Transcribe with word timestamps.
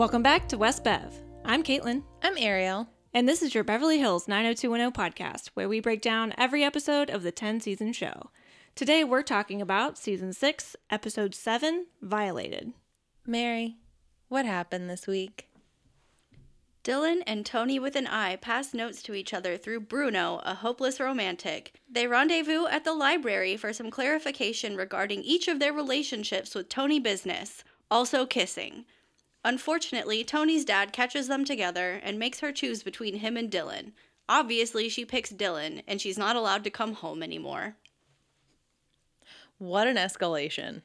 Welcome 0.00 0.22
back 0.22 0.48
to 0.48 0.56
West 0.56 0.82
Bev. 0.82 1.14
I'm 1.44 1.62
Caitlin, 1.62 2.04
I'm 2.22 2.38
Ariel. 2.38 2.88
and 3.12 3.28
this 3.28 3.42
is 3.42 3.54
your 3.54 3.64
Beverly 3.64 3.98
Hills 3.98 4.26
90210 4.28 4.92
podcast, 4.92 5.48
where 5.48 5.68
we 5.68 5.78
break 5.78 6.00
down 6.00 6.32
every 6.38 6.64
episode 6.64 7.10
of 7.10 7.22
the 7.22 7.30
10 7.30 7.60
season 7.60 7.92
show. 7.92 8.30
Today 8.74 9.04
we're 9.04 9.20
talking 9.20 9.60
about 9.60 9.98
season 9.98 10.32
6, 10.32 10.74
episode 10.88 11.34
7, 11.34 11.84
Violated. 12.00 12.72
Mary, 13.26 13.76
what 14.28 14.46
happened 14.46 14.88
this 14.88 15.06
week? 15.06 15.50
Dylan 16.82 17.20
and 17.26 17.44
Tony 17.44 17.78
with 17.78 17.94
an 17.94 18.06
I 18.06 18.36
pass 18.36 18.72
notes 18.72 19.02
to 19.02 19.12
each 19.12 19.34
other 19.34 19.58
through 19.58 19.80
Bruno, 19.80 20.40
a 20.44 20.54
hopeless 20.54 20.98
romantic. 20.98 21.74
They 21.92 22.06
rendezvous 22.06 22.64
at 22.68 22.84
the 22.84 22.94
library 22.94 23.58
for 23.58 23.74
some 23.74 23.90
clarification 23.90 24.78
regarding 24.78 25.20
each 25.24 25.46
of 25.46 25.58
their 25.58 25.74
relationships 25.74 26.54
with 26.54 26.70
Tony 26.70 27.00
Business, 27.00 27.64
also 27.90 28.24
kissing. 28.24 28.86
Unfortunately, 29.44 30.22
Tony's 30.22 30.64
dad 30.64 30.92
catches 30.92 31.28
them 31.28 31.44
together 31.44 32.00
and 32.02 32.18
makes 32.18 32.40
her 32.40 32.52
choose 32.52 32.82
between 32.82 33.16
him 33.16 33.36
and 33.36 33.50
Dylan. 33.50 33.92
Obviously, 34.28 34.88
she 34.88 35.04
picks 35.04 35.32
Dylan, 35.32 35.82
and 35.88 36.00
she's 36.00 36.18
not 36.18 36.36
allowed 36.36 36.62
to 36.64 36.70
come 36.70 36.92
home 36.92 37.22
anymore. 37.22 37.76
What 39.58 39.86
an 39.86 39.96
escalation. 39.96 40.82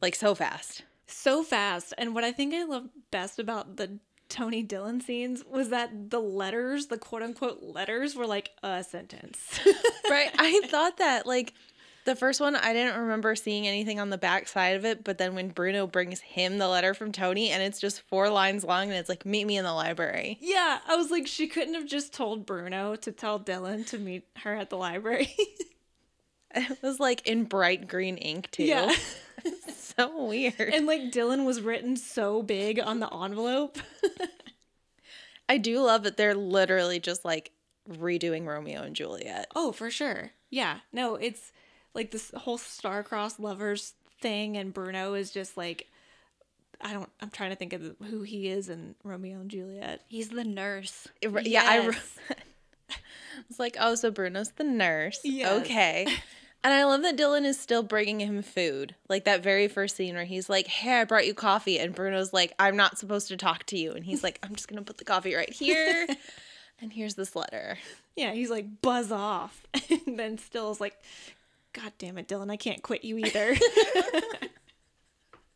Like 0.00 0.14
so 0.14 0.34
fast. 0.34 0.82
So 1.06 1.42
fast. 1.42 1.92
And 1.98 2.14
what 2.14 2.24
I 2.24 2.32
think 2.32 2.54
I 2.54 2.64
love 2.64 2.88
best 3.10 3.38
about 3.38 3.76
the 3.76 3.98
Tony 4.28 4.64
Dylan 4.64 5.02
scenes 5.02 5.44
was 5.44 5.68
that 5.68 6.10
the 6.10 6.20
letters, 6.20 6.86
the 6.86 6.96
quote 6.96 7.22
unquote 7.22 7.62
letters, 7.62 8.16
were 8.16 8.26
like 8.26 8.50
a 8.62 8.82
sentence. 8.82 9.60
Right? 10.10 10.30
I 10.36 10.60
thought 10.66 10.98
that 10.98 11.26
like 11.26 11.54
the 12.04 12.16
first 12.16 12.40
one 12.40 12.56
I 12.56 12.72
didn't 12.72 13.00
remember 13.00 13.34
seeing 13.34 13.66
anything 13.66 14.00
on 14.00 14.10
the 14.10 14.18
back 14.18 14.48
side 14.48 14.76
of 14.76 14.84
it, 14.84 15.04
but 15.04 15.18
then 15.18 15.34
when 15.34 15.48
Bruno 15.50 15.86
brings 15.86 16.20
him 16.20 16.58
the 16.58 16.68
letter 16.68 16.94
from 16.94 17.12
Tony 17.12 17.50
and 17.50 17.62
it's 17.62 17.80
just 17.80 18.02
four 18.08 18.28
lines 18.28 18.64
long 18.64 18.84
and 18.88 18.94
it's 18.94 19.08
like 19.08 19.24
meet 19.24 19.46
me 19.46 19.56
in 19.56 19.64
the 19.64 19.72
library. 19.72 20.38
yeah, 20.40 20.80
I 20.86 20.96
was 20.96 21.10
like, 21.10 21.26
she 21.26 21.46
couldn't 21.46 21.74
have 21.74 21.86
just 21.86 22.12
told 22.12 22.46
Bruno 22.46 22.96
to 22.96 23.12
tell 23.12 23.38
Dylan 23.38 23.86
to 23.88 23.98
meet 23.98 24.24
her 24.38 24.54
at 24.54 24.70
the 24.70 24.76
library. 24.76 25.34
It 26.54 26.82
was 26.82 27.00
like 27.00 27.26
in 27.26 27.44
bright 27.44 27.88
green 27.88 28.18
ink 28.18 28.50
too. 28.50 28.64
Yeah. 28.64 28.94
so 29.74 30.26
weird. 30.26 30.54
and 30.58 30.86
like 30.86 31.10
Dylan 31.10 31.46
was 31.46 31.62
written 31.62 31.96
so 31.96 32.42
big 32.42 32.78
on 32.78 33.00
the 33.00 33.12
envelope. 33.12 33.78
I 35.48 35.58
do 35.58 35.80
love 35.80 36.02
that 36.04 36.16
they're 36.16 36.34
literally 36.34 37.00
just 37.00 37.24
like 37.24 37.52
redoing 37.88 38.46
Romeo 38.46 38.82
and 38.82 38.94
Juliet. 38.94 39.46
Oh, 39.56 39.72
for 39.72 39.90
sure. 39.90 40.32
Yeah. 40.50 40.80
No, 40.92 41.16
it's 41.16 41.52
like 41.94 42.10
this 42.10 42.30
whole 42.36 42.58
star-crossed 42.58 43.38
lovers 43.40 43.94
thing, 44.20 44.56
and 44.56 44.72
Bruno 44.72 45.14
is 45.14 45.30
just 45.30 45.56
like, 45.56 45.86
I 46.80 46.92
don't. 46.92 47.08
I'm 47.20 47.30
trying 47.30 47.50
to 47.50 47.56
think 47.56 47.72
of 47.72 47.82
who 48.08 48.22
he 48.22 48.48
is 48.48 48.68
in 48.68 48.94
Romeo 49.04 49.40
and 49.40 49.50
Juliet. 49.50 50.02
He's 50.08 50.28
the 50.30 50.44
nurse. 50.44 51.08
It- 51.20 51.46
Yeah, 51.46 51.64
I 51.66 51.80
Yes. 51.82 52.18
was 53.48 53.58
like, 53.58 53.76
oh, 53.80 53.94
so 53.94 54.10
Bruno's 54.10 54.50
the 54.52 54.64
nurse. 54.64 55.20
Yes. 55.24 55.62
Okay. 55.62 56.06
And 56.64 56.72
I 56.72 56.84
love 56.84 57.02
that 57.02 57.16
Dylan 57.16 57.44
is 57.44 57.58
still 57.58 57.82
bringing 57.82 58.20
him 58.20 58.40
food. 58.42 58.94
Like 59.08 59.24
that 59.24 59.42
very 59.42 59.66
first 59.66 59.96
scene 59.96 60.14
where 60.14 60.24
he's 60.24 60.48
like, 60.48 60.68
hey, 60.68 61.00
I 61.00 61.04
brought 61.04 61.26
you 61.26 61.34
coffee. 61.34 61.78
And 61.78 61.92
Bruno's 61.94 62.32
like, 62.32 62.52
I'm 62.58 62.76
not 62.76 62.98
supposed 62.98 63.26
to 63.28 63.36
talk 63.36 63.64
to 63.66 63.78
you. 63.78 63.92
And 63.92 64.04
he's 64.04 64.22
like, 64.22 64.38
I'm 64.44 64.54
just 64.54 64.68
going 64.68 64.78
to 64.78 64.84
put 64.84 64.98
the 64.98 65.04
coffee 65.04 65.34
right 65.34 65.52
here. 65.52 66.06
and 66.80 66.92
here's 66.92 67.16
this 67.16 67.34
letter. 67.34 67.78
Yeah, 68.14 68.32
he's 68.32 68.50
like 68.50 68.80
buzz 68.82 69.10
off, 69.10 69.66
and 70.06 70.18
then 70.18 70.38
still 70.38 70.70
is 70.70 70.80
like, 70.80 70.96
God 71.72 71.92
damn 71.98 72.18
it, 72.18 72.28
Dylan, 72.28 72.50
I 72.50 72.56
can't 72.56 72.82
quit 72.82 73.04
you 73.04 73.18
either. 73.18 73.56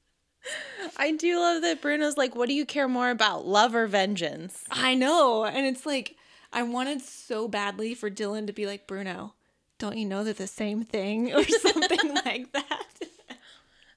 I 0.97 1.13
do 1.13 1.39
love 1.39 1.63
that 1.63 1.83
Bruno's 1.83 2.17
like, 2.17 2.35
what 2.35 2.49
do 2.49 2.55
you 2.55 2.65
care 2.65 2.89
more 2.89 3.11
about, 3.11 3.47
love 3.47 3.75
or 3.75 3.87
vengeance? 3.87 4.65
I 4.71 4.95
know, 4.95 5.45
and 5.45 5.67
it's 5.67 5.85
like 5.85 6.17
I 6.53 6.63
wanted 6.63 7.03
so 7.03 7.49
badly 7.49 7.95
for 7.95 8.11
Dylan 8.11 8.47
to 8.47 8.53
be 8.53 8.67
like 8.67 8.87
Bruno. 8.87 9.35
Don't 9.79 9.99
you 9.99 10.07
know 10.07 10.25
they're 10.25 10.33
the 10.33 10.47
same 10.47 10.85
thing 10.85 11.35
or 11.35 11.45
something 11.49 12.15
like 12.25 12.53
that? 12.53 12.87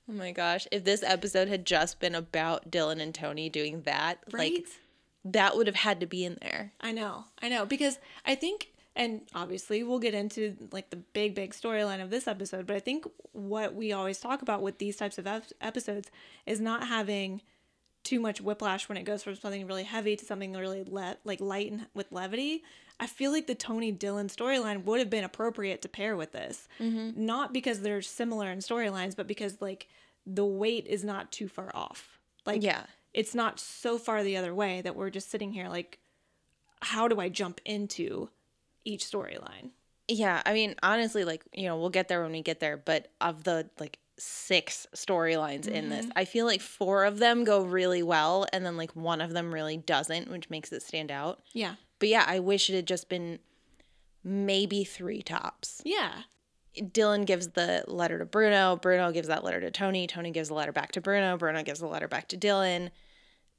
Oh 0.09 0.13
my 0.13 0.31
gosh. 0.31 0.67
If 0.71 0.83
this 0.83 1.03
episode 1.03 1.47
had 1.47 1.65
just 1.65 1.99
been 1.99 2.15
about 2.15 2.69
Dylan 2.71 2.99
and 2.99 3.13
Tony 3.13 3.47
doing 3.47 3.83
that, 3.83 4.17
Right? 4.31 4.53
like 4.55 4.65
that 5.23 5.55
would 5.55 5.67
have 5.67 5.75
had 5.77 5.99
to 5.99 6.05
be 6.05 6.25
in 6.25 6.37
there. 6.41 6.73
I 6.81 6.91
know, 6.91 7.25
I 7.41 7.47
know, 7.49 7.65
because 7.65 7.99
I 8.25 8.35
think, 8.35 8.71
and 8.99 9.21
obviously 9.33 9.81
we'll 9.81 9.97
get 9.99 10.13
into 10.13 10.55
like 10.73 10.89
the 10.89 10.97
big, 10.97 11.33
big 11.33 11.53
storyline 11.53 12.03
of 12.03 12.09
this 12.09 12.27
episode, 12.27 12.67
but 12.67 12.75
I 12.75 12.81
think 12.81 13.05
what 13.31 13.73
we 13.73 13.93
always 13.93 14.19
talk 14.19 14.41
about 14.41 14.61
with 14.61 14.77
these 14.77 14.97
types 14.97 15.17
of 15.17 15.25
ep- 15.25 15.45
episodes 15.61 16.11
is 16.45 16.59
not 16.59 16.85
having 16.85 17.41
too 18.03 18.19
much 18.19 18.41
whiplash 18.41 18.89
when 18.89 18.97
it 18.97 19.03
goes 19.03 19.23
from 19.23 19.35
something 19.35 19.65
really 19.65 19.83
heavy 19.83 20.17
to 20.17 20.25
something 20.25 20.51
really 20.51 20.83
le- 20.83 21.15
like 21.23 21.39
light 21.39 21.71
and 21.71 21.87
with 21.93 22.11
levity. 22.11 22.61
I 22.99 23.07
feel 23.07 23.31
like 23.31 23.47
the 23.47 23.55
Tony 23.55 23.93
Dylan 23.93 24.25
storyline 24.27 24.83
would 24.83 24.99
have 24.99 25.09
been 25.09 25.23
appropriate 25.23 25.81
to 25.83 25.89
pair 25.89 26.17
with 26.17 26.33
this, 26.33 26.67
mm-hmm. 26.77 27.11
not 27.25 27.53
because 27.53 27.79
they're 27.79 28.01
similar 28.01 28.51
in 28.51 28.59
storylines, 28.59 29.15
but 29.15 29.27
because 29.27 29.61
like 29.61 29.87
the 30.25 30.45
weight 30.45 30.85
is 30.87 31.05
not 31.05 31.31
too 31.31 31.47
far 31.47 31.71
off. 31.73 32.19
Like, 32.45 32.61
Yeah. 32.61 32.83
it's 33.13 33.33
not 33.33 33.61
so 33.61 33.97
far 33.97 34.25
the 34.25 34.35
other 34.35 34.53
way 34.53 34.81
that 34.81 34.97
we're 34.97 35.09
just 35.09 35.31
sitting 35.31 35.53
here 35.53 35.69
like 35.69 35.99
how 36.81 37.07
do 37.07 37.19
i 37.19 37.27
jump 37.27 37.59
into 37.65 38.29
each 38.89 39.05
storyline 39.05 39.69
Yeah, 40.07 40.41
I 40.45 40.53
mean, 40.53 40.75
honestly, 40.81 41.23
like, 41.23 41.43
you 41.53 41.65
know, 41.67 41.77
we'll 41.77 41.89
get 41.91 42.07
there 42.07 42.23
when 42.23 42.31
we 42.31 42.41
get 42.41 42.59
there, 42.59 42.77
but 42.77 43.11
of 43.21 43.43
the 43.43 43.69
like 43.79 43.99
six 44.17 44.87
storylines 44.95 45.67
in 45.67 45.89
this, 45.89 46.07
I 46.15 46.25
feel 46.25 46.45
like 46.45 46.61
four 46.61 47.05
of 47.05 47.19
them 47.19 47.43
go 47.43 47.61
really 47.63 48.03
well, 48.03 48.45
and 48.51 48.65
then 48.65 48.75
like 48.75 48.95
one 48.95 49.21
of 49.21 49.33
them 49.33 49.53
really 49.53 49.77
doesn't, 49.77 50.29
which 50.29 50.49
makes 50.49 50.71
it 50.71 50.81
stand 50.81 51.11
out. 51.11 51.41
yeah 51.53 51.75
But 51.99 52.09
yeah, 52.09 52.25
I 52.27 52.39
wish 52.39 52.69
it 52.69 52.75
had 52.75 52.87
just 52.87 53.07
been 53.07 53.39
maybe 54.23 54.83
three 54.83 55.21
tops. 55.21 55.81
yeah 55.85 56.23
Dylan 56.75 57.25
gives 57.25 57.49
the 57.49 57.83
letter 57.87 58.19
to 58.19 58.25
Bruno, 58.25 58.75
Bruno 58.75 59.11
gives 59.11 59.27
that 59.27 59.43
letter 59.43 59.59
to 59.61 59.71
Tony, 59.71 60.07
Tony 60.07 60.31
gives 60.31 60.49
the 60.49 60.55
letter 60.55 60.71
back 60.71 60.91
to 60.93 61.01
Bruno, 61.01 61.37
Bruno 61.37 61.63
gives 61.63 61.79
the 61.79 61.87
letter 61.87 62.07
back 62.07 62.27
to 62.29 62.37
Dylan. 62.37 62.91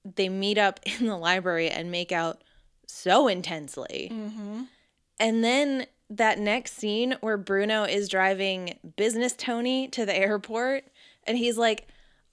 They 0.05 0.29
meet 0.29 0.59
up 0.59 0.81
in 1.01 1.07
the 1.07 1.17
library 1.17 1.69
and 1.69 1.91
make 1.91 2.13
out 2.13 2.43
so 2.87 3.29
intensely. 3.29 4.11
mm-hmm. 4.13 4.63
And 5.21 5.45
then 5.45 5.87
that 6.09 6.39
next 6.39 6.77
scene 6.77 7.17
where 7.21 7.37
Bruno 7.37 7.85
is 7.85 8.09
driving 8.09 8.79
business 8.97 9.35
Tony 9.37 9.87
to 9.89 10.05
the 10.05 10.17
airport 10.17 10.85
and 11.25 11.39
he's 11.39 11.57
like, 11.57 11.87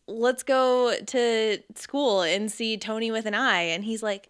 let's 0.08 0.42
go 0.42 0.96
to 1.06 1.60
school 1.76 2.22
and 2.22 2.52
see 2.52 2.78
Tony 2.78 3.12
with 3.12 3.26
an 3.26 3.36
eye. 3.36 3.64
And 3.64 3.84
he's 3.84 4.02
like, 4.02 4.30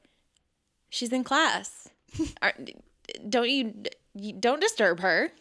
she's 0.90 1.14
in 1.14 1.24
class. 1.24 1.88
Don't 3.30 3.50
you, 3.50 3.74
you, 4.16 4.34
don't 4.34 4.60
disturb 4.60 5.00
her. 5.00 5.32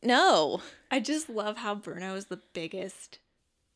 No. 0.00 0.60
i 0.92 1.00
just 1.00 1.28
love 1.28 1.56
how 1.56 1.74
bruno 1.74 2.14
is 2.14 2.26
the 2.26 2.38
biggest 2.52 3.18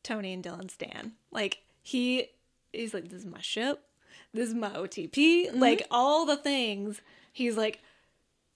tony 0.04 0.32
and 0.32 0.44
dylan 0.44 0.70
stan 0.70 1.14
like 1.32 1.58
he 1.82 2.28
he's 2.72 2.94
like 2.94 3.08
this 3.08 3.20
is 3.20 3.26
my 3.26 3.41
ship 3.41 3.82
this 4.32 4.48
is 4.48 4.54
my 4.54 4.69
otp 4.69 5.50
like 5.52 5.81
mm-hmm. 5.81 5.88
all 5.91 6.26
the 6.26 6.37
things 6.37 7.00
he's 7.32 7.56
like 7.56 7.81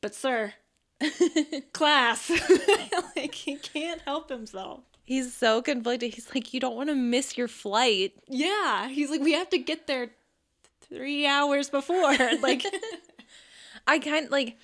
but 0.04 0.14
sir 0.14 0.52
class 1.72 2.30
like 3.16 3.34
he 3.34 3.56
can't 3.56 4.02
help 4.02 4.28
himself 4.28 4.80
He's 5.06 5.34
so 5.34 5.60
conflicted. 5.60 6.14
He's 6.14 6.34
like, 6.34 6.54
you 6.54 6.60
don't 6.60 6.76
want 6.76 6.88
to 6.88 6.94
miss 6.94 7.36
your 7.36 7.48
flight. 7.48 8.12
yeah 8.28 8.88
he's 8.88 9.10
like 9.10 9.22
we 9.22 9.32
have 9.32 9.48
to 9.50 9.58
get 9.58 9.86
there 9.86 10.10
three 10.82 11.26
hours 11.26 11.70
before 11.70 12.16
like 12.42 12.64
I 13.86 13.98
kind 13.98 14.26
of 14.26 14.32
like, 14.32 14.56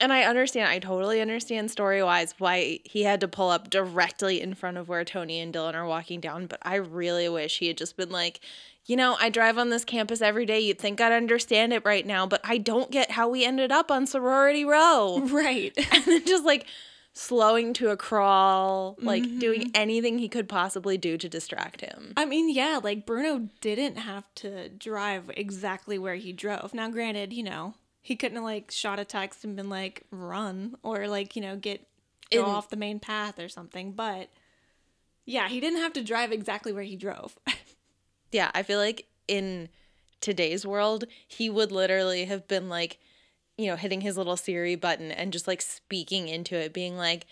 and 0.00 0.12
I 0.12 0.22
understand, 0.22 0.68
I 0.68 0.78
totally 0.78 1.20
understand 1.20 1.70
story 1.70 2.02
wise 2.02 2.34
why 2.38 2.80
he 2.84 3.02
had 3.02 3.20
to 3.20 3.28
pull 3.28 3.50
up 3.50 3.70
directly 3.70 4.40
in 4.40 4.54
front 4.54 4.76
of 4.76 4.88
where 4.88 5.04
Tony 5.04 5.40
and 5.40 5.52
Dylan 5.52 5.74
are 5.74 5.86
walking 5.86 6.20
down, 6.20 6.46
but 6.46 6.60
I 6.62 6.76
really 6.76 7.28
wish 7.28 7.58
he 7.58 7.68
had 7.68 7.76
just 7.78 7.96
been 7.96 8.10
like, 8.10 8.40
you 8.88 8.96
know, 8.96 9.18
I 9.20 9.28
drive 9.28 9.58
on 9.58 9.68
this 9.68 9.84
campus 9.84 10.22
every 10.22 10.46
day. 10.46 10.60
You'd 10.60 10.78
think 10.78 10.98
I'd 10.98 11.12
understand 11.12 11.74
it 11.74 11.84
right 11.84 12.06
now, 12.06 12.26
but 12.26 12.40
I 12.42 12.56
don't 12.56 12.90
get 12.90 13.10
how 13.12 13.28
we 13.28 13.44
ended 13.44 13.70
up 13.70 13.90
on 13.90 14.06
sorority 14.06 14.64
row. 14.64 15.20
right 15.30 15.72
and 15.92 16.04
then 16.04 16.24
just 16.24 16.44
like 16.44 16.66
slowing 17.12 17.74
to 17.74 17.90
a 17.90 17.98
crawl, 17.98 18.96
like 19.02 19.22
mm-hmm. 19.22 19.38
doing 19.40 19.70
anything 19.74 20.18
he 20.18 20.28
could 20.28 20.48
possibly 20.48 20.96
do 20.96 21.18
to 21.18 21.28
distract 21.28 21.82
him. 21.82 22.14
I 22.16 22.24
mean, 22.24 22.48
yeah, 22.48 22.80
like 22.82 23.04
Bruno 23.04 23.50
didn't 23.60 23.96
have 23.96 24.24
to 24.36 24.70
drive 24.70 25.30
exactly 25.36 25.98
where 25.98 26.14
he 26.14 26.32
drove. 26.32 26.72
Now, 26.72 26.88
granted, 26.88 27.34
you 27.34 27.42
know, 27.42 27.74
he 28.00 28.16
couldn't 28.16 28.36
have 28.36 28.44
like 28.44 28.70
shot 28.70 28.98
a 28.98 29.04
text 29.04 29.44
and 29.44 29.54
been 29.54 29.68
like 29.68 30.04
run 30.10 30.76
or 30.82 31.08
like, 31.08 31.36
you 31.36 31.42
know, 31.42 31.56
get 31.56 31.86
go 32.30 32.44
In- 32.44 32.50
off 32.50 32.70
the 32.70 32.76
main 32.76 33.00
path 33.00 33.38
or 33.38 33.50
something, 33.50 33.92
but 33.92 34.30
yeah, 35.26 35.46
he 35.48 35.60
didn't 35.60 35.80
have 35.80 35.92
to 35.92 36.02
drive 36.02 36.32
exactly 36.32 36.72
where 36.72 36.84
he 36.84 36.96
drove. 36.96 37.36
Yeah, 38.32 38.50
I 38.54 38.62
feel 38.62 38.78
like 38.78 39.06
in 39.26 39.68
today's 40.20 40.66
world, 40.66 41.04
he 41.26 41.48
would 41.50 41.72
literally 41.72 42.24
have 42.26 42.46
been 42.48 42.68
like, 42.68 42.98
you 43.56 43.66
know, 43.66 43.76
hitting 43.76 44.00
his 44.00 44.16
little 44.16 44.36
Siri 44.36 44.74
button 44.76 45.10
and 45.10 45.32
just 45.32 45.46
like 45.48 45.62
speaking 45.62 46.28
into 46.28 46.56
it, 46.56 46.72
being 46.72 46.96
like, 46.96 47.26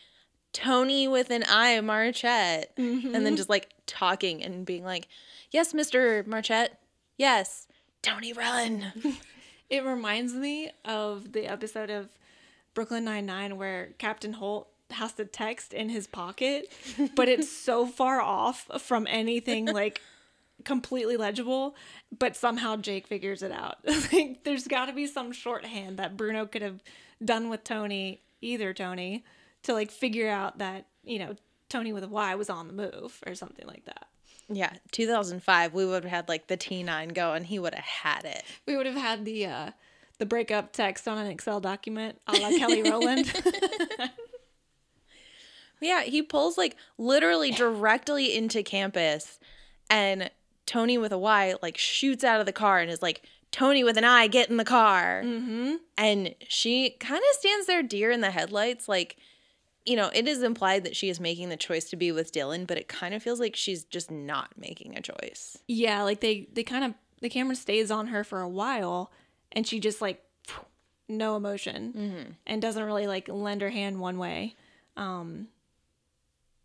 Tony 0.53 1.07
with 1.07 1.31
an 1.31 1.45
I, 1.49 1.79
Marchette. 1.81 2.73
And 2.77 3.03
Mm-hmm. 3.03 3.23
then 3.25 3.37
just 3.37 3.51
like 3.51 3.71
talking 3.87 4.43
and 4.43 4.65
being 4.65 4.85
like, 4.85 5.09
Yes, 5.51 5.73
Mr. 5.73 6.27
Marchette. 6.27 6.81
Yes. 7.17 7.67
Tony, 8.03 8.33
run. 8.33 8.93
It 9.69 9.85
reminds 9.85 10.33
me 10.33 10.71
of 10.85 11.33
the 11.33 11.47
episode 11.49 11.91
of 11.91 12.09
Brooklyn 12.73 13.05
Nine 13.05 13.27
Nine 13.27 13.57
where 13.57 13.89
Captain 13.99 14.35
Holt 14.35 14.69
has 14.93 15.13
to 15.15 15.25
text 15.25 15.75
in 15.75 15.89
his 15.89 16.07
pocket, 16.07 16.73
but 17.17 17.29
it's 17.29 17.51
so 17.51 17.85
far 17.85 18.21
off 18.21 18.69
from 18.81 19.09
anything 19.11 19.67
like 19.67 20.01
completely 20.67 21.17
legible. 21.17 21.75
But 22.19 22.37
somehow 22.37 22.77
Jake 22.77 23.07
figures 23.07 23.43
it 23.43 23.53
out. 23.53 23.77
like, 24.13 24.45
there's 24.45 24.69
got 24.69 24.87
to 24.87 24.93
be 24.93 25.07
some 25.07 25.33
shorthand 25.33 25.99
that 25.99 26.19
Bruno 26.19 26.45
could 26.45 26.61
have 26.61 26.83
done 27.25 27.49
with 27.49 27.65
Tony, 27.65 28.21
either 28.43 28.75
Tony, 28.75 29.25
to 29.63 29.73
like 29.73 29.91
figure 29.91 30.29
out 30.29 30.59
that 30.59 30.89
you 31.03 31.19
know 31.19 31.35
Tony 31.71 31.95
with 31.95 32.05
a 32.05 32.09
Y 32.09 32.35
was 32.35 32.51
on 32.51 32.67
the 32.67 32.75
move 32.75 33.23
or 33.27 33.35
something 33.35 33.67
like 33.67 33.87
that. 33.87 34.07
yeah. 34.49 34.75
2005, 34.93 35.73
we 35.73 35.87
would 35.87 36.05
have 36.05 36.13
had 36.13 36.29
like 36.29 36.49
the 36.49 36.57
T9 36.59 37.15
go 37.15 37.33
and 37.33 37.47
he 37.47 37.59
would 37.59 37.75
have 37.75 37.85
had 37.85 38.25
it. 38.27 38.43
We 38.67 38.77
would 38.77 38.87
have 38.87 38.97
had 38.97 39.25
the 39.25 39.47
uh 39.47 39.71
the 40.19 40.27
breakup 40.27 40.73
text 40.73 41.07
on 41.09 41.19
an 41.19 41.27
Excel 41.27 41.61
document 41.61 42.21
a 42.27 42.33
la 42.33 42.51
Kelly 42.51 42.83
Rowland. 42.91 43.33
Yeah, 45.81 46.03
he 46.03 46.23
pulls 46.23 46.57
like 46.57 46.77
literally 46.97 47.51
directly 47.51 48.35
into 48.35 48.63
campus 48.63 49.39
and 49.91 50.31
Tony 50.67 50.99
with 50.99 51.13
a 51.13 51.19
Y 51.19 51.55
like 51.63 51.79
shoots 51.79 52.25
out 52.25 52.41
of 52.41 52.47
the 52.47 52.53
car 52.53 52.81
and 52.81 52.91
is 52.91 53.03
like, 53.03 53.23
Tony 53.53 53.85
with 53.85 53.97
an 53.97 54.05
I, 54.05 54.27
get 54.27 54.51
in 54.51 54.57
the 54.57 54.65
car. 54.65 55.23
mm-hmm. 55.25 55.77
And 55.97 56.35
she 56.47 56.91
kind 56.91 57.23
of 57.31 57.39
stands 57.39 57.67
there 57.67 57.83
deer 57.83 58.11
in 58.11 58.21
the 58.21 58.31
headlights. 58.31 58.89
Like, 58.89 59.17
you 59.87 59.97
know, 59.97 60.11
it 60.13 60.29
is 60.29 60.43
implied 60.43 60.85
that 60.85 60.97
she 60.97 61.09
is 61.09 61.21
making 61.21 61.49
the 61.49 61.57
choice 61.57 61.89
to 61.91 61.97
be 61.97 62.13
with 62.13 62.33
Dylan, 62.33 62.67
but 62.67 62.77
it 62.77 62.89
kind 62.89 63.15
of 63.15 63.23
feels 63.23 63.41
like 63.41 63.57
she's 63.57 63.85
just 63.85 64.11
not 64.11 64.51
making 64.59 64.97
a 64.97 65.01
choice. 65.01 65.57
Yeah, 65.69 66.03
like 66.03 66.21
they 66.21 66.49
they 66.53 66.65
kind 66.65 66.85
of 66.85 66.95
the 67.23 67.31
camera 67.31 67.55
stays 67.55 67.91
on 67.91 68.09
her 68.09 68.25
for 68.25 68.41
a 68.41 68.49
while, 68.49 69.11
and 69.53 69.67
she 69.67 69.81
just 69.81 70.03
like 70.03 70.23
no 71.09 71.37
emotion 71.37 72.37
and 72.47 72.61
doesn't 72.61 72.83
really 72.83 73.07
like 73.07 73.29
lend 73.29 73.63
her 73.63 73.71
hand 73.71 74.01
one 74.01 74.19
way. 74.19 74.57
Um, 74.97 75.49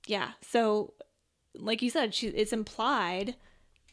yeah, 0.07 0.31
so 0.41 0.93
like 1.53 1.81
you 1.81 1.89
said, 1.89 2.13
she 2.13 2.27
it's 2.27 2.51
implied 2.51 3.35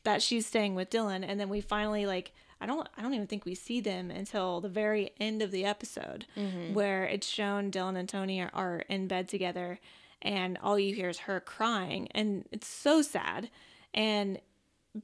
that 0.04 0.22
she's 0.22 0.46
staying 0.46 0.74
with 0.74 0.90
Dylan, 0.90 1.24
and 1.26 1.38
then 1.38 1.48
we 1.48 1.60
finally 1.60 2.06
like 2.06 2.32
I 2.60 2.66
don't 2.66 2.88
I 2.96 3.02
don't 3.02 3.14
even 3.14 3.26
think 3.26 3.44
we 3.44 3.54
see 3.54 3.80
them 3.80 4.10
until 4.10 4.60
the 4.60 4.68
very 4.68 5.10
end 5.20 5.42
of 5.42 5.50
the 5.50 5.64
episode 5.64 6.26
mm-hmm. 6.36 6.74
where 6.74 7.04
it's 7.04 7.26
shown 7.26 7.70
Dylan 7.70 7.96
and 7.96 8.08
Tony 8.08 8.40
are, 8.40 8.50
are 8.54 8.84
in 8.88 9.08
bed 9.08 9.28
together, 9.28 9.78
and 10.22 10.58
all 10.62 10.78
you 10.78 10.94
hear 10.94 11.08
is 11.08 11.20
her 11.20 11.40
crying, 11.40 12.08
and 12.12 12.44
it's 12.50 12.68
so 12.68 13.02
sad, 13.02 13.50
and 13.94 14.40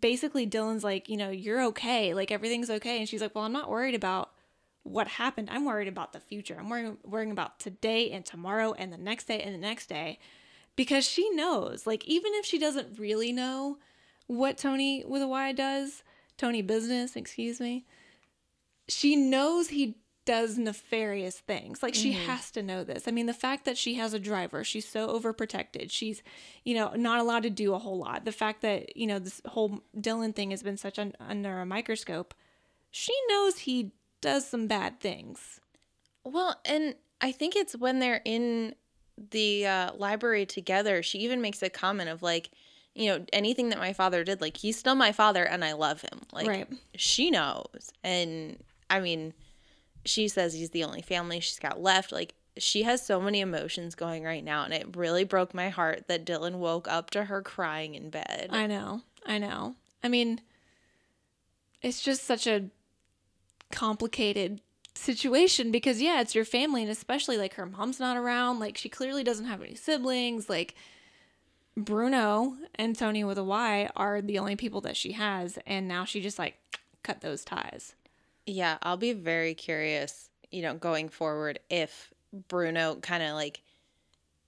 basically 0.00 0.46
Dylan's 0.46 0.84
like, 0.84 1.08
you 1.08 1.16
know, 1.16 1.30
you're 1.30 1.62
okay, 1.66 2.14
like 2.14 2.30
everything's 2.32 2.70
okay, 2.70 2.98
and 2.98 3.08
she's 3.08 3.20
like, 3.20 3.34
well, 3.34 3.44
I'm 3.44 3.52
not 3.52 3.70
worried 3.70 3.94
about 3.94 4.30
what 4.82 5.08
happened. 5.08 5.48
I'm 5.50 5.64
worried 5.64 5.88
about 5.88 6.12
the 6.12 6.20
future. 6.20 6.56
I'm 6.58 6.68
worrying 6.68 6.98
worrying 7.04 7.30
about 7.30 7.58
today 7.58 8.10
and 8.10 8.24
tomorrow 8.24 8.74
and 8.74 8.92
the 8.92 8.98
next 8.98 9.24
day 9.28 9.40
and 9.40 9.54
the 9.54 9.58
next 9.58 9.88
day, 9.88 10.18
because 10.76 11.06
she 11.06 11.30
knows, 11.30 11.86
like 11.86 12.04
even 12.06 12.32
if 12.34 12.44
she 12.44 12.58
doesn't 12.58 12.98
really 12.98 13.32
know 13.32 13.78
what 14.26 14.58
Tony 14.58 15.04
with 15.06 15.22
a 15.22 15.28
Y 15.28 15.52
does, 15.52 16.02
Tony 16.36 16.62
business, 16.62 17.16
excuse 17.16 17.60
me, 17.60 17.84
she 18.88 19.16
knows 19.16 19.68
he 19.68 19.96
does 20.24 20.56
nefarious 20.56 21.38
things. 21.38 21.82
Like 21.82 21.94
she 21.94 22.12
has 22.12 22.50
to 22.52 22.62
know 22.62 22.82
this. 22.82 23.06
I 23.06 23.10
mean, 23.10 23.26
the 23.26 23.34
fact 23.34 23.66
that 23.66 23.76
she 23.76 23.94
has 23.94 24.14
a 24.14 24.18
driver, 24.18 24.64
she's 24.64 24.88
so 24.88 25.08
overprotected. 25.08 25.90
She's, 25.90 26.22
you 26.64 26.74
know, 26.74 26.94
not 26.94 27.20
allowed 27.20 27.42
to 27.42 27.50
do 27.50 27.74
a 27.74 27.78
whole 27.78 27.98
lot. 27.98 28.24
The 28.24 28.32
fact 28.32 28.62
that, 28.62 28.96
you 28.96 29.06
know, 29.06 29.18
this 29.18 29.42
whole 29.44 29.80
Dylan 29.94 30.34
thing 30.34 30.50
has 30.50 30.62
been 30.62 30.78
such 30.78 30.98
un- 30.98 31.14
under 31.20 31.60
a 31.60 31.66
microscope, 31.66 32.32
she 32.90 33.12
knows 33.28 33.58
he 33.58 33.92
does 34.22 34.48
some 34.48 34.66
bad 34.66 34.98
things. 34.98 35.60
Well, 36.24 36.58
and 36.64 36.94
I 37.20 37.30
think 37.30 37.54
it's 37.54 37.76
when 37.76 37.98
they're 37.98 38.22
in 38.24 38.74
the 39.30 39.66
uh, 39.66 39.92
library 39.94 40.46
together, 40.46 41.02
she 41.02 41.18
even 41.18 41.42
makes 41.42 41.62
a 41.62 41.68
comment 41.68 42.08
of 42.08 42.22
like, 42.22 42.50
you 42.94 43.10
know, 43.10 43.24
anything 43.32 43.70
that 43.70 43.78
my 43.78 43.92
father 43.92 44.22
did, 44.24 44.40
like 44.40 44.56
he's 44.56 44.78
still 44.78 44.94
my 44.94 45.12
father 45.12 45.44
and 45.44 45.64
I 45.64 45.72
love 45.72 46.00
him. 46.00 46.20
Like 46.32 46.46
Right. 46.46 46.68
she 46.94 47.30
knows. 47.30 47.92
And 48.02 48.62
I 48.88 49.00
mean, 49.00 49.34
she 50.04 50.28
says 50.28 50.54
he's 50.54 50.70
the 50.70 50.84
only 50.84 51.02
family 51.02 51.40
she's 51.40 51.58
got 51.58 51.80
left. 51.82 52.12
Like 52.12 52.34
she 52.56 52.84
has 52.84 53.04
so 53.04 53.20
many 53.20 53.40
emotions 53.40 53.94
going 53.96 54.22
right 54.22 54.44
now 54.44 54.64
and 54.64 54.72
it 54.72 54.96
really 54.96 55.24
broke 55.24 55.54
my 55.54 55.70
heart 55.70 56.06
that 56.06 56.24
Dylan 56.24 56.54
woke 56.56 56.86
up 56.86 57.10
to 57.10 57.24
her 57.24 57.42
crying 57.42 57.94
in 57.96 58.10
bed. 58.10 58.48
I 58.52 58.66
know. 58.68 59.00
I 59.26 59.38
know. 59.38 59.74
I 60.02 60.08
mean, 60.08 60.40
it's 61.82 62.00
just 62.00 62.24
such 62.24 62.46
a 62.46 62.66
complicated 63.72 64.60
situation 64.94 65.72
because 65.72 66.00
yeah, 66.00 66.20
it's 66.20 66.34
your 66.34 66.44
family 66.44 66.82
and 66.82 66.90
especially 66.90 67.36
like 67.38 67.54
her 67.54 67.66
mom's 67.66 67.98
not 67.98 68.16
around, 68.16 68.60
like 68.60 68.76
she 68.78 68.88
clearly 68.88 69.24
doesn't 69.24 69.46
have 69.46 69.60
any 69.62 69.74
siblings, 69.74 70.48
like 70.48 70.74
Bruno 71.76 72.56
and 72.76 72.96
Tony 72.96 73.24
with 73.24 73.38
a 73.38 73.44
Y 73.44 73.88
are 73.96 74.22
the 74.22 74.38
only 74.38 74.56
people 74.56 74.80
that 74.82 74.96
she 74.96 75.12
has 75.12 75.58
and 75.66 75.88
now 75.88 76.04
she 76.04 76.20
just 76.20 76.38
like 76.38 76.56
cut 77.02 77.20
those 77.20 77.44
ties. 77.44 77.94
Yeah, 78.46 78.78
I'll 78.82 78.96
be 78.96 79.12
very 79.12 79.54
curious, 79.54 80.30
you 80.50 80.62
know, 80.62 80.74
going 80.74 81.08
forward 81.08 81.58
if 81.70 82.12
Bruno 82.48 82.96
kind 82.96 83.22
of 83.22 83.34
like 83.34 83.62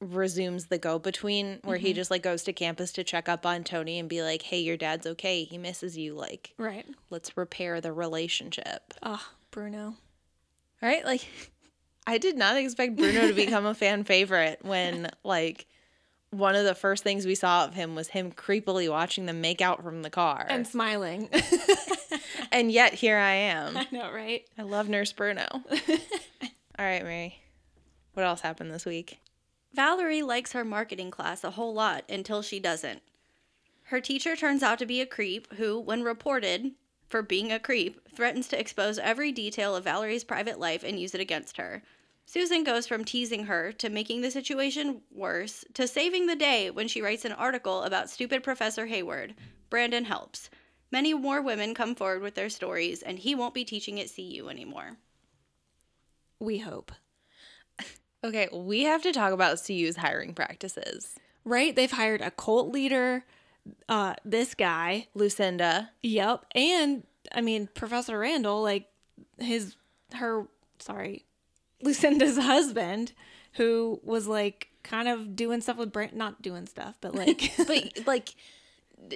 resumes 0.00 0.67
the 0.67 0.78
go 0.78 0.99
between 0.99 1.58
where 1.64 1.78
he 1.78 1.88
mm-hmm. 1.88 1.96
just 1.96 2.11
like 2.11 2.23
goes 2.23 2.43
to 2.44 2.52
campus 2.52 2.93
to 2.93 3.05
check 3.05 3.28
up 3.28 3.46
on 3.46 3.64
Tony 3.64 3.99
and 3.99 4.08
be 4.08 4.23
like, 4.23 4.43
"Hey, 4.43 4.61
your 4.61 4.76
dad's 4.76 5.06
okay. 5.06 5.44
He 5.44 5.56
misses 5.56 5.96
you. 5.96 6.14
Like, 6.14 6.52
Right. 6.58 6.87
let's 7.11 7.37
repair 7.37 7.81
the 7.81 7.93
relationship." 7.93 8.94
Oh, 9.02 9.26
Bruno. 9.50 9.94
Right? 10.82 11.05
Like 11.05 11.26
I 12.06 12.19
did 12.19 12.37
not 12.37 12.56
expect 12.56 12.96
Bruno 12.96 13.28
to 13.28 13.32
become 13.32 13.67
a 13.67 13.75
fan 13.75 14.05
favorite 14.05 14.61
when 14.62 15.11
like 15.25 15.67
one 16.38 16.55
of 16.55 16.65
the 16.65 16.75
first 16.75 17.03
things 17.03 17.27
we 17.27 17.35
saw 17.35 17.65
of 17.65 17.75
him 17.75 17.94
was 17.94 18.09
him 18.09 18.33
creepily 18.33 18.91
watching 18.91 19.27
them 19.27 19.41
make 19.41 19.61
out 19.61 19.83
from 19.83 20.03
the 20.03 20.11
car. 20.11 20.47
And 20.49 20.67
smiling. 20.67 21.29
and 22.53 22.71
yet 22.71 22.94
here 22.94 23.17
I 23.17 23.33
am. 23.33 23.77
I 23.77 23.87
know, 23.91 24.12
right? 24.12 24.44
I 24.59 24.62
love 24.62 24.88
Nurse 24.88 25.12
Bruno. 25.12 25.47
All 25.53 26.85
right, 26.85 27.02
Mary. 27.02 27.40
What 28.14 28.26
else 28.26 28.40
happened 28.40 28.71
this 28.71 28.87
week? 28.87 29.21
Valerie 29.75 30.23
likes 30.23 30.52
her 30.52 30.64
marketing 30.64 31.11
class 31.11 31.45
a 31.45 31.50
whole 31.50 31.75
lot 31.75 32.05
until 32.09 32.43
she 32.43 32.59
doesn't. 32.59 33.02
Her 33.85 34.00
teacher 34.00 34.35
turns 34.35 34.62
out 34.62 34.78
to 34.78 34.87
be 34.87 35.00
a 35.00 35.07
creep 35.07 35.52
who, 35.55 35.78
when 35.78 36.02
reported 36.02 36.73
for 37.09 37.23
being 37.23 37.52
a 37.52 37.61
creep, 37.61 38.00
threatens 38.14 38.49
to 38.49 38.59
expose 38.59 38.99
every 38.99 39.33
detail 39.33 39.76
of 39.76 39.85
Valerie's 39.85 40.25
private 40.25 40.59
life 40.59 40.83
and 40.83 40.99
use 40.99 41.14
it 41.14 41.21
against 41.21 41.57
her. 41.57 41.83
Susan 42.26 42.64
goes 42.64 42.88
from 42.88 43.04
teasing 43.04 43.45
her 43.45 43.71
to 43.71 43.88
making 43.88 44.21
the 44.21 44.30
situation 44.33 45.00
worse 45.12 45.64
to 45.75 45.87
saving 45.87 46.26
the 46.26 46.35
day 46.35 46.71
when 46.71 46.88
she 46.88 47.00
writes 47.00 47.25
an 47.25 47.33
article 47.33 47.85
about 47.85 48.11
stupid 48.11 48.42
Professor 48.42 48.87
Hayward. 48.87 49.35
Brandon 49.71 50.04
helps. 50.04 50.50
Many 50.90 51.14
more 51.14 51.40
women 51.40 51.73
come 51.73 51.95
forward 51.95 52.23
with 52.23 52.35
their 52.35 52.49
stories, 52.49 53.02
and 53.02 53.18
he 53.18 53.37
won't 53.37 53.54
be 53.54 53.64
teaching 53.64 54.00
at 54.00 54.12
CU 54.14 54.49
anymore. 54.50 54.99
We 56.40 56.59
hope. 56.59 56.92
Okay, 58.25 58.49
we 58.52 58.83
have 58.85 59.02
to 59.02 59.12
talk 59.12 59.33
about 59.33 59.61
CU's 59.64 59.99
hiring 59.99 60.35
practices. 60.35 61.14
Right? 61.45 61.76
They've 61.76 61.92
hired 61.92 62.23
a 62.23 62.33
cult 62.33 62.73
leader, 62.73 63.25
uh, 63.88 64.14
this 64.25 64.54
guy, 64.54 65.06
Lucinda. 65.14 65.90
Yep. 66.02 66.47
And 66.56 67.04
I 67.33 67.40
mean, 67.40 67.68
Professor 67.73 68.18
Randall, 68.18 68.62
like 68.62 68.88
his, 69.38 69.76
her, 70.14 70.49
sorry, 70.80 71.26
Lucinda's 71.83 72.37
husband, 72.52 73.12
who 73.54 74.00
was 74.02 74.26
like 74.26 74.68
kind 74.83 75.09
of 75.09 75.35
doing 75.37 75.61
stuff 75.61 75.76
with 75.76 75.92
Brand, 75.92 76.12
not 76.14 76.42
doing 76.42 76.66
stuff, 76.66 76.97
but 77.00 77.14
like, 77.14 77.52
But 77.66 78.06
like 78.06 78.35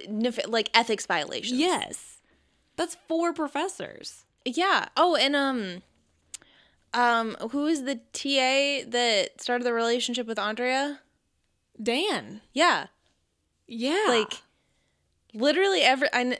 nef- 0.08 0.48
like 0.48 0.70
ethics 0.74 1.06
violations. 1.06 1.58
yes. 1.58 2.18
That's 2.76 2.96
four 3.08 3.32
professors. 3.32 4.24
Yeah. 4.44 4.86
Oh, 4.96 5.14
and 5.16 5.36
um 5.36 5.82
um 6.94 7.36
who 7.50 7.66
is 7.66 7.84
the 7.84 7.96
TA 8.12 8.88
that 8.90 9.40
started 9.40 9.64
the 9.64 9.72
relationship 9.72 10.26
with 10.26 10.38
Andrea? 10.38 11.00
Dan. 11.82 12.40
Yeah. 12.52 12.86
Yeah. 13.66 14.04
Like 14.08 14.42
literally 15.34 15.82
every 15.82 16.08
I 16.12 16.38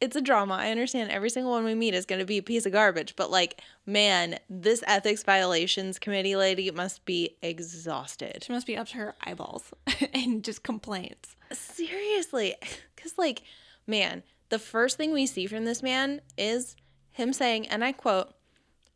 it's 0.00 0.16
a 0.16 0.20
drama. 0.20 0.54
I 0.54 0.70
understand 0.70 1.10
every 1.10 1.30
single 1.30 1.52
one 1.52 1.64
we 1.64 1.74
meet 1.74 1.94
is 1.94 2.06
going 2.06 2.20
to 2.20 2.24
be 2.24 2.38
a 2.38 2.42
piece 2.42 2.66
of 2.66 2.72
garbage, 2.72 3.14
but 3.16 3.30
like 3.30 3.60
man, 3.86 4.38
this 4.48 4.82
ethics 4.86 5.22
violations 5.22 5.98
committee 5.98 6.36
lady 6.36 6.70
must 6.70 7.04
be 7.04 7.36
exhausted. 7.42 8.44
she 8.44 8.52
must 8.52 8.66
be 8.66 8.76
up 8.76 8.88
to 8.88 8.96
her 8.96 9.14
eyeballs 9.20 9.72
and 10.14 10.42
just 10.42 10.62
complaints. 10.62 11.36
Seriously, 11.52 12.54
cuz 12.96 13.18
like 13.18 13.42
man, 13.86 14.22
the 14.48 14.58
first 14.58 14.96
thing 14.96 15.12
we 15.12 15.26
see 15.26 15.46
from 15.46 15.64
this 15.64 15.82
man 15.82 16.20
is 16.36 16.76
him 17.12 17.32
saying 17.32 17.68
and 17.68 17.84
I 17.84 17.92
quote, 17.92 18.34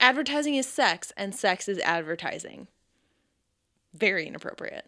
"Advertising 0.01 0.55
is 0.55 0.67
sex 0.67 1.13
and 1.17 1.35
sex 1.35 1.69
is 1.69 1.79
advertising." 1.81 2.69
Very 3.93 4.27
inappropriate. 4.27 4.87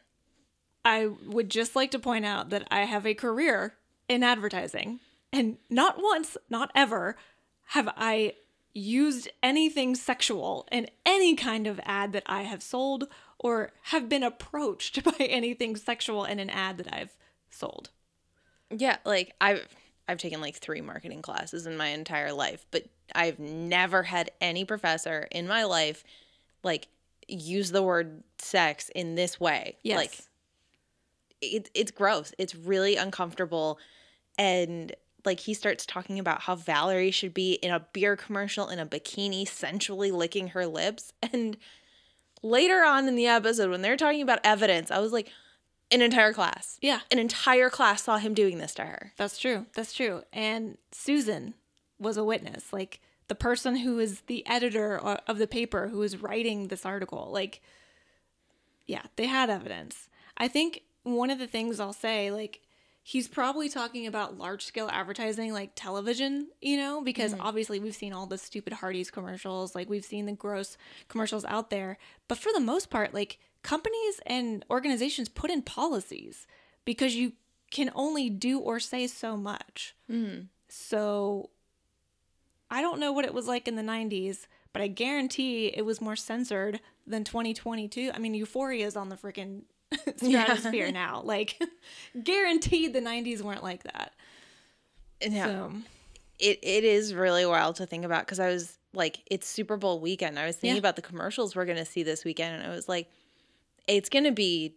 I 0.84 1.06
would 1.06 1.50
just 1.50 1.76
like 1.76 1.90
to 1.90 1.98
point 1.98 2.24
out 2.24 2.50
that 2.50 2.66
I 2.70 2.82
have 2.82 3.06
a 3.06 3.14
career 3.14 3.74
in 4.08 4.22
advertising, 4.22 5.00
and 5.32 5.58
not 5.68 6.02
once, 6.02 6.36
not 6.48 6.70
ever, 6.74 7.16
have 7.68 7.88
I 7.96 8.34
used 8.72 9.28
anything 9.42 9.94
sexual 9.94 10.68
in 10.70 10.86
any 11.06 11.34
kind 11.34 11.66
of 11.66 11.80
ad 11.84 12.12
that 12.12 12.22
I 12.26 12.42
have 12.42 12.62
sold 12.62 13.08
or 13.38 13.72
have 13.84 14.08
been 14.08 14.22
approached 14.22 15.02
by 15.18 15.24
anything 15.24 15.76
sexual 15.76 16.24
in 16.24 16.38
an 16.38 16.50
ad 16.50 16.78
that 16.78 16.92
I've 16.92 17.16
sold. 17.50 17.90
Yeah, 18.70 18.98
like 19.04 19.32
I've 19.40 19.66
I've 20.08 20.18
taken 20.18 20.40
like 20.40 20.56
3 20.56 20.82
marketing 20.82 21.22
classes 21.22 21.66
in 21.66 21.76
my 21.76 21.88
entire 21.88 22.32
life, 22.32 22.66
but 22.70 22.84
I've 23.14 23.38
never 23.38 24.02
had 24.02 24.30
any 24.40 24.64
professor 24.64 25.26
in 25.30 25.48
my 25.48 25.64
life 25.64 26.04
like 26.62 26.88
use 27.28 27.70
the 27.70 27.82
word 27.82 28.22
sex 28.38 28.90
in 28.94 29.14
this 29.14 29.40
way. 29.40 29.78
Yes. 29.82 29.96
Like 29.96 30.18
it, 31.40 31.70
it's 31.74 31.90
gross. 31.90 32.32
It's 32.38 32.54
really 32.54 32.96
uncomfortable. 32.96 33.78
And 34.38 34.94
like 35.26 35.40
he 35.40 35.54
starts 35.54 35.84
talking 35.84 36.18
about 36.18 36.42
how 36.42 36.54
Valerie 36.54 37.10
should 37.10 37.34
be 37.34 37.54
in 37.54 37.72
a 37.72 37.80
beer 37.92 38.16
commercial 38.16 38.68
in 38.68 38.78
a 38.78 38.86
bikini, 38.86 39.46
sensually 39.46 40.10
licking 40.10 40.48
her 40.48 40.66
lips. 40.66 41.12
And 41.32 41.56
later 42.42 42.84
on 42.84 43.08
in 43.08 43.16
the 43.16 43.26
episode, 43.26 43.70
when 43.70 43.82
they're 43.82 43.96
talking 43.96 44.22
about 44.22 44.38
evidence, 44.44 44.90
I 44.90 45.00
was 45.00 45.12
like, 45.12 45.28
an 45.90 46.02
entire 46.02 46.32
class. 46.32 46.78
Yeah. 46.80 47.00
An 47.10 47.18
entire 47.18 47.70
class 47.70 48.02
saw 48.02 48.18
him 48.18 48.34
doing 48.34 48.58
this 48.58 48.74
to 48.74 48.84
her. 48.84 49.12
That's 49.16 49.38
true. 49.38 49.66
That's 49.74 49.92
true. 49.92 50.22
And 50.32 50.78
Susan 50.92 51.54
was 51.98 52.16
a 52.16 52.24
witness, 52.24 52.72
like 52.72 53.00
the 53.28 53.34
person 53.34 53.76
who 53.76 53.98
is 53.98 54.22
the 54.22 54.46
editor 54.46 54.98
of 54.98 55.38
the 55.38 55.46
paper 55.46 55.88
who 55.88 56.02
is 56.02 56.22
writing 56.22 56.68
this 56.68 56.84
article. 56.84 57.28
Like, 57.32 57.60
yeah, 58.86 59.02
they 59.16 59.26
had 59.26 59.50
evidence. 59.50 60.08
I 60.36 60.48
think 60.48 60.82
one 61.02 61.30
of 61.30 61.38
the 61.38 61.46
things 61.46 61.80
I'll 61.80 61.92
say, 61.92 62.30
like, 62.30 62.60
he's 63.08 63.28
probably 63.28 63.68
talking 63.68 64.04
about 64.08 64.36
large 64.36 64.64
scale 64.64 64.88
advertising, 64.90 65.52
like 65.52 65.70
television, 65.76 66.48
you 66.60 66.76
know, 66.76 67.00
because 67.00 67.32
mm-hmm. 67.32 67.40
obviously 67.40 67.78
we've 67.78 67.94
seen 67.94 68.12
all 68.12 68.26
the 68.26 68.36
stupid 68.36 68.72
Hardee's 68.72 69.12
commercials, 69.12 69.76
like, 69.76 69.88
we've 69.88 70.04
seen 70.04 70.26
the 70.26 70.32
gross 70.32 70.76
commercials 71.06 71.44
out 71.44 71.70
there. 71.70 71.98
But 72.26 72.38
for 72.38 72.52
the 72.52 72.58
most 72.58 72.90
part, 72.90 73.14
like, 73.14 73.38
companies 73.62 74.20
and 74.26 74.64
organizations 74.68 75.28
put 75.28 75.52
in 75.52 75.62
policies 75.62 76.48
because 76.84 77.14
you 77.14 77.34
can 77.70 77.92
only 77.94 78.28
do 78.28 78.58
or 78.58 78.80
say 78.80 79.06
so 79.06 79.36
much. 79.36 79.94
Mm-hmm. 80.10 80.46
So 80.68 81.50
I 82.68 82.80
don't 82.80 82.98
know 82.98 83.12
what 83.12 83.24
it 83.24 83.32
was 83.32 83.46
like 83.46 83.68
in 83.68 83.76
the 83.76 83.82
90s, 83.82 84.48
but 84.72 84.82
I 84.82 84.88
guarantee 84.88 85.68
it 85.68 85.84
was 85.84 86.00
more 86.00 86.16
censored 86.16 86.80
than 87.06 87.22
2022. 87.22 88.10
I 88.12 88.18
mean, 88.18 88.34
Euphoria 88.34 88.84
is 88.84 88.96
on 88.96 89.10
the 89.10 89.16
freaking 89.16 89.62
stratosphere 90.16 90.90
now. 90.92 91.22
Like, 91.24 91.60
guaranteed 92.22 92.92
the 92.92 93.00
90s 93.00 93.42
weren't 93.42 93.62
like 93.62 93.82
that. 93.84 94.12
Yeah. 95.20 95.46
So, 95.46 95.72
it 96.38 96.58
it 96.62 96.84
is 96.84 97.14
really 97.14 97.46
wild 97.46 97.76
to 97.76 97.86
think 97.86 98.04
about 98.04 98.26
because 98.26 98.40
I 98.40 98.48
was 98.48 98.76
like, 98.92 99.20
it's 99.30 99.46
Super 99.46 99.76
Bowl 99.76 100.00
weekend. 100.00 100.38
I 100.38 100.46
was 100.46 100.56
thinking 100.56 100.76
Yeah. 100.76 100.80
about 100.80 100.96
the 100.96 101.02
commercials 101.02 101.56
we're 101.56 101.64
gonna 101.64 101.86
see 101.86 102.02
this 102.02 102.24
weekend, 102.24 102.56
and 102.60 102.70
I 102.70 102.74
was 102.74 102.88
like, 102.88 103.08
it's 103.88 104.08
gonna 104.08 104.32
be 104.32 104.74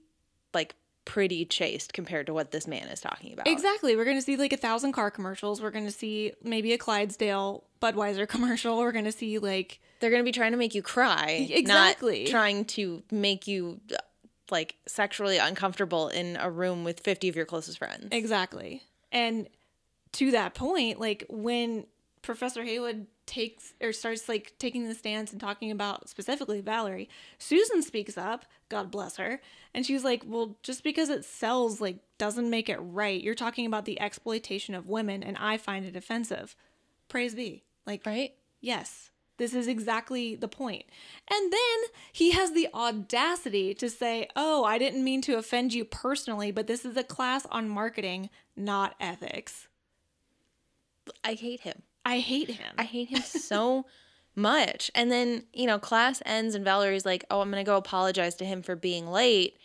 like 0.54 0.75
pretty 1.06 1.44
chaste 1.44 1.92
compared 1.94 2.28
to 2.28 2.34
what 2.34 2.51
this 2.51 2.68
man 2.68 2.88
is 2.88 3.01
talking 3.01 3.34
about. 3.34 3.48
exactly. 3.48 3.96
We're 3.96 4.06
going 4.06 4.18
to 4.18 4.22
see 4.22 4.36
like 4.38 4.54
a 4.54 4.58
thousand 4.58 4.92
car 4.92 5.10
commercials. 5.10 5.60
We're 5.60 5.72
going 5.72 5.86
to 5.86 5.92
see 5.92 6.34
maybe 6.44 6.72
a 6.74 6.78
Clydesdale 6.78 7.63
Budweiser 7.82 8.28
commercial. 8.28 8.78
We're 8.78 8.92
going 8.92 9.06
to 9.06 9.12
see 9.12 9.39
like, 9.39 9.80
They're 10.01 10.12
gonna 10.12 10.24
be 10.24 10.32
trying 10.32 10.51
to 10.51 10.58
make 10.58 10.75
you 10.75 10.84
cry, 10.84 11.48
Exactly. 11.50 12.25
Trying 12.28 12.66
to 12.66 13.01
make 13.10 13.48
you 13.48 13.80
uh, 13.92 13.96
like 14.51 14.75
sexually 14.88 15.38
uncomfortable 15.38 16.10
in 16.10 16.38
a 16.39 16.50
room 16.50 16.84
with 16.84 17.00
fifty 17.00 17.29
of 17.29 17.36
your 17.36 17.46
closest 17.46 17.77
friends. 17.77 18.08
Exactly. 18.12 18.84
And 19.12 19.48
to 20.13 20.32
that 20.32 20.53
point, 20.53 21.00
like 21.00 21.25
when 21.29 21.86
Professor 22.22 22.63
Haywood 22.63 23.08
takes 23.25 23.74
or 23.79 23.94
starts 23.94 24.27
like 24.27 24.53
taking 24.58 24.88
the 24.88 24.96
stance 24.96 25.32
and 25.32 25.39
talking 25.39 25.70
about 25.72 26.10
specifically 26.10 26.62
Valerie, 26.62 27.10
Susan 27.38 27.84
speaks 27.84 28.18
up, 28.18 28.46
God 28.70 28.89
bless 28.89 29.18
her, 29.18 29.39
and 29.74 29.86
she's 29.86 30.03
like, 30.03 30.24
"Well, 30.25 30.58
just 30.63 30.84
because 30.84 31.10
it 31.10 31.24
sells 31.25 31.79
like 31.79 31.98
doesn't 32.18 32.50
make 32.50 32.70
it 32.70 32.77
right. 32.77 33.22
You're 33.22 33.36
talking 33.36 33.65
about 33.65 33.86
the 33.86 34.00
exploitation 34.01 34.74
of 34.75 34.88
women 34.88 35.24
and 35.24 35.38
I 35.38 35.58
find 35.58 35.86
it 35.86 35.96
offensive." 35.96 36.56
Praise 37.08 37.36
be. 37.36 37.63
Like 37.86 38.06
Right? 38.06 38.34
Yes, 38.62 39.10
this 39.39 39.53
is 39.55 39.67
exactly 39.67 40.36
the 40.36 40.48
point. 40.48 40.86
And 41.31 41.51
then 41.51 41.79
he 42.12 42.31
has 42.31 42.51
the 42.53 42.67
audacity 42.74 43.74
to 43.74 43.89
say, 43.89 44.29
Oh, 44.36 44.63
I 44.63 44.77
didn't 44.77 45.03
mean 45.03 45.22
to 45.24 45.38
offend 45.38 45.74
you 45.74 45.84
personally, 45.86 46.51
but 46.51 46.67
this 46.67 46.86
is 46.86 46.96
a 46.96 47.03
class 47.03 47.48
on 47.48 47.67
marketing, 47.67 48.29
not 48.55 48.93
ethics. 49.00 49.67
I 51.24 51.34
hate 51.34 51.62
him. 51.62 51.81
I 52.05 52.19
hate 52.19 52.50
him. 52.51 52.74
I 52.77 52.84
hate 52.84 53.10
him 53.10 53.22
so 53.22 53.86
much. 54.36 54.91
And 54.96 55.12
then, 55.12 55.43
you 55.53 55.65
know, 55.67 55.79
class 55.79 56.22
ends 56.25 56.55
and 56.55 56.63
Valerie's 56.63 57.05
like, 57.05 57.25
oh, 57.31 57.41
I'm 57.41 57.51
going 57.51 57.63
to 57.63 57.69
go 57.69 57.77
apologize 57.77 58.36
to 58.36 58.46
him 58.46 58.62
for 58.62 58.75
being 58.75 59.08
late. 59.08 59.58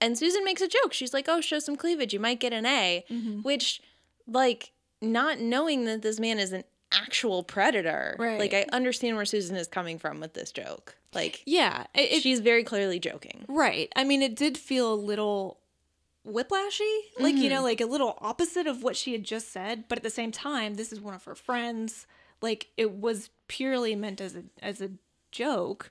And 0.00 0.16
Susan 0.16 0.44
makes 0.44 0.62
a 0.62 0.68
joke. 0.68 0.92
She's 0.92 1.12
like, 1.12 1.26
oh, 1.28 1.40
show 1.40 1.58
some 1.58 1.76
cleavage. 1.76 2.12
You 2.12 2.20
might 2.20 2.40
get 2.40 2.52
an 2.52 2.64
A, 2.66 3.04
Mm-hmm. 3.10 3.40
which, 3.42 3.80
like, 4.26 4.72
not 5.02 5.40
knowing 5.40 5.84
that 5.84 6.02
this 6.02 6.18
man 6.20 6.38
is 6.38 6.52
an 6.52 6.64
actual 6.92 7.42
predator. 7.42 8.16
Right. 8.18 8.38
Like, 8.38 8.54
I 8.54 8.66
understand 8.72 9.16
where 9.16 9.24
Susan 9.24 9.56
is 9.56 9.68
coming 9.68 9.98
from 9.98 10.20
with 10.20 10.34
this 10.34 10.52
joke. 10.52 10.96
Like, 11.14 11.42
yeah, 11.44 11.86
it, 11.94 12.22
she's 12.22 12.40
very 12.40 12.64
clearly 12.64 12.98
joking. 12.98 13.44
right. 13.48 13.90
I 13.96 14.04
mean, 14.04 14.22
it 14.22 14.36
did 14.36 14.56
feel 14.56 14.92
a 14.92 14.94
little 14.94 15.58
whiplashy, 16.26 17.00
like, 17.18 17.34
you 17.34 17.48
know, 17.48 17.60
mm. 17.60 17.64
like 17.64 17.80
a 17.80 17.86
little 17.86 18.18
opposite 18.20 18.66
of 18.66 18.82
what 18.82 18.96
she 18.96 19.12
had 19.12 19.24
just 19.24 19.50
said. 19.50 19.84
But 19.88 19.98
at 19.98 20.04
the 20.04 20.10
same 20.10 20.30
time, 20.30 20.74
this 20.74 20.92
is 20.92 21.00
one 21.00 21.14
of 21.14 21.24
her 21.24 21.34
friends. 21.34 22.06
Like, 22.40 22.68
it 22.76 22.92
was 22.92 23.30
purely 23.48 23.96
meant 23.96 24.20
as 24.20 24.36
a, 24.36 24.44
as 24.62 24.80
a 24.80 24.90
joke. 25.32 25.90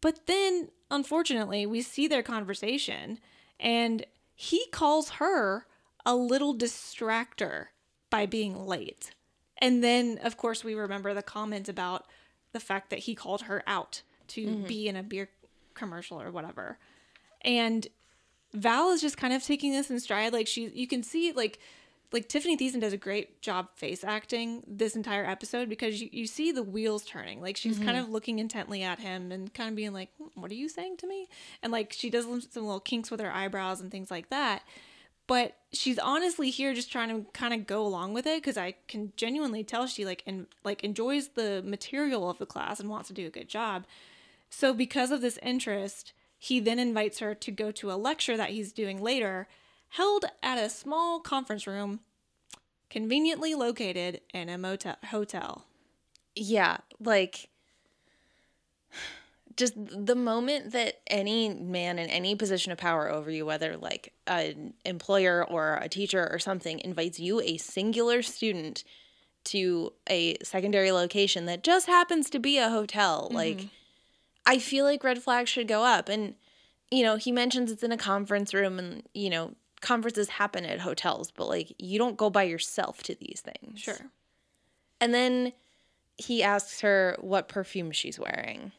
But 0.00 0.26
then, 0.26 0.68
unfortunately, 0.90 1.66
we 1.66 1.82
see 1.82 2.08
their 2.08 2.22
conversation 2.22 3.18
and 3.58 4.06
he 4.34 4.66
calls 4.72 5.10
her 5.10 5.66
a 6.06 6.14
little 6.14 6.56
distractor 6.56 7.66
by 8.08 8.26
being 8.26 8.66
late. 8.66 9.10
And 9.60 9.84
then, 9.84 10.18
of 10.22 10.36
course, 10.36 10.64
we 10.64 10.74
remember 10.74 11.12
the 11.14 11.22
comment 11.22 11.68
about 11.68 12.06
the 12.52 12.60
fact 12.60 12.90
that 12.90 13.00
he 13.00 13.14
called 13.14 13.42
her 13.42 13.62
out 13.66 14.02
to 14.28 14.46
be 14.66 14.88
in 14.88 14.96
a 14.96 15.02
beer 15.02 15.28
commercial 15.74 16.20
or 16.20 16.30
whatever. 16.30 16.78
And 17.42 17.86
Val 18.52 18.90
is 18.90 19.00
just 19.00 19.16
kind 19.16 19.32
of 19.32 19.42
taking 19.44 19.72
this 19.72 19.90
in 19.90 20.00
stride. 20.00 20.32
Like 20.32 20.46
she, 20.46 20.68
you 20.68 20.86
can 20.86 21.02
see 21.02 21.32
like, 21.32 21.58
like 22.12 22.28
Tiffani 22.28 22.58
Thiessen 22.58 22.80
does 22.80 22.92
a 22.92 22.96
great 22.96 23.40
job 23.40 23.68
face 23.76 24.02
acting 24.02 24.64
this 24.66 24.96
entire 24.96 25.24
episode 25.24 25.68
because 25.68 26.00
you, 26.02 26.08
you 26.10 26.26
see 26.26 26.50
the 26.50 26.62
wheels 26.62 27.04
turning. 27.04 27.40
Like 27.40 27.56
she's 27.56 27.78
kind 27.78 27.96
of 27.96 28.08
looking 28.08 28.40
intently 28.40 28.82
at 28.82 28.98
him 28.98 29.30
and 29.30 29.52
kind 29.54 29.70
of 29.70 29.76
being 29.76 29.92
like, 29.92 30.08
"Hmm, 30.18 30.40
"What 30.40 30.50
are 30.50 30.54
you 30.54 30.68
saying 30.68 30.96
to 30.98 31.06
me?" 31.06 31.28
And 31.62 31.70
like 31.70 31.92
she 31.92 32.10
does 32.10 32.24
some 32.24 32.64
little 32.64 32.80
kinks 32.80 33.12
with 33.12 33.20
her 33.20 33.32
eyebrows 33.32 33.80
and 33.80 33.92
things 33.92 34.10
like 34.10 34.28
that. 34.30 34.62
But 35.30 35.54
she's 35.72 35.96
honestly 35.96 36.50
here 36.50 36.74
just 36.74 36.90
trying 36.90 37.08
to 37.10 37.30
kind 37.30 37.54
of 37.54 37.64
go 37.64 37.86
along 37.86 38.14
with 38.14 38.26
it 38.26 38.42
because 38.42 38.56
I 38.56 38.74
can 38.88 39.12
genuinely 39.14 39.62
tell 39.62 39.86
she 39.86 40.04
like 40.04 40.24
and 40.26 40.48
like 40.64 40.82
enjoys 40.82 41.28
the 41.28 41.62
material 41.64 42.28
of 42.28 42.38
the 42.38 42.46
class 42.46 42.80
and 42.80 42.90
wants 42.90 43.06
to 43.06 43.14
do 43.14 43.28
a 43.28 43.30
good 43.30 43.48
job. 43.48 43.84
So, 44.50 44.74
because 44.74 45.12
of 45.12 45.20
this 45.20 45.38
interest, 45.40 46.14
he 46.36 46.58
then 46.58 46.80
invites 46.80 47.20
her 47.20 47.36
to 47.36 47.52
go 47.52 47.70
to 47.70 47.92
a 47.92 47.94
lecture 47.94 48.36
that 48.36 48.50
he's 48.50 48.72
doing 48.72 49.00
later, 49.00 49.46
held 49.90 50.24
at 50.42 50.58
a 50.58 50.68
small 50.68 51.20
conference 51.20 51.64
room 51.64 52.00
conveniently 52.88 53.54
located 53.54 54.22
in 54.34 54.48
a 54.48 54.58
motel 54.58 54.96
hotel. 55.10 55.64
Yeah, 56.34 56.78
like 56.98 57.50
just 59.60 59.74
the 59.76 60.16
moment 60.16 60.72
that 60.72 61.00
any 61.06 61.48
man 61.50 62.00
in 62.00 62.10
any 62.10 62.34
position 62.34 62.72
of 62.72 62.78
power 62.78 63.08
over 63.08 63.30
you, 63.30 63.46
whether 63.46 63.76
like 63.76 64.12
an 64.26 64.74
employer 64.84 65.46
or 65.48 65.78
a 65.80 65.88
teacher 65.88 66.28
or 66.32 66.40
something, 66.40 66.80
invites 66.80 67.20
you, 67.20 67.40
a 67.40 67.56
singular 67.58 68.22
student, 68.22 68.82
to 69.44 69.92
a 70.08 70.36
secondary 70.42 70.92
location 70.92 71.46
that 71.46 71.62
just 71.62 71.86
happens 71.86 72.28
to 72.30 72.38
be 72.38 72.58
a 72.58 72.68
hotel, 72.68 73.24
mm-hmm. 73.26 73.36
like 73.36 73.68
I 74.46 74.58
feel 74.58 74.84
like 74.84 75.04
red 75.04 75.22
flags 75.22 75.50
should 75.50 75.68
go 75.68 75.84
up. 75.84 76.08
And, 76.08 76.34
you 76.90 77.02
know, 77.02 77.16
he 77.16 77.32
mentions 77.32 77.70
it's 77.70 77.82
in 77.82 77.92
a 77.92 77.96
conference 77.96 78.52
room 78.52 78.78
and, 78.78 79.02
you 79.14 79.30
know, 79.30 79.54
conferences 79.80 80.28
happen 80.28 80.64
at 80.64 80.80
hotels, 80.80 81.30
but 81.30 81.48
like 81.48 81.74
you 81.78 81.98
don't 81.98 82.16
go 82.16 82.28
by 82.28 82.42
yourself 82.42 83.02
to 83.04 83.14
these 83.14 83.42
things. 83.42 83.80
Sure. 83.80 84.10
And 85.00 85.14
then 85.14 85.52
he 86.18 86.42
asks 86.42 86.82
her 86.82 87.16
what 87.20 87.48
perfume 87.48 87.92
she's 87.92 88.18
wearing. 88.18 88.72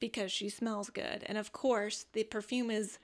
Because 0.00 0.32
she 0.32 0.48
smells 0.48 0.90
good. 0.90 1.22
And 1.26 1.38
of 1.38 1.52
course, 1.52 2.06
the 2.12 2.24
perfume 2.24 2.70
is 2.70 2.98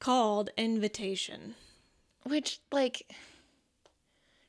called 0.00 0.50
Invitation. 0.56 1.54
Which, 2.24 2.60
like, 2.72 3.12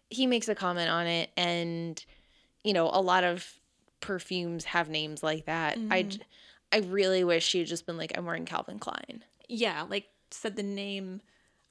he 0.09 0.25
makes 0.25 0.47
a 0.47 0.55
comment 0.55 0.89
on 0.89 1.07
it, 1.07 1.31
and, 1.35 2.03
you 2.63 2.71
know, 2.73 2.89
a 2.91 3.01
lot 3.01 3.23
of 3.23 3.45
perfumes 3.99 4.65
have 4.65 4.89
names 4.89 5.23
like 5.23 5.45
that. 5.45 5.77
I, 5.89 6.03
mm-hmm. 6.03 6.21
I 6.71 6.77
really 6.79 7.23
wish 7.23 7.45
she 7.45 7.59
had 7.59 7.67
just 7.67 7.85
been 7.85 7.97
like, 7.97 8.17
I'm 8.17 8.25
wearing 8.25 8.45
Calvin 8.45 8.79
Klein. 8.79 9.23
Yeah, 9.47 9.85
like 9.89 10.07
said 10.31 10.55
the 10.55 10.63
name 10.63 11.21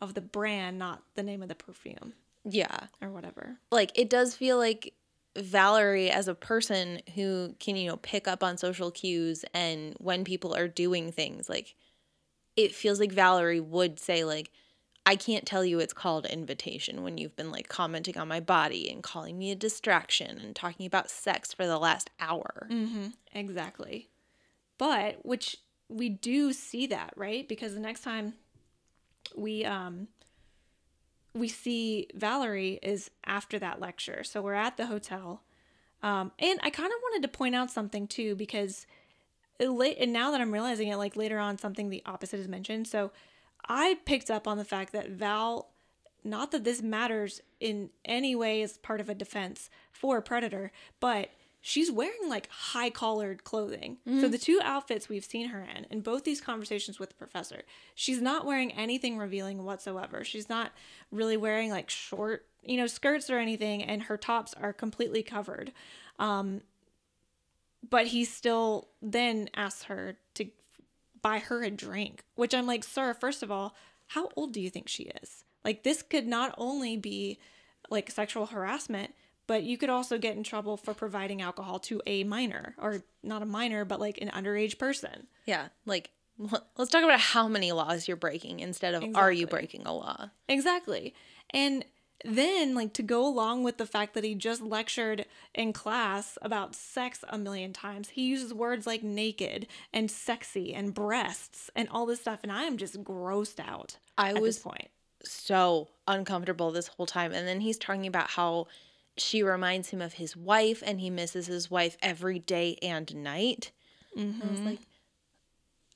of 0.00 0.14
the 0.14 0.20
brand, 0.20 0.78
not 0.78 1.02
the 1.14 1.22
name 1.22 1.42
of 1.42 1.48
the 1.48 1.54
perfume 1.54 2.14
Yeah. 2.44 2.86
or 3.00 3.10
whatever. 3.10 3.58
Like 3.70 3.92
it 3.94 4.10
does 4.10 4.34
feel 4.34 4.58
like 4.58 4.94
Valerie 5.36 6.10
as 6.10 6.28
a 6.28 6.34
person 6.34 7.00
who 7.14 7.54
can, 7.58 7.76
you 7.76 7.88
know, 7.88 7.96
pick 7.96 8.28
up 8.28 8.42
on 8.42 8.56
social 8.56 8.90
cues 8.90 9.44
and 9.54 9.94
when 9.98 10.24
people 10.24 10.54
are 10.54 10.68
doing 10.68 11.10
things, 11.10 11.48
like 11.48 11.74
it 12.56 12.74
feels 12.74 13.00
like 13.00 13.12
Valerie 13.12 13.60
would 13.60 13.98
say 13.98 14.24
like 14.24 14.50
I 15.04 15.16
can't 15.16 15.44
tell 15.44 15.64
you 15.64 15.80
it's 15.80 15.92
called 15.92 16.26
invitation 16.26 17.02
when 17.02 17.18
you've 17.18 17.34
been 17.34 17.50
like 17.50 17.68
commenting 17.68 18.16
on 18.16 18.28
my 18.28 18.38
body 18.40 18.88
and 18.88 19.02
calling 19.02 19.36
me 19.36 19.50
a 19.50 19.56
distraction 19.56 20.38
and 20.38 20.54
talking 20.54 20.86
about 20.86 21.10
sex 21.10 21.52
for 21.52 21.66
the 21.66 21.78
last 21.78 22.10
hour. 22.20 22.68
Mm-hmm. 22.70 23.08
Exactly. 23.32 24.08
But 24.78 25.24
which 25.24 25.56
we 25.88 26.08
do 26.08 26.52
see 26.52 26.86
that, 26.86 27.14
right? 27.16 27.48
Because 27.48 27.74
the 27.74 27.80
next 27.80 28.02
time 28.02 28.34
we 29.36 29.64
um 29.64 30.08
we 31.34 31.48
see 31.48 32.08
Valerie 32.14 32.78
is 32.82 33.10
after 33.24 33.58
that 33.58 33.80
lecture. 33.80 34.22
So 34.24 34.42
we're 34.42 34.54
at 34.54 34.76
the 34.76 34.86
hotel. 34.86 35.42
Um 36.02 36.32
and 36.38 36.58
I 36.62 36.70
kind 36.70 36.92
of 36.92 36.98
wanted 37.02 37.22
to 37.22 37.36
point 37.36 37.54
out 37.54 37.70
something 37.70 38.06
too 38.06 38.34
because 38.34 38.86
late 39.60 39.96
and 40.00 40.12
now 40.12 40.30
that 40.30 40.40
I'm 40.40 40.52
realizing 40.52 40.88
it 40.88 40.96
like 40.96 41.16
later 41.16 41.38
on 41.38 41.58
something 41.58 41.88
the 41.90 42.02
opposite 42.06 42.40
is 42.40 42.48
mentioned. 42.48 42.88
So 42.88 43.12
I 43.66 43.98
picked 44.04 44.30
up 44.30 44.48
on 44.48 44.58
the 44.58 44.64
fact 44.64 44.92
that 44.92 45.10
Val 45.10 45.68
not 46.24 46.52
that 46.52 46.64
this 46.64 46.82
matters 46.82 47.40
in 47.60 47.90
any 48.04 48.34
way 48.34 48.62
as 48.62 48.78
part 48.78 49.00
of 49.00 49.08
a 49.08 49.14
defense 49.14 49.70
for 49.90 50.18
a 50.18 50.22
predator, 50.22 50.70
but 51.00 51.30
she's 51.64 51.90
wearing 51.90 52.28
like 52.28 52.48
high 52.50 52.90
collared 52.90 53.44
clothing. 53.44 53.98
So 54.20 54.28
the 54.28 54.36
two 54.36 54.60
outfits 54.62 55.08
we've 55.08 55.24
seen 55.24 55.48
her 55.48 55.60
in, 55.60 55.86
in 55.90 56.00
both 56.00 56.24
these 56.24 56.40
conversations 56.40 56.98
with 56.98 57.08
the 57.08 57.14
professor, 57.14 57.62
she's 57.94 58.20
not 58.20 58.44
wearing 58.44 58.72
anything 58.72 59.16
revealing 59.16 59.64
whatsoever. 59.64 60.24
She's 60.24 60.48
not 60.48 60.72
really 61.12 61.36
wearing 61.36 61.70
like 61.70 61.88
short, 61.88 62.46
you 62.64 62.76
know, 62.76 62.88
skirts 62.88 63.30
or 63.30 63.38
anything, 63.38 63.82
and 63.82 64.02
her 64.02 64.16
tops 64.16 64.54
are 64.54 64.72
completely 64.72 65.22
covered. 65.22 65.72
Um, 66.18 66.62
but 67.88 68.08
he 68.08 68.24
still 68.24 68.88
then 69.00 69.48
asks 69.54 69.84
her 69.84 70.16
to 70.34 70.46
buy 71.22 71.38
her 71.38 71.62
a 71.62 71.70
drink, 71.70 72.24
which 72.34 72.54
I'm 72.54 72.66
like, 72.66 72.82
sir, 72.82 73.14
first 73.14 73.44
of 73.44 73.52
all, 73.52 73.76
how 74.08 74.30
old 74.34 74.52
do 74.52 74.60
you 74.60 74.68
think 74.68 74.88
she 74.88 75.04
is? 75.22 75.44
Like, 75.64 75.84
this 75.84 76.02
could 76.02 76.26
not 76.26 76.54
only 76.58 76.96
be 76.96 77.38
like 77.88 78.10
sexual 78.10 78.46
harassment, 78.46 79.14
but 79.46 79.62
you 79.62 79.76
could 79.76 79.90
also 79.90 80.18
get 80.18 80.36
in 80.36 80.42
trouble 80.42 80.76
for 80.76 80.94
providing 80.94 81.42
alcohol 81.42 81.78
to 81.80 82.00
a 82.06 82.24
minor, 82.24 82.74
or 82.78 83.02
not 83.22 83.42
a 83.42 83.46
minor, 83.46 83.84
but 83.84 84.00
like 84.00 84.18
an 84.20 84.28
underage 84.28 84.78
person. 84.78 85.26
Yeah, 85.46 85.68
like 85.86 86.10
let's 86.76 86.90
talk 86.90 87.04
about 87.04 87.20
how 87.20 87.48
many 87.48 87.72
laws 87.72 88.08
you're 88.08 88.16
breaking 88.16 88.60
instead 88.60 88.94
of 88.94 89.04
are 89.14 89.30
you 89.32 89.46
breaking 89.46 89.82
a 89.86 89.92
law? 89.92 90.30
Exactly. 90.48 91.14
And 91.50 91.84
then, 92.24 92.76
like, 92.76 92.92
to 92.94 93.02
go 93.02 93.26
along 93.26 93.64
with 93.64 93.78
the 93.78 93.86
fact 93.86 94.14
that 94.14 94.22
he 94.22 94.36
just 94.36 94.62
lectured 94.62 95.26
in 95.54 95.72
class 95.72 96.38
about 96.40 96.74
sex 96.74 97.24
a 97.28 97.36
million 97.36 97.72
times, 97.72 98.10
he 98.10 98.26
uses 98.28 98.54
words 98.54 98.86
like 98.86 99.02
naked 99.02 99.66
and 99.92 100.08
sexy 100.08 100.72
and 100.72 100.94
breasts 100.94 101.68
and 101.74 101.88
all 101.90 102.06
this 102.06 102.20
stuff. 102.20 102.38
And 102.44 102.52
I 102.52 102.62
am 102.62 102.76
just 102.76 103.02
grossed 103.02 103.58
out 103.58 103.96
I 104.16 104.30
at 104.30 104.40
was 104.40 104.56
this 104.56 104.62
point. 104.62 104.88
so 105.24 105.88
uncomfortable 106.06 106.70
this 106.70 106.86
whole 106.86 107.06
time. 107.06 107.32
And 107.32 107.46
then 107.48 107.60
he's 107.60 107.76
talking 107.76 108.06
about 108.06 108.30
how 108.30 108.68
she 109.16 109.42
reminds 109.42 109.90
him 109.90 110.00
of 110.00 110.14
his 110.14 110.36
wife 110.36 110.82
and 110.84 111.00
he 111.00 111.10
misses 111.10 111.46
his 111.46 111.70
wife 111.70 111.96
every 112.02 112.38
day 112.38 112.76
and 112.82 113.14
night. 113.14 113.72
I 114.16 114.20
was 114.20 114.34
mm-hmm. 114.34 114.66
like, 114.66 114.78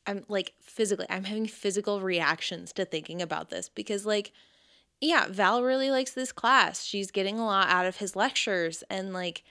I'm 0.07 0.25
like 0.29 0.55
physically, 0.61 1.07
I'm 1.11 1.25
having 1.25 1.47
physical 1.47 2.01
reactions 2.01 2.73
to 2.75 2.85
thinking 2.85 3.21
about 3.21 3.51
this 3.51 3.69
because, 3.69 4.07
like, 4.07 4.33
yeah, 5.01 5.27
Val 5.29 5.63
really 5.63 5.91
likes 5.91 6.13
this 6.13 6.33
class. 6.33 6.85
She's 6.85 7.11
getting 7.11 7.39
a 7.39 7.45
lot 7.45 7.69
out 7.69 7.87
of 7.87 7.97
his 7.97 8.17
lectures. 8.17 8.83
And, 8.89 9.13
like, 9.13 9.45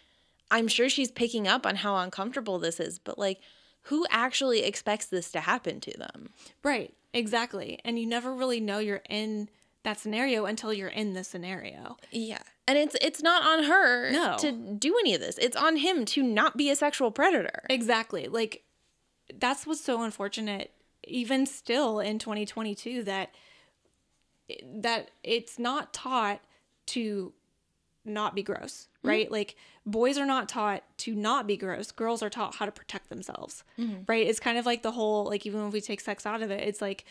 I'm 0.49 0.67
sure 0.67 0.89
she's 0.89 1.12
picking 1.12 1.47
up 1.47 1.65
on 1.65 1.78
how 1.78 1.97
uncomfortable 1.97 2.58
this 2.58 2.80
is, 2.80 2.97
but, 2.97 3.19
like, 3.19 3.39
who 3.84 4.06
actually 4.10 4.63
expects 4.63 5.06
this 5.06 5.32
to 5.32 5.41
happen 5.41 5.80
to 5.82 5.95
them? 5.97 6.30
Right. 6.63 6.93
Exactly. 7.13 7.80
And 7.86 7.99
you 7.99 8.08
never 8.08 8.34
really 8.34 8.60
know 8.60 8.80
you're 8.80 9.04
in 9.10 9.49
that 9.86 10.00
scenario 10.00 10.45
until 10.45 10.74
you're 10.74 10.89
in 10.89 11.13
the 11.13 11.24
scenario. 11.24 11.98
Yeah. 12.12 12.41
And 12.67 12.78
it's 12.78 12.95
it's 13.02 13.21
not 13.21 13.43
on 13.43 13.65
her 13.65 14.12
No. 14.12 14.36
to 14.39 14.52
do 14.52 14.98
any 15.00 15.13
of 15.13 15.21
this. 15.21 15.38
It's 15.38 15.56
on 15.56 15.78
him 15.78 16.04
to 16.06 16.24
not 16.24 16.58
be 16.58 16.69
a 16.69 16.76
sexual 16.76 17.12
predator. 17.12 17.63
Exactly. 17.69 18.28
Like 18.28 18.63
that's 19.39 19.65
what's 19.65 19.82
so 19.82 20.04
unfortunate 20.04 20.71
even 21.08 21.45
still 21.45 22.00
in 22.00 22.19
2022 22.19 23.04
that 23.04 23.34
that 24.63 25.12
it's 25.24 25.58
not 25.58 25.93
taught 25.93 26.41
to 26.88 27.34
not 28.04 28.36
be 28.36 28.43
gross, 28.43 28.88
mm-hmm. 28.98 29.10
right? 29.10 29.32
Like 29.32 29.56
boys 29.86 30.17
are 30.17 30.26
not 30.26 30.50
taught 30.50 30.84
to 30.98 31.13
not 31.13 31.45
be 31.45 31.58
gross. 31.58 31.91
Girls 31.91 32.24
are 32.24 32.30
taught 32.30 32.56
how 32.56 32.65
to 32.65 32.71
protect 32.71 33.10
themselves. 33.10 33.63
Mm-hmm. 33.80 34.04
Right? 34.08 34.26
It's 34.26 34.39
kind 34.39 34.58
of 34.58 34.65
like 34.65 34.82
the 34.82 34.91
whole 34.91 35.26
like 35.26 35.45
even 35.45 35.65
if 35.67 35.74
we 35.74 35.82
take 35.82 36.02
sex 36.02 36.26
out 36.26 36.41
of 36.41 36.50
it, 36.50 36.67
it's 36.67 36.82
like 36.82 37.06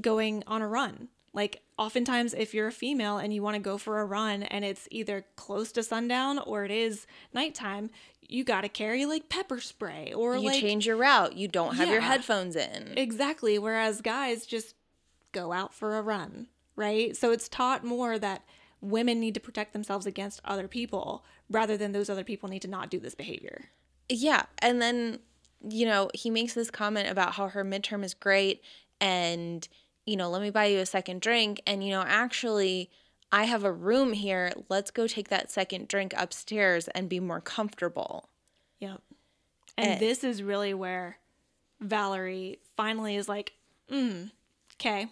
going 0.00 0.44
on 0.46 0.62
a 0.62 0.68
run. 0.68 1.08
Like 1.34 1.62
oftentimes 1.78 2.34
if 2.34 2.52
you're 2.52 2.66
a 2.66 2.72
female 2.72 3.18
and 3.18 3.32
you 3.32 3.42
want 3.42 3.54
to 3.54 3.62
go 3.62 3.78
for 3.78 4.00
a 4.00 4.04
run 4.04 4.42
and 4.42 4.64
it's 4.64 4.86
either 4.90 5.24
close 5.36 5.72
to 5.72 5.82
sundown 5.82 6.38
or 6.38 6.64
it 6.64 6.70
is 6.70 7.06
nighttime, 7.32 7.90
you 8.20 8.44
got 8.44 8.62
to 8.62 8.68
carry 8.68 9.06
like 9.06 9.28
pepper 9.28 9.60
spray 9.60 10.12
or 10.12 10.36
You 10.36 10.46
like 10.46 10.60
change 10.60 10.86
your 10.86 10.96
route. 10.96 11.36
You 11.36 11.48
don't 11.48 11.76
have 11.76 11.88
your 11.88 12.00
headphones 12.00 12.56
in. 12.56 12.94
Exactly. 12.96 13.58
Whereas 13.58 14.00
guys 14.00 14.46
just 14.46 14.74
go 15.32 15.52
out 15.52 15.72
for 15.74 15.96
a 15.96 16.02
run, 16.02 16.48
right? 16.76 17.16
So 17.16 17.32
it's 17.32 17.48
taught 17.48 17.84
more 17.84 18.18
that 18.18 18.42
women 18.80 19.20
need 19.20 19.34
to 19.34 19.40
protect 19.40 19.72
themselves 19.72 20.06
against 20.06 20.40
other 20.44 20.68
people 20.68 21.24
rather 21.48 21.76
than 21.76 21.92
those 21.92 22.10
other 22.10 22.24
people 22.24 22.48
need 22.48 22.62
to 22.62 22.68
not 22.68 22.90
do 22.90 22.98
this 22.98 23.14
behavior. 23.14 23.70
Yeah. 24.08 24.44
And 24.58 24.82
then, 24.82 25.20
you 25.66 25.86
know, 25.86 26.10
he 26.12 26.28
makes 26.28 26.52
this 26.54 26.70
comment 26.70 27.08
about 27.08 27.34
how 27.34 27.48
her 27.48 27.64
midterm 27.64 28.04
is 28.04 28.12
great 28.12 28.62
and, 29.00 29.66
you 30.06 30.16
know, 30.16 30.30
let 30.30 30.42
me 30.42 30.50
buy 30.50 30.66
you 30.66 30.78
a 30.80 30.86
second 30.86 31.20
drink. 31.20 31.60
And, 31.66 31.84
you 31.84 31.90
know, 31.90 32.04
actually, 32.06 32.90
I 33.30 33.44
have 33.44 33.64
a 33.64 33.72
room 33.72 34.12
here. 34.12 34.52
Let's 34.68 34.90
go 34.90 35.06
take 35.06 35.28
that 35.28 35.50
second 35.50 35.88
drink 35.88 36.12
upstairs 36.16 36.88
and 36.88 37.08
be 37.08 37.20
more 37.20 37.40
comfortable. 37.40 38.28
Yep. 38.80 39.00
And 39.78 39.92
Eh. 39.92 39.98
this 39.98 40.22
is 40.24 40.42
really 40.42 40.74
where 40.74 41.18
Valerie 41.80 42.58
finally 42.76 43.16
is 43.16 43.28
like, 43.28 43.54
mm, 43.90 44.30
okay, 44.74 45.08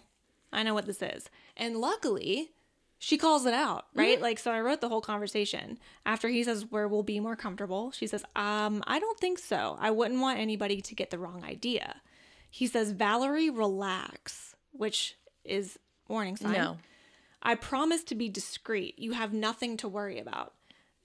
I 0.53 0.63
know 0.63 0.73
what 0.73 0.85
this 0.85 1.01
is. 1.01 1.29
And 1.57 1.77
luckily, 1.77 2.51
she 2.99 3.17
calls 3.17 3.45
it 3.47 3.53
out, 3.53 3.87
right? 3.95 4.21
Like, 4.21 4.37
so 4.37 4.51
I 4.51 4.61
wrote 4.61 4.79
the 4.81 4.89
whole 4.89 5.01
conversation. 5.01 5.79
After 6.05 6.27
he 6.27 6.43
says, 6.43 6.67
where 6.69 6.87
we'll 6.87 7.01
be 7.01 7.19
more 7.19 7.35
comfortable, 7.35 7.91
she 7.91 8.05
says, 8.05 8.23
um, 8.35 8.83
I 8.85 8.99
don't 8.99 9.19
think 9.19 9.39
so. 9.39 9.75
I 9.79 9.89
wouldn't 9.89 10.21
want 10.21 10.39
anybody 10.39 10.81
to 10.81 10.95
get 10.95 11.09
the 11.09 11.17
wrong 11.17 11.43
idea. 11.43 12.01
He 12.49 12.67
says, 12.67 12.91
Valerie, 12.91 13.49
relax, 13.49 14.50
which 14.71 15.15
is 15.43 15.79
warning 16.07 16.37
sign. 16.37 16.53
No. 16.53 16.77
I 17.41 17.55
promise 17.55 18.03
to 18.05 18.15
be 18.15 18.29
discreet. 18.29 18.99
You 18.99 19.13
have 19.13 19.33
nothing 19.33 19.77
to 19.77 19.87
worry 19.87 20.19
about. 20.19 20.53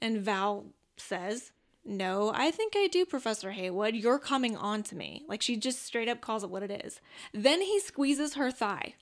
And 0.03 0.21
Val 0.21 0.67
says, 0.97 1.53
No, 1.85 2.31
I 2.35 2.51
think 2.51 2.75
I 2.77 2.89
do, 2.89 3.07
Professor 3.07 3.53
Haywood. 3.53 3.95
You're 3.95 4.19
coming 4.19 4.57
on 4.57 4.83
to 4.85 4.97
me. 4.97 5.25
Like 5.29 5.41
she 5.41 5.57
just 5.57 5.83
straight 5.83 6.09
up 6.09 6.21
calls 6.21 6.45
it 6.45 6.51
what 6.51 6.63
it 6.63 6.85
is. 6.85 7.01
Then 7.33 7.63
he 7.63 7.81
squeezes 7.81 8.35
her 8.35 8.51
thigh. 8.51 8.95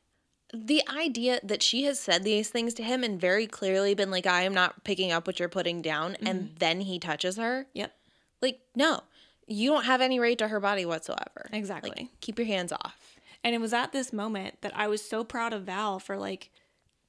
the 0.54 0.82
idea 0.88 1.40
that 1.42 1.62
she 1.62 1.84
has 1.84 1.98
said 1.98 2.22
these 2.22 2.48
things 2.48 2.74
to 2.74 2.82
him 2.82 3.02
and 3.02 3.20
very 3.20 3.46
clearly 3.46 3.94
been 3.94 4.10
like, 4.10 4.26
I 4.26 4.42
am 4.42 4.54
not 4.54 4.84
picking 4.84 5.10
up 5.10 5.26
what 5.26 5.40
you're 5.40 5.48
putting 5.48 5.82
down, 5.82 6.16
and 6.24 6.42
mm-hmm. 6.42 6.54
then 6.58 6.80
he 6.82 6.98
touches 6.98 7.36
her. 7.36 7.66
Yep. 7.74 7.92
Like, 8.40 8.60
no, 8.76 9.00
you 9.46 9.70
don't 9.70 9.84
have 9.84 10.00
any 10.00 10.20
right 10.20 10.38
to 10.38 10.48
her 10.48 10.60
body 10.60 10.84
whatsoever. 10.84 11.48
Exactly. 11.52 11.90
Like, 11.96 12.20
keep 12.20 12.38
your 12.38 12.46
hands 12.46 12.72
off. 12.72 13.13
And 13.44 13.54
it 13.54 13.60
was 13.60 13.72
at 13.72 13.92
this 13.92 14.12
moment 14.12 14.62
that 14.62 14.72
I 14.74 14.88
was 14.88 15.06
so 15.06 15.22
proud 15.22 15.52
of 15.52 15.64
Val 15.64 16.00
for 16.00 16.16
like, 16.16 16.50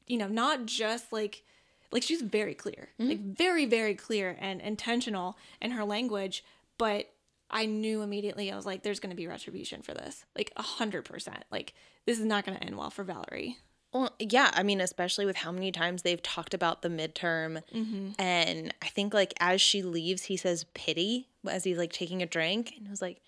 you 0.05 0.17
know, 0.17 0.27
not 0.27 0.65
just 0.65 1.11
like 1.11 1.43
like 1.91 2.03
she's 2.03 2.21
very 2.21 2.53
clear. 2.53 2.89
Mm-hmm. 2.99 3.09
Like 3.09 3.19
very, 3.21 3.65
very 3.65 3.95
clear 3.95 4.37
and 4.39 4.61
intentional 4.61 5.37
in 5.61 5.71
her 5.71 5.85
language, 5.85 6.43
but 6.77 7.09
I 7.49 7.65
knew 7.65 8.01
immediately 8.01 8.51
I 8.51 8.55
was 8.55 8.65
like, 8.65 8.83
there's 8.83 8.99
gonna 8.99 9.15
be 9.15 9.27
retribution 9.27 9.81
for 9.81 9.93
this. 9.93 10.25
Like 10.35 10.51
a 10.57 10.61
hundred 10.61 11.05
percent. 11.05 11.45
Like 11.51 11.73
this 12.05 12.19
is 12.19 12.25
not 12.25 12.45
gonna 12.45 12.59
end 12.61 12.77
well 12.77 12.89
for 12.91 13.03
Valerie. 13.03 13.57
Well, 13.95 14.13
yeah, 14.19 14.51
I 14.53 14.63
mean, 14.63 14.81
especially 14.81 15.25
with 15.25 15.37
how 15.37 15.53
many 15.53 15.71
times 15.71 16.01
they've 16.01 16.21
talked 16.21 16.53
about 16.53 16.81
the 16.81 16.89
midterm. 16.89 17.63
Mm-hmm. 17.73 18.09
And 18.19 18.73
I 18.81 18.87
think, 18.87 19.13
like, 19.13 19.33
as 19.39 19.61
she 19.61 19.83
leaves, 19.83 20.23
he 20.23 20.35
says 20.35 20.65
pity 20.73 21.29
as 21.49 21.63
he's 21.63 21.77
like 21.77 21.93
taking 21.93 22.21
a 22.21 22.25
drink. 22.25 22.73
And 22.77 22.89
I 22.89 22.91
was 22.91 23.01
like, 23.01 23.21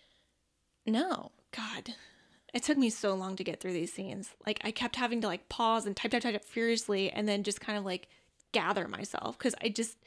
no. 0.86 1.32
God. 1.56 1.94
It 2.54 2.64
took 2.64 2.78
me 2.78 2.90
so 2.90 3.14
long 3.14 3.36
to 3.36 3.44
get 3.44 3.60
through 3.60 3.74
these 3.74 3.94
scenes. 3.94 4.30
Like 4.46 4.60
I 4.64 4.72
kept 4.72 4.96
having 4.96 5.22
to 5.22 5.28
like 5.28 5.50
pause 5.50 5.86
and 5.86 5.96
type 5.96 6.12
type 6.12 6.22
type, 6.24 6.34
type 6.34 6.46
furiously 6.46 7.12
and 7.12 7.28
then 7.28 7.44
just 7.44 7.62
kind 7.62 7.78
of 7.78 7.86
like 7.86 8.08
gather 8.54 8.88
myself 8.88 9.38
because 9.38 9.54
I 9.62 9.70
just 9.70 9.98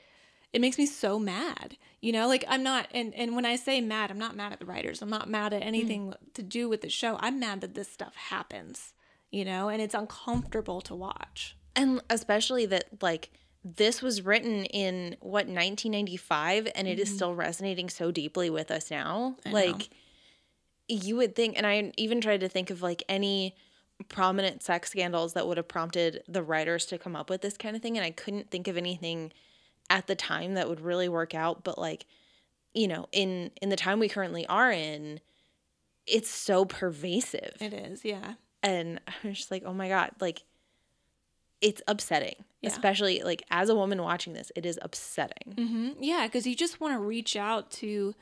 it 0.52 0.60
makes 0.60 0.78
me 0.78 0.86
so 0.86 1.18
mad. 1.18 1.76
You 2.00 2.12
know, 2.12 2.26
like 2.26 2.44
I'm 2.48 2.62
not 2.62 2.88
and 2.92 3.14
and 3.14 3.36
when 3.36 3.44
I 3.44 3.56
say 3.56 3.80
mad, 3.80 4.10
I'm 4.10 4.18
not 4.18 4.34
mad 4.36 4.52
at 4.52 4.58
the 4.58 4.66
writers. 4.66 5.02
I'm 5.02 5.10
not 5.10 5.28
mad 5.28 5.52
at 5.52 5.62
anything 5.62 6.14
to 6.34 6.42
do 6.42 6.68
with 6.68 6.80
the 6.80 6.88
show. 6.88 7.18
I'm 7.20 7.38
mad 7.38 7.60
that 7.60 7.74
this 7.74 7.88
stuff 7.90 8.16
happens. 8.16 8.94
you 9.30 9.44
know, 9.44 9.68
and 9.68 9.80
it's 9.80 9.94
uncomfortable 9.94 10.80
to 10.82 10.94
watch. 10.94 11.56
And 11.76 12.00
especially 12.10 12.66
that 12.66 12.84
like 13.00 13.30
this 13.64 14.02
was 14.02 14.22
written 14.22 14.64
in 14.64 15.16
what 15.20 15.46
1995 15.46 16.68
and 16.74 16.88
it 16.88 16.98
is 16.98 17.14
still 17.14 17.34
resonating 17.34 17.88
so 17.88 18.10
deeply 18.10 18.50
with 18.50 18.70
us 18.70 18.90
now. 18.90 19.36
Mm-hmm. 19.44 19.56
I 19.56 19.66
know. 19.66 19.96
You 20.90 21.16
would 21.16 21.34
think 21.34 21.56
and 21.56 21.66
I 21.66 21.92
even 21.96 22.20
tried 22.20 22.40
to 22.40 22.48
think 22.48 22.70
of 22.70 22.82
like 22.82 23.02
any 23.08 23.54
prominent 24.08 24.62
sex 24.62 24.90
scandals 24.90 25.34
that 25.34 25.46
would 25.46 25.56
have 25.56 25.68
prompted 25.68 26.22
the 26.26 26.42
writers 26.42 26.86
to 26.86 26.98
come 26.98 27.14
up 27.14 27.28
with 27.30 27.42
this 27.42 27.56
kind 27.56 27.76
of 27.76 27.82
thing 27.82 27.96
and 27.96 28.04
I 28.04 28.10
couldn't 28.10 28.50
think 28.50 28.66
of 28.68 28.76
anything 28.76 29.32
at 29.88 30.06
the 30.06 30.14
time 30.14 30.54
that 30.54 30.68
would 30.68 30.80
really 30.80 31.08
work 31.08 31.34
out 31.34 31.64
but 31.64 31.78
like 31.78 32.06
you 32.74 32.88
know 32.88 33.08
in 33.12 33.50
in 33.60 33.68
the 33.68 33.76
time 33.76 33.98
we 33.98 34.08
currently 34.08 34.46
are 34.46 34.70
in 34.72 35.20
it's 36.06 36.30
so 36.30 36.64
pervasive 36.64 37.56
It 37.60 37.72
is, 37.72 38.04
yeah. 38.04 38.34
and 38.62 39.00
I 39.08 39.28
was 39.28 39.36
just 39.38 39.50
like, 39.50 39.62
oh 39.66 39.74
my 39.74 39.88
god, 39.88 40.10
like 40.20 40.42
it's 41.60 41.82
upsetting, 41.86 42.36
Yeah. 42.62 42.70
especially 42.70 43.22
like 43.22 43.42
as 43.50 43.68
a 43.68 43.74
woman 43.74 44.02
watching 44.02 44.32
this, 44.32 44.50
it 44.56 44.64
is 44.64 44.78
upsetting. 44.82 45.54
Mm-hmm. 45.56 46.02
Yeah, 46.02 46.26
because 46.26 46.46
you 46.46 46.56
just 46.56 46.80
want 46.80 46.94
to 46.94 46.98
reach 46.98 47.36
out 47.36 47.70
to 47.72 48.14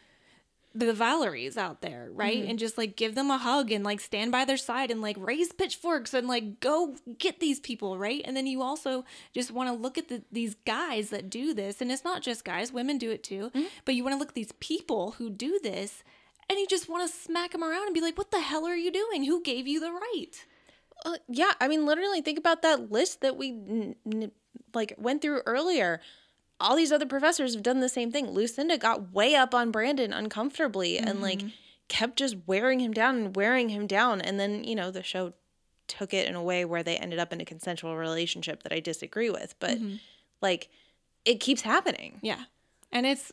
the 0.74 0.92
Valeries 0.92 1.57
out 1.57 1.81
there, 1.81 2.09
right? 2.12 2.44
And 2.50 2.59
just 2.59 2.76
like 2.78 2.94
give 2.94 3.14
them 3.14 3.31
a 3.31 3.38
hug 3.38 3.72
and 3.72 3.85
like 3.85 4.00
stand 4.00 4.31
by 4.31 4.44
their 4.44 4.57
side 4.57 4.90
and 4.90 5.00
like 5.00 5.16
raise 5.18 5.52
pitchforks 5.52 6.14
and 6.14 6.28
like 6.28 6.61
go 6.61 6.94
get 7.18 7.40
these 7.40 7.59
people, 7.59 7.98
right? 7.98 8.20
And 8.24 8.37
then 8.37 8.46
you 8.46 8.62
also 8.62 9.04
just 9.33 9.50
want 9.50 9.68
to 9.68 9.72
look 9.74 9.98
at 9.98 10.09
the, 10.09 10.22
these 10.31 10.54
guys 10.66 11.11
that 11.11 11.31
do 11.31 11.54
this. 11.54 11.81
And 11.81 11.90
it's 11.90 12.04
not 12.04 12.22
just 12.22 12.44
guys, 12.44 12.72
women 12.72 12.98
do 12.98 13.11
it 13.11 13.24
too. 13.24 13.50
But 13.85 13.94
you 13.94 14.04
want 14.04 14.14
to 14.14 14.18
look 14.18 14.28
at 14.28 14.35
these 14.35 14.52
people 14.61 15.12
who 15.12 15.31
do 15.31 15.59
this 15.62 16.04
and 16.50 16.59
you 16.59 16.66
just 16.66 16.88
want 16.88 17.11
to 17.11 17.16
smack 17.16 17.52
them 17.52 17.64
around 17.64 17.87
and 17.87 17.94
be 17.94 18.00
like, 18.00 18.16
what 18.18 18.31
the 18.31 18.40
hell 18.40 18.66
are 18.66 18.76
you 18.76 18.90
doing? 18.92 19.24
Who 19.24 19.42
gave 19.42 19.66
you 19.66 19.81
the 19.81 19.90
right? 19.92 20.44
Uh, 21.04 21.16
yeah, 21.28 21.52
I 21.61 21.68
mean, 21.68 21.87
literally, 21.87 22.22
think 22.22 22.38
about 22.38 22.62
that 22.62 22.90
list 22.90 23.20
that 23.20 23.37
we 23.37 23.50
n- 23.50 23.94
n- 24.04 24.33
like 24.74 24.94
went 24.98 25.22
through 25.22 25.42
earlier. 25.46 26.00
All 26.61 26.77
these 26.77 26.92
other 26.92 27.07
professors 27.07 27.55
have 27.55 27.62
done 27.62 27.81
the 27.81 27.88
same 27.88 28.11
thing. 28.11 28.31
Lucinda 28.31 28.77
got 28.79 29.12
way 29.12 29.35
up 29.35 29.55
on 29.55 29.71
Brandon 29.71 30.12
uncomfortably 30.12 30.99
and 30.99 31.23
like 31.23 31.38
mm-hmm. 31.38 31.49
kept 31.88 32.16
just 32.16 32.37
wearing 32.47 32.81
him 32.81 32.92
down 32.92 33.16
and 33.16 33.37
wearing 33.37 33.68
him 33.68 33.87
down. 33.87 34.21
And 34.21 34.40
then 34.40 34.64
you 34.64 34.75
know 34.75 34.90
the 34.90 35.03
show 35.03 35.35
took 35.87 36.12
it 36.12 36.29
in 36.29 36.35
a 36.35 36.42
way 36.42 36.64
where 36.64 36.83
they 36.83 36.97
ended 36.97 37.18
up 37.18 37.33
in 37.33 37.40
a 37.40 37.44
consensual 37.44 37.97
relationship 37.97 38.62
that 38.62 38.73
I 38.73 38.81
disagree 38.81 39.31
with, 39.31 39.55
but 39.59 39.79
mm-hmm. 39.79 39.97
like 40.40 40.68
it 41.25 41.40
keeps 41.40 41.62
happening. 41.62 42.18
Yeah. 42.23 42.44
And 42.92 43.07
it's 43.07 43.33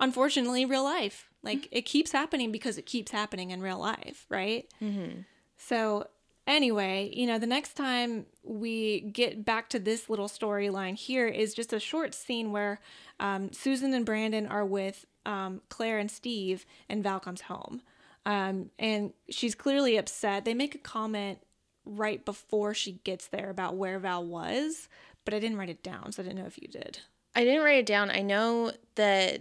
unfortunately 0.00 0.64
real 0.64 0.84
life. 0.84 1.28
Like 1.42 1.62
mm. 1.62 1.68
it 1.70 1.82
keeps 1.82 2.12
happening 2.12 2.52
because 2.52 2.78
it 2.78 2.86
keeps 2.86 3.12
happening 3.12 3.50
in 3.50 3.60
real 3.60 3.78
life, 3.78 4.26
right? 4.28 4.66
Mm-hmm. 4.82 5.20
So, 5.56 6.06
anyway, 6.46 7.10
you 7.14 7.26
know, 7.26 7.38
the 7.38 7.46
next 7.46 7.74
time 7.74 8.26
we 8.42 9.00
get 9.00 9.44
back 9.44 9.68
to 9.70 9.78
this 9.78 10.10
little 10.10 10.28
storyline 10.28 10.94
here 10.94 11.26
is 11.26 11.54
just 11.54 11.72
a 11.72 11.80
short 11.80 12.14
scene 12.14 12.52
where 12.52 12.80
um, 13.20 13.52
Susan 13.52 13.94
and 13.94 14.06
Brandon 14.06 14.46
are 14.46 14.64
with 14.64 15.06
um, 15.24 15.60
Claire 15.68 15.98
and 15.98 16.10
Steve, 16.10 16.66
and 16.88 17.02
Val 17.02 17.20
comes 17.20 17.42
home. 17.42 17.82
Um, 18.24 18.70
and 18.78 19.12
she's 19.30 19.54
clearly 19.54 19.96
upset. 19.96 20.44
They 20.44 20.54
make 20.54 20.74
a 20.74 20.78
comment 20.78 21.38
right 21.84 22.24
before 22.24 22.74
she 22.74 22.92
gets 23.04 23.26
there 23.28 23.50
about 23.50 23.76
where 23.76 23.98
Val 23.98 24.24
was, 24.24 24.88
but 25.24 25.34
I 25.34 25.40
didn't 25.40 25.58
write 25.58 25.68
it 25.68 25.82
down, 25.82 26.12
so 26.12 26.22
I 26.22 26.26
didn't 26.26 26.38
know 26.38 26.46
if 26.46 26.60
you 26.60 26.68
did. 26.68 27.00
I 27.34 27.44
didn't 27.44 27.64
write 27.64 27.78
it 27.78 27.86
down. 27.86 28.10
I 28.10 28.20
know 28.22 28.72
that, 28.96 29.40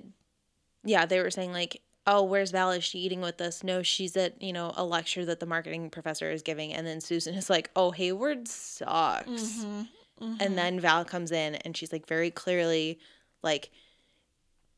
yeah, 0.83 1.05
they 1.05 1.19
were 1.19 1.31
saying 1.31 1.51
like, 1.51 1.81
oh, 2.07 2.23
where's 2.23 2.51
Val? 2.51 2.71
Is 2.71 2.83
she 2.83 2.99
eating 2.99 3.21
with 3.21 3.39
us? 3.41 3.63
No, 3.63 3.83
she's 3.83 4.17
at, 4.17 4.41
you 4.41 4.53
know, 4.53 4.73
a 4.75 4.83
lecture 4.83 5.25
that 5.25 5.39
the 5.39 5.45
marketing 5.45 5.89
professor 5.89 6.31
is 6.31 6.41
giving. 6.41 6.73
And 6.73 6.85
then 6.85 7.01
Susan 7.01 7.35
is 7.35 7.49
like, 7.49 7.69
oh, 7.75 7.91
Hayward 7.91 8.47
sucks. 8.47 9.27
Mm-hmm, 9.29 9.81
and 10.19 10.39
mm-hmm. 10.39 10.55
then 10.55 10.79
Val 10.79 11.05
comes 11.05 11.31
in 11.31 11.55
and 11.55 11.75
she's 11.75 11.91
like 11.91 12.07
very 12.07 12.31
clearly 12.31 12.99
like 13.43 13.71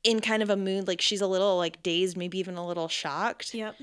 in 0.03 0.19
kind 0.19 0.43
of 0.43 0.49
a 0.49 0.55
mood, 0.55 0.88
like 0.88 1.01
she's 1.01 1.21
a 1.21 1.27
little 1.27 1.57
like 1.57 1.83
dazed, 1.83 2.17
maybe 2.17 2.39
even 2.39 2.55
a 2.55 2.65
little 2.65 2.88
shocked. 2.88 3.53
Yep. 3.53 3.75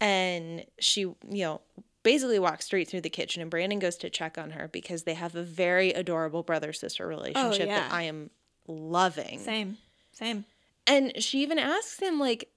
And 0.00 0.64
she, 0.78 1.00
you 1.00 1.16
know, 1.28 1.60
basically 2.02 2.38
walks 2.38 2.66
straight 2.66 2.88
through 2.88 3.00
the 3.00 3.10
kitchen 3.10 3.42
and 3.42 3.50
Brandon 3.50 3.78
goes 3.78 3.96
to 3.96 4.10
check 4.10 4.38
on 4.38 4.50
her 4.50 4.68
because 4.68 5.02
they 5.02 5.14
have 5.14 5.34
a 5.34 5.42
very 5.42 5.90
adorable 5.90 6.42
brother 6.42 6.72
sister 6.72 7.06
relationship 7.06 7.68
that 7.68 7.88
yeah. 7.88 7.88
I 7.90 8.02
am 8.02 8.30
loving. 8.68 9.40
Same. 9.40 9.78
Same. 10.12 10.44
And 10.86 11.22
she 11.22 11.42
even 11.42 11.58
asks 11.58 11.98
him, 11.98 12.20
like, 12.20 12.48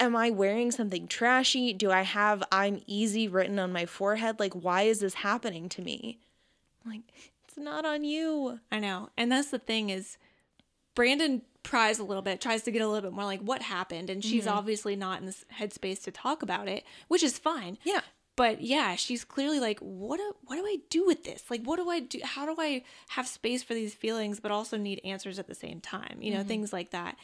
Am 0.00 0.16
I 0.16 0.30
wearing 0.30 0.70
something 0.70 1.06
trashy? 1.06 1.72
Do 1.72 1.90
I 1.90 2.02
have 2.02 2.42
I'm 2.50 2.80
easy 2.86 3.28
written 3.28 3.58
on 3.58 3.72
my 3.72 3.86
forehead? 3.86 4.40
Like, 4.40 4.54
why 4.54 4.82
is 4.82 5.00
this 5.00 5.14
happening 5.14 5.68
to 5.68 5.82
me? 5.82 6.18
Like, 6.86 7.02
it's 7.46 7.58
not 7.58 7.84
on 7.84 8.02
you. 8.02 8.60
I 8.72 8.78
know. 8.78 9.10
And 9.16 9.30
that's 9.30 9.50
the 9.50 9.58
thing 9.58 9.90
is 9.90 10.16
Brandon 10.94 11.42
pries 11.62 11.98
a 11.98 12.04
little 12.04 12.22
bit, 12.22 12.40
tries 12.40 12.62
to 12.62 12.70
get 12.70 12.82
a 12.82 12.88
little 12.88 13.10
bit 13.10 13.14
more 13.14 13.24
like 13.24 13.40
what 13.40 13.62
happened, 13.62 14.10
and 14.10 14.24
she's 14.24 14.46
mm-hmm. 14.46 14.56
obviously 14.56 14.96
not 14.96 15.20
in 15.20 15.26
this 15.26 15.44
headspace 15.58 16.02
to 16.04 16.10
talk 16.10 16.42
about 16.42 16.68
it, 16.68 16.84
which 17.08 17.22
is 17.22 17.38
fine. 17.38 17.78
Yeah. 17.84 18.00
But 18.36 18.62
yeah, 18.62 18.94
she's 18.94 19.22
clearly 19.22 19.60
like, 19.60 19.78
what 19.80 20.16
do, 20.16 20.34
what 20.46 20.56
do 20.56 20.64
I 20.64 20.78
do 20.88 21.04
with 21.04 21.24
this? 21.24 21.44
Like, 21.50 21.62
what 21.62 21.76
do 21.76 21.90
I 21.90 22.00
do? 22.00 22.20
How 22.24 22.46
do 22.46 22.54
I 22.58 22.84
have 23.08 23.28
space 23.28 23.62
for 23.62 23.74
these 23.74 23.92
feelings, 23.92 24.40
but 24.40 24.50
also 24.50 24.78
need 24.78 25.00
answers 25.04 25.38
at 25.38 25.46
the 25.46 25.54
same 25.54 25.80
time? 25.80 26.18
You 26.20 26.32
know, 26.32 26.38
mm-hmm. 26.38 26.48
things 26.48 26.72
like 26.72 26.90
that. 26.92 27.16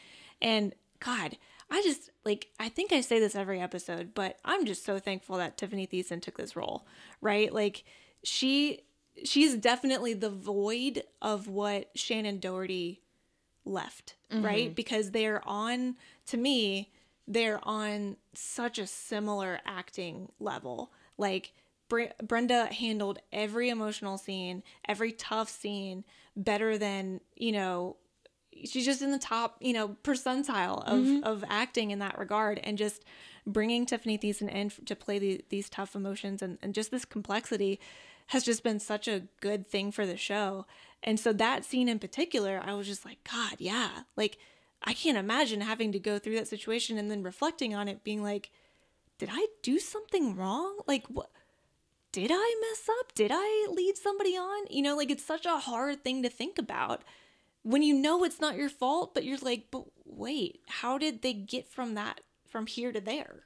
And 0.42 0.74
God, 1.00 1.38
I 1.70 1.82
just 1.82 2.10
like, 2.24 2.48
I 2.60 2.68
think 2.68 2.92
I 2.92 3.00
say 3.00 3.18
this 3.18 3.34
every 3.34 3.60
episode, 3.60 4.14
but 4.14 4.38
I'm 4.44 4.66
just 4.66 4.84
so 4.84 4.98
thankful 4.98 5.36
that 5.38 5.58
Tiffani 5.58 5.88
Thiessen 5.88 6.22
took 6.22 6.36
this 6.36 6.54
role, 6.56 6.86
right? 7.20 7.52
Like, 7.52 7.84
she, 8.22 8.82
she's 9.24 9.56
definitely 9.56 10.14
the 10.14 10.30
void 10.30 11.02
of 11.20 11.48
what 11.48 11.94
Shannen 11.94 12.40
Doherty 12.40 13.00
left, 13.64 14.14
mm-hmm. 14.32 14.44
right? 14.44 14.74
Because 14.74 15.10
they're 15.10 15.42
on, 15.46 15.96
to 16.26 16.36
me, 16.36 16.92
they're 17.26 17.60
on 17.64 18.16
such 18.34 18.78
a 18.78 18.86
similar 18.86 19.60
acting 19.66 20.30
level. 20.38 20.92
Like 21.18 21.52
Bre- 21.88 22.14
Brenda 22.22 22.66
handled 22.66 23.18
every 23.32 23.68
emotional 23.68 24.18
scene, 24.18 24.62
every 24.86 25.12
tough 25.12 25.48
scene 25.48 26.04
better 26.36 26.78
than, 26.78 27.20
you 27.34 27.52
know, 27.52 27.96
she's 28.64 28.84
just 28.84 29.02
in 29.02 29.10
the 29.10 29.18
top, 29.18 29.56
you 29.60 29.72
know, 29.72 29.96
percentile 30.02 30.82
of, 30.84 31.00
mm-hmm. 31.00 31.24
of 31.24 31.44
acting 31.48 31.90
in 31.90 31.98
that 31.98 32.18
regard. 32.18 32.60
And 32.62 32.78
just 32.78 33.04
bringing 33.46 33.86
Tiffani 33.86 34.20
Thiessen 34.20 34.52
in 34.52 34.70
to 34.86 34.96
play 34.96 35.18
the, 35.18 35.44
these 35.48 35.68
tough 35.68 35.94
emotions 35.94 36.42
and, 36.42 36.58
and 36.62 36.74
just 36.74 36.90
this 36.90 37.04
complexity 37.04 37.78
has 38.28 38.42
just 38.42 38.64
been 38.64 38.80
such 38.80 39.06
a 39.06 39.22
good 39.40 39.68
thing 39.68 39.92
for 39.92 40.04
the 40.04 40.16
show. 40.16 40.66
And 41.02 41.20
so 41.20 41.32
that 41.34 41.64
scene 41.64 41.88
in 41.88 41.98
particular, 41.98 42.60
I 42.64 42.74
was 42.74 42.86
just 42.86 43.04
like, 43.04 43.18
God, 43.30 43.56
yeah. 43.58 43.90
Like, 44.16 44.38
I 44.82 44.92
can't 44.92 45.18
imagine 45.18 45.60
having 45.60 45.92
to 45.92 45.98
go 45.98 46.18
through 46.18 46.34
that 46.36 46.48
situation 46.48 46.98
and 46.98 47.10
then 47.10 47.22
reflecting 47.22 47.74
on 47.74 47.86
it, 47.88 48.02
being 48.02 48.22
like, 48.22 48.50
did 49.18 49.30
I 49.32 49.46
do 49.62 49.78
something 49.78 50.36
wrong? 50.36 50.78
Like, 50.86 51.06
what? 51.06 51.30
Did 52.12 52.30
I 52.32 52.54
mess 52.62 52.88
up? 53.00 53.14
Did 53.14 53.30
I 53.32 53.68
lead 53.70 53.96
somebody 53.96 54.36
on? 54.36 54.66
You 54.70 54.82
know, 54.82 54.96
like 54.96 55.10
it's 55.10 55.24
such 55.24 55.44
a 55.44 55.58
hard 55.58 56.02
thing 56.02 56.22
to 56.22 56.30
think 56.30 56.58
about 56.58 57.02
when 57.66 57.82
you 57.82 57.94
know 57.94 58.22
it's 58.22 58.40
not 58.40 58.56
your 58.56 58.68
fault, 58.68 59.12
but 59.12 59.24
you're 59.24 59.38
like, 59.38 59.66
but 59.72 59.84
wait, 60.04 60.60
how 60.68 60.98
did 60.98 61.22
they 61.22 61.32
get 61.32 61.68
from 61.68 61.94
that, 61.94 62.20
from 62.48 62.66
here 62.66 62.92
to 62.92 63.00
there? 63.00 63.42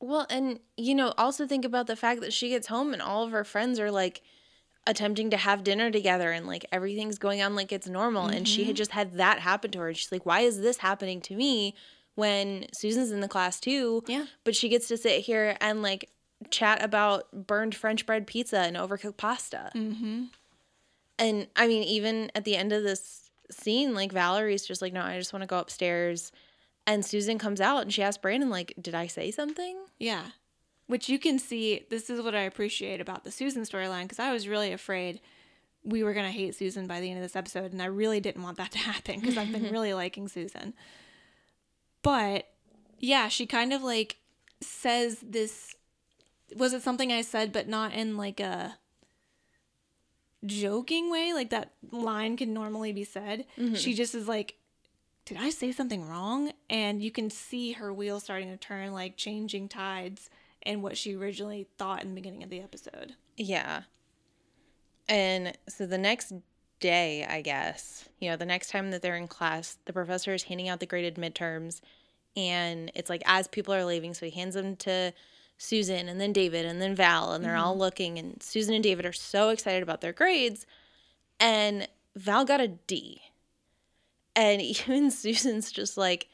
Well, 0.00 0.26
and, 0.30 0.60
you 0.76 0.94
know, 0.94 1.12
also 1.18 1.44
think 1.44 1.64
about 1.64 1.88
the 1.88 1.96
fact 1.96 2.20
that 2.20 2.32
she 2.32 2.50
gets 2.50 2.68
home 2.68 2.92
and 2.92 3.02
all 3.02 3.24
of 3.24 3.32
her 3.32 3.42
friends 3.44 3.80
are 3.80 3.90
like, 3.90 4.22
attempting 4.86 5.28
to 5.30 5.36
have 5.36 5.64
dinner 5.64 5.90
together 5.90 6.30
and 6.30 6.46
like 6.46 6.64
everything's 6.72 7.18
going 7.18 7.42
on 7.42 7.54
like 7.54 7.72
it's 7.72 7.86
normal 7.88 8.24
and 8.26 8.48
she 8.48 8.64
had 8.64 8.74
just 8.74 8.92
had 8.92 9.14
that 9.18 9.38
happen 9.38 9.70
to 9.70 9.78
her 9.80 9.88
and 9.88 9.96
she's 9.98 10.10
like 10.10 10.24
why 10.24 10.40
is 10.40 10.62
this 10.62 10.78
happening 10.78 11.20
to 11.20 11.34
me 11.34 11.74
when 12.14 12.64
Susan's 12.72 13.10
in 13.10 13.20
the 13.20 13.28
class 13.28 13.60
too 13.60 14.02
Yeah. 14.06 14.24
but 14.44 14.56
she 14.56 14.70
gets 14.70 14.88
to 14.88 14.96
sit 14.96 15.20
here 15.20 15.58
and 15.60 15.82
like 15.82 16.08
chat 16.50 16.82
about 16.82 17.46
burned 17.46 17.74
french 17.74 18.06
bread 18.06 18.26
pizza 18.26 18.60
and 18.60 18.78
overcooked 18.78 19.18
pasta 19.18 19.70
Mm-hmm. 19.74 20.22
and 21.18 21.46
I 21.54 21.66
mean 21.68 21.82
even 21.82 22.30
at 22.34 22.44
the 22.44 22.56
end 22.56 22.72
of 22.72 22.82
this 22.82 23.27
scene 23.50 23.94
like 23.94 24.12
Valerie's 24.12 24.66
just 24.66 24.82
like 24.82 24.92
no 24.92 25.02
I 25.02 25.18
just 25.18 25.32
want 25.32 25.42
to 25.42 25.46
go 25.46 25.58
upstairs 25.58 26.32
and 26.86 27.04
Susan 27.04 27.38
comes 27.38 27.60
out 27.60 27.82
and 27.82 27.92
she 27.92 28.02
asks 28.02 28.20
Brandon 28.20 28.50
like 28.50 28.74
did 28.80 28.94
I 28.94 29.06
say 29.06 29.30
something 29.30 29.76
Yeah. 29.98 30.24
Which 30.86 31.10
you 31.10 31.18
can 31.18 31.38
see, 31.38 31.84
this 31.90 32.08
is 32.08 32.22
what 32.22 32.34
I 32.34 32.40
appreciate 32.40 32.98
about 32.98 33.22
the 33.22 33.30
Susan 33.30 33.62
storyline 33.64 34.04
because 34.04 34.18
I 34.18 34.32
was 34.32 34.48
really 34.48 34.72
afraid 34.72 35.20
we 35.84 36.02
were 36.02 36.14
going 36.14 36.24
to 36.24 36.32
hate 36.32 36.54
Susan 36.54 36.86
by 36.86 37.00
the 37.00 37.10
end 37.10 37.18
of 37.18 37.22
this 37.22 37.36
episode. 37.36 37.72
And 37.72 37.82
I 37.82 37.86
really 37.86 38.20
didn't 38.20 38.42
want 38.42 38.56
that 38.56 38.72
to 38.72 38.78
happen 38.92 39.20
because 39.20 39.36
I've 39.36 39.52
been 39.52 39.70
really 39.70 39.92
liking 39.92 40.28
Susan. 40.28 40.72
But 42.02 42.46
yeah, 42.98 43.28
she 43.28 43.44
kind 43.44 43.74
of 43.74 43.82
like 43.82 44.16
says 44.62 45.18
this. 45.22 45.74
Was 46.56 46.72
it 46.72 46.82
something 46.82 47.12
I 47.12 47.20
said, 47.20 47.52
but 47.52 47.68
not 47.68 47.92
in 47.92 48.16
like 48.16 48.40
a 48.40 48.78
joking 50.44 51.10
way? 51.10 51.32
Like 51.32 51.50
that 51.50 51.72
line 51.90 52.36
can 52.36 52.52
normally 52.54 52.92
be 52.92 53.04
said. 53.04 53.46
Mm-hmm. 53.58 53.74
She 53.74 53.94
just 53.94 54.14
is 54.14 54.28
like, 54.28 54.56
did 55.24 55.36
I 55.38 55.50
say 55.50 55.72
something 55.72 56.08
wrong? 56.08 56.52
And 56.70 57.02
you 57.02 57.10
can 57.10 57.30
see 57.30 57.72
her 57.72 57.92
wheels 57.92 58.24
starting 58.24 58.48
to 58.50 58.56
turn, 58.56 58.92
like 58.92 59.16
changing 59.16 59.68
tides 59.68 60.30
and 60.62 60.82
what 60.82 60.96
she 60.96 61.14
originally 61.14 61.66
thought 61.76 62.02
in 62.02 62.08
the 62.08 62.14
beginning 62.14 62.42
of 62.42 62.50
the 62.50 62.60
episode. 62.60 63.14
Yeah. 63.36 63.82
And 65.08 65.56
so 65.68 65.86
the 65.86 65.98
next 65.98 66.32
day, 66.80 67.26
I 67.28 67.40
guess, 67.40 68.08
you 68.20 68.30
know, 68.30 68.36
the 68.36 68.46
next 68.46 68.70
time 68.70 68.90
that 68.90 69.02
they're 69.02 69.16
in 69.16 69.28
class, 69.28 69.78
the 69.84 69.92
professor 69.92 70.34
is 70.34 70.44
handing 70.44 70.68
out 70.68 70.80
the 70.80 70.86
graded 70.86 71.16
midterms. 71.16 71.80
And 72.36 72.92
it's 72.94 73.10
like 73.10 73.22
as 73.26 73.48
people 73.48 73.74
are 73.74 73.84
leaving, 73.84 74.14
so 74.14 74.26
he 74.26 74.32
hands 74.32 74.54
them 74.54 74.76
to 74.76 75.12
Susan 75.58 76.08
and 76.08 76.20
then 76.20 76.32
David 76.32 76.64
and 76.64 76.80
then 76.80 76.94
Val, 76.94 77.32
and 77.32 77.44
they're 77.44 77.56
all 77.56 77.72
mm-hmm. 77.72 77.80
looking. 77.80 78.18
And 78.18 78.42
Susan 78.42 78.74
and 78.74 78.82
David 78.82 79.04
are 79.04 79.12
so 79.12 79.50
excited 79.50 79.82
about 79.82 80.00
their 80.00 80.12
grades. 80.12 80.64
And 81.40 81.88
Val 82.16 82.44
got 82.44 82.60
a 82.60 82.68
D. 82.68 83.20
And 84.34 84.62
even 84.62 85.10
Susan's 85.10 85.70
just 85.70 85.96
like, 85.96 86.28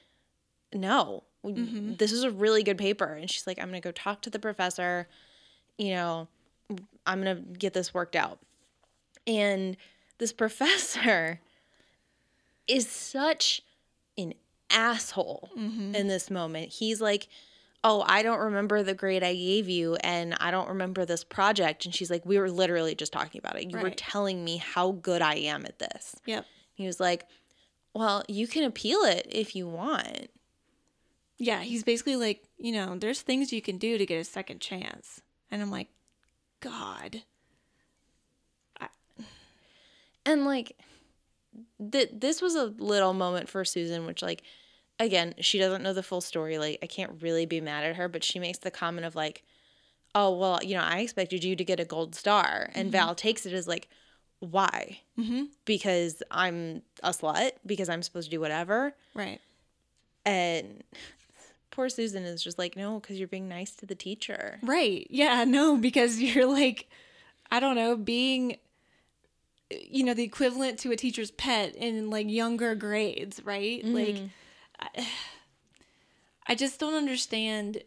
no, 0.72 1.24
mm-hmm. 1.44 1.94
this 1.94 2.12
is 2.12 2.22
a 2.22 2.30
really 2.30 2.62
good 2.62 2.78
paper. 2.78 3.06
And 3.06 3.30
she's 3.30 3.46
like, 3.46 3.58
I'm 3.58 3.70
going 3.70 3.80
to 3.80 3.86
go 3.86 3.92
talk 3.92 4.20
to 4.22 4.30
the 4.30 4.38
professor. 4.38 5.08
You 5.78 5.94
know, 5.94 6.28
I'm 7.06 7.22
going 7.22 7.36
to 7.36 7.42
get 7.58 7.72
this 7.72 7.94
worked 7.94 8.16
out. 8.16 8.38
And 9.26 9.76
this 10.18 10.32
professor 10.34 11.40
is 12.66 12.88
such 12.88 13.62
an 14.18 14.34
asshole 14.70 15.50
mm-hmm. 15.56 15.94
in 15.94 16.08
this 16.08 16.30
moment. 16.30 16.72
He's 16.72 17.00
like, 17.00 17.28
Oh, 17.86 18.02
I 18.06 18.22
don't 18.22 18.40
remember 18.40 18.82
the 18.82 18.94
grade 18.94 19.22
I 19.22 19.34
gave 19.34 19.68
you, 19.68 19.96
and 19.96 20.34
I 20.40 20.50
don't 20.50 20.68
remember 20.68 21.04
this 21.04 21.22
project. 21.22 21.84
And 21.84 21.94
she's 21.94 22.10
like, 22.10 22.24
We 22.24 22.38
were 22.38 22.50
literally 22.50 22.94
just 22.94 23.12
talking 23.12 23.38
about 23.38 23.56
it. 23.56 23.70
You 23.70 23.78
were 23.78 23.90
telling 23.90 24.42
me 24.42 24.56
how 24.56 24.92
good 24.92 25.20
I 25.22 25.34
am 25.34 25.66
at 25.66 25.78
this. 25.78 26.16
Yep. 26.24 26.46
He 26.72 26.86
was 26.86 26.98
like, 26.98 27.26
Well, 27.92 28.24
you 28.26 28.48
can 28.48 28.64
appeal 28.64 29.00
it 29.00 29.26
if 29.30 29.54
you 29.54 29.68
want. 29.68 30.30
Yeah, 31.36 31.60
he's 31.60 31.84
basically 31.84 32.16
like, 32.16 32.44
you 32.58 32.72
know, 32.72 32.96
there's 32.96 33.20
things 33.20 33.52
you 33.52 33.60
can 33.60 33.76
do 33.76 33.98
to 33.98 34.06
get 34.06 34.20
a 34.20 34.24
second 34.24 34.60
chance. 34.60 35.20
And 35.50 35.60
I'm 35.60 35.70
like, 35.70 35.88
God. 36.60 37.22
And 40.26 40.44
like 40.44 40.76
th- 41.92 42.10
this 42.12 42.40
was 42.40 42.54
a 42.54 42.74
little 42.78 43.12
moment 43.12 43.48
for 43.48 43.64
Susan 43.64 44.06
which 44.06 44.22
like 44.22 44.42
again, 44.98 45.34
she 45.40 45.58
doesn't 45.58 45.82
know 45.82 45.92
the 45.92 46.02
full 46.02 46.20
story. 46.20 46.58
Like 46.58 46.78
I 46.82 46.86
can't 46.86 47.22
really 47.22 47.46
be 47.46 47.60
mad 47.60 47.84
at 47.84 47.96
her, 47.96 48.08
but 48.08 48.24
she 48.24 48.38
makes 48.38 48.58
the 48.58 48.70
comment 48.70 49.06
of 49.06 49.14
like, 49.14 49.42
"Oh, 50.14 50.36
well, 50.36 50.60
you 50.62 50.74
know, 50.74 50.82
I 50.82 51.00
expected 51.00 51.44
you 51.44 51.56
to 51.56 51.64
get 51.64 51.80
a 51.80 51.84
gold 51.84 52.14
star." 52.14 52.70
And 52.74 52.90
Val 52.92 53.14
takes 53.14 53.46
it 53.46 53.52
as 53.52 53.66
like, 53.68 53.88
"Why?" 54.40 55.00
Mm-hmm. 55.18 55.44
Because 55.64 56.22
I'm 56.30 56.82
a 57.02 57.10
slut, 57.10 57.52
because 57.66 57.88
I'm 57.88 58.02
supposed 58.02 58.30
to 58.30 58.36
do 58.36 58.40
whatever. 58.40 58.94
Right. 59.14 59.40
And 60.24 60.84
poor 61.70 61.88
Susan 61.88 62.24
is 62.24 62.42
just 62.42 62.58
like, 62.58 62.76
"No, 62.76 63.00
cuz 63.00 63.18
you're 63.18 63.28
being 63.28 63.48
nice 63.48 63.72
to 63.76 63.86
the 63.86 63.94
teacher." 63.94 64.58
Right. 64.62 65.06
Yeah, 65.10 65.44
no, 65.44 65.76
because 65.76 66.20
you're 66.20 66.46
like, 66.46 66.88
I 67.50 67.60
don't 67.60 67.76
know, 67.76 67.96
being, 67.96 68.56
you 69.70 70.04
know, 70.04 70.14
the 70.14 70.22
equivalent 70.22 70.78
to 70.80 70.92
a 70.92 70.96
teacher's 70.96 71.30
pet 71.30 71.76
in 71.76 72.10
like 72.10 72.28
younger 72.28 72.74
grades, 72.74 73.44
right? 73.44 73.84
Like, 73.84 74.16
I, 74.78 75.06
I 76.46 76.54
just 76.54 76.78
don't 76.78 76.94
understand. 76.94 77.82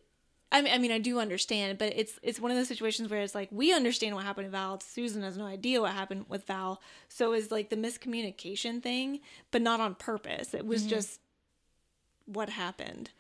I 0.52 0.62
mean, 0.62 0.74
I 0.74 0.78
mean, 0.78 0.92
I 0.92 0.98
do 0.98 1.20
understand, 1.20 1.78
but 1.78 1.94
it's 1.96 2.20
it's 2.24 2.40
one 2.40 2.52
of 2.52 2.58
those 2.58 2.68
situations 2.68 3.10
where 3.10 3.22
it's 3.22 3.36
like 3.36 3.50
we 3.52 3.74
understand 3.74 4.16
what 4.16 4.24
happened 4.24 4.48
to 4.48 4.52
Val. 4.52 4.80
Susan 4.80 5.22
has 5.22 5.38
no 5.38 5.46
idea 5.46 5.82
what 5.82 5.92
happened 5.92 6.26
with 6.30 6.48
Val, 6.48 6.82
so 7.10 7.34
it's 7.34 7.52
like 7.52 7.70
the 7.70 7.76
miscommunication 7.76 8.82
thing, 8.82 9.20
but 9.52 9.62
not 9.62 9.80
on 9.80 9.94
purpose. 9.96 10.54
It 10.54 10.66
was 10.66 10.82
mm-hmm. 10.82 10.90
just 10.90 11.20
what 12.26 12.50
happened. 12.50 13.12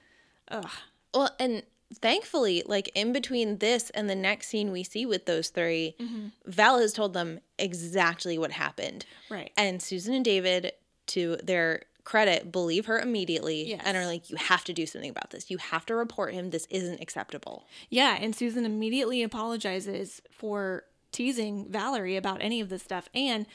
Ugh. 0.50 0.70
Well, 1.14 1.30
and 1.40 1.64
thankfully, 1.94 2.64
like 2.66 2.90
in 2.96 3.14
between 3.14 3.58
this 3.58 3.90
and 3.92 4.10
the 4.10 4.16
next 4.16 4.48
scene 4.48 4.72
we 4.72 4.84
see 4.84 5.06
with 5.06 5.26
those 5.26 5.50
3 5.50 5.96
mm-hmm. 6.00 6.28
Val 6.46 6.80
has 6.80 6.94
told 6.94 7.14
them 7.14 7.40
exactly 7.58 8.38
what 8.38 8.52
happened. 8.52 9.06
Right. 9.30 9.52
And 9.58 9.82
Susan 9.82 10.14
and 10.14 10.26
David, 10.26 10.74
to 11.08 11.38
their 11.38 11.84
credit, 12.08 12.54
believe 12.54 12.86
her 12.86 12.98
immediately 12.98 13.68
Yes. 13.72 13.82
and 13.84 13.98
are 13.98 14.06
like, 14.06 14.30
you 14.30 14.38
have 14.38 14.64
to 14.64 14.72
do 14.72 14.86
something 14.86 15.10
about 15.10 15.32
this. 15.32 15.52
You 15.52 15.58
have 15.58 15.86
to 15.88 15.94
report 15.96 16.34
him. 16.34 16.52
This 16.52 16.66
isn't 16.70 17.02
acceptable. 17.02 17.68
Yeah, 17.90 18.18
and 18.18 18.34
Susan 18.34 18.64
immediately 18.64 19.24
apologizes 19.24 20.22
for 20.32 20.86
teasing 21.12 21.70
Valerie 21.70 22.16
about 22.16 22.42
any 22.42 22.62
of 22.62 22.70
this 22.70 22.82
stuff 22.82 23.10
and 23.14 23.46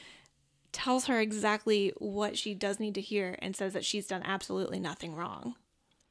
tells 0.71 1.05
her 1.05 1.19
exactly 1.19 1.93
what 1.97 2.37
she 2.37 2.53
does 2.53 2.79
need 2.79 2.93
to 2.93 3.01
hear 3.01 3.35
and 3.41 3.55
says 3.55 3.73
that 3.73 3.83
she's 3.85 4.05
done 4.05 4.21
absolutely 4.23 4.79
nothing 4.79 5.15
wrong. 5.15 5.55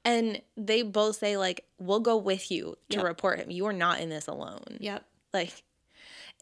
And 0.05 0.43
they 0.57 0.83
both 0.83 1.15
say, 1.17 1.37
like, 1.37 1.65
we'll 1.79 2.01
go 2.01 2.17
with 2.17 2.51
you 2.51 2.77
to 2.91 2.97
Yep. 2.97 3.07
report 3.07 3.39
him. 3.39 3.53
You 3.53 3.67
are 3.67 3.73
not 3.73 4.01
in 4.01 4.09
this 4.09 4.27
alone. 4.27 4.79
Yep. 4.81 5.05
Like, 5.33 5.63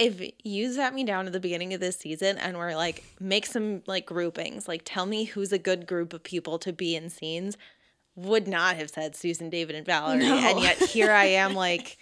if 0.00 0.32
you 0.42 0.72
sat 0.72 0.94
me 0.94 1.04
down 1.04 1.26
at 1.26 1.32
the 1.32 1.40
beginning 1.40 1.74
of 1.74 1.80
this 1.80 1.96
season 1.96 2.38
and 2.38 2.56
were 2.56 2.74
like, 2.74 3.04
make 3.20 3.44
some 3.44 3.82
like 3.86 4.06
groupings, 4.06 4.66
like 4.66 4.82
tell 4.84 5.04
me 5.04 5.24
who's 5.24 5.52
a 5.52 5.58
good 5.58 5.86
group 5.86 6.14
of 6.14 6.22
people 6.22 6.58
to 6.60 6.72
be 6.72 6.96
in 6.96 7.10
scenes, 7.10 7.58
would 8.16 8.48
not 8.48 8.76
have 8.76 8.90
said 8.90 9.14
Susan, 9.14 9.50
David, 9.50 9.76
and 9.76 9.84
Valerie. 9.84 10.20
No. 10.20 10.36
And 10.36 10.60
yet 10.60 10.78
here 10.78 11.12
I 11.12 11.26
am, 11.26 11.54
like, 11.54 11.98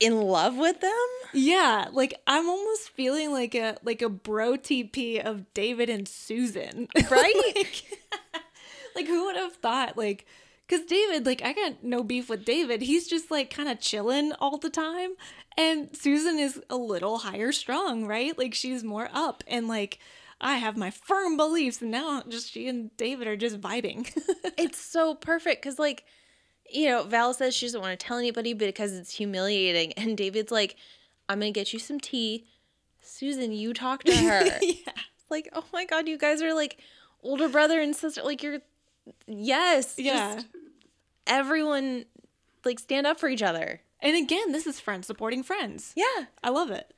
in 0.00 0.20
love 0.20 0.56
with 0.56 0.80
them. 0.80 0.90
Yeah, 1.32 1.88
like 1.92 2.14
I'm 2.26 2.48
almost 2.48 2.90
feeling 2.90 3.32
like 3.32 3.54
a 3.54 3.76
like 3.84 4.02
a 4.02 4.08
bro 4.08 4.56
TP 4.56 5.22
of 5.22 5.52
David 5.54 5.88
and 5.90 6.08
Susan. 6.08 6.88
Right? 7.10 7.34
like, 7.54 7.84
like 8.96 9.06
who 9.06 9.26
would 9.26 9.36
have 9.36 9.54
thought 9.56 9.96
like 9.96 10.26
cuz 10.68 10.80
David 10.86 11.26
like 11.26 11.42
I 11.42 11.52
got 11.52 11.84
no 11.84 12.02
beef 12.02 12.30
with 12.30 12.44
David. 12.44 12.82
He's 12.82 13.06
just 13.06 13.30
like 13.30 13.50
kind 13.50 13.68
of 13.68 13.78
chilling 13.78 14.32
all 14.40 14.56
the 14.56 14.70
time 14.70 15.10
and 15.60 15.94
Susan 15.94 16.38
is 16.38 16.58
a 16.70 16.76
little 16.76 17.18
higher 17.18 17.52
strung, 17.52 18.06
right? 18.06 18.36
Like 18.36 18.54
she's 18.54 18.82
more 18.82 19.10
up 19.12 19.44
and 19.46 19.68
like 19.68 19.98
I 20.40 20.54
have 20.56 20.76
my 20.76 20.90
firm 20.90 21.36
beliefs 21.36 21.82
and 21.82 21.90
now 21.90 22.22
just 22.26 22.50
she 22.52 22.66
and 22.66 22.96
David 22.96 23.28
are 23.28 23.36
just 23.36 23.60
vibing. 23.60 24.10
it's 24.56 24.78
so 24.78 25.14
perfect 25.14 25.62
because, 25.62 25.78
like, 25.78 26.04
you 26.72 26.88
know, 26.88 27.02
Val 27.02 27.34
says 27.34 27.54
she 27.54 27.66
doesn't 27.66 27.80
want 27.80 27.98
to 27.98 28.06
tell 28.06 28.16
anybody 28.16 28.54
because 28.54 28.94
it's 28.94 29.12
humiliating. 29.12 29.92
And 29.94 30.16
David's 30.16 30.50
like, 30.50 30.76
I'm 31.28 31.40
going 31.40 31.52
to 31.52 31.60
get 31.60 31.74
you 31.74 31.78
some 31.78 32.00
tea. 32.00 32.46
Susan, 33.02 33.52
you 33.52 33.74
talk 33.74 34.02
to 34.04 34.16
her. 34.16 34.58
yeah. 34.62 34.92
like, 35.28 35.50
oh 35.52 35.64
my 35.74 35.84
God, 35.84 36.08
you 36.08 36.16
guys 36.16 36.40
are 36.40 36.54
like 36.54 36.78
older 37.22 37.48
brother 37.48 37.78
and 37.78 37.94
sister. 37.94 38.22
Like, 38.22 38.42
you're, 38.42 38.60
yes. 39.26 39.96
Yeah. 39.98 40.40
everyone, 41.26 42.06
like, 42.64 42.78
stand 42.78 43.06
up 43.06 43.20
for 43.20 43.28
each 43.28 43.42
other. 43.42 43.82
And 44.02 44.16
again, 44.16 44.52
this 44.52 44.66
is 44.66 44.80
friends 44.80 45.06
supporting 45.06 45.42
friends. 45.42 45.92
Yeah. 45.96 46.26
I 46.42 46.50
love 46.50 46.70
it. 46.70 46.94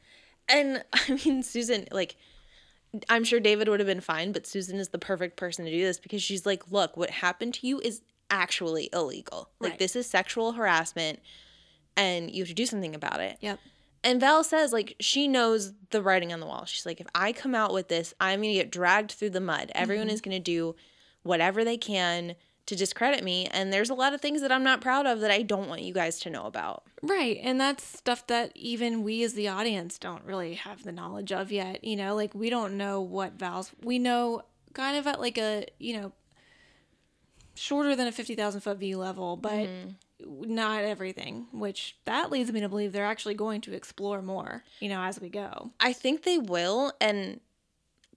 And 0.48 0.84
I 0.92 1.20
mean, 1.24 1.42
Susan, 1.42 1.86
like, 1.90 2.16
I'm 3.08 3.24
sure 3.24 3.40
David 3.40 3.68
would 3.68 3.80
have 3.80 3.86
been 3.86 4.00
fine, 4.00 4.32
but 4.32 4.46
Susan 4.46 4.78
is 4.78 4.90
the 4.90 4.98
perfect 4.98 5.36
person 5.36 5.64
to 5.64 5.70
do 5.70 5.82
this 5.82 5.98
because 5.98 6.22
she's 6.22 6.44
like, 6.44 6.70
look, 6.70 6.96
what 6.96 7.10
happened 7.10 7.54
to 7.54 7.66
you 7.66 7.80
is 7.80 8.02
actually 8.30 8.90
illegal. 8.92 9.50
Like, 9.60 9.72
Right. 9.72 9.78
this 9.78 9.96
is 9.96 10.06
sexual 10.06 10.52
harassment 10.52 11.20
and 11.96 12.30
you 12.30 12.42
have 12.42 12.48
to 12.48 12.54
do 12.54 12.66
something 12.66 12.94
about 12.94 13.20
it. 13.20 13.38
Yep. 13.40 13.58
And 14.04 14.20
Val 14.20 14.42
says, 14.42 14.72
like, 14.72 14.96
she 14.98 15.28
knows 15.28 15.72
the 15.90 16.02
writing 16.02 16.32
on 16.32 16.40
the 16.40 16.46
wall. 16.46 16.64
She's 16.64 16.84
like, 16.84 17.00
if 17.00 17.06
I 17.14 17.32
come 17.32 17.54
out 17.54 17.72
with 17.72 17.88
this, 17.88 18.14
I'm 18.20 18.40
going 18.40 18.52
to 18.52 18.58
get 18.58 18.72
dragged 18.72 19.12
through 19.12 19.30
the 19.30 19.40
mud. 19.40 19.70
Everyone 19.74 20.08
mm-hmm. 20.08 20.14
is 20.14 20.20
going 20.20 20.36
to 20.36 20.42
do 20.42 20.74
whatever 21.22 21.64
they 21.64 21.76
can 21.76 22.34
to 22.66 22.76
discredit 22.76 23.24
me. 23.24 23.46
And 23.50 23.72
there's 23.72 23.90
a 23.90 23.94
lot 23.94 24.14
of 24.14 24.20
things 24.20 24.40
that 24.42 24.52
I'm 24.52 24.62
not 24.62 24.80
proud 24.80 25.06
of 25.06 25.20
that 25.20 25.30
I 25.30 25.42
don't 25.42 25.68
want 25.68 25.82
you 25.82 25.92
guys 25.92 26.20
to 26.20 26.30
know 26.30 26.44
about. 26.44 26.84
Right. 27.02 27.38
And 27.42 27.60
that's 27.60 27.84
stuff 27.84 28.26
that 28.28 28.52
even 28.54 29.02
we 29.02 29.22
as 29.24 29.34
the 29.34 29.48
audience 29.48 29.98
don't 29.98 30.24
really 30.24 30.54
have 30.54 30.84
the 30.84 30.92
knowledge 30.92 31.32
of 31.32 31.50
yet. 31.50 31.82
You 31.82 31.96
know, 31.96 32.14
like 32.14 32.34
we 32.34 32.50
don't 32.50 32.76
know 32.76 33.00
what 33.00 33.32
Val's, 33.38 33.72
we 33.82 33.98
know 33.98 34.42
kind 34.74 34.96
of 34.96 35.06
at 35.06 35.20
like 35.20 35.38
a, 35.38 35.66
you 35.78 36.00
know, 36.00 36.12
shorter 37.54 37.94
than 37.94 38.06
a 38.06 38.12
50,000 38.12 38.60
foot 38.60 38.78
view 38.78 38.98
level, 38.98 39.36
but 39.36 39.52
mm-hmm. 39.52 40.54
not 40.54 40.84
everything, 40.84 41.46
which 41.52 41.96
that 42.06 42.30
leads 42.30 42.50
me 42.50 42.60
to 42.60 42.68
believe 42.68 42.92
they're 42.92 43.04
actually 43.04 43.34
going 43.34 43.60
to 43.62 43.74
explore 43.74 44.22
more, 44.22 44.64
you 44.80 44.88
know, 44.88 45.02
as 45.02 45.20
we 45.20 45.28
go. 45.28 45.70
I 45.80 45.92
think 45.92 46.22
they 46.22 46.38
will. 46.38 46.92
And 47.00 47.40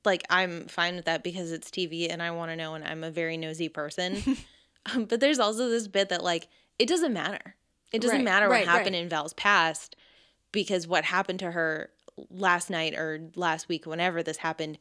like, 0.06 0.24
I'm 0.30 0.68
fine 0.68 0.96
with 0.96 1.06
that 1.06 1.24
because 1.24 1.52
it's 1.52 1.70
TV 1.70 2.10
and 2.12 2.22
I 2.22 2.32
want 2.32 2.52
to 2.52 2.56
know 2.56 2.74
and 2.76 2.84
I'm 2.84 3.04
a 3.04 3.12
very 3.12 3.38
nosy 3.38 3.70
person. 3.70 4.22
um, 4.94 5.06
but 5.06 5.20
there's 5.20 5.40
also 5.40 5.70
this 5.70 5.88
bit 5.88 6.10
that, 6.10 6.24
like, 6.24 6.48
it 6.80 6.88
doesn't 6.88 7.14
matter. 7.14 7.56
It 7.92 8.02
doesn't 8.02 8.18
Right, 8.18 8.24
matter 8.26 8.48
what 8.48 8.56
right, 8.56 8.68
happened 8.68 8.96
right. 8.96 9.02
in 9.04 9.10
Val's 9.10 9.34
past 9.34 9.96
because 10.52 10.88
what 10.88 11.06
happened 11.06 11.40
to 11.40 11.52
her 11.52 11.90
last 12.30 12.70
night 12.70 12.94
or 12.96 13.30
last 13.36 13.68
week, 13.68 13.86
whenever 13.86 14.22
this 14.24 14.38
happened, 14.38 14.78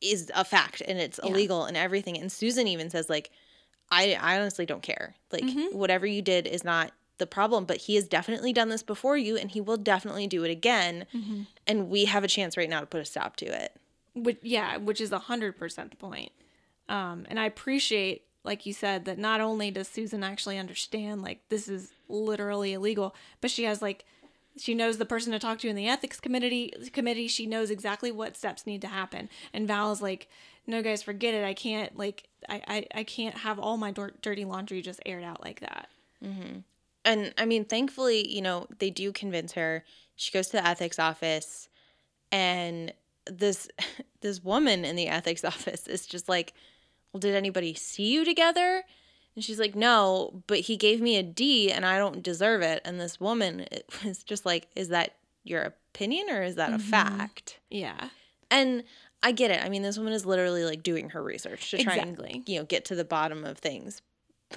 is 0.00 0.30
a 0.34 0.44
fact 0.44 0.82
and 0.86 0.98
it's 0.98 1.18
Yeah. 1.22 1.30
illegal 1.30 1.64
and 1.64 1.76
everything. 1.76 2.18
And 2.18 2.30
Susan 2.30 2.68
even 2.68 2.90
says, 2.90 3.08
like, 3.08 3.30
I, 3.90 4.18
I 4.20 4.38
honestly 4.38 4.66
don't 4.66 4.82
care. 4.82 5.14
Like, 5.32 5.44
Mm-hmm. 5.44 5.76
whatever 5.76 6.06
you 6.06 6.20
did 6.22 6.46
is 6.46 6.64
not 6.64 6.92
the 7.18 7.26
problem, 7.26 7.64
but 7.64 7.76
he 7.78 7.94
has 7.94 8.08
definitely 8.08 8.52
done 8.52 8.68
this 8.68 8.82
before 8.82 9.16
you 9.16 9.36
and 9.36 9.50
he 9.50 9.60
will 9.60 9.76
definitely 9.76 10.26
do 10.26 10.42
it 10.44 10.50
again. 10.50 11.06
Mm-hmm. 11.14 11.42
And 11.66 11.88
we 11.88 12.06
have 12.06 12.24
a 12.24 12.28
chance 12.28 12.56
right 12.56 12.68
now 12.68 12.80
to 12.80 12.86
put 12.86 13.00
a 13.00 13.04
stop 13.04 13.36
to 13.36 13.46
it. 13.46 13.76
Which, 14.14 14.38
yeah, 14.42 14.76
which 14.76 15.00
is 15.00 15.12
a 15.12 15.18
hundred 15.18 15.58
percent 15.58 15.90
the 15.90 15.96
point. 15.96 16.32
Um, 16.88 17.26
and 17.28 17.40
I 17.40 17.46
appreciate, 17.46 18.22
like 18.44 18.66
you 18.66 18.72
said, 18.72 19.04
that 19.06 19.18
not 19.18 19.40
only 19.40 19.70
does 19.70 19.88
Susan 19.88 20.22
actually 20.22 20.58
understand 20.58 21.22
like 21.22 21.48
this 21.48 21.68
is 21.68 21.92
literally 22.08 22.72
illegal, 22.74 23.14
but 23.40 23.50
she 23.50 23.64
has 23.64 23.82
like 23.82 24.04
She 24.56 24.74
knows 24.74 24.98
the 24.98 25.04
person 25.04 25.32
to 25.32 25.38
talk 25.40 25.58
to 25.60 25.68
in 25.68 25.74
the 25.76 25.88
ethics 25.88 26.20
committee. 26.20 26.72
Committee. 26.92 27.26
She 27.28 27.46
knows 27.46 27.70
exactly 27.70 28.12
what 28.12 28.36
steps 28.36 28.66
need 28.66 28.82
to 28.82 28.88
happen. 28.88 29.28
And 29.52 29.66
Val 29.66 29.90
is 29.92 30.00
like, 30.00 30.28
"No, 30.66 30.80
guys, 30.82 31.02
forget 31.02 31.34
it. 31.34 31.44
I 31.44 31.54
can't 31.54 31.96
like 31.98 32.28
I 32.48 32.62
I, 32.68 33.00
I 33.00 33.04
can't 33.04 33.38
have 33.38 33.58
all 33.58 33.76
my 33.76 33.90
dir- 33.90 34.14
dirty 34.22 34.44
laundry 34.44 34.80
just 34.82 35.00
aired 35.04 35.24
out 35.24 35.42
like 35.42 35.60
that." 35.60 35.88
mm-hmm. 36.22 36.58
And 37.04 37.34
I 37.36 37.44
mean, 37.46 37.64
thankfully, 37.64 38.26
you 38.32 38.40
know, 38.42 38.66
they 38.78 38.90
do 38.90 39.12
convince 39.12 39.52
her. 39.54 39.84
She 40.16 40.30
goes 40.32 40.46
to 40.48 40.58
the 40.58 40.66
ethics 40.66 40.98
office 40.98 41.68
and 42.30 42.92
this 43.30 43.68
this 44.20 44.42
woman 44.42 44.84
in 44.84 44.96
the 44.96 45.08
ethics 45.08 45.44
office 45.44 45.86
is 45.86 46.06
just 46.06 46.28
like, 46.28 46.52
"Well, 47.12 47.20
did 47.20 47.34
anybody 47.34 47.74
see 47.74 48.12
you 48.12 48.24
together?" 48.24 48.84
And 49.34 49.44
she's 49.44 49.58
like, 49.58 49.74
"No, 49.74 50.42
but 50.46 50.60
he 50.60 50.76
gave 50.76 51.00
me 51.00 51.16
a 51.16 51.22
D 51.22 51.70
and 51.70 51.84
I 51.84 51.98
don't 51.98 52.22
deserve 52.22 52.62
it." 52.62 52.82
And 52.84 53.00
this 53.00 53.20
woman 53.20 53.60
it 53.70 53.88
was 54.04 54.22
just 54.22 54.46
like, 54.46 54.68
"Is 54.74 54.88
that 54.88 55.14
your 55.42 55.62
opinion 55.62 56.30
or 56.30 56.42
is 56.42 56.56
that 56.56 56.70
a 56.70 56.78
mm-hmm. 56.78 56.90
fact?" 56.90 57.60
Yeah. 57.70 58.08
And 58.50 58.84
I 59.22 59.32
get 59.32 59.50
it. 59.50 59.64
I 59.64 59.68
mean, 59.68 59.82
this 59.82 59.96
woman 59.96 60.12
is 60.12 60.26
literally 60.26 60.64
like 60.64 60.82
doing 60.82 61.10
her 61.10 61.22
research 61.22 61.70
to 61.70 61.82
try 61.82 61.96
Exactly. 61.96 62.30
and 62.34 62.48
you 62.48 62.58
know 62.58 62.64
get 62.64 62.84
to 62.86 62.94
the 62.94 63.04
bottom 63.04 63.44
of 63.44 63.58
things. 63.58 64.02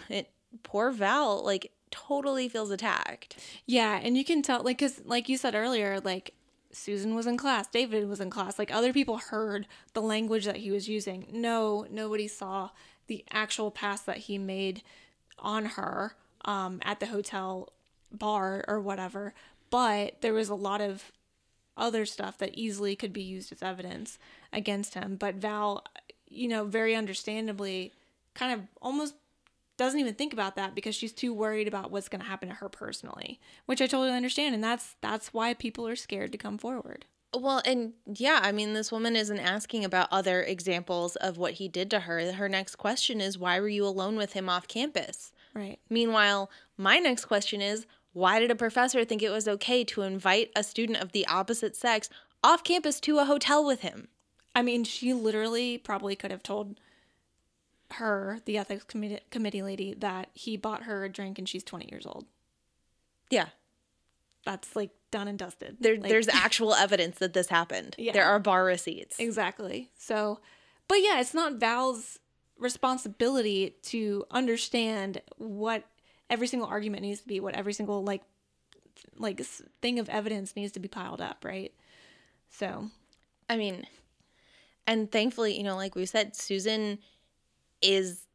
It, 0.09 0.29
poor 0.63 0.91
Val 0.91 1.43
like 1.43 1.71
totally 1.91 2.49
feels 2.49 2.71
attacked. 2.71 3.37
Yeah, 3.65 3.99
and 4.01 4.17
you 4.17 4.25
can 4.25 4.41
tell, 4.41 4.63
like, 4.63 4.77
because, 4.77 5.01
like 5.05 5.29
you 5.29 5.37
said 5.37 5.55
earlier, 5.55 5.99
like, 5.99 6.33
Susan 6.71 7.15
was 7.15 7.27
in 7.27 7.37
class, 7.37 7.67
David 7.67 8.07
was 8.07 8.19
in 8.19 8.29
class, 8.29 8.59
like, 8.59 8.73
other 8.73 8.93
people 8.93 9.17
heard 9.17 9.67
the 9.93 10.01
language 10.01 10.45
that 10.45 10.57
he 10.57 10.71
was 10.71 10.87
using. 10.89 11.25
No, 11.31 11.85
nobody 11.89 12.27
saw 12.27 12.69
the 13.07 13.23
actual 13.31 13.71
pass 13.71 14.01
that 14.01 14.17
he 14.17 14.37
made 14.37 14.83
on 15.39 15.65
her 15.65 16.15
um, 16.45 16.79
at 16.83 16.99
the 16.99 17.07
hotel 17.07 17.71
bar 18.11 18.63
or 18.67 18.79
whatever. 18.79 19.33
But 19.69 20.21
there 20.21 20.33
was 20.33 20.49
a 20.49 20.55
lot 20.55 20.81
of 20.81 21.11
other 21.75 22.05
stuff 22.05 22.37
that 22.39 22.57
easily 22.57 22.95
could 22.95 23.13
be 23.13 23.21
used 23.21 23.51
as 23.51 23.61
evidence 23.61 24.17
against 24.51 24.93
him. 24.93 25.15
But 25.15 25.35
Val, 25.35 25.83
you 26.27 26.47
know, 26.47 26.65
very 26.65 26.95
understandably, 26.95 27.93
kind 28.33 28.53
of 28.53 28.67
almost 28.81 29.15
doesn't 29.77 29.99
even 29.99 30.15
think 30.15 30.33
about 30.33 30.55
that 30.55 30.75
because 30.75 30.95
she's 30.95 31.13
too 31.13 31.33
worried 31.33 31.67
about 31.67 31.91
what's 31.91 32.09
going 32.09 32.21
to 32.21 32.27
happen 32.27 32.49
to 32.49 32.55
her 32.55 32.69
personally, 32.69 33.39
which 33.65 33.81
I 33.81 33.87
totally 33.87 34.11
understand, 34.11 34.55
and 34.55 34.63
that's 34.63 34.95
that's 35.01 35.33
why 35.33 35.53
people 35.53 35.87
are 35.87 35.95
scared 35.95 36.31
to 36.31 36.37
come 36.37 36.57
forward. 36.57 37.05
Well, 37.35 37.61
and 37.65 37.93
yeah, 38.05 38.39
I 38.41 38.51
mean, 38.51 38.73
this 38.73 38.91
woman 38.91 39.15
isn't 39.15 39.39
asking 39.39 39.85
about 39.85 40.07
other 40.11 40.41
examples 40.41 41.15
of 41.17 41.37
what 41.37 41.53
he 41.53 41.67
did 41.67 41.91
to 41.91 42.01
her. 42.01 42.31
Her 42.31 42.49
next 42.49 42.77
question 42.77 43.21
is, 43.21 43.37
why 43.37 43.59
were 43.59 43.67
you 43.67 43.85
alone 43.85 44.15
with 44.15 44.33
him 44.33 44.49
off 44.49 44.67
campus? 44.67 45.31
Right. 45.53 45.79
Meanwhile, 45.89 46.49
my 46.77 46.97
next 46.99 47.25
question 47.25 47.61
is, 47.61 47.85
why 48.13 48.39
did 48.39 48.49
a 48.49 48.55
professor 48.55 49.03
think 49.05 49.21
it 49.21 49.29
was 49.29 49.47
okay 49.47 49.83
to 49.83 50.01
invite 50.01 50.51
a 50.55 50.63
student 50.63 50.99
of 50.99 51.11
the 51.11 51.27
opposite 51.27 51.75
sex 51.75 52.09
off 52.43 52.63
campus 52.63 52.99
to 53.01 53.19
a 53.19 53.25
hotel 53.25 53.65
with 53.65 53.81
him? 53.81 54.07
I 54.55 54.61
mean, 54.63 54.83
she 54.83 55.13
literally 55.13 55.77
probably 55.77 56.15
could 56.15 56.31
have 56.31 56.41
told 56.41 56.79
her, 57.93 58.39
the 58.45 58.57
ethics 58.57 58.83
committee 58.83 59.19
committee 59.31 59.61
lady, 59.61 59.93
that 59.95 60.29
he 60.33 60.57
bought 60.57 60.83
her 60.83 61.03
a 61.05 61.09
drink 61.09 61.37
and 61.39 61.47
she's 61.47 61.63
20 61.63 61.87
years 61.91 62.05
old. 62.05 62.25
Yeah, 63.29 63.47
That's 64.45 64.75
like 64.75 64.91
done 65.11 65.27
and 65.27 65.37
dusted. 65.39 65.77
there, 65.79 65.97
Like- 65.97 66.09
there's 66.09 66.27
actual 66.33 66.73
evidence 66.73 67.19
that 67.19 67.33
this 67.33 67.47
happened. 67.47 67.95
Yeah. 67.97 68.13
There 68.13 68.25
are 68.25 68.39
bar 68.39 68.63
receipts. 68.63 69.19
Exactly. 69.19 69.89
So, 69.97 70.39
but 70.87 70.95
yeah, 70.95 71.19
it's 71.19 71.33
not 71.33 71.55
Val's 71.55 72.19
responsibility 72.57 73.75
to 73.83 74.25
understand 74.31 75.21
what 75.37 75.83
every 76.29 76.47
single 76.47 76.67
argument 76.67 77.03
needs 77.03 77.21
to 77.21 77.27
be, 77.27 77.39
what 77.39 77.55
every 77.55 77.73
single 77.73 78.03
like 78.03 78.23
like 79.17 79.39
thing 79.81 79.99
of 79.99 80.09
evidence 80.09 80.55
needs 80.55 80.71
to 80.73 80.79
be 80.79 80.87
piled 80.87 81.21
up, 81.21 81.43
right? 81.45 81.71
So, 82.49 82.89
I 83.49 83.57
mean, 83.57 83.85
and 84.87 85.11
thankfully, 85.11 85.55
you 85.57 85.63
know, 85.63 85.75
like 85.75 85.95
we 85.95 86.05
said, 86.05 86.35
Susan 86.35 86.97
is 87.81 88.25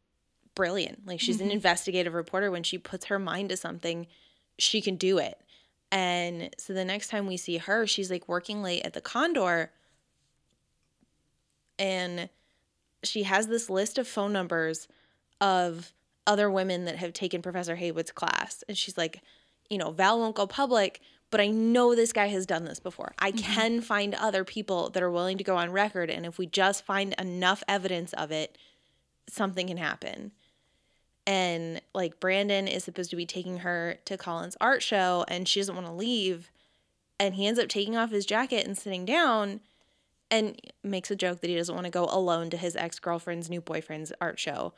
brilliant. 0.55 1.07
Like 1.07 1.21
she's 1.21 1.41
an 1.41 1.47
mm-hmm. 1.47 1.57
investigative 1.57 2.15
reporter. 2.15 2.51
When 2.51 2.63
she 2.63 2.79
puts 2.79 3.07
her 3.07 3.19
mind 3.19 3.51
to 3.51 3.57
something, 3.57 4.07
she 4.59 4.81
can 4.81 4.97
do 4.97 5.19
it. 5.19 5.39
And 5.91 6.55
so 6.59 6.73
the 6.73 6.85
next 6.85 7.09
time 7.09 7.27
we 7.27 7.37
see 7.37 7.59
her, 7.59 7.87
she's 7.87 8.11
like 8.11 8.29
working 8.29 8.63
late 8.63 8.85
at 8.85 8.95
the 8.95 9.01
Condor 9.01 9.71
and 11.79 12.29
she 13.03 13.25
has 13.25 13.49
this 13.49 13.69
list 13.69 13.99
of 13.99 14.07
phone 14.07 14.33
numbers 14.33 14.89
of 15.41 15.93
other 16.27 16.51
women 16.51 16.85
that 16.85 16.97
have 16.97 17.13
taken 17.13 17.43
Professor 17.43 17.75
Haywood's 17.75 18.13
class. 18.13 18.63
And 18.69 18.79
she's 18.79 18.97
like, 18.97 19.21
you 19.69 19.79
know, 19.79 19.91
Val 19.91 20.19
won't 20.19 20.37
go 20.37 20.47
public, 20.47 21.01
but 21.31 21.41
I 21.41 21.49
know 21.49 21.95
this 21.95 22.13
guy 22.13 22.29
has 22.29 22.47
done 22.47 22.65
this 22.65 22.79
before. 22.79 23.13
I 23.19 23.33
mm-hmm. 23.33 23.53
can 23.53 23.81
find 23.81 24.15
other 24.15 24.45
people 24.45 24.91
that 24.91 25.03
are 25.03 25.11
willing 25.11 25.39
to 25.39 25.45
go 25.45 25.57
on 25.57 25.73
record. 25.73 26.11
And 26.11 26.25
if 26.25 26.39
we 26.39 26.47
just 26.47 26.85
find 26.85 27.15
enough 27.19 27.65
evidence 27.67 28.13
of 28.13 28.31
it, 28.31 28.57
something 29.29 29.69
can 29.69 29.77
happen. 29.77 30.33
And 31.27 31.81
like 31.95 32.19
Brandon 32.19 32.67
is 32.67 32.85
supposed 32.85 33.11
to 33.11 33.17
be 33.17 33.27
taking 33.27 33.59
her 33.59 33.99
to 34.07 34.17
Colin's 34.17 34.57
art 34.61 34.83
show 34.83 35.25
and 35.29 35.47
she 35.47 35.61
doesn't 35.61 35.75
want 35.75 35.87
to 35.87 35.93
leave. 35.93 36.51
And 37.21 37.35
he 37.35 37.47
ends 37.47 37.61
up 37.61 37.69
taking 37.69 37.97
off 37.97 38.11
his 38.11 38.27
jacket 38.27 38.67
and 38.67 38.77
sitting 38.77 39.05
down 39.05 39.61
and 40.31 40.61
makes 40.83 41.11
a 41.11 41.17
joke 41.17 41.41
that 41.41 41.51
he 41.51 41.57
doesn't 41.57 41.75
want 41.75 41.85
to 41.85 41.91
go 41.91 42.07
alone 42.07 42.51
to 42.51 42.57
his 42.57 42.75
ex 42.75 42.99
girlfriend's 42.99 43.51
new 43.51 43.61
boyfriend's 43.61 44.13
art 44.21 44.41
show. 44.41 44.73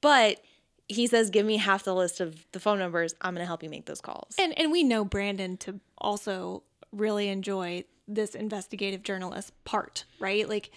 But 0.00 0.40
he 0.86 1.06
says, 1.06 1.30
Give 1.30 1.44
me 1.44 1.56
half 1.56 1.82
the 1.82 1.94
list 1.94 2.20
of 2.20 2.46
the 2.52 2.60
phone 2.60 2.78
numbers. 2.78 3.14
I'm 3.20 3.34
going 3.34 3.42
to 3.42 3.46
help 3.46 3.62
you 3.62 3.70
make 3.70 3.86
those 3.86 4.00
calls. 4.00 4.34
and 4.38 4.56
and 4.58 4.70
we 4.70 4.84
know 4.84 5.04
Brandon 5.04 5.56
to 5.58 5.80
also 5.98 6.62
really 6.92 7.28
enjoy 7.28 7.84
this 8.06 8.34
investigative 8.34 9.02
journalist 9.02 9.52
part, 9.64 10.04
right? 10.20 10.48
Like 10.48 10.70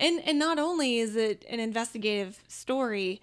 and 0.00 0.20
and 0.26 0.38
not 0.38 0.58
only 0.58 0.98
is 0.98 1.14
it 1.16 1.44
an 1.48 1.60
investigative 1.60 2.42
story, 2.48 3.20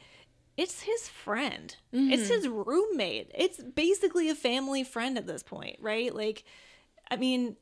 it's 0.56 0.82
his 0.84 1.08
friend. 1.10 1.76
It's 1.92 2.30
his 2.30 2.48
roommate. 2.48 3.32
It's 3.36 3.62
basically 3.62 4.30
a 4.30 4.36
family 4.36 4.84
friend 4.84 5.18
at 5.18 5.28
this 5.28 5.44
point, 5.44 5.78
right? 5.82 6.14
Like 6.16 6.44
I 7.12 7.16
mean, 7.18 7.58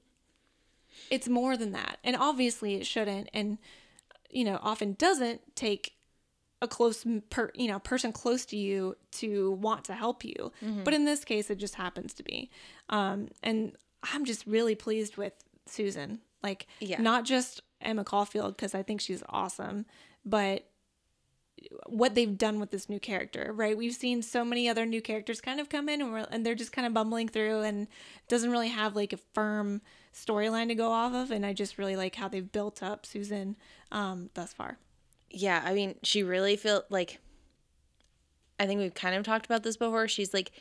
it's 1.09 1.27
more 1.27 1.57
than 1.57 1.71
that. 1.71 1.97
And 2.03 2.15
obviously 2.15 2.75
it 2.75 2.85
shouldn't 2.85 3.29
and 3.33 3.57
you 4.29 4.43
know, 4.43 4.59
often 4.61 4.93
doesn't 4.93 5.55
take 5.55 5.93
a 6.61 6.67
close 6.67 7.05
per, 7.29 7.51
you 7.53 7.67
know 7.67 7.79
person 7.79 8.11
close 8.11 8.45
to 8.45 8.57
you 8.57 8.95
to 9.11 9.51
want 9.51 9.83
to 9.85 9.93
help 9.93 10.23
you 10.23 10.51
but 10.85 10.93
in 10.93 11.03
this 11.05 11.25
case 11.25 11.49
it 11.49 11.57
just 11.57 11.75
happens 11.75 12.13
to 12.13 12.23
be 12.23 12.49
um 12.89 13.27
and 13.43 13.73
i'm 14.13 14.23
just 14.23 14.47
really 14.47 14.73
pleased 14.73 15.17
with 15.17 15.33
susan 15.67 16.19
like 16.41 16.65
Yeah. 16.79 17.01
not 17.01 17.25
just 17.25 17.61
emma 17.81 18.03
caulfield 18.03 18.55
because 18.55 18.75
i 18.75 18.83
think 18.83 19.01
she's 19.01 19.23
awesome 19.29 19.85
but 20.25 20.67
what 21.87 22.13
they've 22.13 22.37
done 22.37 22.59
with 22.59 22.71
this 22.71 22.89
new 22.89 22.99
character 22.99 23.51
right 23.55 23.77
we've 23.77 23.95
seen 23.95 24.21
so 24.21 24.43
many 24.45 24.67
other 24.67 24.85
new 24.85 25.01
characters 25.01 25.41
kind 25.41 25.59
of 25.59 25.69
come 25.69 25.87
in 25.89 26.01
and, 26.01 26.27
and 26.29 26.45
they're 26.45 26.53
just 26.53 26.71
kind 26.71 26.85
of 26.85 26.93
bumbling 26.93 27.27
through 27.27 27.61
and 27.61 27.87
doesn't 28.27 28.51
really 28.51 28.69
have 28.69 28.95
like 28.95 29.13
a 29.13 29.17
firm 29.33 29.81
storyline 30.13 30.67
to 30.67 30.75
go 30.75 30.91
off 30.91 31.13
of 31.13 31.31
and 31.31 31.45
i 31.45 31.53
just 31.53 31.77
really 31.77 31.95
like 31.95 32.15
how 32.15 32.27
they've 32.27 32.51
built 32.51 32.83
up 32.83 33.05
susan 33.05 33.55
um 33.91 34.29
thus 34.33 34.53
far 34.53 34.77
yeah, 35.35 35.61
I 35.65 35.73
mean, 35.73 35.95
she 36.01 36.23
really 36.23 36.55
feel 36.55 36.83
like 36.89 37.19
I 38.57 38.65
think 38.65 38.79
we've 38.79 38.93
kind 38.93 39.15
of 39.15 39.23
talked 39.23 39.45
about 39.45 39.63
this 39.63 39.75
before. 39.75 40.07
She's 40.07 40.33
like 40.33 40.51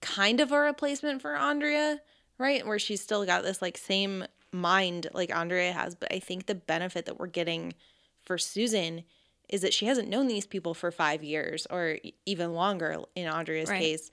kind 0.00 0.40
of 0.40 0.50
a 0.50 0.58
replacement 0.58 1.20
for 1.20 1.36
Andrea, 1.36 2.00
right? 2.38 2.66
Where 2.66 2.78
she's 2.78 3.02
still 3.02 3.26
got 3.26 3.42
this 3.42 3.60
like 3.60 3.76
same 3.76 4.24
mind 4.54 5.08
like 5.12 5.34
Andrea 5.34 5.72
has, 5.72 5.94
but 5.94 6.12
I 6.12 6.18
think 6.20 6.46
the 6.46 6.54
benefit 6.54 7.06
that 7.06 7.18
we're 7.18 7.26
getting 7.26 7.74
for 8.22 8.38
Susan 8.38 9.04
is 9.48 9.60
that 9.60 9.74
she 9.74 9.84
hasn't 9.86 10.08
known 10.08 10.26
these 10.26 10.46
people 10.46 10.72
for 10.72 10.90
5 10.90 11.22
years 11.22 11.66
or 11.70 11.98
even 12.24 12.54
longer 12.54 12.96
in 13.14 13.26
Andrea's 13.26 13.68
Right. 13.68 13.80
case 13.80 14.10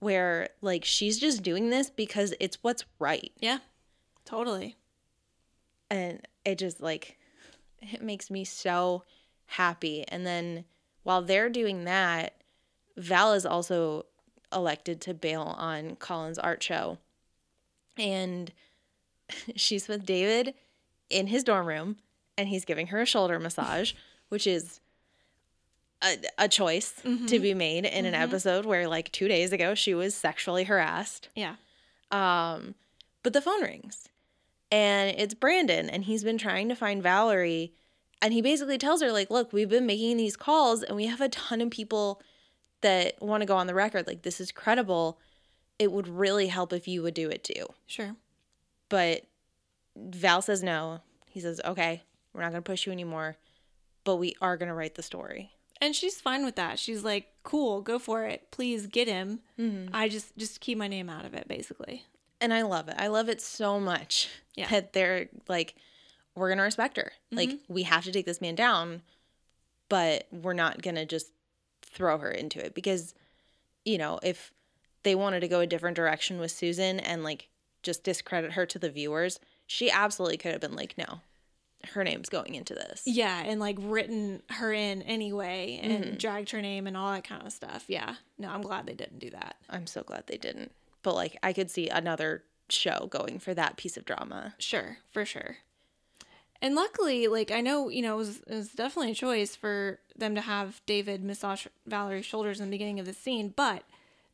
where 0.00 0.50
like 0.60 0.84
she's 0.84 1.18
just 1.18 1.42
doing 1.42 1.70
this 1.70 1.88
because 1.88 2.34
it's 2.38 2.58
what's 2.62 2.84
right. 2.98 3.32
yeah 3.40 3.58
totally 4.26 4.76
and 5.90 6.26
it 6.44 6.58
just 6.58 6.80
like 6.80 7.18
it 7.80 8.02
makes 8.02 8.30
me 8.30 8.44
so 8.44 9.04
happy 9.46 10.04
and 10.08 10.26
then 10.26 10.64
while 11.04 11.22
they're 11.22 11.48
doing 11.48 11.84
that 11.84 12.34
val 12.96 13.32
is 13.32 13.46
also 13.46 14.04
elected 14.52 15.00
to 15.00 15.14
bail 15.14 15.42
on 15.56 15.96
colin's 15.96 16.38
art 16.38 16.62
show 16.62 16.98
and 17.96 18.52
she's 19.56 19.88
with 19.88 20.04
david 20.06 20.54
in 21.10 21.26
his 21.28 21.44
dorm 21.44 21.66
room 21.66 21.96
and 22.36 22.48
he's 22.48 22.64
giving 22.64 22.88
her 22.88 23.00
a 23.00 23.06
shoulder 23.06 23.38
massage 23.38 23.92
which 24.28 24.46
is 24.46 24.80
a, 26.02 26.16
a 26.38 26.48
choice 26.48 26.92
to 27.26 27.38
be 27.38 27.54
made 27.54 27.86
in 27.86 28.04
an 28.04 28.14
episode 28.14 28.66
where 28.66 28.86
like 28.86 29.10
two 29.12 29.28
days 29.28 29.52
ago 29.52 29.74
she 29.74 29.94
was 29.94 30.14
sexually 30.14 30.64
harassed 30.64 31.28
yeah 31.34 31.54
um, 32.10 32.74
but 33.22 33.32
the 33.32 33.40
phone 33.40 33.62
rings 33.62 34.08
and 34.70 35.16
it's 35.18 35.34
Brandon 35.34 35.88
and 35.88 36.04
he's 36.04 36.22
been 36.22 36.38
trying 36.38 36.68
to 36.68 36.74
find 36.76 37.02
Valerie 37.02 37.72
and 38.22 38.32
he 38.32 38.40
basically 38.40 38.78
tells 38.78 39.02
her 39.02 39.12
like, 39.12 39.30
"Look, 39.30 39.52
we've 39.52 39.68
been 39.68 39.86
making 39.86 40.16
these 40.16 40.36
calls 40.36 40.82
and 40.82 40.96
we 40.96 41.06
have 41.06 41.20
a 41.20 41.28
ton 41.28 41.60
of 41.60 41.70
people 41.70 42.22
that 42.80 43.20
want 43.20 43.42
to 43.42 43.46
go 43.46 43.56
on 43.56 43.66
the 43.66 43.74
record 43.74 44.06
like 44.06 44.22
this 44.22 44.40
is 44.40 44.50
credible. 44.52 45.18
it 45.78 45.92
would 45.92 46.08
really 46.08 46.46
help 46.46 46.72
if 46.72 46.88
you 46.88 47.02
would 47.02 47.14
do 47.14 47.28
it 47.28 47.44
too. 47.44 47.66
Sure. 47.86 48.16
But 48.88 49.24
Val 49.96 50.42
says 50.42 50.62
no. 50.62 51.00
He 51.28 51.40
says, 51.40 51.60
okay, 51.64 52.02
we're 52.32 52.42
not 52.42 52.50
going 52.52 52.62
to 52.62 52.66
push 52.70 52.86
you 52.86 52.92
anymore, 52.92 53.36
but 54.04 54.16
we 54.16 54.34
are 54.40 54.56
going 54.56 54.68
to 54.68 54.74
write 54.74 54.94
the 54.94 55.02
story. 55.02 55.50
And 55.80 55.94
she's 55.94 56.20
fine 56.20 56.44
with 56.44 56.56
that. 56.56 56.78
She's 56.78 57.04
like, 57.04 57.26
"Cool, 57.42 57.82
go 57.82 57.98
for 57.98 58.24
it. 58.24 58.50
Please 58.50 58.86
get 58.86 59.08
him. 59.08 59.40
Mm-hmm. 59.60 59.94
I 59.94 60.08
just 60.08 60.34
just 60.38 60.60
keep 60.60 60.78
my 60.78 60.88
name 60.88 61.10
out 61.10 61.26
of 61.26 61.34
it, 61.34 61.46
basically." 61.48 62.04
And 62.40 62.54
I 62.54 62.62
love 62.62 62.88
it. 62.88 62.94
I 62.98 63.08
love 63.08 63.28
it 63.28 63.42
so 63.42 63.78
much 63.78 64.28
Yeah. 64.54 64.68
that 64.68 64.94
they're 64.94 65.28
like, 65.48 65.74
we're 66.34 66.48
going 66.48 66.58
to 66.58 66.64
respect 66.64 66.96
her. 66.96 67.12
Mm-hmm. 67.30 67.36
Like, 67.36 67.50
we 67.68 67.82
have 67.82 68.04
to 68.04 68.12
take 68.12 68.24
this 68.24 68.40
man 68.40 68.54
down, 68.54 69.02
but 69.90 70.26
we're 70.32 70.52
not 70.54 70.80
going 70.80 70.96
to 70.96 71.04
just 71.04 71.26
throw 71.82 72.16
her 72.18 72.30
into 72.30 72.58
it 72.64 72.74
because, 72.74 73.14
you 73.84 73.98
know, 73.98 74.18
if 74.22 74.52
they 75.02 75.14
wanted 75.14 75.40
to 75.40 75.48
go 75.48 75.60
a 75.60 75.66
different 75.66 75.96
direction 75.96 76.38
with 76.38 76.50
Susan 76.52 77.00
and 77.00 77.22
like 77.22 77.48
just 77.82 78.04
discredit 78.04 78.52
her 78.52 78.66
to 78.66 78.78
the 78.78 78.90
viewers, 78.90 79.38
she 79.66 79.90
absolutely 79.90 80.36
could 80.36 80.52
have 80.52 80.60
been 80.60 80.76
like, 80.76 80.96
no, 80.96 81.20
her 81.92 82.04
name's 82.04 82.28
going 82.28 82.54
into 82.54 82.74
this. 82.74 83.02
Yeah, 83.06 83.42
and 83.44 83.60
like 83.60 83.76
written 83.80 84.42
her 84.50 84.72
in 84.72 85.02
anyway 85.02 85.78
and 85.82 86.04
mm-hmm. 86.04 86.16
dragged 86.16 86.50
her 86.50 86.60
name 86.60 86.86
and 86.86 86.96
all 86.96 87.12
that 87.12 87.24
kind 87.24 87.46
of 87.46 87.52
stuff. 87.52 87.84
Yeah. 87.88 88.16
No, 88.38 88.48
I'm 88.48 88.62
glad 88.62 88.86
they 88.86 88.94
didn't 88.94 89.18
do 89.18 89.30
that. 89.30 89.56
I'm 89.70 89.86
so 89.86 90.02
glad 90.02 90.24
they 90.26 90.38
didn't. 90.38 90.72
But 91.02 91.14
like, 91.14 91.38
I 91.42 91.52
could 91.52 91.70
see 91.70 91.88
another 91.88 92.42
show 92.68 93.06
going 93.10 93.38
for 93.38 93.54
that 93.54 93.76
piece 93.76 93.96
of 93.96 94.04
drama. 94.04 94.54
Sure, 94.58 94.98
for 95.10 95.24
sure. 95.24 95.58
And 96.60 96.74
luckily, 96.74 97.28
like 97.28 97.50
I 97.50 97.60
know, 97.60 97.88
you 97.88 98.02
know, 98.02 98.14
it 98.14 98.18
was, 98.18 98.40
it 98.46 98.54
was 98.54 98.70
definitely 98.70 99.12
a 99.12 99.16
choice 99.16 99.54
for 99.54 100.00
them 100.16 100.34
to 100.34 100.40
have 100.40 100.80
David 100.86 101.22
massage 101.22 101.66
Valerie's 101.86 102.24
shoulders 102.24 102.60
in 102.60 102.66
the 102.66 102.70
beginning 102.70 102.98
of 102.98 103.06
the 103.06 103.12
scene. 103.12 103.52
But 103.54 103.82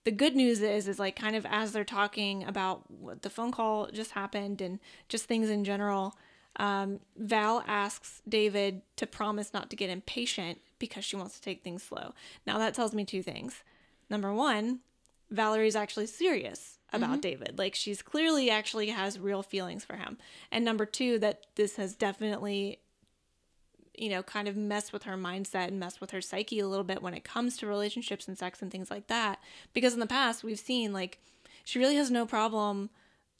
the 0.05 0.11
good 0.11 0.34
news 0.34 0.61
is, 0.61 0.88
is 0.88 0.98
like 0.98 1.16
kind 1.16 1.36
of 1.36 1.46
as 1.46 1.72
they're 1.72 1.84
talking 1.84 2.44
about 2.44 2.90
what 2.90 3.22
the 3.22 3.30
phone 3.30 3.53
call 3.53 3.88
just 3.92 4.12
happened 4.12 4.61
and 4.61 4.80
just 5.09 5.24
things 5.24 5.48
in 5.48 5.64
general, 5.64 6.16
um, 6.57 7.00
Val 7.16 7.62
asks 7.66 8.20
David 8.28 8.82
to 8.96 9.07
promise 9.07 9.53
not 9.53 9.70
to 9.70 9.76
get 9.76 9.90
impatient 9.90 10.59
because 10.78 11.05
she 11.05 11.16
wants 11.16 11.36
to 11.36 11.42
take 11.42 11.62
things 11.62 11.82
slow. 11.82 12.12
Now 12.46 12.59
that 12.59 12.74
tells 12.74 12.94
me 12.94 13.05
two 13.05 13.22
things. 13.22 13.62
Number 14.11 14.32
one, 14.32 14.80
Valerie's 15.30 15.76
actually 15.76 16.07
serious 16.07 16.78
about 16.92 17.22
David. 17.22 17.59
Like 17.59 17.74
she's 17.74 18.03
clearly 18.03 18.50
actually 18.50 18.88
has 18.88 19.18
real 19.18 19.42
feelings 19.42 19.84
for 19.84 19.96
him. 19.96 20.18
And 20.50 20.64
number 20.64 20.84
two, 20.84 21.18
that 21.20 21.46
this 21.55 21.76
has 21.76 21.94
definitely, 21.94 22.80
you 23.95 24.09
know, 24.09 24.22
kind 24.22 24.49
of 24.49 24.57
mess 24.57 24.93
with 24.93 25.03
her 25.05 25.16
mindset 25.16 25.68
and 25.68 25.78
mess 25.78 26.01
with 26.01 26.11
her 26.12 26.20
psyche 26.20 26.61
a 26.61 26.68
little 26.68 26.84
bit 26.84 27.03
when 27.03 27.14
it 27.14 27.24
comes 27.24 27.57
to 27.59 27.66
relationships 27.66 28.26
and 28.26 28.38
sex 28.38 28.62
and 28.62 28.70
things 28.70 28.90
like 28.90 29.07
that. 29.09 29.38
Because 29.72 29.95
in 29.95 30.01
the 30.01 30.07
past, 30.07 30.43
we've 30.43 30.59
seen 30.59 30.93
like 30.93 31.18
she 31.64 31.78
really 31.78 31.97
has 31.97 32.11
no 32.11 32.26
problem, 32.26 32.90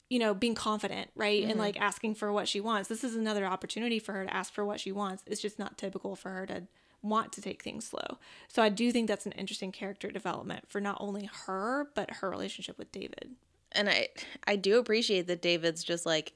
you 0.09 0.19
know, 0.19 0.33
being 0.33 0.55
confident, 0.55 1.09
right? 1.15 1.41
And 1.41 1.53
mm-hmm. 1.53 1.59
like 1.59 1.79
asking 1.79 2.15
for 2.15 2.31
what 2.31 2.47
she 2.47 2.61
wants. 2.61 2.87
This 2.87 3.03
is 3.03 3.15
another 3.15 3.45
opportunity 3.45 3.99
for 3.99 4.13
her 4.13 4.25
to 4.25 4.33
ask 4.33 4.53
for 4.53 4.63
what 4.63 4.79
she 4.79 4.91
wants. 4.91 5.23
It's 5.25 5.41
just 5.41 5.59
not 5.59 5.77
typical 5.77 6.15
for 6.15 6.29
her 6.29 6.45
to 6.45 6.63
want 7.01 7.33
to 7.33 7.41
take 7.41 7.61
things 7.61 7.85
slow. 7.85 8.17
So 8.47 8.63
I 8.63 8.69
do 8.69 8.91
think 8.91 9.07
that's 9.07 9.25
an 9.25 9.33
interesting 9.33 9.71
character 9.71 10.09
development 10.09 10.69
for 10.69 10.79
not 10.79 10.97
only 10.99 11.29
her, 11.45 11.89
but 11.95 12.09
her 12.15 12.29
relationship 12.29 12.77
with 12.77 12.91
David. 12.91 13.31
And 13.71 13.89
I 13.89 14.09
I 14.45 14.55
do 14.55 14.77
appreciate 14.77 15.27
that 15.27 15.41
David's 15.41 15.83
just 15.83 16.05
like, 16.05 16.33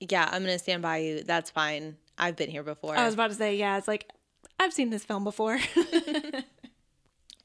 yeah, 0.00 0.28
I'm 0.30 0.42
gonna 0.42 0.58
stand 0.58 0.82
by 0.82 0.98
you. 0.98 1.24
That's 1.24 1.50
fine. 1.50 1.96
I've 2.18 2.36
been 2.36 2.50
here 2.50 2.62
before. 2.62 2.96
I 2.96 3.04
was 3.04 3.14
about 3.14 3.30
to 3.30 3.36
say, 3.36 3.56
yeah, 3.56 3.76
it's 3.78 3.88
like 3.88 4.08
I've 4.60 4.72
seen 4.72 4.90
this 4.90 5.04
film 5.04 5.24
before. 5.24 5.58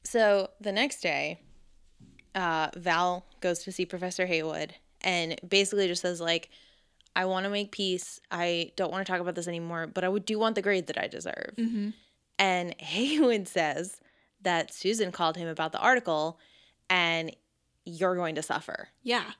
So 0.04 0.50
the 0.60 0.72
next 0.72 1.02
day, 1.02 1.40
uh, 2.34 2.70
Val 2.76 3.26
goes 3.42 3.60
to 3.60 3.72
see 3.72 3.86
Professor 3.86 4.26
Haywood 4.26 4.74
and 5.02 5.40
basically 5.48 5.88
just 5.88 6.02
says 6.02 6.20
like, 6.20 6.50
I 7.16 7.26
want 7.26 7.44
to 7.44 7.50
make 7.52 7.72
peace. 7.72 8.20
I 8.32 8.72
don't 8.76 8.92
want 8.92 9.06
to 9.06 9.12
talk 9.12 9.22
about 9.22 9.36
this 9.36 9.48
anymore, 9.48 9.86
but 9.86 10.04
I 10.04 10.10
would 10.10 10.26
do 10.26 10.40
want 10.40 10.56
the 10.56 10.64
grade 10.64 10.88
that 10.88 10.98
I 10.98 11.08
deserve. 11.08 11.54
And 12.40 12.74
Haywood 12.80 13.48
says 13.48 14.00
that 14.42 14.74
Susan 14.74 15.12
called 15.12 15.38
him 15.38 15.48
about 15.48 15.74
the 15.74 15.80
article, 15.80 16.40
and 16.90 17.36
you're 17.86 18.16
going 18.16 18.34
to 18.36 18.42
suffer. 18.42 18.90
yeah. 19.04 19.32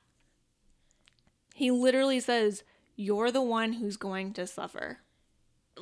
He 1.54 1.70
literally 1.70 2.20
says, 2.20 2.62
You're 2.96 3.30
the 3.32 3.42
one 3.42 3.72
who's 3.74 3.96
going 3.96 4.32
to 4.34 4.46
suffer. 4.46 5.00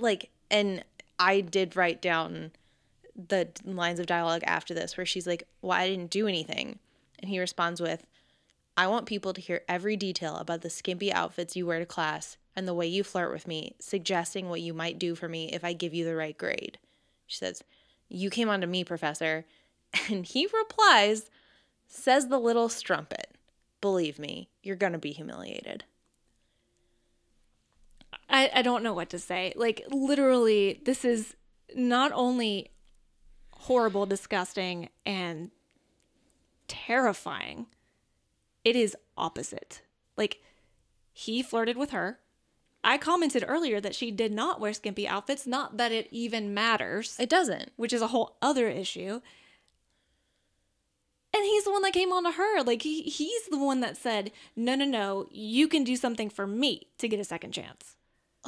Like 0.00 0.30
and 0.50 0.84
i 1.18 1.40
did 1.40 1.76
write 1.76 2.00
down 2.00 2.50
the 3.28 3.48
lines 3.64 3.98
of 3.98 4.06
dialogue 4.06 4.42
after 4.44 4.74
this 4.74 4.96
where 4.96 5.06
she's 5.06 5.26
like 5.26 5.46
well 5.60 5.78
i 5.78 5.88
didn't 5.88 6.10
do 6.10 6.28
anything. 6.28 6.78
And 7.20 7.28
he 7.28 7.40
responds 7.40 7.80
with 7.80 8.06
i 8.76 8.86
want 8.86 9.06
people 9.06 9.32
to 9.32 9.40
hear 9.40 9.62
every 9.68 9.96
detail 9.96 10.36
about 10.36 10.62
the 10.62 10.70
skimpy 10.70 11.12
outfits 11.12 11.56
you 11.56 11.66
wear 11.66 11.80
to 11.80 11.86
class 11.86 12.36
and 12.54 12.66
the 12.66 12.74
way 12.74 12.86
you 12.86 13.02
flirt 13.02 13.32
with 13.32 13.48
me 13.48 13.74
suggesting 13.80 14.48
what 14.48 14.60
you 14.60 14.72
might 14.72 14.98
do 14.98 15.14
for 15.14 15.28
me 15.28 15.50
if 15.52 15.64
i 15.64 15.72
give 15.72 15.94
you 15.94 16.04
the 16.04 16.16
right 16.16 16.38
grade. 16.38 16.78
She 17.26 17.38
says 17.38 17.62
you 18.08 18.30
came 18.30 18.48
on 18.48 18.60
to 18.60 18.66
me 18.66 18.84
professor. 18.84 19.44
And 20.10 20.26
he 20.26 20.46
replies 20.52 21.30
says 21.88 22.28
the 22.28 22.38
little 22.38 22.68
strumpet 22.68 23.28
believe 23.80 24.18
me 24.18 24.48
you're 24.62 24.76
gonna 24.76 24.98
be 24.98 25.12
humiliated 25.12 25.84
I, 28.28 28.50
I 28.54 28.62
don't 28.62 28.82
know 28.82 28.94
what 28.94 29.10
to 29.10 29.18
say. 29.18 29.52
Like, 29.56 29.84
literally, 29.90 30.80
this 30.84 31.04
is 31.04 31.34
not 31.74 32.12
only 32.12 32.70
horrible, 33.52 34.06
disgusting, 34.06 34.88
and 35.04 35.50
terrifying, 36.66 37.66
it 38.64 38.76
is 38.76 38.96
opposite. 39.16 39.82
Like, 40.16 40.40
he 41.12 41.42
flirted 41.42 41.76
with 41.76 41.90
her. 41.90 42.18
I 42.84 42.96
commented 42.96 43.44
earlier 43.46 43.80
that 43.80 43.94
she 43.94 44.10
did 44.10 44.32
not 44.32 44.60
wear 44.60 44.72
skimpy 44.72 45.08
outfits, 45.08 45.46
not 45.46 45.76
that 45.78 45.90
it 45.90 46.08
even 46.10 46.54
matters, 46.54 47.16
it 47.18 47.28
doesn't 47.28 47.72
which 47.76 47.92
is 47.92 48.00
a 48.00 48.08
whole 48.08 48.36
other 48.40 48.68
issue. 48.68 49.20
And 51.34 51.44
he's 51.44 51.64
the 51.64 51.72
one 51.72 51.82
that 51.82 51.92
came 51.92 52.12
on 52.12 52.24
to 52.24 52.32
her. 52.32 52.62
Like, 52.62 52.82
he, 52.82 53.02
he's 53.02 53.46
the 53.50 53.58
one 53.58 53.80
that 53.80 53.96
said, 53.96 54.32
no, 54.56 54.74
no, 54.74 54.86
no, 54.86 55.28
you 55.30 55.68
can 55.68 55.84
do 55.84 55.94
something 55.96 56.30
for 56.30 56.46
me 56.46 56.86
to 56.98 57.08
get 57.08 57.20
a 57.20 57.24
second 57.24 57.52
chance. 57.52 57.97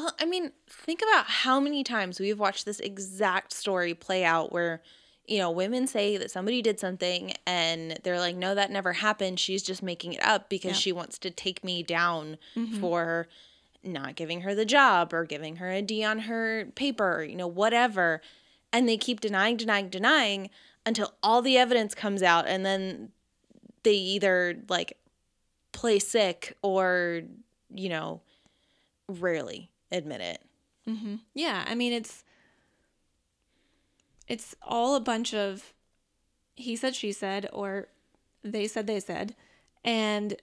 Well, 0.01 0.15
I 0.19 0.25
mean, 0.25 0.53
think 0.67 1.03
about 1.03 1.27
how 1.27 1.61
many 1.61 1.85
times 1.85 2.19
we've 2.19 2.39
watched 2.39 2.65
this 2.65 2.81
exact 2.81 3.53
story 3.53 3.93
play 3.93 4.25
out 4.25 4.51
where, 4.51 4.81
you 5.27 5.37
know, 5.37 5.51
women 5.51 5.87
say 5.87 6.17
that 6.17 6.31
somebody 6.31 6.63
did 6.63 6.81
something 6.81 7.35
and 7.47 7.99
they're 8.03 8.19
like, 8.19 8.35
no, 8.35 8.55
that 8.55 8.71
never 8.71 8.95
happened. 8.95 9.39
She's 9.39 9.63
just 9.63 9.83
making 9.83 10.15
it 10.15 10.25
up 10.25 10.49
because 10.49 10.71
Yeah. 10.71 10.77
she 10.77 10.93
wants 10.93 11.19
to 11.19 11.31
take 11.31 11.63
me 11.63 11.83
down 11.83 12.39
mm-hmm. 12.57 12.81
for 12.81 13.29
not 13.85 14.15
giving 14.15 14.41
her 14.41 14.55
the 14.55 14.65
job 14.65 15.13
or 15.13 15.27
giving 15.27 15.57
her 15.57 15.71
a 15.71 15.83
D 15.83 16.03
on 16.03 16.21
her 16.21 16.69
paper, 16.75 17.23
you 17.23 17.37
know, 17.37 17.47
whatever. 17.47 18.23
And 18.73 18.89
they 18.89 18.97
keep 18.97 19.21
denying, 19.21 19.59
denying, 19.59 19.91
denying 19.91 20.49
until 20.87 21.13
all 21.23 21.43
the 21.43 21.59
evidence 21.59 21.95
comes 21.95 22.23
out 22.23 22.47
and 22.47 22.65
then 22.65 23.11
they 23.83 23.97
either 23.97 24.63
like 24.71 24.97
play 25.73 25.99
sick 25.99 26.57
or, 26.63 27.21
you 27.69 27.91
know, 27.91 28.23
rarely 29.07 29.70
admit 29.93 30.21
it. 30.21 30.41
Mm-hmm. 30.89 31.17
Yeah, 31.35 31.65
I 31.67 31.75
mean 31.75 31.93
it's 31.93 32.25
it's 34.29 34.55
all 34.63 34.95
a 34.95 35.01
bunch 35.01 35.35
of 35.35 35.73
he 36.55 36.77
said 36.77 36.95
she 36.95 37.13
said 37.13 37.49
or 37.53 37.89
they 38.43 38.67
said 38.67 38.87
they 38.87 39.01
said 39.01 39.35
and 39.85 40.37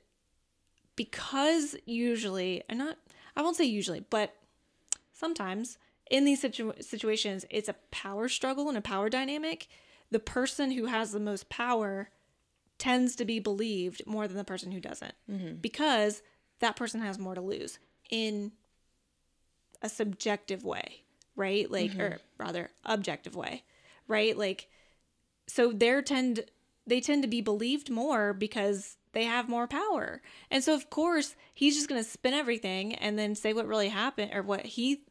because 0.96 1.76
usually 1.86 2.64
and 2.70 2.80
not 2.80 2.98
I 3.36 3.42
won't 3.42 3.56
say 3.56 3.66
usually, 3.66 4.04
but 4.10 4.34
sometimes 5.14 5.78
in 6.10 6.26
these 6.26 6.42
situ- 6.42 6.74
situations 6.80 7.46
it's 7.50 7.70
a 7.70 7.76
power 7.92 8.28
struggle 8.30 8.70
and 8.70 8.78
a 8.78 8.82
power 8.82 9.10
dynamic. 9.10 9.68
The 10.10 10.20
person 10.20 10.72
who 10.72 10.86
has 10.86 11.12
the 11.12 11.20
most 11.20 11.50
power 11.50 12.10
tends 12.78 13.16
to 13.16 13.26
be 13.26 13.40
believed 13.40 14.06
more 14.06 14.28
than 14.28 14.38
the 14.38 14.44
person 14.44 14.72
who 14.72 14.80
doesn't 14.80 15.16
mm-hmm. 15.30 15.56
because 15.56 16.22
that 16.60 16.76
person 16.76 17.02
has 17.02 17.18
more 17.18 17.36
to 17.36 17.42
lose 17.42 17.80
in 18.10 18.52
a 19.82 19.90
subjective 19.90 20.64
way, 20.64 21.04
right? 21.36 21.70
Like, 21.70 21.92
or 21.96 22.10
mm-hmm. 22.10 22.44
rather, 22.44 22.72
objective 22.86 23.36
way, 23.36 23.64
right? 24.08 24.38
Like, 24.38 24.68
so 25.48 25.72
they're 25.72 26.02
tend 26.02 26.46
they 26.86 27.02
tend 27.02 27.22
to 27.22 27.28
be 27.28 27.42
believed 27.42 27.90
more 27.90 28.34
because 28.34 28.96
they 29.12 29.26
have 29.26 29.50
more 29.50 29.68
power, 29.68 30.22
and 30.52 30.64
so 30.64 30.74
of 30.74 30.90
course 30.90 31.36
he's 31.54 31.76
just 31.76 31.90
gonna 31.90 32.04
spin 32.04 32.34
everything 32.34 32.96
and 32.96 33.18
then 33.18 33.36
say 33.36 33.54
what 33.54 33.68
really 33.68 33.90
happened 33.90 34.32
or 34.34 34.42
what 34.42 34.66
he 34.66 35.02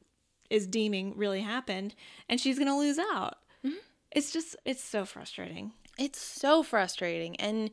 is 0.50 0.66
deeming 0.66 1.16
really 1.16 1.40
happened, 1.40 1.94
and 2.28 2.40
she's 2.40 2.58
gonna 2.58 2.76
lose 2.76 2.98
out. 2.98 3.38
Mm-hmm. 3.64 3.76
It's 4.12 4.30
just 4.32 4.56
it's 4.64 4.84
so 4.84 5.04
frustrating. 5.04 5.72
It's 5.98 6.20
so 6.20 6.62
frustrating. 6.62 7.36
And, 7.36 7.70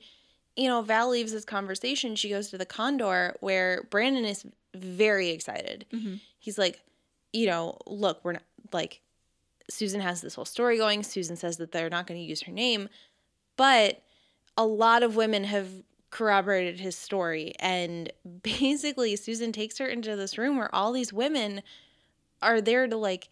you 0.55 0.67
know, 0.67 0.81
Val 0.81 1.09
leaves 1.09 1.31
this 1.31 1.45
conversation. 1.45 2.15
She 2.15 2.29
goes 2.29 2.49
to 2.49 2.57
the 2.57 2.65
Condor 2.65 3.35
where 3.39 3.87
Brandon 3.89 4.25
is 4.25 4.45
very 4.75 5.29
excited. 5.29 5.85
Mm-hmm. 5.91 6.15
He's 6.39 6.57
like, 6.57 6.81
you 7.31 7.47
know, 7.47 7.77
look, 7.87 8.19
we're 8.23 8.33
not 8.33 8.43
like, 8.71 9.01
Susan 9.69 10.01
has 10.01 10.21
this 10.21 10.35
whole 10.35 10.45
story 10.45 10.77
going. 10.77 11.03
Susan 11.03 11.35
says 11.35 11.57
that 11.57 11.71
they're 11.71 11.89
not 11.89 12.05
going 12.05 12.19
to 12.19 12.25
use 12.25 12.41
her 12.41 12.51
name. 12.51 12.89
But 13.55 14.01
a 14.57 14.65
lot 14.65 15.03
of 15.03 15.15
women 15.15 15.45
have 15.45 15.67
corroborated 16.11 16.79
his 16.79 16.95
story. 16.95 17.53
And 17.59 18.11
basically, 18.43 19.15
Susan 19.15 19.51
takes 19.51 19.77
her 19.79 19.87
into 19.87 20.15
this 20.15 20.37
room 20.37 20.57
where 20.57 20.73
all 20.73 20.91
these 20.91 21.13
women 21.13 21.61
are 22.41 22.61
there 22.61 22.87
to 22.87 22.97
like 22.97 23.29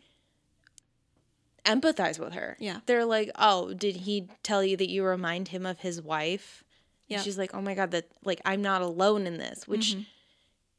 empathize 1.66 2.18
with 2.18 2.34
her. 2.34 2.58
Yeah. 2.60 2.80
They're 2.86 3.06
like, 3.06 3.30
oh, 3.36 3.74
did 3.74 3.98
he 3.98 4.30
tell 4.42 4.64
you 4.64 4.78
that 4.78 4.90
you 4.90 5.04
remind 5.04 5.50
him 5.50 5.66
of 5.66 5.80
his 5.80 6.02
wife? 6.02 6.64
Yeah. 7.12 7.22
She's 7.22 7.38
like, 7.38 7.54
oh 7.54 7.62
my 7.62 7.74
God, 7.76 7.92
that 7.92 8.08
like 8.24 8.42
I'm 8.46 8.62
not 8.62 8.82
alone 8.82 9.28
in 9.28 9.38
this, 9.38 9.68
which 9.68 9.96
Mhm. 9.96 10.06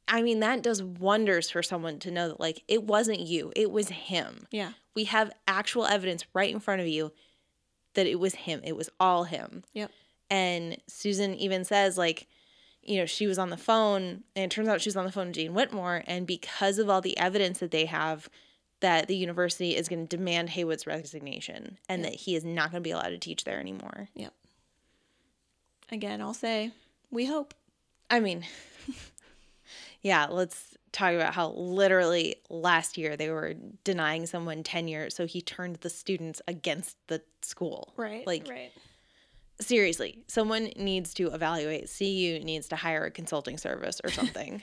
I 0.08 0.20
mean, 0.22 0.40
that 0.40 0.62
does 0.62 0.82
wonders 0.82 1.48
for 1.50 1.62
someone 1.62 1.98
to 2.00 2.10
know 2.10 2.28
that 2.28 2.40
like 2.40 2.62
it 2.68 2.82
wasn't 2.84 3.20
you, 3.20 3.52
it 3.56 3.70
was 3.70 3.88
him. 3.88 4.46
Yeah. 4.50 4.72
We 4.94 5.04
have 5.04 5.32
actual 5.46 5.86
evidence 5.86 6.24
right 6.34 6.52
in 6.52 6.60
front 6.60 6.80
of 6.80 6.86
you 6.88 7.12
that 7.94 8.06
it 8.06 8.18
was 8.18 8.34
him. 8.34 8.60
It 8.64 8.76
was 8.76 8.90
all 8.98 9.24
him. 9.24 9.64
Yep. 9.74 9.90
And 10.30 10.78
Susan 10.86 11.34
even 11.34 11.64
says, 11.64 11.96
like, 11.98 12.26
you 12.82 12.96
know, 12.98 13.06
she 13.06 13.26
was 13.26 13.38
on 13.38 13.50
the 13.50 13.56
phone, 13.56 14.24
and 14.34 14.44
it 14.46 14.50
turns 14.50 14.66
out 14.68 14.80
she 14.80 14.88
was 14.88 14.96
on 14.96 15.04
the 15.04 15.12
phone 15.12 15.26
with 15.28 15.36
Jane 15.36 15.54
Whitmore. 15.54 16.02
And 16.06 16.26
because 16.26 16.78
of 16.78 16.88
all 16.90 17.00
the 17.00 17.16
evidence 17.18 17.58
that 17.60 17.70
they 17.70 17.84
have, 17.86 18.28
that 18.80 19.06
the 19.08 19.16
university 19.16 19.76
is 19.76 19.88
going 19.88 20.06
to 20.08 20.16
demand 20.16 20.50
Haywood's 20.50 20.86
resignation 20.86 21.78
and 21.88 22.02
Yep. 22.02 22.10
that 22.10 22.18
he 22.20 22.34
is 22.34 22.44
not 22.44 22.70
going 22.72 22.82
to 22.82 22.86
be 22.86 22.90
allowed 22.90 23.10
to 23.10 23.18
teach 23.18 23.44
there 23.44 23.60
anymore. 23.60 24.08
Again, 25.92 26.22
I'll 26.22 26.34
say 26.34 26.72
we 27.10 27.26
hope. 27.26 27.52
I 28.10 28.20
mean, 28.20 28.44
yeah, 30.02 30.26
let's 30.30 30.76
talk 30.90 31.12
about 31.12 31.34
how 31.34 31.50
literally 31.50 32.36
last 32.48 32.96
year 32.96 33.16
they 33.16 33.30
were 33.30 33.54
denying 33.84 34.26
someone 34.26 34.62
tenure. 34.62 35.10
So 35.10 35.26
he 35.26 35.42
turned 35.42 35.76
the 35.76 35.90
students 35.90 36.40
against 36.48 36.96
the 37.08 37.22
school. 37.42 37.92
Right. 37.96 38.26
Like, 38.26 38.48
right. 38.48 38.72
seriously, 39.60 40.24
someone 40.28 40.70
needs 40.76 41.12
to 41.14 41.28
evaluate. 41.32 41.90
CU 41.96 42.40
needs 42.42 42.68
to 42.68 42.76
hire 42.76 43.04
a 43.04 43.10
consulting 43.10 43.58
service 43.58 44.00
or 44.02 44.10
something. 44.10 44.62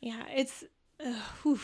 Yeah, 0.00 0.22
it's 0.34 0.64
uh. 1.04 1.56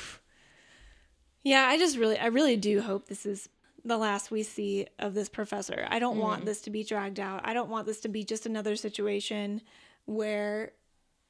Yeah, 1.43 1.67
I 1.67 1.79
just 1.79 1.97
really 1.97 2.19
I 2.19 2.27
really 2.27 2.57
do 2.57 2.83
hope 2.83 3.07
this 3.07 3.25
is 3.25 3.49
the 3.85 3.97
last 3.97 4.31
we 4.31 4.43
see 4.43 4.87
of 4.99 5.15
this 5.15 5.29
professor. 5.29 5.87
I 5.89 5.99
don't 5.99 6.19
want 6.19 6.41
mm-hmm. 6.41 6.47
this 6.47 6.61
to 6.63 6.71
be 6.71 6.85
dragged 6.85 7.21
out. 7.21 7.41
I 7.45 7.55
don't 7.55 7.71
want 7.71 7.87
this 7.87 8.01
to 8.01 8.09
be 8.09 8.25
just 8.25 8.47
another 8.47 8.77
situation 8.77 9.63
where 10.07 10.73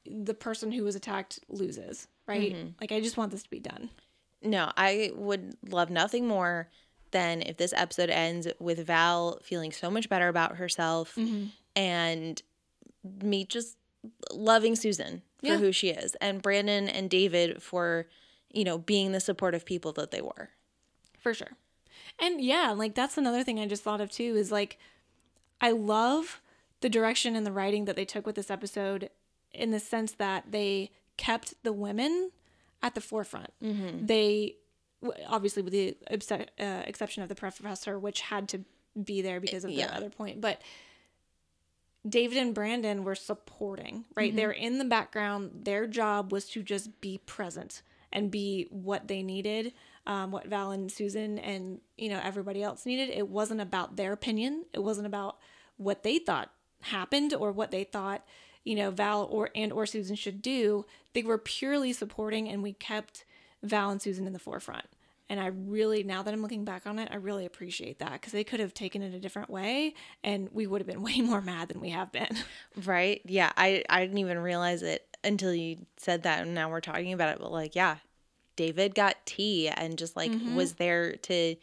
the 0.05 0.33
person 0.33 0.71
who 0.71 0.83
was 0.83 0.95
attacked 0.95 1.39
loses, 1.49 2.07
right? 2.27 2.53
Mm-hmm. 2.53 2.67
Like 2.79 2.91
I 2.91 2.99
just 2.99 3.17
want 3.17 3.31
this 3.31 3.43
to 3.43 3.49
be 3.49 3.59
done. 3.59 3.89
no, 4.41 4.71
I 4.75 5.11
would 5.15 5.55
love 5.69 5.89
nothing 5.89 6.27
more 6.27 6.69
than 7.11 7.41
if 7.41 7.57
this 7.57 7.73
episode 7.75 8.09
ends 8.09 8.47
with 8.59 8.85
Val 8.87 9.39
feeling 9.43 9.71
so 9.71 9.91
much 9.91 10.09
better 10.09 10.27
about 10.29 10.55
herself 10.55 11.15
mm-hmm. 11.15 11.47
and 11.75 12.41
me 13.21 13.45
just 13.45 13.77
loving 14.31 14.75
Susan 14.75 15.21
for 15.39 15.47
Yeah. 15.47 15.57
who 15.57 15.71
she 15.71 15.89
is 15.89 16.15
and 16.15 16.41
Brandon 16.41 16.87
and 16.87 17.09
David 17.09 17.61
for, 17.61 18.07
you 18.51 18.63
know, 18.63 18.77
being 18.77 19.11
the 19.11 19.19
supportive 19.19 19.65
people 19.65 19.91
that 19.93 20.11
they 20.11 20.21
were. 20.21 20.49
For 21.19 21.33
sure. 21.33 21.51
And 22.19 22.41
yeah, 22.41 22.71
like 22.71 22.95
that's 22.95 23.17
another 23.17 23.43
thing 23.43 23.59
I 23.59 23.67
just 23.67 23.83
thought 23.83 24.01
of 24.01 24.09
too 24.11 24.35
is 24.35 24.51
like 24.51 24.77
I 25.59 25.71
love 25.71 26.41
the 26.81 26.89
direction 26.89 27.35
and 27.35 27.45
the 27.45 27.51
writing 27.51 27.85
that 27.85 27.95
they 27.95 28.05
took 28.05 28.25
with 28.25 28.35
this 28.35 28.49
episode 28.51 29.09
in 29.53 29.71
the 29.71 29.79
sense 29.79 30.13
that 30.13 30.45
they 30.51 30.91
kept 31.17 31.53
the 31.63 31.73
women 31.73 32.31
at 32.81 32.95
the 32.95 33.01
forefront. 33.01 33.51
They 34.07 34.55
obviously 35.27 35.63
with 35.63 35.73
the 35.73 35.95
uh, 36.59 36.83
exception 36.85 37.23
of 37.23 37.29
the 37.29 37.35
professor 37.35 37.97
which 37.97 38.21
had 38.21 38.47
to 38.49 38.61
be 39.03 39.21
there 39.21 39.39
because 39.39 39.63
of 39.63 39.69
the 39.71 39.77
Yeah. 39.77 39.95
other 39.95 40.09
point, 40.09 40.41
but 40.41 40.61
David 42.07 42.37
and 42.39 42.53
Brandon 42.55 43.03
were 43.03 43.13
supporting, 43.15 44.05
right? 44.15 44.35
They're 44.35 44.51
in 44.51 44.79
the 44.79 44.85
background. 44.85 45.51
Their 45.65 45.85
job 45.85 46.31
was 46.31 46.45
to 46.49 46.63
just 46.63 46.99
be 46.99 47.19
present 47.27 47.83
and 48.11 48.31
be 48.31 48.67
what 48.71 49.07
they 49.07 49.21
needed, 49.21 49.73
um, 50.11 50.31
what 50.31 50.45
Val 50.45 50.71
and 50.71 50.91
Susan 50.91 51.39
and 51.39 51.79
you 51.97 52.09
know 52.09 52.19
everybody 52.21 52.61
else 52.61 52.85
needed. 52.85 53.09
It 53.09 53.29
wasn't 53.29 53.61
about 53.61 53.95
their 53.95 54.11
opinion. 54.11 54.65
It 54.73 54.83
wasn't 54.83 55.07
about 55.07 55.37
what 55.77 56.03
they 56.03 56.19
thought 56.19 56.51
happened 56.81 57.33
or 57.33 57.51
what 57.51 57.71
they 57.71 57.83
thought 57.85 58.25
you 58.65 58.75
know 58.75 58.91
Val 58.91 59.23
or 59.23 59.49
and 59.55 59.71
or 59.71 59.85
Susan 59.85 60.17
should 60.17 60.41
do. 60.41 60.85
They 61.13 61.23
were 61.23 61.37
purely 61.37 61.93
supporting, 61.93 62.49
and 62.49 62.61
we 62.61 62.73
kept 62.73 63.23
Val 63.63 63.89
and 63.89 64.01
Susan 64.01 64.27
in 64.27 64.33
the 64.33 64.39
forefront. 64.39 64.85
And 65.29 65.39
I 65.39 65.45
really, 65.45 66.03
now 66.03 66.23
that 66.23 66.33
I'm 66.33 66.41
looking 66.41 66.65
back 66.65 66.85
on 66.85 66.99
it, 66.99 67.07
I 67.09 67.15
really 67.15 67.45
appreciate 67.45 67.99
that 67.99 68.11
because 68.11 68.33
they 68.33 68.43
could 68.43 68.59
have 68.59 68.73
taken 68.73 69.01
it 69.01 69.13
a 69.13 69.19
different 69.19 69.49
way 69.49 69.93
and 70.25 70.49
we 70.51 70.67
would 70.67 70.81
have 70.81 70.87
been 70.87 71.01
way 71.09 71.21
more 71.21 71.39
mad 71.39 71.69
than 71.69 71.79
we 71.79 71.91
have 71.91 72.11
been. 72.11 72.35
Right? 72.85 73.21
Yeah, 73.23 73.53
I 73.55 73.85
I 73.89 74.01
didn't 74.01 74.17
even 74.17 74.39
realize 74.39 74.83
it 74.83 75.07
until 75.23 75.53
you 75.53 75.85
said 75.95 76.23
that 76.23 76.41
and 76.41 76.53
now 76.53 76.69
we're 76.69 76.81
talking 76.81 77.13
about 77.13 77.29
it, 77.29 77.39
but 77.39 77.49
like, 77.49 77.75
yeah. 77.75 77.97
David 78.61 78.93
got 78.93 79.15
tea 79.25 79.69
and 79.69 79.97
just 79.97 80.15
like 80.15 80.31
was 80.55 80.73
there 80.73 81.13
to 81.29 81.55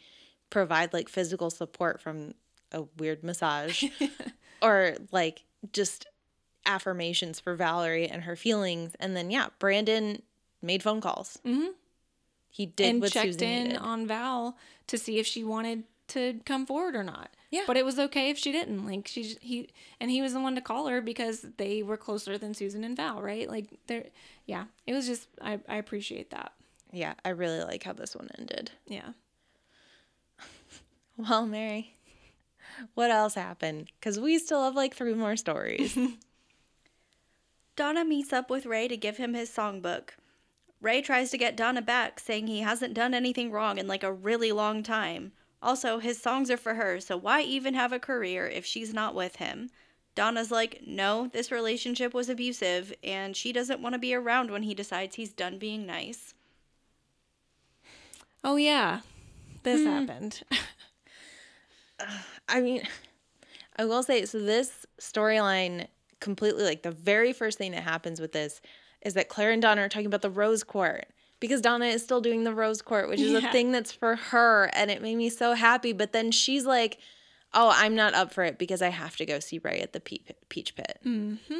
provide 0.49 0.91
like 0.91 1.07
physical 1.07 1.49
support 1.49 2.01
from 2.01 2.33
a 2.73 2.81
weird 2.97 3.23
massage 3.23 3.85
or 4.61 4.95
like 5.13 5.43
just 5.71 6.07
affirmations 6.65 7.39
for 7.39 7.55
Valerie 7.55 8.07
and 8.07 8.23
her 8.23 8.35
feelings 8.35 8.95
and 8.99 9.15
then 9.15 9.31
yeah, 9.31 9.47
Brandon 9.59 10.21
made 10.61 10.83
phone 10.83 10.99
calls. 10.99 11.39
Mhm. 11.45 11.69
He 12.49 12.65
did 12.65 12.95
and 12.95 13.03
checked 13.03 13.25
Susan 13.27 13.47
in 13.47 13.63
needed. 13.63 13.77
on 13.77 14.07
Val 14.07 14.57
to 14.87 14.97
see 14.97 15.19
if 15.19 15.25
she 15.25 15.43
wanted 15.43 15.83
to 16.09 16.41
come 16.45 16.65
forward 16.65 16.95
or 16.95 17.03
not. 17.03 17.29
Yeah. 17.51 17.63
But 17.65 17.77
it 17.77 17.85
was 17.85 17.97
okay 17.97 18.29
if 18.29 18.37
she 18.37 18.51
didn't. 18.51 18.85
Like 18.85 19.07
she 19.07 19.37
he 19.39 19.69
and 20.01 20.11
he 20.11 20.21
was 20.21 20.33
the 20.33 20.41
one 20.41 20.55
to 20.55 20.61
call 20.61 20.87
her 20.87 20.99
because 21.01 21.45
they 21.57 21.81
were 21.81 21.97
closer 21.97 22.37
than 22.37 22.53
Susan 22.53 22.83
and 22.83 22.97
Val, 22.97 23.21
right? 23.21 23.49
Like 23.49 23.67
they're 23.87 24.07
yeah. 24.45 24.65
It 24.85 24.93
was 24.93 25.07
just 25.07 25.27
I 25.41 25.59
I 25.69 25.75
appreciate 25.77 26.31
that. 26.31 26.51
Yeah, 26.91 27.13
I 27.23 27.29
really 27.29 27.61
like 27.61 27.83
how 27.83 27.93
this 27.93 28.15
one 28.15 28.29
ended. 28.37 28.71
Yeah. 28.87 29.09
Well, 31.17 31.45
Mary, 31.45 31.97
what 32.93 33.11
else 33.11 33.33
happened? 33.33 33.91
Because 33.99 34.17
we 34.17 34.39
still 34.39 34.63
have 34.63 34.75
like 34.75 34.95
three 34.95 35.13
more 35.13 35.35
stories. 35.35 35.97
Donna 37.75 38.05
meets 38.05 38.31
up 38.31 38.49
with 38.49 38.65
Ray 38.65 38.87
to 38.87 38.95
give 38.95 39.17
him 39.17 39.33
his 39.33 39.49
songbook. 39.49 40.11
Ray 40.81 41.01
tries 41.01 41.29
to 41.31 41.37
get 41.37 41.57
Donna 41.57 41.81
back, 41.81 42.21
saying 42.21 42.47
he 42.47 42.61
hasn't 42.61 42.93
done 42.93 43.13
anything 43.13 43.51
wrong 43.51 43.77
in 43.77 43.87
like 43.87 44.03
a 44.03 44.13
really 44.13 44.53
long 44.53 44.81
time. 44.81 45.33
Also, 45.61 45.99
his 45.99 46.21
songs 46.21 46.49
are 46.49 46.57
for 46.57 46.75
her, 46.75 47.01
so 47.01 47.17
why 47.17 47.41
even 47.41 47.73
have 47.73 47.91
a 47.91 47.99
career 47.99 48.47
if 48.47 48.65
she's 48.65 48.93
not 48.93 49.13
with 49.13 49.37
him? 49.37 49.69
Donna's 50.15 50.51
like, 50.51 50.81
no, 50.87 51.27
this 51.27 51.51
relationship 51.51 52.13
was 52.13 52.29
abusive, 52.29 52.93
and 53.03 53.35
she 53.35 53.51
doesn't 53.51 53.81
want 53.81 53.93
to 53.93 53.99
be 53.99 54.13
around 54.13 54.51
when 54.51 54.63
he 54.63 54.73
decides 54.73 55.15
he's 55.15 55.33
done 55.33 55.57
being 55.57 55.85
nice. 55.85 56.33
Oh 58.43 58.55
yeah. 58.55 59.01
This 59.63 59.85
happened. 59.85 60.41
I 62.49 62.61
mean, 62.61 62.83
I 63.77 63.85
will 63.85 64.03
say 64.03 64.25
so. 64.25 64.39
This 64.39 64.85
storyline 64.99 65.87
completely 66.19 66.63
like 66.63 66.83
the 66.83 66.91
very 66.91 67.33
first 67.33 67.57
thing 67.57 67.71
that 67.71 67.83
happens 67.83 68.19
with 68.19 68.31
this 68.31 68.61
is 69.01 69.13
that 69.13 69.29
Claire 69.29 69.51
and 69.51 69.61
Donna 69.61 69.81
are 69.81 69.89
talking 69.89 70.05
about 70.05 70.21
the 70.21 70.29
rose 70.29 70.63
court 70.63 71.07
because 71.39 71.61
Donna 71.61 71.85
is 71.85 72.03
still 72.03 72.21
doing 72.21 72.43
the 72.43 72.53
rose 72.53 72.81
court, 72.81 73.09
which 73.09 73.19
is 73.19 73.33
a 73.33 73.51
thing 73.51 73.71
that's 73.71 73.91
for 73.91 74.15
her, 74.15 74.69
and 74.73 74.91
it 74.91 75.01
made 75.01 75.15
me 75.15 75.29
so 75.29 75.53
happy. 75.53 75.93
But 75.93 76.11
then 76.11 76.31
she's 76.31 76.65
like, 76.65 76.97
"Oh, 77.53 77.71
I'm 77.73 77.95
not 77.95 78.13
up 78.13 78.33
for 78.33 78.43
it 78.43 78.57
because 78.57 78.81
I 78.81 78.89
have 78.89 79.15
to 79.17 79.25
go 79.25 79.39
see 79.39 79.59
Ray 79.59 79.79
at 79.79 79.93
the 79.93 79.99
Pe- 79.99 80.33
Peach 80.49 80.75
Pit." 80.75 80.99
mm-hmm. 81.05 81.59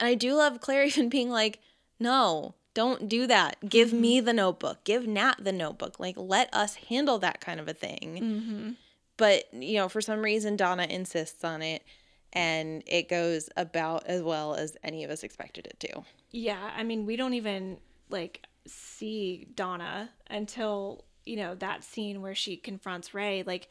And 0.00 0.08
I 0.08 0.14
do 0.14 0.34
love 0.34 0.60
Claire 0.60 0.84
even 0.84 1.08
being 1.08 1.30
like, 1.30 1.60
no, 1.98 2.54
don't 2.74 3.08
do 3.08 3.26
that. 3.26 3.56
Give 3.68 3.92
me 3.92 4.20
the 4.20 4.32
notebook. 4.32 4.84
Give 4.84 5.06
Nat 5.06 5.36
the 5.40 5.52
notebook. 5.52 5.98
Like, 5.98 6.16
let 6.16 6.52
us 6.54 6.76
handle 6.76 7.18
that 7.18 7.40
kind 7.40 7.60
of 7.60 7.68
a 7.68 7.74
thing. 7.74 8.18
Mm-hmm. 8.20 8.70
But, 9.16 9.52
you 9.52 9.78
know, 9.78 9.88
for 9.88 10.00
some 10.00 10.20
reason, 10.20 10.56
Donna 10.56 10.86
insists 10.88 11.44
on 11.44 11.62
it. 11.62 11.82
And 12.30 12.82
it 12.86 13.08
goes 13.08 13.48
about 13.56 14.04
as 14.06 14.22
well 14.22 14.54
as 14.54 14.76
any 14.84 15.02
of 15.02 15.10
us 15.10 15.22
expected 15.22 15.66
it 15.66 15.80
to. 15.80 16.02
Yeah, 16.30 16.72
I 16.76 16.82
mean, 16.82 17.06
we 17.06 17.16
don't 17.16 17.32
even 17.32 17.78
like 18.10 18.46
see 18.66 19.48
Donna 19.54 20.10
until, 20.28 21.06
you 21.24 21.36
know, 21.36 21.54
that 21.54 21.84
scene 21.84 22.20
where 22.20 22.34
she 22.34 22.58
confronts 22.58 23.14
Ray. 23.14 23.44
Like 23.44 23.68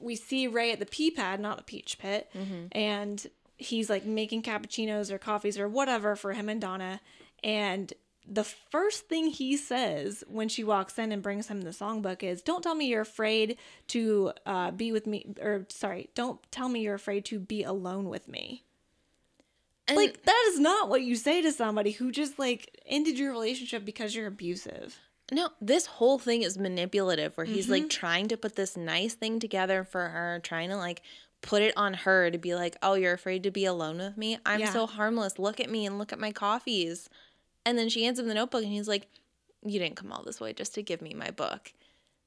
we 0.00 0.16
see 0.16 0.46
Ray 0.46 0.72
at 0.72 0.80
the 0.80 0.86
pea 0.86 1.10
pad, 1.10 1.40
not 1.40 1.58
the 1.58 1.62
peach 1.62 1.98
pit, 1.98 2.30
and 2.72 3.26
he's 3.58 3.90
like 3.90 4.06
making 4.06 4.42
cappuccinos 4.42 5.10
or 5.10 5.18
coffees 5.18 5.58
or 5.58 5.68
whatever 5.68 6.16
for 6.16 6.32
him 6.32 6.48
and 6.48 6.62
Donna. 6.62 7.02
And 7.42 7.92
the 8.26 8.44
first 8.44 9.08
thing 9.08 9.26
he 9.28 9.56
says 9.56 10.24
when 10.26 10.48
she 10.48 10.64
walks 10.64 10.98
in 10.98 11.12
and 11.12 11.22
brings 11.22 11.48
him 11.48 11.62
the 11.62 11.70
songbook 11.70 12.22
is, 12.22 12.42
"Don't 12.42 12.62
tell 12.62 12.74
me 12.74 12.86
you're 12.86 13.02
afraid 13.02 13.58
to 13.88 14.32
uh, 14.46 14.70
be 14.70 14.92
with 14.92 15.06
me," 15.06 15.34
or 15.40 15.66
sorry, 15.68 16.08
"Don't 16.14 16.40
tell 16.50 16.68
me 16.68 16.80
you're 16.80 16.94
afraid 16.94 17.24
to 17.26 17.38
be 17.38 17.62
alone 17.62 18.08
with 18.08 18.26
me." 18.28 18.64
And 19.86 19.96
like 19.98 20.22
that 20.24 20.44
is 20.48 20.58
not 20.58 20.88
what 20.88 21.02
you 21.02 21.14
say 21.16 21.42
to 21.42 21.52
somebody 21.52 21.90
who 21.92 22.10
just 22.10 22.38
like 22.38 22.80
ended 22.86 23.18
your 23.18 23.30
relationship 23.30 23.84
because 23.84 24.14
you're 24.14 24.26
abusive. 24.28 24.98
no, 25.30 25.50
this 25.60 25.86
whole 25.86 26.18
thing 26.18 26.42
is 26.42 26.56
manipulative 26.56 27.36
where 27.36 27.46
he's 27.46 27.68
like 27.68 27.90
trying 27.90 28.28
to 28.28 28.36
put 28.36 28.56
this 28.56 28.76
nice 28.76 29.14
thing 29.14 29.38
together 29.40 29.84
for 29.84 30.08
her, 30.08 30.40
trying 30.42 30.70
to 30.70 30.76
like 30.76 31.02
put 31.42 31.60
it 31.60 31.74
on 31.76 31.92
her 31.92 32.30
to 32.30 32.38
be 32.38 32.54
like, 32.54 32.76
"Oh, 32.82 32.94
you're 32.94 33.12
afraid 33.12 33.42
to 33.42 33.50
be 33.50 33.66
alone 33.66 33.98
with 33.98 34.16
me? 34.16 34.38
I'm 34.46 34.60
Yeah. 34.60 34.72
so 34.72 34.86
harmless. 34.86 35.38
Look 35.38 35.60
at 35.60 35.68
me 35.68 35.84
and 35.84 35.98
look 35.98 36.12
at 36.12 36.18
my 36.18 36.32
coffees." 36.32 37.10
And 37.66 37.78
then 37.78 37.88
she 37.88 38.04
hands 38.04 38.18
him 38.18 38.28
the 38.28 38.34
notebook 38.34 38.62
and 38.62 38.72
he's 38.72 38.88
like, 38.88 39.06
"You 39.64 39.78
didn't 39.78 39.96
come 39.96 40.12
all 40.12 40.22
this 40.22 40.40
way 40.40 40.52
just 40.52 40.74
to 40.74 40.82
give 40.82 41.02
me 41.02 41.14
my 41.14 41.30
book." 41.30 41.72